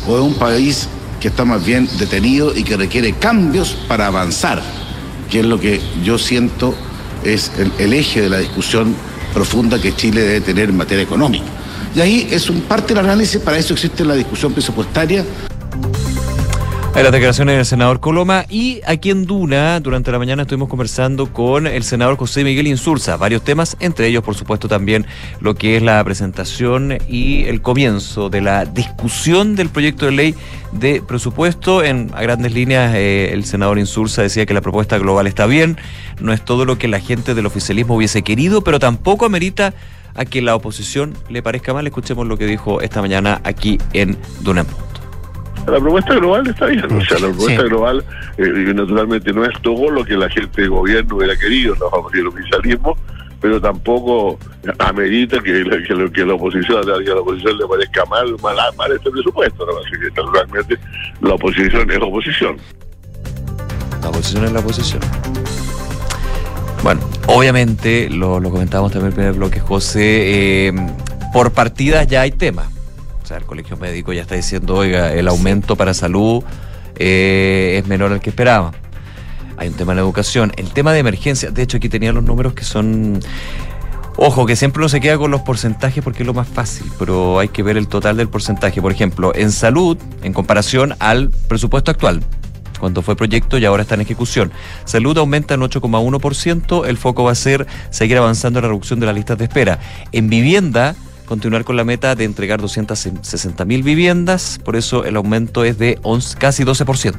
o 0.07 0.17
es 0.17 0.21
un 0.21 0.35
país 0.35 0.87
que 1.19 1.29
está 1.29 1.45
más 1.45 1.65
bien 1.65 1.89
detenido 1.97 2.55
y 2.55 2.63
que 2.63 2.77
requiere 2.77 3.13
cambios 3.13 3.77
para 3.87 4.07
avanzar, 4.07 4.61
que 5.31 5.39
es 5.39 5.45
lo 5.45 5.59
que 5.59 5.81
yo 6.03 6.17
siento 6.17 6.75
es 7.23 7.51
el 7.79 7.93
eje 7.93 8.21
de 8.21 8.29
la 8.29 8.39
discusión 8.39 8.93
profunda 9.33 9.81
que 9.81 9.95
Chile 9.95 10.21
debe 10.21 10.41
tener 10.41 10.69
en 10.69 10.77
materia 10.77 11.03
económica. 11.03 11.62
Y 11.95 12.01
ahí 12.01 12.27
es 12.31 12.49
un 12.49 12.61
parte 12.61 12.95
del 12.95 13.05
análisis, 13.05 13.39
para 13.39 13.57
eso 13.57 13.73
existe 13.73 14.03
la 14.03 14.15
discusión 14.15 14.51
presupuestaria. 14.51 15.23
Hay 16.95 17.01
las 17.01 17.11
declaraciones 17.11 17.55
del 17.55 17.65
senador 17.65 17.99
Coloma 17.99 18.45
y 18.49 18.81
aquí 18.85 19.09
en 19.09 19.25
Duna, 19.25 19.79
durante 19.79 20.11
la 20.11 20.19
mañana 20.19 20.43
estuvimos 20.43 20.69
conversando 20.69 21.33
con 21.33 21.65
el 21.65 21.83
senador 21.83 22.17
José 22.17 22.43
Miguel 22.43 22.67
Insulza, 22.67 23.17
varios 23.17 23.43
temas, 23.43 23.75
entre 23.79 24.07
ellos 24.07 24.23
por 24.23 24.35
supuesto 24.35 24.67
también 24.67 25.07
lo 25.39 25.55
que 25.55 25.75
es 25.75 25.81
la 25.81 26.03
presentación 26.03 26.99
y 27.07 27.45
el 27.45 27.63
comienzo 27.63 28.29
de 28.29 28.41
la 28.41 28.65
discusión 28.65 29.55
del 29.55 29.69
proyecto 29.69 30.05
de 30.05 30.11
ley 30.11 30.35
de 30.71 31.01
presupuesto. 31.01 31.83
En 31.83 32.11
a 32.13 32.21
grandes 32.21 32.53
líneas 32.53 32.93
eh, 32.93 33.31
el 33.33 33.45
senador 33.45 33.79
Insulza 33.79 34.21
decía 34.21 34.45
que 34.45 34.53
la 34.53 34.61
propuesta 34.61 34.99
global 34.99 35.25
está 35.25 35.47
bien, 35.47 35.79
no 36.19 36.31
es 36.31 36.45
todo 36.45 36.63
lo 36.63 36.77
que 36.77 36.87
la 36.87 36.99
gente 36.99 37.33
del 37.33 37.47
oficialismo 37.47 37.95
hubiese 37.95 38.21
querido, 38.21 38.63
pero 38.63 38.77
tampoco 38.79 39.25
amerita 39.25 39.73
a 40.15 40.25
que 40.25 40.41
la 40.41 40.55
oposición 40.55 41.13
le 41.29 41.41
parezca 41.41 41.73
mal. 41.73 41.85
Escuchemos 41.87 42.27
lo 42.27 42.37
que 42.37 42.45
dijo 42.45 42.81
esta 42.81 43.01
mañana 43.01 43.41
aquí 43.43 43.77
en 43.93 44.17
Duna 44.41 44.65
la 45.67 45.79
propuesta 45.79 46.15
global 46.15 46.47
está 46.47 46.65
bien, 46.65 46.85
o 46.85 47.05
sea, 47.05 47.19
la 47.19 47.27
propuesta 47.27 47.63
global 47.63 48.03
eh, 48.37 48.73
naturalmente 48.73 49.31
no 49.31 49.45
es 49.45 49.61
todo 49.61 49.89
lo 49.89 50.03
que 50.03 50.17
la 50.17 50.29
gente 50.29 50.63
de 50.63 50.67
gobierno 50.67 51.15
hubiera 51.15 51.37
querido, 51.37 51.75
no 51.75 51.89
el 52.13 52.27
oficialismo, 52.27 52.97
pero 53.39 53.61
tampoco 53.61 54.37
amerita 54.79 55.39
que, 55.39 55.63
que, 55.63 56.11
que 56.11 56.25
la 56.25 56.33
oposición 56.33 56.77
a 56.89 56.97
la 56.97 57.15
oposición 57.15 57.57
le 57.57 57.67
parezca 57.67 58.05
mal, 58.05 58.35
mal, 58.41 58.57
mal 58.77 58.91
este 58.91 59.09
presupuesto, 59.09 59.65
¿no? 59.65 59.77
así 59.79 59.91
que 59.91 60.21
naturalmente 60.21 60.77
la 61.21 61.33
oposición 61.33 61.89
es 61.89 61.97
oposición. 61.97 62.57
La 64.01 64.09
oposición 64.09 64.45
es 64.45 64.51
la 64.51 64.59
oposición. 64.59 65.01
Bueno, 66.83 66.99
obviamente, 67.27 68.09
lo, 68.09 68.41
lo 68.41 68.51
comentábamos 68.51 68.91
también 68.91 69.05
en 69.05 69.11
el 69.11 69.15
primer 69.15 69.33
bloque, 69.33 69.61
José, 69.61 70.67
eh, 70.67 70.73
por 71.31 71.53
partidas 71.53 72.07
ya 72.07 72.21
hay 72.21 72.31
temas. 72.31 72.67
O 73.23 73.25
sea, 73.25 73.37
el 73.37 73.45
colegio 73.45 73.77
médico 73.77 74.11
ya 74.11 74.23
está 74.23 74.35
diciendo, 74.35 74.75
oiga, 74.75 75.13
el 75.13 75.29
aumento 75.29 75.77
para 75.77 75.93
salud 75.93 76.43
eh, 76.97 77.79
es 77.81 77.87
menor 77.87 78.11
al 78.11 78.19
que 78.19 78.31
esperaba. 78.31 78.73
Hay 79.55 79.69
un 79.69 79.75
tema 79.75 79.93
en 79.93 79.99
educación. 79.99 80.51
El 80.57 80.71
tema 80.71 80.91
de 80.91 80.99
emergencia, 80.99 81.51
de 81.51 81.61
hecho 81.61 81.77
aquí 81.77 81.87
tenía 81.87 82.11
los 82.11 82.23
números 82.23 82.53
que 82.53 82.65
son... 82.65 83.21
Ojo, 84.17 84.45
que 84.45 84.57
siempre 84.57 84.81
uno 84.81 84.89
se 84.89 84.99
queda 84.99 85.17
con 85.17 85.31
los 85.31 85.41
porcentajes 85.41 86.03
porque 86.03 86.23
es 86.23 86.27
lo 86.27 86.33
más 86.33 86.49
fácil, 86.49 86.91
pero 86.99 87.39
hay 87.39 87.47
que 87.47 87.63
ver 87.63 87.77
el 87.77 87.87
total 87.87 88.17
del 88.17 88.27
porcentaje. 88.27 88.81
Por 88.81 88.91
ejemplo, 88.91 89.31
en 89.33 89.53
salud, 89.53 89.97
en 90.21 90.33
comparación 90.33 90.95
al 90.99 91.29
presupuesto 91.47 91.91
actual, 91.91 92.21
cuando 92.83 93.01
fue 93.01 93.15
proyecto 93.15 93.57
y 93.57 93.63
ahora 93.63 93.83
está 93.83 93.95
en 93.95 94.01
ejecución. 94.01 94.51
Salud 94.83 95.17
aumenta 95.17 95.53
en 95.53 95.61
8,1%, 95.61 96.85
el 96.85 96.97
foco 96.97 97.23
va 97.23 97.31
a 97.31 97.35
ser 97.35 97.65
seguir 97.91 98.17
avanzando 98.17 98.59
en 98.59 98.63
la 98.63 98.67
reducción 98.67 98.99
de 98.99 99.05
las 99.05 99.15
listas 99.15 99.37
de 99.37 99.45
espera. 99.45 99.79
En 100.11 100.29
vivienda, 100.29 100.93
continuar 101.25 101.63
con 101.63 101.77
la 101.77 101.85
meta 101.85 102.13
de 102.15 102.25
entregar 102.25 102.59
260 102.59 103.63
mil 103.63 103.83
viviendas, 103.83 104.59
por 104.65 104.75
eso 104.75 105.05
el 105.05 105.15
aumento 105.15 105.63
es 105.63 105.77
de 105.77 105.97
casi 106.37 106.65
12%. 106.65 107.15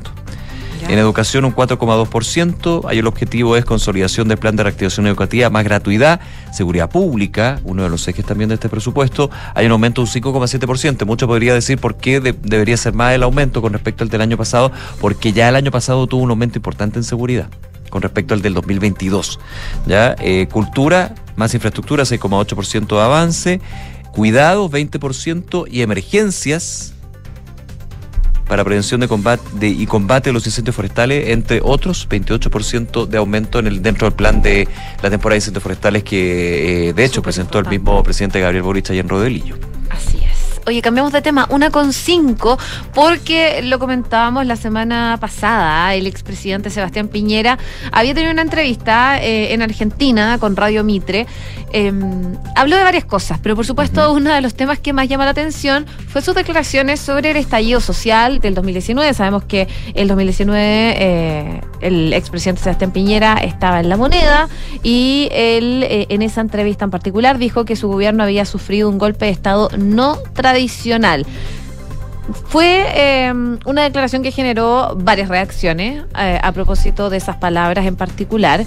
En 0.88 0.98
educación 0.98 1.44
un 1.44 1.54
4,2%. 1.54 2.82
Ahí 2.86 2.98
el 2.98 3.06
objetivo 3.06 3.56
es 3.56 3.64
consolidación 3.64 4.28
del 4.28 4.38
plan 4.38 4.54
de 4.54 4.64
reactivación 4.64 5.06
educativa, 5.06 5.50
más 5.50 5.64
gratuidad, 5.64 6.20
seguridad 6.52 6.90
pública, 6.90 7.60
uno 7.64 7.82
de 7.82 7.88
los 7.88 8.06
ejes 8.06 8.24
también 8.24 8.48
de 8.48 8.54
este 8.54 8.68
presupuesto. 8.68 9.30
Hay 9.54 9.66
un 9.66 9.72
aumento 9.72 10.02
de 10.02 10.08
un 10.08 10.22
5,7%. 10.22 11.04
Mucho 11.06 11.26
podría 11.26 11.54
decir 11.54 11.78
por 11.78 11.96
qué 11.96 12.20
debería 12.20 12.76
ser 12.76 12.92
más 12.92 13.14
el 13.14 13.22
aumento 13.22 13.62
con 13.62 13.72
respecto 13.72 14.04
al 14.04 14.10
del 14.10 14.20
año 14.20 14.36
pasado, 14.36 14.72
porque 15.00 15.32
ya 15.32 15.48
el 15.48 15.56
año 15.56 15.70
pasado 15.70 16.06
tuvo 16.06 16.22
un 16.22 16.30
aumento 16.30 16.58
importante 16.58 16.98
en 16.98 17.04
seguridad 17.04 17.48
con 17.94 18.02
respecto 18.02 18.34
al 18.34 18.42
del 18.42 18.54
2022. 18.54 19.38
¿ya? 19.86 20.16
Eh, 20.18 20.48
cultura, 20.50 21.14
más 21.36 21.54
infraestructura, 21.54 22.02
6,8% 22.02 22.96
de 22.96 23.00
avance. 23.00 23.60
Cuidado, 24.10 24.68
20%. 24.68 25.66
Y 25.70 25.82
emergencias, 25.82 26.93
para 28.46 28.64
prevención 28.64 29.00
de 29.00 29.08
combate 29.08 29.68
y 29.68 29.86
combate 29.86 30.30
de 30.30 30.34
los 30.34 30.46
incendios 30.46 30.76
forestales, 30.76 31.30
entre 31.30 31.60
otros, 31.62 32.08
28% 32.08 33.06
de 33.06 33.18
aumento 33.18 33.58
en 33.58 33.66
el 33.66 33.82
dentro 33.82 34.08
del 34.08 34.16
plan 34.16 34.42
de 34.42 34.68
la 35.02 35.10
temporada 35.10 35.34
de 35.34 35.38
incendios 35.38 35.62
forestales 35.62 36.04
que, 36.04 36.88
eh, 36.88 36.92
de 36.92 37.04
hecho, 37.04 37.22
presentó 37.22 37.58
el 37.58 37.66
mismo 37.66 38.02
presidente 38.02 38.40
Gabriel 38.40 38.62
Boric 38.62 38.90
ayer 38.90 39.04
en 39.04 39.08
Rodelillo. 39.08 39.73
Oye, 40.66 40.80
cambiamos 40.80 41.12
de 41.12 41.20
tema, 41.20 41.46
una 41.50 41.68
con 41.68 41.92
cinco, 41.92 42.58
porque 42.94 43.60
lo 43.62 43.78
comentábamos 43.78 44.46
la 44.46 44.56
semana 44.56 45.18
pasada, 45.20 45.94
el 45.94 46.06
expresidente 46.06 46.70
Sebastián 46.70 47.08
Piñera 47.08 47.58
había 47.92 48.14
tenido 48.14 48.32
una 48.32 48.40
entrevista 48.40 49.22
eh, 49.22 49.52
en 49.52 49.60
Argentina 49.60 50.38
con 50.38 50.56
Radio 50.56 50.82
Mitre. 50.82 51.26
Em, 51.72 52.38
habló 52.56 52.76
de 52.78 52.82
varias 52.82 53.04
cosas, 53.04 53.38
pero 53.42 53.56
por 53.56 53.66
supuesto 53.66 54.10
uno 54.12 54.32
de 54.32 54.40
los 54.40 54.54
temas 54.54 54.78
que 54.78 54.94
más 54.94 55.06
llama 55.06 55.26
la 55.26 55.32
atención 55.32 55.84
fue 56.08 56.22
sus 56.22 56.34
declaraciones 56.34 56.98
sobre 56.98 57.32
el 57.32 57.36
estallido 57.36 57.80
social 57.80 58.40
del 58.40 58.54
2019. 58.54 59.12
Sabemos 59.12 59.44
que 59.44 59.68
el 59.94 60.08
2019 60.08 60.94
eh, 60.96 61.60
el 61.82 62.12
expresidente 62.14 62.62
Sebastián 62.62 62.90
Piñera 62.90 63.34
estaba 63.34 63.80
en 63.80 63.90
la 63.90 63.98
moneda 63.98 64.48
y 64.82 65.28
él 65.32 65.82
eh, 65.82 66.06
en 66.08 66.22
esa 66.22 66.40
entrevista 66.40 66.86
en 66.86 66.90
particular 66.90 67.36
dijo 67.36 67.66
que 67.66 67.76
su 67.76 67.88
gobierno 67.88 68.22
había 68.22 68.46
sufrido 68.46 68.88
un 68.88 68.96
golpe 68.96 69.26
de 69.26 69.32
Estado 69.32 69.68
no 69.76 70.16
tradicional 70.32 70.53
tradicional. 70.54 71.26
Fue 72.48 73.26
em, 73.26 73.58
una 73.66 73.82
declaración 73.82 74.22
que 74.22 74.30
generó 74.30 74.94
varias 74.96 75.28
reacciones 75.28 76.04
eh, 76.18 76.38
a 76.42 76.52
propósito 76.52 77.10
de 77.10 77.16
esas 77.16 77.36
palabras 77.36 77.84
en 77.86 77.96
particular. 77.96 78.64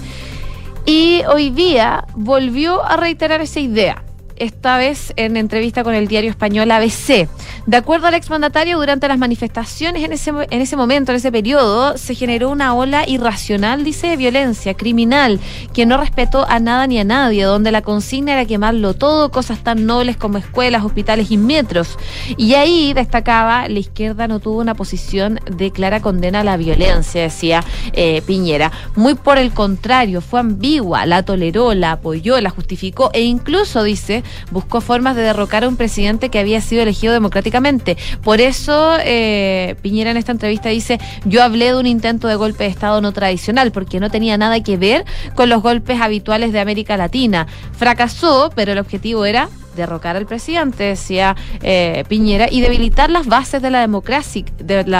Y 0.86 1.22
hoy 1.28 1.50
día 1.50 2.04
volvió 2.14 2.84
a 2.84 2.96
reiterar 2.96 3.40
esa 3.40 3.60
idea 3.60 4.02
esta 4.38 4.78
vez 4.78 5.12
en 5.16 5.36
entrevista 5.36 5.84
con 5.84 5.94
el 5.94 6.08
diario 6.08 6.30
español 6.30 6.70
ABC. 6.70 7.28
De 7.66 7.76
acuerdo 7.76 8.06
al 8.06 8.14
exmandatario, 8.14 8.78
durante 8.78 9.08
las 9.08 9.18
manifestaciones 9.18 10.04
en 10.04 10.12
ese, 10.12 10.30
en 10.30 10.60
ese 10.60 10.76
momento, 10.76 11.12
en 11.12 11.16
ese 11.16 11.30
periodo, 11.30 11.98
se 11.98 12.14
generó 12.14 12.50
una 12.50 12.74
ola 12.74 13.08
irracional, 13.08 13.84
dice, 13.84 14.08
de 14.08 14.16
violencia 14.16 14.74
criminal, 14.74 15.40
que 15.72 15.86
no 15.86 15.98
respetó 15.98 16.46
a 16.48 16.60
nada 16.60 16.86
ni 16.86 16.98
a 16.98 17.04
nadie, 17.04 17.44
donde 17.44 17.72
la 17.72 17.82
consigna 17.82 18.32
era 18.32 18.44
quemarlo 18.44 18.94
todo, 18.94 19.30
cosas 19.30 19.62
tan 19.62 19.86
nobles 19.86 20.16
como 20.16 20.38
escuelas, 20.38 20.84
hospitales 20.84 21.30
y 21.30 21.36
metros. 21.36 21.98
Y 22.36 22.54
ahí 22.54 22.92
destacaba, 22.92 23.68
la 23.68 23.78
izquierda 23.78 24.28
no 24.28 24.40
tuvo 24.40 24.60
una 24.60 24.74
posición 24.74 25.40
de 25.50 25.70
clara 25.70 26.00
condena 26.00 26.40
a 26.40 26.44
la 26.44 26.56
violencia, 26.56 27.22
decía 27.22 27.64
eh, 27.92 28.22
Piñera. 28.26 28.72
Muy 28.94 29.14
por 29.14 29.38
el 29.38 29.52
contrario, 29.52 30.20
fue 30.20 30.40
ambigua, 30.40 31.06
la 31.06 31.22
toleró, 31.22 31.74
la 31.74 31.92
apoyó, 31.92 32.40
la 32.40 32.50
justificó 32.50 33.10
e 33.12 33.22
incluso, 33.22 33.82
dice, 33.82 34.22
buscó 34.50 34.80
formas 34.80 35.16
de 35.16 35.22
derrocar 35.22 35.64
a 35.64 35.68
un 35.68 35.76
presidente 35.76 36.28
que 36.28 36.38
había 36.38 36.60
sido 36.60 36.82
elegido 36.82 37.12
democráticamente. 37.12 37.96
Por 38.22 38.40
eso 38.40 38.96
eh, 39.00 39.76
Piñera 39.82 40.10
en 40.10 40.16
esta 40.16 40.32
entrevista 40.32 40.68
dice, 40.68 40.98
yo 41.24 41.42
hablé 41.42 41.66
de 41.66 41.78
un 41.78 41.86
intento 41.86 42.28
de 42.28 42.36
golpe 42.36 42.64
de 42.64 42.70
Estado 42.70 43.00
no 43.00 43.12
tradicional, 43.12 43.72
porque 43.72 44.00
no 44.00 44.10
tenía 44.10 44.36
nada 44.36 44.62
que 44.62 44.76
ver 44.76 45.04
con 45.34 45.48
los 45.48 45.62
golpes 45.62 46.00
habituales 46.00 46.52
de 46.52 46.60
América 46.60 46.96
Latina. 46.96 47.46
Fracasó, 47.72 48.50
pero 48.54 48.72
el 48.72 48.78
objetivo 48.78 49.24
era 49.24 49.48
derrocar 49.78 50.16
al 50.16 50.26
presidente, 50.26 50.84
decía 50.84 51.36
eh, 51.62 52.04
Piñera, 52.08 52.48
y 52.50 52.60
debilitar 52.60 53.10
las 53.10 53.26
bases 53.26 53.62
de 53.62 53.70
la, 53.70 53.80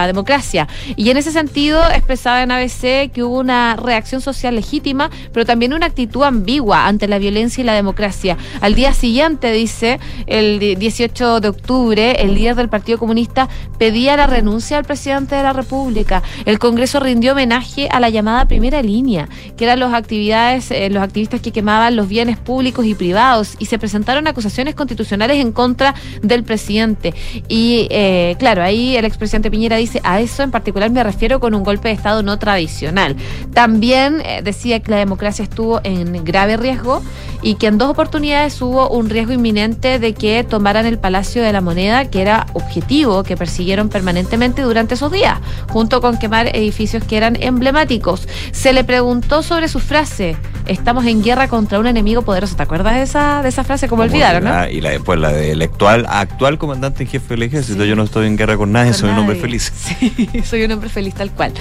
democracia. 0.06 0.68
Y 0.96 1.10
en 1.10 1.16
ese 1.16 1.32
sentido 1.32 1.82
expresaba 1.90 2.42
en 2.42 2.50
ABC 2.50 3.12
que 3.12 3.22
hubo 3.22 3.38
una 3.38 3.76
reacción 3.76 4.20
social 4.20 4.54
legítima, 4.54 5.10
pero 5.32 5.44
también 5.44 5.74
una 5.74 5.86
actitud 5.86 6.22
ambigua 6.22 6.86
ante 6.86 7.08
la 7.08 7.18
violencia 7.18 7.62
y 7.62 7.64
la 7.64 7.74
democracia. 7.74 8.36
Al 8.60 8.74
día 8.74 8.94
siguiente, 8.94 9.52
dice, 9.52 10.00
el 10.26 10.78
18 10.78 11.40
de 11.40 11.48
octubre, 11.48 12.22
el 12.22 12.34
líder 12.34 12.54
del 12.54 12.68
Partido 12.68 12.98
Comunista 12.98 13.48
pedía 13.78 14.16
la 14.16 14.26
renuncia 14.26 14.78
al 14.78 14.84
presidente 14.84 15.34
de 15.34 15.42
la 15.42 15.52
República. 15.52 16.22
El 16.44 16.58
Congreso 16.58 17.00
rindió 17.00 17.32
homenaje 17.32 17.88
a 17.90 18.00
la 18.00 18.08
llamada 18.08 18.46
primera 18.46 18.82
línea, 18.82 19.28
que 19.56 19.64
eran 19.64 19.80
los 19.80 19.92
actividades, 19.92 20.70
eh, 20.70 20.88
los 20.90 21.02
activistas 21.02 21.40
que 21.40 21.52
quemaban 21.52 21.96
los 21.96 22.08
bienes 22.08 22.38
públicos 22.38 22.86
y 22.86 22.94
privados, 22.94 23.56
y 23.58 23.66
se 23.66 23.78
presentaron 23.78 24.26
acusaciones 24.26 24.67
constitucionales 24.74 25.38
en 25.38 25.52
contra 25.52 25.94
del 26.22 26.44
presidente. 26.44 27.14
Y 27.48 27.88
eh, 27.90 28.36
claro, 28.38 28.62
ahí 28.62 28.96
el 28.96 29.04
expresidente 29.04 29.50
Piñera 29.50 29.76
dice, 29.76 30.00
a 30.04 30.20
eso 30.20 30.42
en 30.42 30.50
particular 30.50 30.90
me 30.90 31.02
refiero 31.02 31.40
con 31.40 31.54
un 31.54 31.62
golpe 31.62 31.88
de 31.88 31.94
Estado 31.94 32.22
no 32.22 32.38
tradicional. 32.38 33.16
También 33.52 34.20
eh, 34.24 34.40
decía 34.42 34.80
que 34.80 34.90
la 34.90 34.98
democracia 34.98 35.42
estuvo 35.42 35.80
en 35.84 36.24
grave 36.24 36.56
riesgo 36.56 37.02
y 37.42 37.54
que 37.54 37.66
en 37.66 37.78
dos 37.78 37.90
oportunidades 37.90 38.60
hubo 38.60 38.88
un 38.88 39.10
riesgo 39.10 39.32
inminente 39.32 39.98
de 39.98 40.14
que 40.14 40.44
tomaran 40.44 40.86
el 40.86 40.98
Palacio 40.98 41.42
de 41.42 41.52
la 41.52 41.60
Moneda, 41.60 42.06
que 42.06 42.20
era 42.20 42.46
objetivo 42.54 43.22
que 43.22 43.36
persiguieron 43.36 43.88
permanentemente 43.88 44.62
durante 44.62 44.94
esos 44.94 45.12
días, 45.12 45.38
junto 45.70 46.00
con 46.00 46.18
quemar 46.18 46.54
edificios 46.54 47.04
que 47.04 47.16
eran 47.16 47.36
emblemáticos. 47.40 48.28
Se 48.52 48.72
le 48.72 48.84
preguntó 48.84 49.42
sobre 49.42 49.68
su 49.68 49.80
frase, 49.80 50.36
estamos 50.66 51.06
en 51.06 51.22
guerra 51.22 51.48
contra 51.48 51.78
un 51.78 51.86
enemigo 51.86 52.22
poderoso. 52.22 52.56
¿Te 52.56 52.62
acuerdas 52.62 52.96
de 52.96 53.02
esa, 53.02 53.42
de 53.42 53.48
esa 53.48 53.64
frase? 53.64 53.88
Como 53.88 54.02
olvidaron, 54.02 54.44
¿no? 54.44 54.68
y 54.68 54.80
la, 54.80 54.90
después 54.90 55.18
la 55.18 55.32
del 55.32 55.62
actual, 55.62 56.06
actual 56.08 56.58
comandante 56.58 57.04
en 57.04 57.08
jefe 57.08 57.34
del 57.34 57.44
ejército. 57.44 57.84
Yo 57.84 57.96
no 57.96 58.04
estoy 58.04 58.26
en 58.26 58.36
guerra 58.36 58.56
con 58.56 58.72
nadie, 58.72 58.92
soy 58.92 59.10
un 59.10 59.18
hombre 59.18 59.36
feliz. 59.36 59.72
Sí, 59.88 60.28
soy 60.44 60.64
un 60.64 60.72
hombre 60.72 60.88
feliz 60.88 61.14
tal 61.14 61.30
cual. 61.30 61.52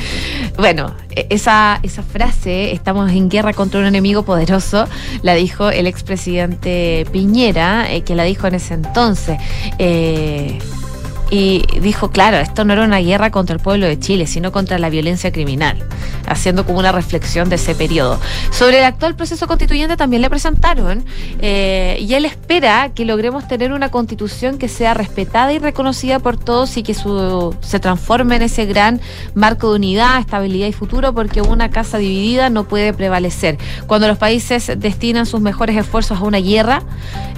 Bueno, 0.57 0.93
e, 1.11 1.27
esa, 1.29 1.79
esa 1.83 2.03
frase, 2.03 2.71
estamos 2.71 3.11
en 3.11 3.29
guerra 3.29 3.53
contra 3.53 3.79
un 3.79 3.85
enemigo 3.85 4.23
poderoso, 4.23 4.87
la 5.21 5.33
dijo 5.33 5.66
el 5.69 5.87
expresidente 5.87 7.05
Piñera, 7.11 7.91
eh, 7.91 8.03
que 8.03 8.15
la 8.15 8.23
dijo 8.23 8.47
en 8.47 8.55
ese 8.55 8.73
entonces. 8.73 9.37
Eh, 9.79 10.59
y 11.29 11.63
dijo, 11.81 12.09
claro, 12.11 12.37
esto 12.37 12.63
no 12.63 12.73
era 12.73 12.83
una 12.83 12.99
guerra 12.99 13.31
contra 13.31 13.55
el 13.55 13.61
pueblo 13.61 13.85
de 13.85 13.99
Chile, 13.99 14.27
sino 14.27 14.51
contra 14.51 14.79
la 14.79 14.89
violencia 14.89 15.31
criminal, 15.31 15.77
haciendo 16.25 16.65
como 16.65 16.79
una 16.79 16.91
reflexión 16.91 17.49
de 17.49 17.55
ese 17.55 17.75
periodo. 17.75 18.19
Sobre 18.51 18.79
el 18.79 18.85
actual 18.85 19.15
proceso 19.15 19.45
constituyente 19.47 19.97
también 19.97 20.21
le 20.21 20.29
presentaron, 20.29 21.03
eh, 21.41 21.97
y 21.99 22.13
él 22.13 22.23
espera 22.25 22.91
que 22.95 23.03
logremos 23.03 23.47
tener 23.47 23.73
una 23.73 23.89
constitución 23.89 24.57
que 24.57 24.69
sea 24.69 24.93
respetada 24.93 25.51
y 25.51 25.59
reconocida 25.59 26.19
por 26.19 26.37
todos 26.37 26.77
y 26.77 26.83
que 26.83 26.93
su, 26.93 27.55
se 27.59 27.79
transforme 27.79 28.37
en 28.37 28.43
ese 28.43 28.65
gran 28.65 29.01
marco 29.33 29.71
de 29.71 29.77
unidad, 29.77 30.19
estabilidad 30.19 30.67
y 30.67 30.73
futuro, 30.73 31.13
porque 31.13 31.41
una 31.41 31.71
casa 31.71 31.97
dividida 31.97 32.49
no 32.49 32.63
puede 32.63 32.93
prevalecer. 32.93 33.57
Cuando 33.85 34.07
los 34.07 34.17
países 34.17 34.71
destinan 34.77 35.25
sus 35.25 35.41
mejores 35.41 35.75
esfuerzos 35.75 36.19
a 36.19 36.23
una 36.23 36.39
guerra, 36.39 36.83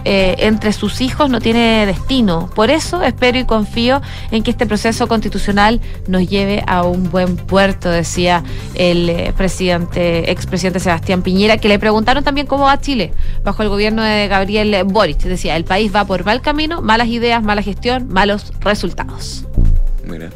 eh, 0.06 0.36
entre 0.40 0.74
sus 0.74 1.02
hijos 1.02 1.30
no 1.30 1.42
tiene 1.42 1.86
destino. 1.86 2.50
Por 2.56 2.70
eso 2.70 3.02
espero 3.02 3.40
y 3.40 3.46
confío 3.46 3.79
en 4.32 4.44
que 4.44 4.52
este 4.52 4.66
proceso 4.66 5.08
constitucional 5.08 5.80
nos 6.08 6.28
lleve 6.28 6.64
a 6.68 6.84
un 6.84 7.10
buen 7.10 7.38
puerto, 7.38 7.90
decía 7.90 8.44
el 8.76 9.10
eh, 9.10 9.34
presidente, 9.36 10.32
expresidente 10.32 10.80
Sebastián 10.80 11.22
Piñera, 11.22 11.58
que 11.58 11.70
le 11.70 11.80
preguntaron 11.80 12.24
también 12.24 12.48
cómo 12.48 12.66
va 12.66 12.80
Chile 12.80 13.14
bajo 13.44 13.64
el 13.64 13.70
gobierno 13.70 14.04
de 14.04 14.28
Gabriel 14.28 14.84
Boric. 14.86 15.20
Decía, 15.20 15.56
el 15.56 15.64
país 15.64 15.94
va 15.96 16.06
por 16.06 16.26
mal 16.26 16.42
camino, 16.42 16.82
malas 16.82 17.08
ideas, 17.08 17.42
mala 17.44 17.62
gestión, 17.62 18.08
malos 18.10 18.52
resultados. 18.62 19.46
Mira. 20.06 20.30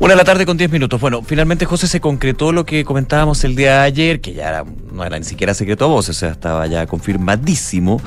Una 0.00 0.14
de 0.14 0.16
la 0.16 0.24
tarde 0.24 0.46
con 0.46 0.56
10 0.56 0.70
minutos. 0.70 0.98
Bueno, 0.98 1.20
finalmente, 1.22 1.66
José, 1.66 1.86
se 1.86 2.00
concretó 2.00 2.52
lo 2.52 2.64
que 2.64 2.86
comentábamos 2.86 3.44
el 3.44 3.54
día 3.54 3.72
de 3.72 3.78
ayer, 3.80 4.22
que 4.22 4.32
ya 4.32 4.64
no 4.90 5.04
era 5.04 5.18
ni 5.18 5.26
siquiera 5.26 5.52
secreto 5.52 5.84
a 5.84 5.88
voces, 5.88 6.16
o 6.16 6.20
sea, 6.20 6.30
estaba 6.30 6.66
ya 6.66 6.86
confirmadísimo, 6.86 8.00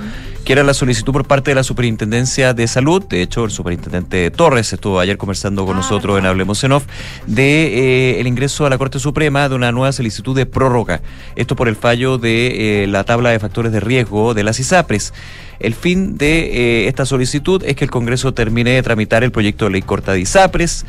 que 0.43 0.53
era 0.53 0.63
la 0.63 0.73
solicitud 0.73 1.13
por 1.13 1.25
parte 1.25 1.51
de 1.51 1.55
la 1.55 1.63
Superintendencia 1.63 2.53
de 2.53 2.67
Salud. 2.67 3.03
De 3.03 3.21
hecho, 3.21 3.45
el 3.45 3.51
superintendente 3.51 4.29
Torres 4.29 4.73
estuvo 4.73 4.99
ayer 4.99 5.17
conversando 5.17 5.65
con 5.65 5.75
ah, 5.75 5.79
nosotros 5.79 6.19
en 6.19 6.25
Hablemos 6.25 6.63
en 6.63 6.73
Off, 6.73 6.85
de 7.27 8.15
eh, 8.15 8.19
el 8.19 8.27
ingreso 8.27 8.65
a 8.65 8.69
la 8.69 8.77
Corte 8.77 8.99
Suprema 8.99 9.47
de 9.47 9.55
una 9.55 9.71
nueva 9.71 9.91
solicitud 9.91 10.35
de 10.35 10.45
prórroga. 10.45 11.01
Esto 11.35 11.55
por 11.55 11.67
el 11.67 11.75
fallo 11.75 12.17
de 12.17 12.83
eh, 12.83 12.87
la 12.87 13.05
tabla 13.05 13.29
de 13.29 13.39
factores 13.39 13.71
de 13.71 13.79
riesgo 13.79 14.33
de 14.33 14.43
las 14.43 14.59
ISAPRES. 14.59 15.13
El 15.59 15.75
fin 15.75 16.17
de 16.17 16.83
eh, 16.83 16.87
esta 16.87 17.05
solicitud 17.05 17.63
es 17.65 17.75
que 17.75 17.85
el 17.85 17.91
Congreso 17.91 18.33
termine 18.33 18.71
de 18.71 18.83
tramitar 18.83 19.23
el 19.23 19.31
proyecto 19.31 19.65
de 19.65 19.71
ley 19.71 19.81
corta 19.81 20.11
de 20.11 20.19
ISAPRES 20.19 20.85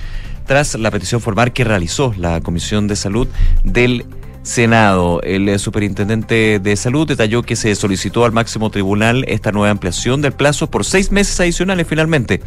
tras 0.47 0.75
la 0.75 0.91
petición 0.91 1.21
formal 1.21 1.53
que 1.53 1.65
realizó 1.65 2.13
la 2.19 2.41
Comisión 2.41 2.89
de 2.89 2.97
Salud 2.97 3.29
del 3.63 4.05
Senado. 4.45 5.21
El 5.23 5.49
eh, 5.49 5.59
superintendente 5.59 6.61
de 6.61 6.77
salud 6.77 7.09
detalló 7.09 7.43
que 7.43 7.57
se 7.57 7.75
solicitó 7.75 8.25
al 8.25 8.33
máximo 8.33 8.71
tribunal 8.71 9.25
esta 9.27 9.51
nueva 9.51 9.71
ampliación 9.71 10.23
del 10.23 10.33
plazo 10.33 10.71
por 10.71 10.85
seis 10.85 11.11
meses 11.11 11.41
adicionales 11.41 11.89
finalmente 11.89 12.41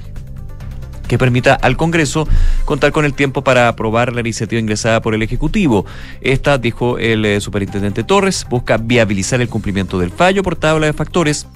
que 1.07 1.17
permita 1.17 1.55
al 1.55 1.77
Congreso 1.77 2.27
contar 2.65 2.91
con 2.91 3.05
el 3.05 3.13
tiempo 3.13 3.43
para 3.43 3.67
aprobar 3.67 4.13
la 4.13 4.21
iniciativa 4.21 4.59
ingresada 4.59 5.01
por 5.01 5.15
el 5.15 5.23
Ejecutivo. 5.23 5.85
Esta, 6.21 6.57
dijo 6.57 6.97
el 6.97 7.25
eh, 7.25 7.41
superintendente 7.41 8.03
Torres, 8.03 8.45
busca 8.49 8.77
viabilizar 8.77 9.41
el 9.41 9.49
cumplimiento 9.49 9.97
del 9.99 10.11
fallo 10.11 10.43
por 10.43 10.55
tabla 10.55 10.87
de 10.87 10.93
factores 10.93 11.47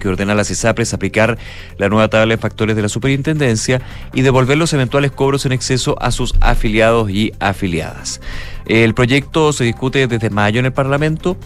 que 0.00 0.08
ordena 0.08 0.32
a 0.32 0.36
las 0.36 0.50
ISAPRES 0.50 0.92
aplicar 0.92 1.38
la 1.78 1.88
nueva 1.88 2.08
tabla 2.08 2.34
de 2.34 2.40
factores 2.40 2.74
de 2.74 2.82
la 2.82 2.88
superintendencia 2.88 3.80
y 4.12 4.22
devolver 4.22 4.58
los 4.58 4.72
eventuales 4.72 5.12
cobros 5.12 5.46
en 5.46 5.52
exceso 5.52 5.94
a 6.02 6.10
sus 6.10 6.34
afiliados 6.40 7.08
y 7.10 7.32
afiliadas. 7.38 8.20
El 8.66 8.94
proyecto 8.94 9.52
se 9.52 9.62
discute 9.64 10.08
desde 10.08 10.30
mayo 10.30 10.58
en 10.58 10.66
el 10.66 10.72
Parlamento 10.72 11.36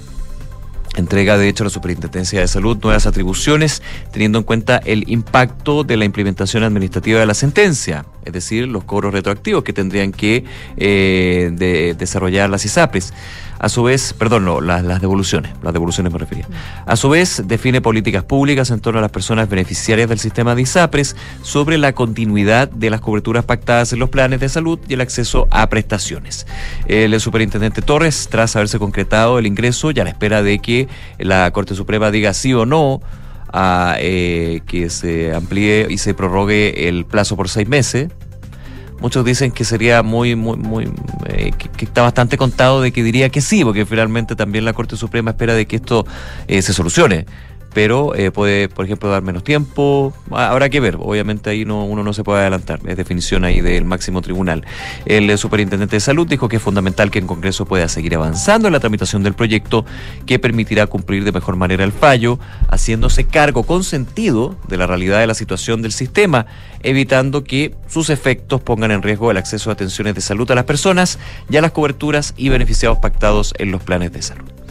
entrega 0.97 1.37
de 1.39 1.49
hecho 1.49 1.65
a 1.65 1.67
la 1.67 1.71
Superintendencia 1.71 2.41
de 2.41 2.49
Salud 2.49 2.79
nuevas 2.83 3.07
atribuciones 3.07 3.83
teniendo 4.13 4.39
en 4.39 4.45
cuenta 4.45 4.79
el 4.85 5.11
impacto 5.11 5.85
de 5.85 5.97
la 5.97 6.05
implementación 6.05 6.63
administrativa 6.63 7.21
de 7.21 7.27
la 7.27 7.35
sentencia, 7.35 8.07
es 8.25 8.33
decir, 8.33 8.69
los 8.69 8.85
cobros 8.85 9.13
retroactivos 9.13 9.65
que 9.65 9.73
tendrían 9.73 10.13
que 10.13 10.45
eh, 10.77 11.95
desarrollar 11.99 12.51
las 12.51 12.65
ISAPRES. 12.65 13.13
A 13.65 13.69
su 13.71 13.83
vez, 13.83 14.13
perdón, 14.13 14.45
no, 14.45 14.61
las, 14.61 15.01
devoluciones, 15.01 15.53
las 15.63 15.73
devoluciones 15.73 16.13
me 16.13 16.19
refería. 16.19 16.47
A 16.85 16.97
su 16.97 17.09
vez, 17.09 17.45
define 17.47 17.81
políticas 17.81 18.23
públicas 18.25 18.71
en 18.71 18.81
torno 18.81 18.99
a 18.99 19.03
las 19.03 19.11
personas 19.11 19.49
beneficiarias 19.49 20.07
del 20.09 20.19
sistema 20.19 20.55
de 20.55 20.63
ISAPRES 20.63 21.17
sobre 21.41 21.79
la 21.79 21.95
continuidad 21.95 22.69
de 22.69 22.91
las 22.91 23.01
coberturas 23.01 23.45
pactadas 23.45 23.93
en 23.93 24.01
los 24.01 24.11
planes 24.11 24.41
de 24.41 24.51
salud 24.51 24.79
y 24.87 24.95
el 24.95 25.01
acceso 25.01 25.47
a 25.51 25.67
prestaciones. 25.69 26.47
El 26.89 27.19
superintendente 27.21 27.81
Torres, 27.81 28.29
tras 28.31 28.55
haberse 28.55 28.79
concretado 28.79 29.39
el 29.39 29.47
ingreso, 29.47 29.93
ya 29.93 30.03
a 30.03 30.05
la 30.05 30.11
espera 30.11 30.43
de 30.43 30.59
que 30.59 30.84
la 31.19 31.51
Corte 31.53 31.75
Suprema 31.75 32.11
diga 32.11 32.35
sí 32.35 32.55
o 32.55 32.67
no, 32.67 33.01
a 33.53 33.97
eh, 33.99 34.63
que 34.67 34.91
se 34.91 35.35
amplíe 35.35 35.87
y 35.89 35.99
se 35.99 36.15
prorrogue 36.15 36.89
el 36.89 37.05
plazo 37.05 37.37
por 37.37 37.49
seis 37.49 37.69
meses, 37.69 38.09
Muchos 39.01 39.25
dicen 39.25 39.51
que 39.51 39.65
sería 39.65 40.03
muy, 40.03 40.35
muy, 40.35 40.57
muy, 40.57 40.91
eh, 41.27 41.53
que, 41.59 41.85
está 41.85 42.01
bastante 42.01 42.39
contado 42.39 42.81
de 42.81 42.91
que 42.91 43.03
diría 43.03 43.29
que 43.29 43.43
sí, 43.43 43.63
porque 43.63 43.85
finalmente 43.85 44.35
también 44.35 44.65
la 44.65 44.73
Corte 44.73 44.97
Suprema 44.97 45.33
espera 45.33 45.53
de 45.53 45.67
que 45.67 45.77
esto 45.77 46.07
eh, 46.47 46.63
se 46.63 46.73
solucione 46.73 47.27
pero 47.75 48.15
eh, 48.15 48.31
puede, 48.31 48.69
por 48.69 48.85
ejemplo, 48.85 49.11
dar 49.11 49.23
menos 49.23 49.45
tiempo. 49.45 50.15
Habrá 50.31 50.71
que 50.71 50.81
ver, 50.81 50.97
obviamente 50.99 51.51
ahí 51.51 51.65
no, 51.65 51.85
uno 51.85 52.03
no 52.03 52.15
se 52.15 52.23
puede 52.23 52.41
adelantar, 52.41 52.81
es 52.87 52.97
definición 52.97 53.45
ahí 53.45 53.61
del 53.61 53.85
máximo 53.85 54.23
tribunal. 54.23 54.65
El 55.05 55.29
eh, 55.29 55.37
superintendente 55.37 55.97
de 55.97 56.01
salud 56.01 56.27
dijo 56.27 56.49
que 56.49 56.57
es 56.57 56.63
fundamental 56.63 57.11
que 57.11 57.19
el 57.19 57.27
Congreso 57.27 57.67
pueda 57.67 57.89
seguir 57.89 58.15
avanzando 58.15 58.69
en 58.69 58.73
la 58.73 58.81
tramitación 58.81 59.25
del 59.25 59.35
proyecto 59.35 59.85
que 60.25 60.39
permitirá 60.39 60.87
cumplir 60.87 61.25
de 61.25 61.33
mejor 61.33 61.57
manera 61.57 61.85
el 61.85 61.93
fallo, 61.93 62.39
haciéndose 62.71 63.25
cargo 63.25 63.65
con 63.65 63.83
sentido 63.83 64.57
de 64.69 64.77
la 64.77 64.87
realidad 64.87 65.19
de 65.19 65.27
la 65.27 65.35
situación 65.35 65.83
del 65.83 65.93
sistema, 65.93 66.47
evitando 66.83 67.43
que 67.43 67.75
sus 67.89 68.09
efectos 68.09 68.61
pongan 68.61 68.93
en 68.93 69.03
riesgo 69.03 69.33
el 69.33 69.37
acceso 69.37 69.71
a 69.71 69.73
atenciones 69.73 70.15
de 70.15 70.21
salud 70.21 70.49
a 70.53 70.55
las 70.55 70.65
personas 70.65 71.19
y 71.51 71.57
a 71.57 71.61
las 71.61 71.73
coberturas 71.73 72.35
y 72.37 72.51
beneficiados 72.51 72.99
pactados 72.99 73.53
en 73.59 73.73
los 73.73 73.83
planes 73.83 74.13
de 74.13 74.23
salud. 74.23 74.64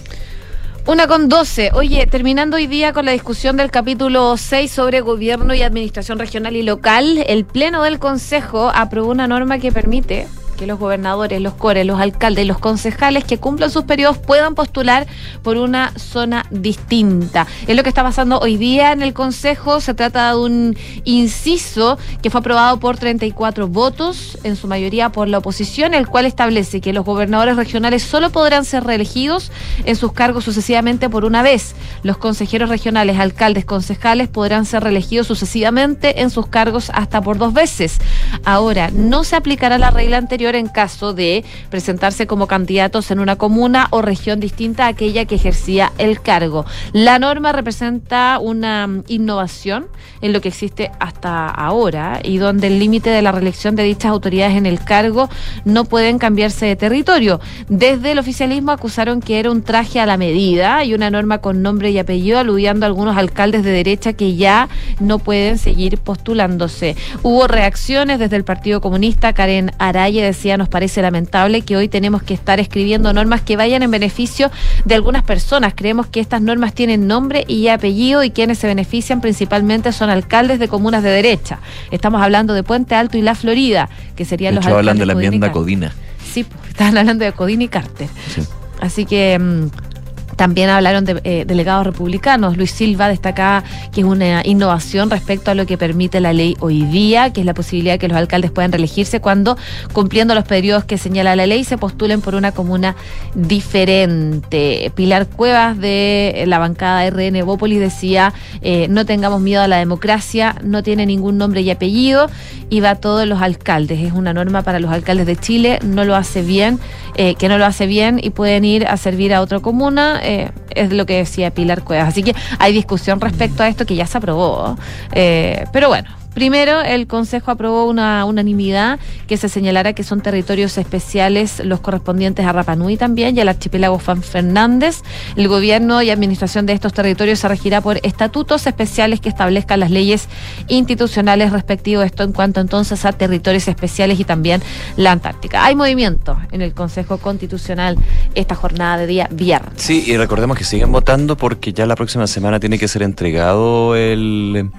Una 0.86 1.08
con 1.08 1.30
doce. 1.30 1.72
Oye, 1.74 2.06
terminando 2.08 2.58
hoy 2.58 2.68
día 2.68 2.92
con 2.92 3.06
la 3.06 3.14
discusión 3.14 3.56
del 3.56 3.72
capítulo 3.72 4.36
6 4.36 4.70
sobre 4.70 5.00
gobierno 5.00 5.54
y 5.54 5.62
administración 5.62 6.20
regional 6.20 6.58
y 6.58 6.62
local, 6.62 7.24
el 7.26 7.46
Pleno 7.46 7.84
del 7.84 8.00
Consejo 8.00 8.70
aprobó 8.74 9.10
una 9.10 9.26
norma 9.26 9.60
que 9.60 9.72
permite 9.72 10.28
que 10.64 10.68
los 10.68 10.80
gobernadores, 10.80 11.42
los 11.42 11.56
cores, 11.56 11.86
los 11.86 12.00
alcaldes 12.00 12.48
los 12.48 12.58
concejales 12.58 13.26
que 13.26 13.38
cumplan 13.38 13.70
sus 13.70 13.84
periodos 13.84 14.18
puedan 14.18 14.56
postular 14.56 15.08
por 15.42 15.58
una 15.58 15.92
zona 15.98 16.46
distinta. 16.52 17.48
Es 17.68 17.76
lo 17.76 17.84
que 17.84 17.90
está 17.90 18.02
pasando 18.02 18.40
hoy 18.40 18.56
día 18.56 18.94
en 18.94 19.02
el 19.02 19.14
Consejo. 19.14 19.82
Se 19.82 19.94
trata 19.94 20.30
de 20.30 20.38
un 20.38 20.78
inciso 21.04 21.98
que 22.22 22.30
fue 22.30 22.40
aprobado 22.40 22.80
por 22.80 22.98
34 22.98 23.68
votos, 23.68 24.38
en 24.44 24.56
su 24.56 24.68
mayoría 24.68 25.10
por 25.10 25.28
la 25.28 25.40
oposición, 25.40 25.94
el 25.94 26.08
cual 26.08 26.26
establece 26.26 26.80
que 26.80 26.94
los 26.94 27.04
gobernadores 27.04 27.58
regionales 27.58 28.04
solo 28.04 28.30
podrán 28.30 28.64
ser 28.64 28.86
reelegidos 28.86 29.52
en 29.84 29.98
sus 29.98 30.14
cargos 30.14 30.46
sucesivamente 30.46 31.10
por 31.10 31.26
una 31.26 31.44
vez. 31.44 31.76
Los 32.04 32.18
consejeros 32.18 32.70
regionales, 32.70 33.20
alcaldes, 33.20 33.66
concejales 33.66 34.30
podrán 34.30 34.66
ser 34.66 34.84
reelegidos 34.84 35.28
sucesivamente 35.28 36.22
en 36.22 36.30
sus 36.30 36.48
cargos 36.48 36.90
hasta 36.94 37.22
por 37.22 37.38
dos 37.38 37.54
veces. 37.54 37.98
Ahora, 38.46 38.92
no 38.92 39.26
se 39.26 39.36
aplicará 39.36 39.78
la 39.78 39.92
regla 39.92 40.18
anterior 40.18 40.53
en 40.56 40.68
caso 40.68 41.14
de 41.14 41.44
presentarse 41.70 42.28
como 42.28 42.48
candidatos 42.48 43.12
en 43.12 43.20
una 43.20 43.36
comuna 43.36 43.88
o 43.92 44.02
región 44.02 44.40
distinta 44.40 44.86
a 44.86 44.90
aquella 44.90 45.26
que 45.26 45.36
ejercía 45.36 45.92
el 45.98 46.22
cargo. 46.22 46.66
La 46.92 47.20
norma 47.20 47.52
representa 47.52 48.40
una 48.40 48.88
mm, 48.88 49.04
innovación 49.08 49.88
en 50.22 50.34
lo 50.34 50.42
que 50.42 50.50
existe 50.50 50.92
hasta 51.00 51.50
ahora 51.50 52.20
y 52.24 52.38
donde 52.38 52.68
el 52.68 52.80
límite 52.80 53.10
de 53.10 53.22
la 53.22 53.32
reelección 53.32 53.76
de 53.76 53.84
dichas 53.84 54.12
autoridades 54.12 54.56
en 54.56 54.66
el 54.66 54.84
cargo 54.84 55.30
no 55.66 55.86
pueden 55.86 56.18
cambiarse 56.20 56.66
de 56.66 56.76
territorio. 56.76 57.40
Desde 57.68 58.12
el 58.12 58.20
oficialismo 58.20 58.72
acusaron 58.72 59.22
que 59.22 59.40
era 59.40 59.52
un 59.52 59.64
traje 59.64 60.00
a 60.00 60.06
la 60.06 60.18
medida 60.18 60.84
y 60.84 60.94
una 60.94 61.10
norma 61.10 61.40
con 61.40 61.62
nombre 61.62 61.92
y 61.92 62.00
apellido 62.00 62.40
aludiendo 62.40 62.86
a 62.86 62.88
algunos 62.88 63.18
alcaldes 63.18 63.64
de 63.64 63.72
derecha 63.72 64.14
que 64.14 64.36
ya 64.36 64.70
no 65.00 65.20
pueden 65.20 65.58
seguir 65.58 65.98
postulándose. 65.98 66.96
Hubo 67.22 67.48
reacciones 67.48 68.20
desde 68.20 68.36
el 68.36 68.44
Partido 68.44 68.82
Comunista. 68.82 69.34
Karen 69.34 69.72
Araya 69.78 70.28
decía, 70.34 70.58
nos 70.58 70.70
parece 70.70 71.02
lamentable 71.02 71.62
que 71.62 71.78
hoy 71.78 71.88
tenemos 71.88 72.24
que 72.24 72.34
estar 72.34 72.60
escribiendo 72.60 73.14
normas 73.14 73.42
que 73.42 73.56
vayan 73.56 73.84
en 73.84 73.92
beneficio 73.92 74.52
de 74.86 74.96
algunas 74.96 75.24
personas. 75.24 75.74
Creemos 75.76 76.08
que 76.08 76.20
estas 76.20 76.42
normas 76.42 76.74
tienen 76.74 77.08
nombre 77.08 77.46
y 77.48 77.68
apellido 77.68 78.24
y 78.24 78.32
quienes 78.32 78.60
se 78.60 78.68
benefician 78.68 79.22
principalmente 79.22 79.92
son 79.92 80.10
alcaldes 80.10 80.60
de 80.60 80.68
comunas 80.68 81.04
de 81.04 81.10
derecha. 81.10 81.60
Estamos 81.92 82.22
hablando 82.22 82.54
de 82.54 82.64
Puente 82.64 82.96
Alto 82.96 83.18
y 83.18 83.22
La 83.22 83.36
Florida, 83.36 83.90
que 84.16 84.26
serían 84.26 84.54
De 84.54 84.56
los 84.58 84.66
hecho, 84.66 84.78
alcaldes 84.78 84.92
hablan 84.92 85.00
de 85.00 85.06
la 85.06 85.14
enmienda. 85.14 85.52
Codina. 85.52 85.94
Sí, 86.34 86.46
estaban 86.68 86.98
hablando 86.98 87.26
de 87.26 87.32
Codina 87.32 87.64
y 87.64 87.68
Carter. 87.68 88.08
Sí. 88.34 88.42
Así 88.82 89.06
que 89.06 89.40
mm, 89.40 89.93
también 90.36 90.70
hablaron 90.70 91.06
de 91.06 91.22
eh, 91.24 91.46
delegados 91.46 91.86
republicanos. 91.86 92.58
Luis 92.58 92.72
Silva 92.72 93.08
destacaba 93.08 93.64
que 93.92 94.02
es 94.02 94.06
una 94.06 94.42
innovación 94.46 95.10
respecto 95.10 95.52
a 95.52 95.56
lo 95.56 95.66
que 95.66 95.78
permite 95.78 96.20
la 96.20 96.34
ley 96.34 96.56
hoy 96.60 96.84
día, 96.84 97.32
que 97.32 97.42
es 97.42 97.46
la 97.46 97.54
posibilidad 97.54 97.94
de 97.94 98.00
que 98.00 98.08
los 98.08 98.18
alcaldes 98.18 98.52
puedan 98.52 98.72
reelegirse 98.72 99.20
cuando, 99.20 99.58
cumpliendo 99.94 100.36
los 100.36 100.46
periodos 100.46 100.86
que 100.86 100.98
señala 100.98 101.36
la 101.36 101.48
ley, 101.48 101.64
se 101.64 101.78
postulen 101.78 102.22
por 102.22 102.36
una 102.36 102.52
comuna 102.52 102.96
diferente. 103.36 104.92
Pilar 104.96 105.28
Cuevas 105.28 105.78
de 105.78 106.44
la 106.48 106.60
bancada 106.60 107.10
RN 107.10 107.44
Bópolis 107.46 107.80
decía, 107.80 108.34
eh, 108.62 108.88
no 108.90 109.06
tengamos 109.06 109.42
miedo 109.42 109.62
a 109.62 109.68
la 109.68 109.78
democracia, 109.78 110.56
no 110.64 110.84
tiene 110.84 111.06
ningún 111.06 111.38
nombre 111.38 111.62
y 111.62 111.70
apellido 111.70 112.30
y 112.70 112.80
va 112.80 112.92
a 112.92 112.96
todos 112.96 113.28
los 113.28 113.42
alcaldes. 113.42 114.00
Es 114.00 114.14
una 114.14 114.34
norma 114.34 114.62
para 114.64 114.80
los 114.80 114.92
alcaldes 114.92 115.26
de 115.26 115.36
Chile, 115.36 115.80
no 115.84 116.06
lo 116.06 116.16
hace 116.16 116.42
bien, 116.42 116.80
eh, 117.16 117.36
que 117.36 117.48
no 117.48 117.58
lo 117.58 117.66
hace 117.66 117.86
bien 117.86 118.20
y 118.22 118.32
pueden 118.32 118.66
ir 118.66 118.88
a 118.88 118.98
servir 118.98 119.34
a 119.34 119.42
otra 119.42 119.60
comuna, 119.60 120.20
eh, 120.24 120.52
es 120.72 120.92
lo 120.92 121.06
que 121.06 121.18
decía 121.18 121.52
Pilar 121.52 121.84
Cuevas. 121.84 122.10
Así 122.10 122.24
que 122.24 122.36
hay 122.60 122.74
discusión 122.74 123.20
respecto 123.22 123.64
a 123.64 123.68
esto 123.68 123.86
que 123.86 123.96
ya 123.96 124.08
se 124.08 124.18
aprobó. 124.18 124.78
Eh, 125.14 125.66
pero 125.72 125.90
bueno. 125.90 126.23
Primero, 126.34 126.82
el 126.82 127.08
Consejo 127.08 127.52
aprobó 127.52 127.86
una 127.86 128.26
unanimidad 128.26 129.00
que 129.28 129.38
se 129.38 129.50
señalara 129.50 129.94
que 129.94 130.04
son 130.04 130.22
territorios 130.22 130.78
especiales 130.78 131.62
los 131.64 131.80
correspondientes 131.80 132.46
a 132.46 132.52
Rapanui 132.52 132.98
también 132.98 133.38
y 133.38 133.42
al 133.42 133.50
archipiélago 133.50 134.00
Juan 134.00 134.24
Fernández. 134.24 135.02
El 135.36 135.48
gobierno 135.48 136.02
y 136.02 136.10
administración 136.10 136.66
de 136.66 136.74
estos 136.74 136.94
territorios 136.94 137.40
se 137.40 137.48
regirá 137.48 137.82
por 137.82 138.00
estatutos 138.04 138.66
especiales 138.66 139.20
que 139.20 139.30
establezcan 139.30 139.80
las 139.80 139.92
leyes 139.92 140.28
institucionales 140.68 141.52
respectivos. 141.52 142.06
Esto 142.06 142.24
en 142.24 142.34
cuanto 142.34 142.62
entonces 142.62 143.06
a 143.06 143.12
territorios 143.12 143.68
especiales 143.68 144.20
y 144.20 144.24
también 144.24 144.62
la 144.98 145.12
Antártica. 145.12 145.64
Hay 145.64 145.76
movimiento 145.76 146.40
en 146.52 146.62
el 146.62 146.74
Consejo 146.74 147.20
Constitucional 147.20 147.98
esta 148.34 148.56
jornada 148.56 148.98
de 148.98 149.08
día 149.08 149.28
viernes. 149.32 149.74
Sí, 149.78 150.04
y 150.08 150.18
recordemos 150.18 150.58
que 150.58 150.64
siguen 150.64 150.92
votando 150.92 151.38
porque 151.38 151.74
ya 151.74 151.86
la 151.86 151.96
próxima 151.96 152.26
semana 152.26 152.60
tiene 152.60 152.80
que 152.80 152.88
ser 152.88 153.04
entregado 153.04 153.96
el 153.96 154.72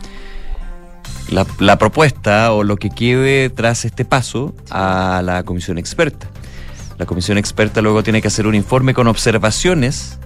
la, 1.35 1.47
la 1.59 1.77
propuesta 1.79 2.53
o 2.53 2.63
lo 2.63 2.77
que 2.77 2.91
quede 2.91 3.51
tras 3.51 3.85
este 3.85 4.05
paso 4.05 4.55
a 4.71 5.21
la 5.25 5.43
comisión 5.43 5.79
experta. 5.79 6.29
La 6.99 7.07
comisión 7.07 7.39
experta 7.39 7.83
luego 7.83 8.03
tiene 8.03 8.23
que 8.23 8.29
hacer 8.29 8.47
un 8.47 8.55
informe 8.55 8.95
con 8.95 9.09
observaciones 9.09 10.19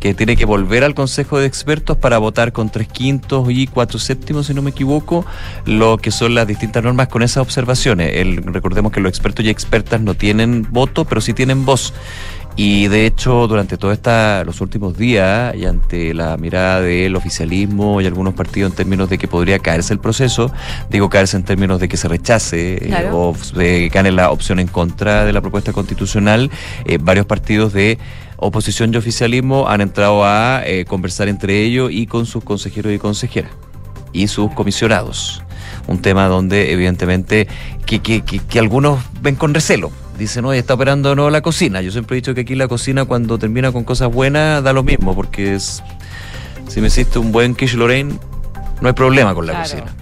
que 0.00 0.14
tiene 0.14 0.36
que 0.36 0.44
volver 0.44 0.84
al 0.84 0.94
Consejo 0.94 1.38
de 1.38 1.46
Expertos 1.46 1.96
para 1.96 2.18
votar 2.18 2.52
con 2.52 2.70
tres 2.70 2.88
quintos 2.88 3.48
y 3.50 3.66
cuatro 3.66 3.98
séptimos, 3.98 4.46
si 4.46 4.54
no 4.54 4.62
me 4.62 4.70
equivoco, 4.70 5.26
lo 5.64 5.98
que 5.98 6.10
son 6.10 6.34
las 6.34 6.46
distintas 6.46 6.84
normas 6.84 7.08
con 7.08 7.22
esas 7.22 7.38
observaciones. 7.38 8.12
El, 8.14 8.36
recordemos 8.44 8.92
que 8.92 9.00
los 9.00 9.10
expertos 9.10 9.44
y 9.44 9.50
expertas 9.50 10.00
no 10.00 10.14
tienen 10.14 10.66
voto, 10.70 11.04
pero 11.04 11.20
sí 11.20 11.32
tienen 11.32 11.64
voz. 11.64 11.92
Y 12.60 12.88
de 12.88 13.06
hecho, 13.06 13.46
durante 13.46 13.76
todos 13.76 14.00
los 14.44 14.60
últimos 14.60 14.98
días, 14.98 15.54
y 15.54 15.64
ante 15.64 16.12
la 16.12 16.36
mirada 16.36 16.80
del 16.80 17.14
oficialismo 17.14 18.00
y 18.00 18.06
algunos 18.06 18.34
partidos 18.34 18.72
en 18.72 18.76
términos 18.76 19.08
de 19.08 19.16
que 19.16 19.28
podría 19.28 19.60
caerse 19.60 19.92
el 19.92 20.00
proceso, 20.00 20.50
digo 20.90 21.08
caerse 21.08 21.36
en 21.36 21.44
términos 21.44 21.78
de 21.78 21.88
que 21.88 21.96
se 21.96 22.08
rechace 22.08 22.74
eh, 22.84 22.88
Claro. 22.88 23.16
o 23.16 23.36
de 23.54 23.88
gane 23.90 24.10
la 24.10 24.32
opción 24.32 24.58
en 24.58 24.66
contra 24.66 25.24
de 25.24 25.32
la 25.32 25.40
propuesta 25.40 25.72
constitucional, 25.72 26.50
eh, 26.84 26.98
varios 27.00 27.26
partidos 27.26 27.72
de 27.72 27.96
oposición 28.38 28.92
y 28.92 28.96
oficialismo 28.96 29.68
han 29.68 29.80
entrado 29.80 30.24
a 30.24 30.62
eh, 30.66 30.84
conversar 30.84 31.28
entre 31.28 31.62
ellos 31.62 31.92
y 31.92 32.08
con 32.08 32.26
sus 32.26 32.42
consejeros 32.42 32.92
y 32.92 32.98
consejeras 32.98 33.52
y 34.12 34.26
sus 34.26 34.50
comisionados. 34.54 35.44
Un 35.86 36.02
tema 36.02 36.26
donde 36.26 36.72
evidentemente 36.72 37.46
que, 37.86 38.00
que, 38.00 38.22
que, 38.22 38.40
que 38.40 38.58
algunos 38.58 38.98
ven 39.22 39.36
con 39.36 39.54
recelo. 39.54 39.92
Dicen, 40.18 40.44
oye, 40.44 40.58
está 40.58 40.74
operando 40.74 41.10
de 41.10 41.14
nuevo 41.16 41.30
la 41.30 41.40
cocina. 41.42 41.80
Yo 41.80 41.92
siempre 41.92 42.16
he 42.16 42.20
dicho 42.20 42.34
que 42.34 42.40
aquí 42.40 42.54
la 42.56 42.66
cocina 42.66 43.04
cuando 43.04 43.38
termina 43.38 43.70
con 43.70 43.84
cosas 43.84 44.12
buenas 44.12 44.62
da 44.64 44.72
lo 44.72 44.82
mismo, 44.82 45.14
porque 45.14 45.54
es, 45.54 45.82
si 46.66 46.80
me 46.80 46.88
hiciste 46.88 47.18
un 47.20 47.30
buen 47.30 47.54
quiche 47.54 47.76
Lorraine, 47.76 48.18
no 48.80 48.88
hay 48.88 48.94
problema 48.94 49.32
con 49.34 49.46
la 49.46 49.52
Claro. 49.52 49.64
cocina. 49.68 49.94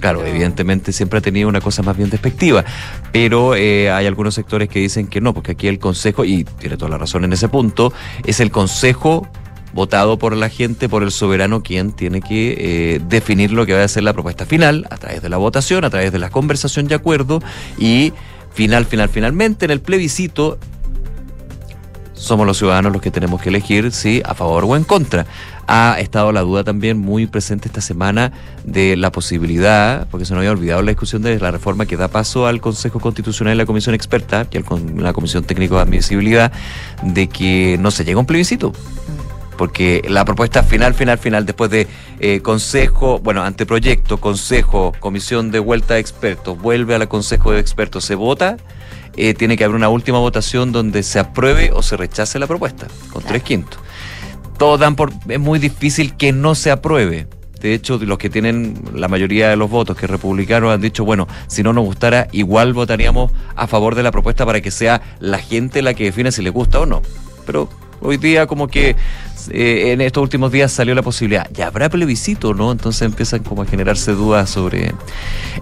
Claro, 0.00 0.24
evidentemente 0.24 0.92
siempre 0.92 1.18
ha 1.18 1.22
tenido 1.22 1.46
una 1.48 1.60
cosa 1.60 1.82
más 1.82 1.94
bien 1.96 2.08
despectiva, 2.08 2.64
pero 3.12 3.54
eh, 3.54 3.90
hay 3.90 4.06
algunos 4.06 4.34
sectores 4.34 4.68
que 4.70 4.78
dicen 4.80 5.06
que 5.06 5.20
no, 5.20 5.34
porque 5.34 5.52
aquí 5.52 5.68
el 5.68 5.78
Consejo, 5.78 6.24
y 6.24 6.44
tiene 6.44 6.78
toda 6.78 6.90
la 6.90 6.96
razón 6.98 7.24
en 7.24 7.34
ese 7.34 7.48
punto, 7.48 7.92
es 8.24 8.40
el 8.40 8.50
Consejo 8.50 9.28
votado 9.74 10.18
por 10.18 10.34
la 10.34 10.48
gente, 10.48 10.88
por 10.88 11.02
el 11.02 11.12
soberano, 11.12 11.62
quien 11.62 11.92
tiene 11.92 12.22
que 12.22 12.56
eh, 12.58 13.00
definir 13.08 13.52
lo 13.52 13.66
que 13.66 13.74
va 13.74 13.84
a 13.84 13.88
ser 13.88 14.02
la 14.02 14.14
propuesta 14.14 14.46
final 14.46 14.86
a 14.90 14.96
través 14.96 15.20
de 15.22 15.28
la 15.28 15.36
votación, 15.36 15.84
a 15.84 15.90
través 15.90 16.10
de 16.12 16.18
la 16.18 16.30
conversación 16.30 16.88
y 16.90 16.94
acuerdo, 16.94 17.40
y 17.78 18.12
final, 18.52 18.84
final, 18.86 19.08
finalmente 19.08 19.64
en 19.64 19.70
el 19.70 19.80
plebiscito 19.80 20.58
somos 22.14 22.46
los 22.46 22.58
ciudadanos 22.58 22.92
los 22.92 23.00
que 23.00 23.10
tenemos 23.10 23.40
que 23.40 23.48
elegir 23.48 23.92
si 23.92 24.20
a 24.26 24.34
favor 24.34 24.64
o 24.66 24.76
en 24.76 24.84
contra. 24.84 25.24
Ha 25.66 25.96
estado 26.00 26.32
la 26.32 26.40
duda 26.42 26.64
también 26.64 26.98
muy 26.98 27.26
presente 27.26 27.68
esta 27.68 27.80
semana 27.80 28.32
de 28.64 28.96
la 28.96 29.10
posibilidad, 29.12 30.06
porque 30.10 30.26
se 30.26 30.34
nos 30.34 30.40
había 30.40 30.50
olvidado 30.50 30.82
la 30.82 30.90
discusión 30.90 31.22
de 31.22 31.38
la 31.38 31.50
reforma 31.52 31.86
que 31.86 31.96
da 31.96 32.08
paso 32.08 32.46
al 32.46 32.60
Consejo 32.60 32.98
Constitucional 33.00 33.54
y 33.54 33.56
la 33.58 33.66
Comisión 33.66 33.94
Experta 33.94 34.46
y 34.50 34.58
con- 34.62 35.02
la 35.02 35.12
Comisión 35.12 35.44
Técnico 35.44 35.76
de 35.76 35.82
Admisibilidad, 35.82 36.52
de 37.04 37.28
que 37.28 37.78
no 37.80 37.90
se 37.92 38.04
llega 38.04 38.16
a 38.16 38.20
un 38.20 38.26
plebiscito. 38.26 38.72
Porque 39.60 40.02
la 40.08 40.24
propuesta 40.24 40.62
final, 40.62 40.94
final, 40.94 41.18
final, 41.18 41.44
después 41.44 41.70
de 41.70 41.86
eh, 42.18 42.40
consejo, 42.40 43.18
bueno, 43.18 43.42
anteproyecto, 43.42 44.16
consejo, 44.16 44.94
comisión 45.00 45.50
de 45.50 45.58
vuelta 45.58 45.92
de 45.92 46.00
expertos, 46.00 46.58
vuelve 46.58 46.94
a 46.94 46.98
la 46.98 47.10
consejo 47.10 47.52
de 47.52 47.60
expertos, 47.60 48.06
se 48.06 48.14
vota, 48.14 48.56
eh, 49.18 49.34
tiene 49.34 49.58
que 49.58 49.64
haber 49.64 49.76
una 49.76 49.90
última 49.90 50.18
votación 50.18 50.72
donde 50.72 51.02
se 51.02 51.18
apruebe 51.18 51.72
o 51.74 51.82
se 51.82 51.98
rechace 51.98 52.38
la 52.38 52.46
propuesta, 52.46 52.86
con 53.12 53.22
tres 53.22 53.42
quintos. 53.42 53.78
Todos 54.56 54.80
dan 54.80 54.96
por. 54.96 55.12
Es 55.28 55.38
muy 55.38 55.58
difícil 55.58 56.16
que 56.16 56.32
no 56.32 56.54
se 56.54 56.70
apruebe. 56.70 57.26
De 57.60 57.74
hecho, 57.74 57.98
los 57.98 58.16
que 58.16 58.30
tienen 58.30 58.82
la 58.94 59.08
mayoría 59.08 59.50
de 59.50 59.56
los 59.56 59.68
votos, 59.68 59.94
que 59.94 60.06
republicanos 60.06 60.72
han 60.72 60.80
dicho, 60.80 61.04
bueno, 61.04 61.28
si 61.48 61.62
no 61.62 61.74
nos 61.74 61.84
gustara, 61.84 62.28
igual 62.32 62.72
votaríamos 62.72 63.30
a 63.56 63.66
favor 63.66 63.94
de 63.94 64.04
la 64.04 64.10
propuesta 64.10 64.46
para 64.46 64.62
que 64.62 64.70
sea 64.70 65.02
la 65.18 65.36
gente 65.36 65.82
la 65.82 65.92
que 65.92 66.04
define 66.04 66.32
si 66.32 66.40
le 66.40 66.48
gusta 66.48 66.80
o 66.80 66.86
no. 66.86 67.02
Pero 67.44 67.68
hoy 68.00 68.16
día 68.16 68.46
como 68.46 68.68
que 68.68 68.96
eh, 69.52 69.92
en 69.92 70.00
estos 70.00 70.22
últimos 70.22 70.52
días 70.52 70.72
salió 70.72 70.94
la 70.94 71.02
posibilidad, 71.02 71.48
¿ya 71.52 71.68
habrá 71.68 71.88
plebiscito 71.88 72.54
no? 72.54 72.72
Entonces 72.72 73.02
empiezan 73.02 73.42
como 73.42 73.62
a 73.62 73.66
generarse 73.66 74.12
dudas 74.12 74.50
sobre 74.50 74.92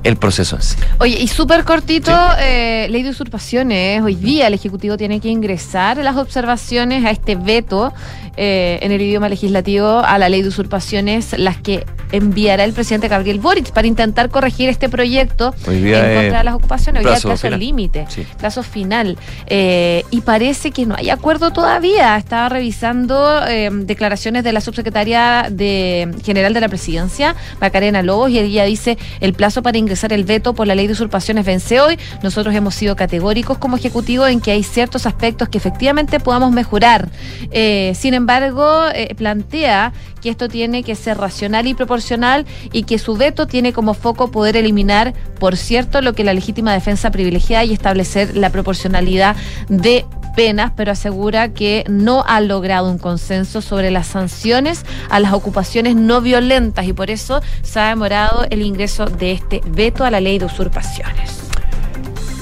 el 0.04 0.16
proceso 0.16 0.56
en 0.56 0.62
sí. 0.62 0.76
Oye, 0.98 1.18
y 1.20 1.28
súper 1.28 1.64
cortito, 1.64 2.12
eh, 2.40 2.86
ley 2.90 3.02
de 3.02 3.10
usurpaciones. 3.10 4.02
Hoy 4.02 4.14
día 4.14 4.46
el 4.46 4.54
Ejecutivo 4.54 4.96
tiene 4.96 5.20
que 5.20 5.28
ingresar 5.28 5.98
las 5.98 6.16
observaciones 6.16 7.04
a 7.04 7.10
este 7.10 7.36
veto 7.36 7.92
eh, 8.36 8.78
en 8.82 8.92
el 8.92 9.00
idioma 9.02 9.28
legislativo 9.28 9.98
a 9.98 10.16
la 10.18 10.28
ley 10.28 10.42
de 10.42 10.48
usurpaciones, 10.48 11.36
las 11.38 11.56
que 11.56 11.84
enviará 12.12 12.64
el 12.64 12.72
presidente 12.72 13.08
Gabriel 13.08 13.40
Boric 13.40 13.72
para 13.72 13.86
intentar 13.86 14.30
corregir 14.30 14.68
este 14.68 14.88
proyecto 14.88 15.54
Hoy 15.66 15.80
día 15.80 16.12
en 16.12 16.20
contra 16.20 16.38
de 16.38 16.44
las 16.44 16.54
ocupaciones. 16.54 17.00
Hoy 17.00 17.08
día 17.08 17.16
el 17.16 17.22
plazo 17.22 17.50
límite, 17.50 18.06
Sí. 18.08 18.24
plazo 18.38 18.62
final. 18.62 19.18
Eh, 19.46 20.04
y 20.10 20.20
parece 20.20 20.70
que 20.70 20.86
no 20.86 20.94
hay 20.94 21.10
acuerdo 21.10 21.50
todavía. 21.50 22.16
Estaba 22.16 22.48
revisando 22.48 23.44
eh, 23.46 23.67
declaraciones 23.72 24.44
de 24.44 24.52
la 24.52 24.60
subsecretaria 24.60 25.48
de, 25.50 26.14
general 26.24 26.54
de 26.54 26.60
la 26.60 26.68
presidencia, 26.68 27.34
Macarena 27.60 28.02
Lobos, 28.02 28.30
y 28.30 28.38
ella 28.38 28.64
dice 28.64 28.98
el 29.20 29.32
plazo 29.32 29.62
para 29.62 29.78
ingresar 29.78 30.12
el 30.12 30.24
veto 30.24 30.54
por 30.54 30.66
la 30.66 30.74
ley 30.74 30.86
de 30.86 30.92
usurpaciones 30.92 31.44
vence 31.44 31.80
hoy. 31.80 31.98
Nosotros 32.22 32.54
hemos 32.54 32.74
sido 32.74 32.96
categóricos 32.96 33.58
como 33.58 33.76
ejecutivo 33.76 34.26
en 34.26 34.40
que 34.40 34.52
hay 34.52 34.62
ciertos 34.62 35.06
aspectos 35.06 35.48
que 35.48 35.58
efectivamente 35.58 36.20
podamos 36.20 36.52
mejorar. 36.52 37.08
Eh, 37.50 37.92
sin 37.94 38.14
embargo, 38.14 38.86
eh, 38.94 39.14
plantea 39.16 39.92
que 40.20 40.30
esto 40.30 40.48
tiene 40.48 40.82
que 40.82 40.94
ser 40.94 41.18
racional 41.18 41.66
y 41.66 41.74
proporcional 41.74 42.46
y 42.72 42.82
que 42.82 42.98
su 42.98 43.16
veto 43.16 43.46
tiene 43.46 43.72
como 43.72 43.94
foco 43.94 44.30
poder 44.30 44.56
eliminar, 44.56 45.14
por 45.38 45.56
cierto, 45.56 46.00
lo 46.00 46.12
que 46.12 46.24
la 46.24 46.34
legítima 46.34 46.72
defensa 46.72 47.10
privilegiada 47.10 47.64
y 47.64 47.72
establecer 47.72 48.36
la 48.36 48.50
proporcionalidad 48.50 49.36
de 49.68 50.04
penas, 50.38 50.70
pero 50.76 50.92
asegura 50.92 51.52
que 51.52 51.82
no 51.88 52.22
ha 52.24 52.40
logrado 52.40 52.88
un 52.88 52.98
consenso 52.98 53.60
sobre 53.60 53.90
las 53.90 54.06
sanciones 54.06 54.84
a 55.10 55.18
las 55.18 55.32
ocupaciones 55.32 55.96
no 55.96 56.20
violentas 56.20 56.86
y 56.86 56.92
por 56.92 57.10
eso 57.10 57.42
se 57.62 57.80
ha 57.80 57.88
demorado 57.88 58.46
el 58.48 58.62
ingreso 58.62 59.06
de 59.06 59.32
este 59.32 59.60
veto 59.66 60.04
a 60.04 60.12
la 60.12 60.20
ley 60.20 60.38
de 60.38 60.44
usurpaciones. 60.44 61.40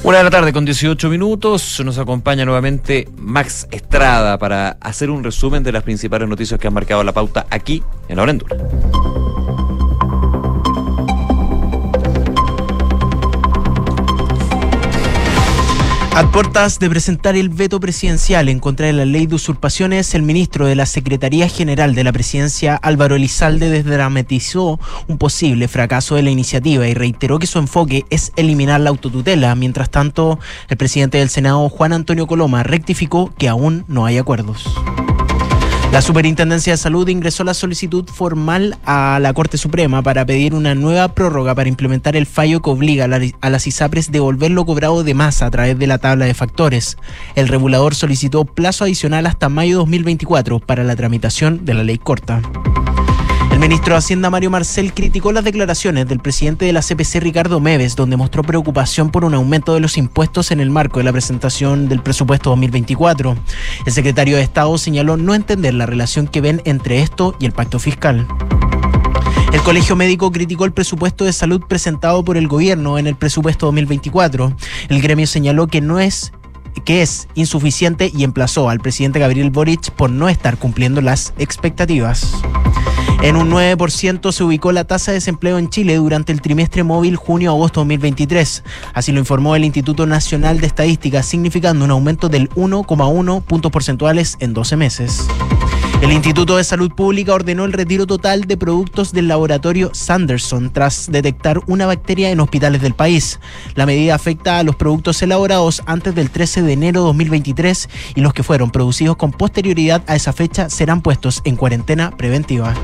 Una 0.03 0.19
de 0.19 0.25
la 0.25 0.31
tarde 0.31 0.53
con 0.53 0.67
18 0.67 1.09
minutos, 1.09 1.81
nos 1.87 1.97
acompaña 1.97 2.45
nuevamente 2.45 3.09
Max 3.17 3.67
Estrada 3.71 4.39
para 4.39 4.77
hacer 4.83 5.09
un 5.09 5.25
resumen 5.25 5.63
de 5.63 5.73
las 5.73 5.83
principales 5.83 6.29
noticias 6.29 6.61
que 6.61 6.69
han 6.69 6.75
marcado 6.75 7.03
la 7.03 7.15
pauta 7.15 7.47
aquí 7.49 7.83
en 8.11 8.17
la 8.17 8.25
hora 8.25 8.33
A 16.17 16.33
puertas 16.33 16.79
de 16.79 16.89
presentar 16.89 17.37
el 17.37 17.51
veto 17.51 17.79
presidencial 17.79 18.49
en 18.49 18.59
contra 18.59 18.87
de 18.87 18.95
la 18.95 19.05
ley 19.05 19.27
de 19.27 19.35
usurpaciones, 19.35 20.15
el 20.15 20.23
ministro 20.23 20.65
de 20.65 20.75
la 20.75 20.87
Secretaría 20.87 21.47
General 21.47 21.95
de 21.95 22.05
la 22.05 22.13
Presidencia, 22.13 22.75
Álvaro 22.77 23.17
Elizalde, 23.17 23.69
desdramatizó 23.69 24.81
un 25.09 25.19
posible 25.19 25.69
fracaso 25.69 26.15
de 26.15 26.23
la 26.23 26.31
iniciativa 26.31 26.89
y 26.89 26.95
reiteró 26.95 27.39
que 27.39 27.47
su 27.47 27.59
enfoque 27.59 28.07
es 28.09 28.33
eliminar 28.37 28.81
la 28.81 28.89
autotutela. 28.89 29.55
Mientras 29.57 29.91
tanto, 29.91 30.39
el 30.71 30.79
presidente 30.79 31.19
del 31.19 31.29
Senado, 31.29 31.69
Juan 31.69 31.93
Antonio 31.93 32.27
Coloma, 32.27 32.63
rectificó 32.63 33.35
que 33.37 33.51
aún 33.51 33.85
no 33.87 34.07
hay 34.07 34.17
acuerdos. 34.17 34.65
La 35.97 36.03
Superintendencia 36.03 36.75
de 36.75 36.77
Salud 36.77 37.09
ingresó 37.09 37.43
la 37.43 37.55
solicitud 37.55 38.05
formal 38.07 38.77
a 38.85 39.19
la 39.19 39.33
Corte 39.33 39.57
Suprema 39.57 40.03
para 40.03 40.27
pedir 40.27 40.53
una 40.53 40.75
nueva 40.75 41.15
prórroga 41.15 41.55
para 41.55 41.71
implementar 41.71 42.17
el 42.17 42.27
fallo 42.27 42.61
que 42.61 42.69
obliga 42.69 43.07
a, 43.07 43.09
la- 43.09 43.23
a 43.41 43.49
las 43.49 43.67
ISAPRES 43.67 44.13
devolver 44.13 44.51
lo 44.51 44.67
cobrado 44.67 45.05
de 45.05 45.15
más 45.15 45.41
a 45.41 45.51
través 45.51 45.79
de 45.79 45.87
la 45.87 45.97
tabla 45.97 46.27
de 46.27 46.35
factores. 46.35 46.99
El 47.35 47.49
regulador 47.49 47.95
solicitó 47.95 48.45
plazo 48.45 48.85
adicional 48.85 49.25
hasta 49.25 49.49
mayo 49.49 49.79
2024 49.79 50.59
para 50.59 50.85
la 50.85 50.97
tramitación 50.97 51.65
de 51.65 51.73
la 51.73 51.83
ley 51.83 51.97
corta. 51.97 52.43
El 53.57 53.63
ministro 53.63 53.95
de 53.95 53.99
Hacienda 53.99 54.29
Mario 54.29 54.51
Marcel 54.51 54.93
criticó 54.93 55.33
las 55.33 55.43
declaraciones 55.43 56.07
del 56.07 56.21
presidente 56.21 56.67
de 56.67 56.75
la 56.75 56.83
CPC 56.83 57.21
Ricardo 57.21 57.59
Meves, 57.59 57.97
donde 57.97 58.19
mostró 58.19 58.43
preocupación 58.43 59.09
por 59.09 59.25
un 59.25 59.33
aumento 59.33 59.73
de 59.73 59.81
los 59.81 59.97
impuestos 59.97 60.51
en 60.51 60.61
el 60.61 60.69
marco 60.69 60.99
de 60.99 61.05
la 61.05 61.13
presentación 61.13 61.89
del 61.89 62.03
presupuesto 62.03 62.51
2024. 62.51 63.35
El 63.87 63.93
secretario 63.95 64.37
de 64.37 64.43
Estado 64.43 64.77
señaló 64.77 65.17
no 65.17 65.35
entender 65.35 65.73
la 65.73 65.87
relación 65.87 66.29
que 66.29 66.43
ven 66.43 66.61
entre 66.67 67.01
esto 67.01 67.35
y 67.41 67.47
el 67.47 67.53
pacto 67.53 67.79
fiscal. 67.79 68.27
El 69.55 69.63
Colegio 69.63 69.97
Médico 69.97 70.31
criticó 70.31 70.67
el 70.67 70.73
presupuesto 70.73 71.25
de 71.25 71.33
salud 71.33 71.63
presentado 71.67 72.23
por 72.27 72.37
el 72.37 72.49
gobierno 72.49 72.99
en 72.99 73.07
el 73.07 73.17
presupuesto 73.17 73.65
2024. 73.67 74.55
El 74.91 75.01
gremio 75.01 75.27
señaló 75.27 75.67
que 75.67 75.81
no 75.81 75.99
es 75.99 76.31
que 76.85 77.01
es 77.01 77.27
insuficiente 77.35 78.13
y 78.15 78.23
emplazó 78.23 78.69
al 78.69 78.81
presidente 78.81 79.19
Gabriel 79.19 79.51
Boric 79.51 79.93
por 79.93 80.11
no 80.11 80.29
estar 80.29 80.59
cumpliendo 80.59 81.01
las 81.01 81.33
expectativas. 81.39 82.35
En 83.23 83.37
un 83.37 83.51
9% 83.51 84.31
se 84.31 84.45
ubicó 84.45 84.73
la 84.73 84.85
tasa 84.85 85.11
de 85.11 85.17
desempleo 85.17 85.59
en 85.59 85.71
Chile 85.71 85.97
durante 85.97 86.33
el 86.33 86.41
trimestre 86.41 86.85
móvil 86.85 87.17
junio-agosto 87.17 87.81
2023. 87.81 88.63
Así 88.93 89.11
lo 89.13 89.19
informó 89.19 89.57
el 89.57 89.65
Instituto 89.65 90.07
Nacional 90.07 90.61
de 90.61 90.67
Estadística, 90.67 91.23
significando 91.23 91.85
un 91.85 91.91
aumento 91.91 92.29
del 92.29 92.51
1,1 92.51 93.43
puntos 93.43 93.73
porcentuales 93.73 94.37
en 94.41 94.53
12 94.53 94.77
meses. 94.77 95.27
El 96.03 96.13
Instituto 96.13 96.57
de 96.57 96.65
Salud 96.65 96.93
Pública 96.93 97.33
ordenó 97.33 97.65
el 97.65 97.73
retiro 97.73 98.07
total 98.07 98.43
de 98.43 98.57
productos 98.57 99.13
del 99.13 99.29
laboratorio 99.29 99.91
Sanderson 99.95 100.71
tras 100.71 101.11
detectar 101.11 101.61
una 101.67 101.87
bacteria 101.87 102.31
en 102.31 102.41
hospitales 102.41 102.83
del 102.83 102.95
país. 102.95 103.41
La 103.75 103.87
medida 103.87 104.15
afecta 104.15 104.59
a 104.59 104.63
los 104.63 104.77
productos 104.77 105.23
elaborados 105.23 105.83
antes 105.87 106.15
del 106.15 106.31
13 106.31 106.63
de 106.63 106.73
enero 106.75 107.01
de 107.01 107.07
2023 107.07 107.89
y 108.15 108.21
los 108.21 108.35
que 108.35 108.43
fueron 108.43 108.71
producidos 108.71 109.17
con 109.17 109.33
posterioridad 109.33 110.03
a 110.07 110.17
esa 110.17 110.33
fecha 110.33 110.69
serán 110.69 111.01
puestos 111.01 111.41
en 111.45 111.57
cuarentena 111.57 112.11
preventiva. 112.11 112.75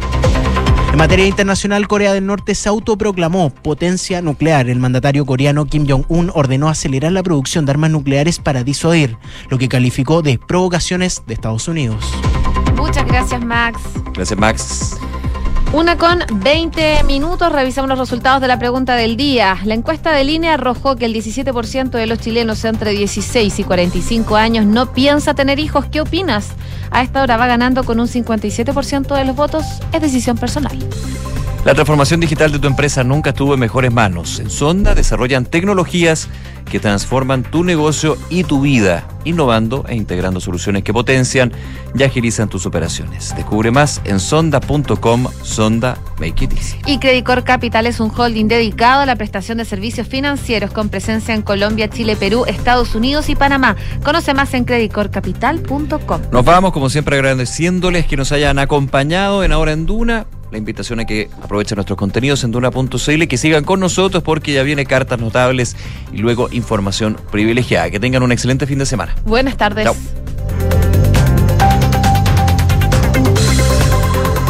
En 0.93 0.99
materia 0.99 1.27
internacional, 1.27 1.89
Corea 1.89 2.13
del 2.13 2.27
Norte 2.27 2.55
se 2.55 2.69
autoproclamó 2.69 3.49
potencia 3.49 4.21
nuclear. 4.21 4.69
El 4.69 4.79
mandatario 4.79 5.25
coreano 5.25 5.65
Kim 5.65 5.87
Jong-un 5.89 6.31
ordenó 6.35 6.69
acelerar 6.69 7.13
la 7.13 7.23
producción 7.23 7.65
de 7.65 7.73
armas 7.73 7.91
nucleares 7.91 8.39
para 8.39 8.63
disuadir, 8.63 9.17
lo 9.49 9.57
que 9.57 9.71
calificó 9.71 10.21
de 10.21 10.39
provocaciones 10.39 11.23
de 11.27 11.33
Estados 11.33 11.67
Unidos. 11.67 12.05
Muchas 12.77 13.07
gracias, 13.07 13.43
Max. 13.43 13.81
Gracias, 14.13 14.39
Max. 14.39 14.99
Una 15.73 15.97
con 15.97 16.23
20 16.31 17.05
minutos, 17.05 17.51
revisamos 17.51 17.89
los 17.89 17.99
resultados 17.99 18.43
de 18.43 18.49
la 18.49 18.59
pregunta 18.59 18.95
del 18.95 19.17
día. 19.17 19.57
La 19.65 19.73
encuesta 19.73 20.13
de 20.13 20.23
línea 20.23 20.55
arrojó 20.55 20.97
que 20.97 21.07
el 21.07 21.15
17% 21.15 21.91
de 21.93 22.07
los 22.07 22.19
chilenos 22.19 22.63
entre 22.67 22.91
16 22.91 23.59
y 23.59 23.65
45 23.65 24.37
años 24.37 24.67
no 24.67 24.93
piensa 24.93 25.33
tener 25.33 25.59
hijos. 25.59 25.87
¿Qué 25.87 26.03
opinas? 26.03 26.51
A 26.91 27.03
esta 27.03 27.23
hora 27.23 27.39
va 27.39 27.47
ganando 27.47 27.85
con 27.85 28.01
un 28.01 28.07
57% 28.07 29.17
de 29.17 29.25
los 29.25 29.35
votos. 29.35 29.65
Es 29.95 30.03
decisión 30.03 30.37
personal. 30.37 30.79
La 31.65 31.75
transformación 31.75 32.19
digital 32.19 32.51
de 32.51 32.59
tu 32.59 32.67
empresa 32.67 33.05
nunca 33.05 33.31
estuvo 33.31 33.55
en 33.55 33.61
mejores 33.61 33.93
manos. 33.93 34.41
En 34.41 34.51
Sonda 34.51 34.97
desarrollan 34.97 35.45
tecnologías 35.45 36.29
que 36.69 36.81
transforman 36.81 37.45
tu 37.45 37.63
negocio 37.63 38.19
y 38.31 38.43
tu 38.43 38.63
vida, 38.63 39.07
innovando 39.23 39.85
e 39.87 39.95
integrando 39.95 40.41
soluciones 40.41 40.83
que 40.83 40.93
potencian 40.93 41.53
y 41.95 42.03
agilizan 42.03 42.49
tus 42.49 42.67
operaciones. 42.67 43.33
Descubre 43.37 43.71
más 43.71 44.01
en 44.03 44.19
sonda.com, 44.19 45.29
Sonda 45.45 45.99
Make 46.19 46.47
It 46.47 46.53
Easy. 46.53 46.79
Y 46.85 46.99
Credicor 46.99 47.45
Capital 47.45 47.87
es 47.87 48.01
un 48.01 48.11
holding 48.11 48.49
dedicado 48.49 49.03
a 49.03 49.07
la 49.07 49.15
prestación 49.15 49.59
de 49.59 49.65
servicios 49.65 50.09
financieros 50.09 50.73
con 50.73 50.89
presencia 50.89 51.33
en 51.33 51.43
Colombia, 51.43 51.89
Chile, 51.89 52.17
Perú, 52.17 52.45
Estados 52.45 52.97
Unidos 52.97 53.29
y 53.29 53.37
Panamá. 53.37 53.77
Conoce 54.03 54.35
más 54.35 54.53
en 54.55 54.65
creditcorcapital.com. 54.65 56.23
Nos 56.33 56.45
vamos, 56.45 56.73
como 56.73 56.91
siempre, 56.91 57.15
agradeciéndoles 57.15 58.07
que 58.07 58.17
nos 58.17 58.33
hayan 58.33 58.59
acompañado 58.59 59.45
en 59.45 59.53
Ahora 59.53 59.71
en 59.71 59.87
Duna. 59.87 60.27
La 60.53 60.59
invitación 60.59 61.01
a 61.01 61.07
que 61.07 61.31
aprovechen 61.43 61.77
nuestros 61.77 61.97
contenidos 61.97 62.45
en 62.45 62.53
duna.cl, 62.53 63.27
que 63.27 63.39
sigan 63.39 63.65
con 63.65 63.81
nosotros 63.81 64.23
porque 64.23 64.53
ya 64.53 64.63
viene 64.63 64.85
cartas 64.85 65.19
notables 65.19 65.77
y 66.13 66.19
luego 66.19 66.51
información 66.53 67.17
privilegiada. 67.31 67.91
Que 67.91 67.99
tengan 67.99 68.23
un 68.23 68.33
excelente 68.33 68.67
fin 68.67 68.79
de 68.79 68.85
semana. 68.85 69.17
Buenas 69.25 69.57
tardes. 69.57 69.85
Chao. 69.85 70.82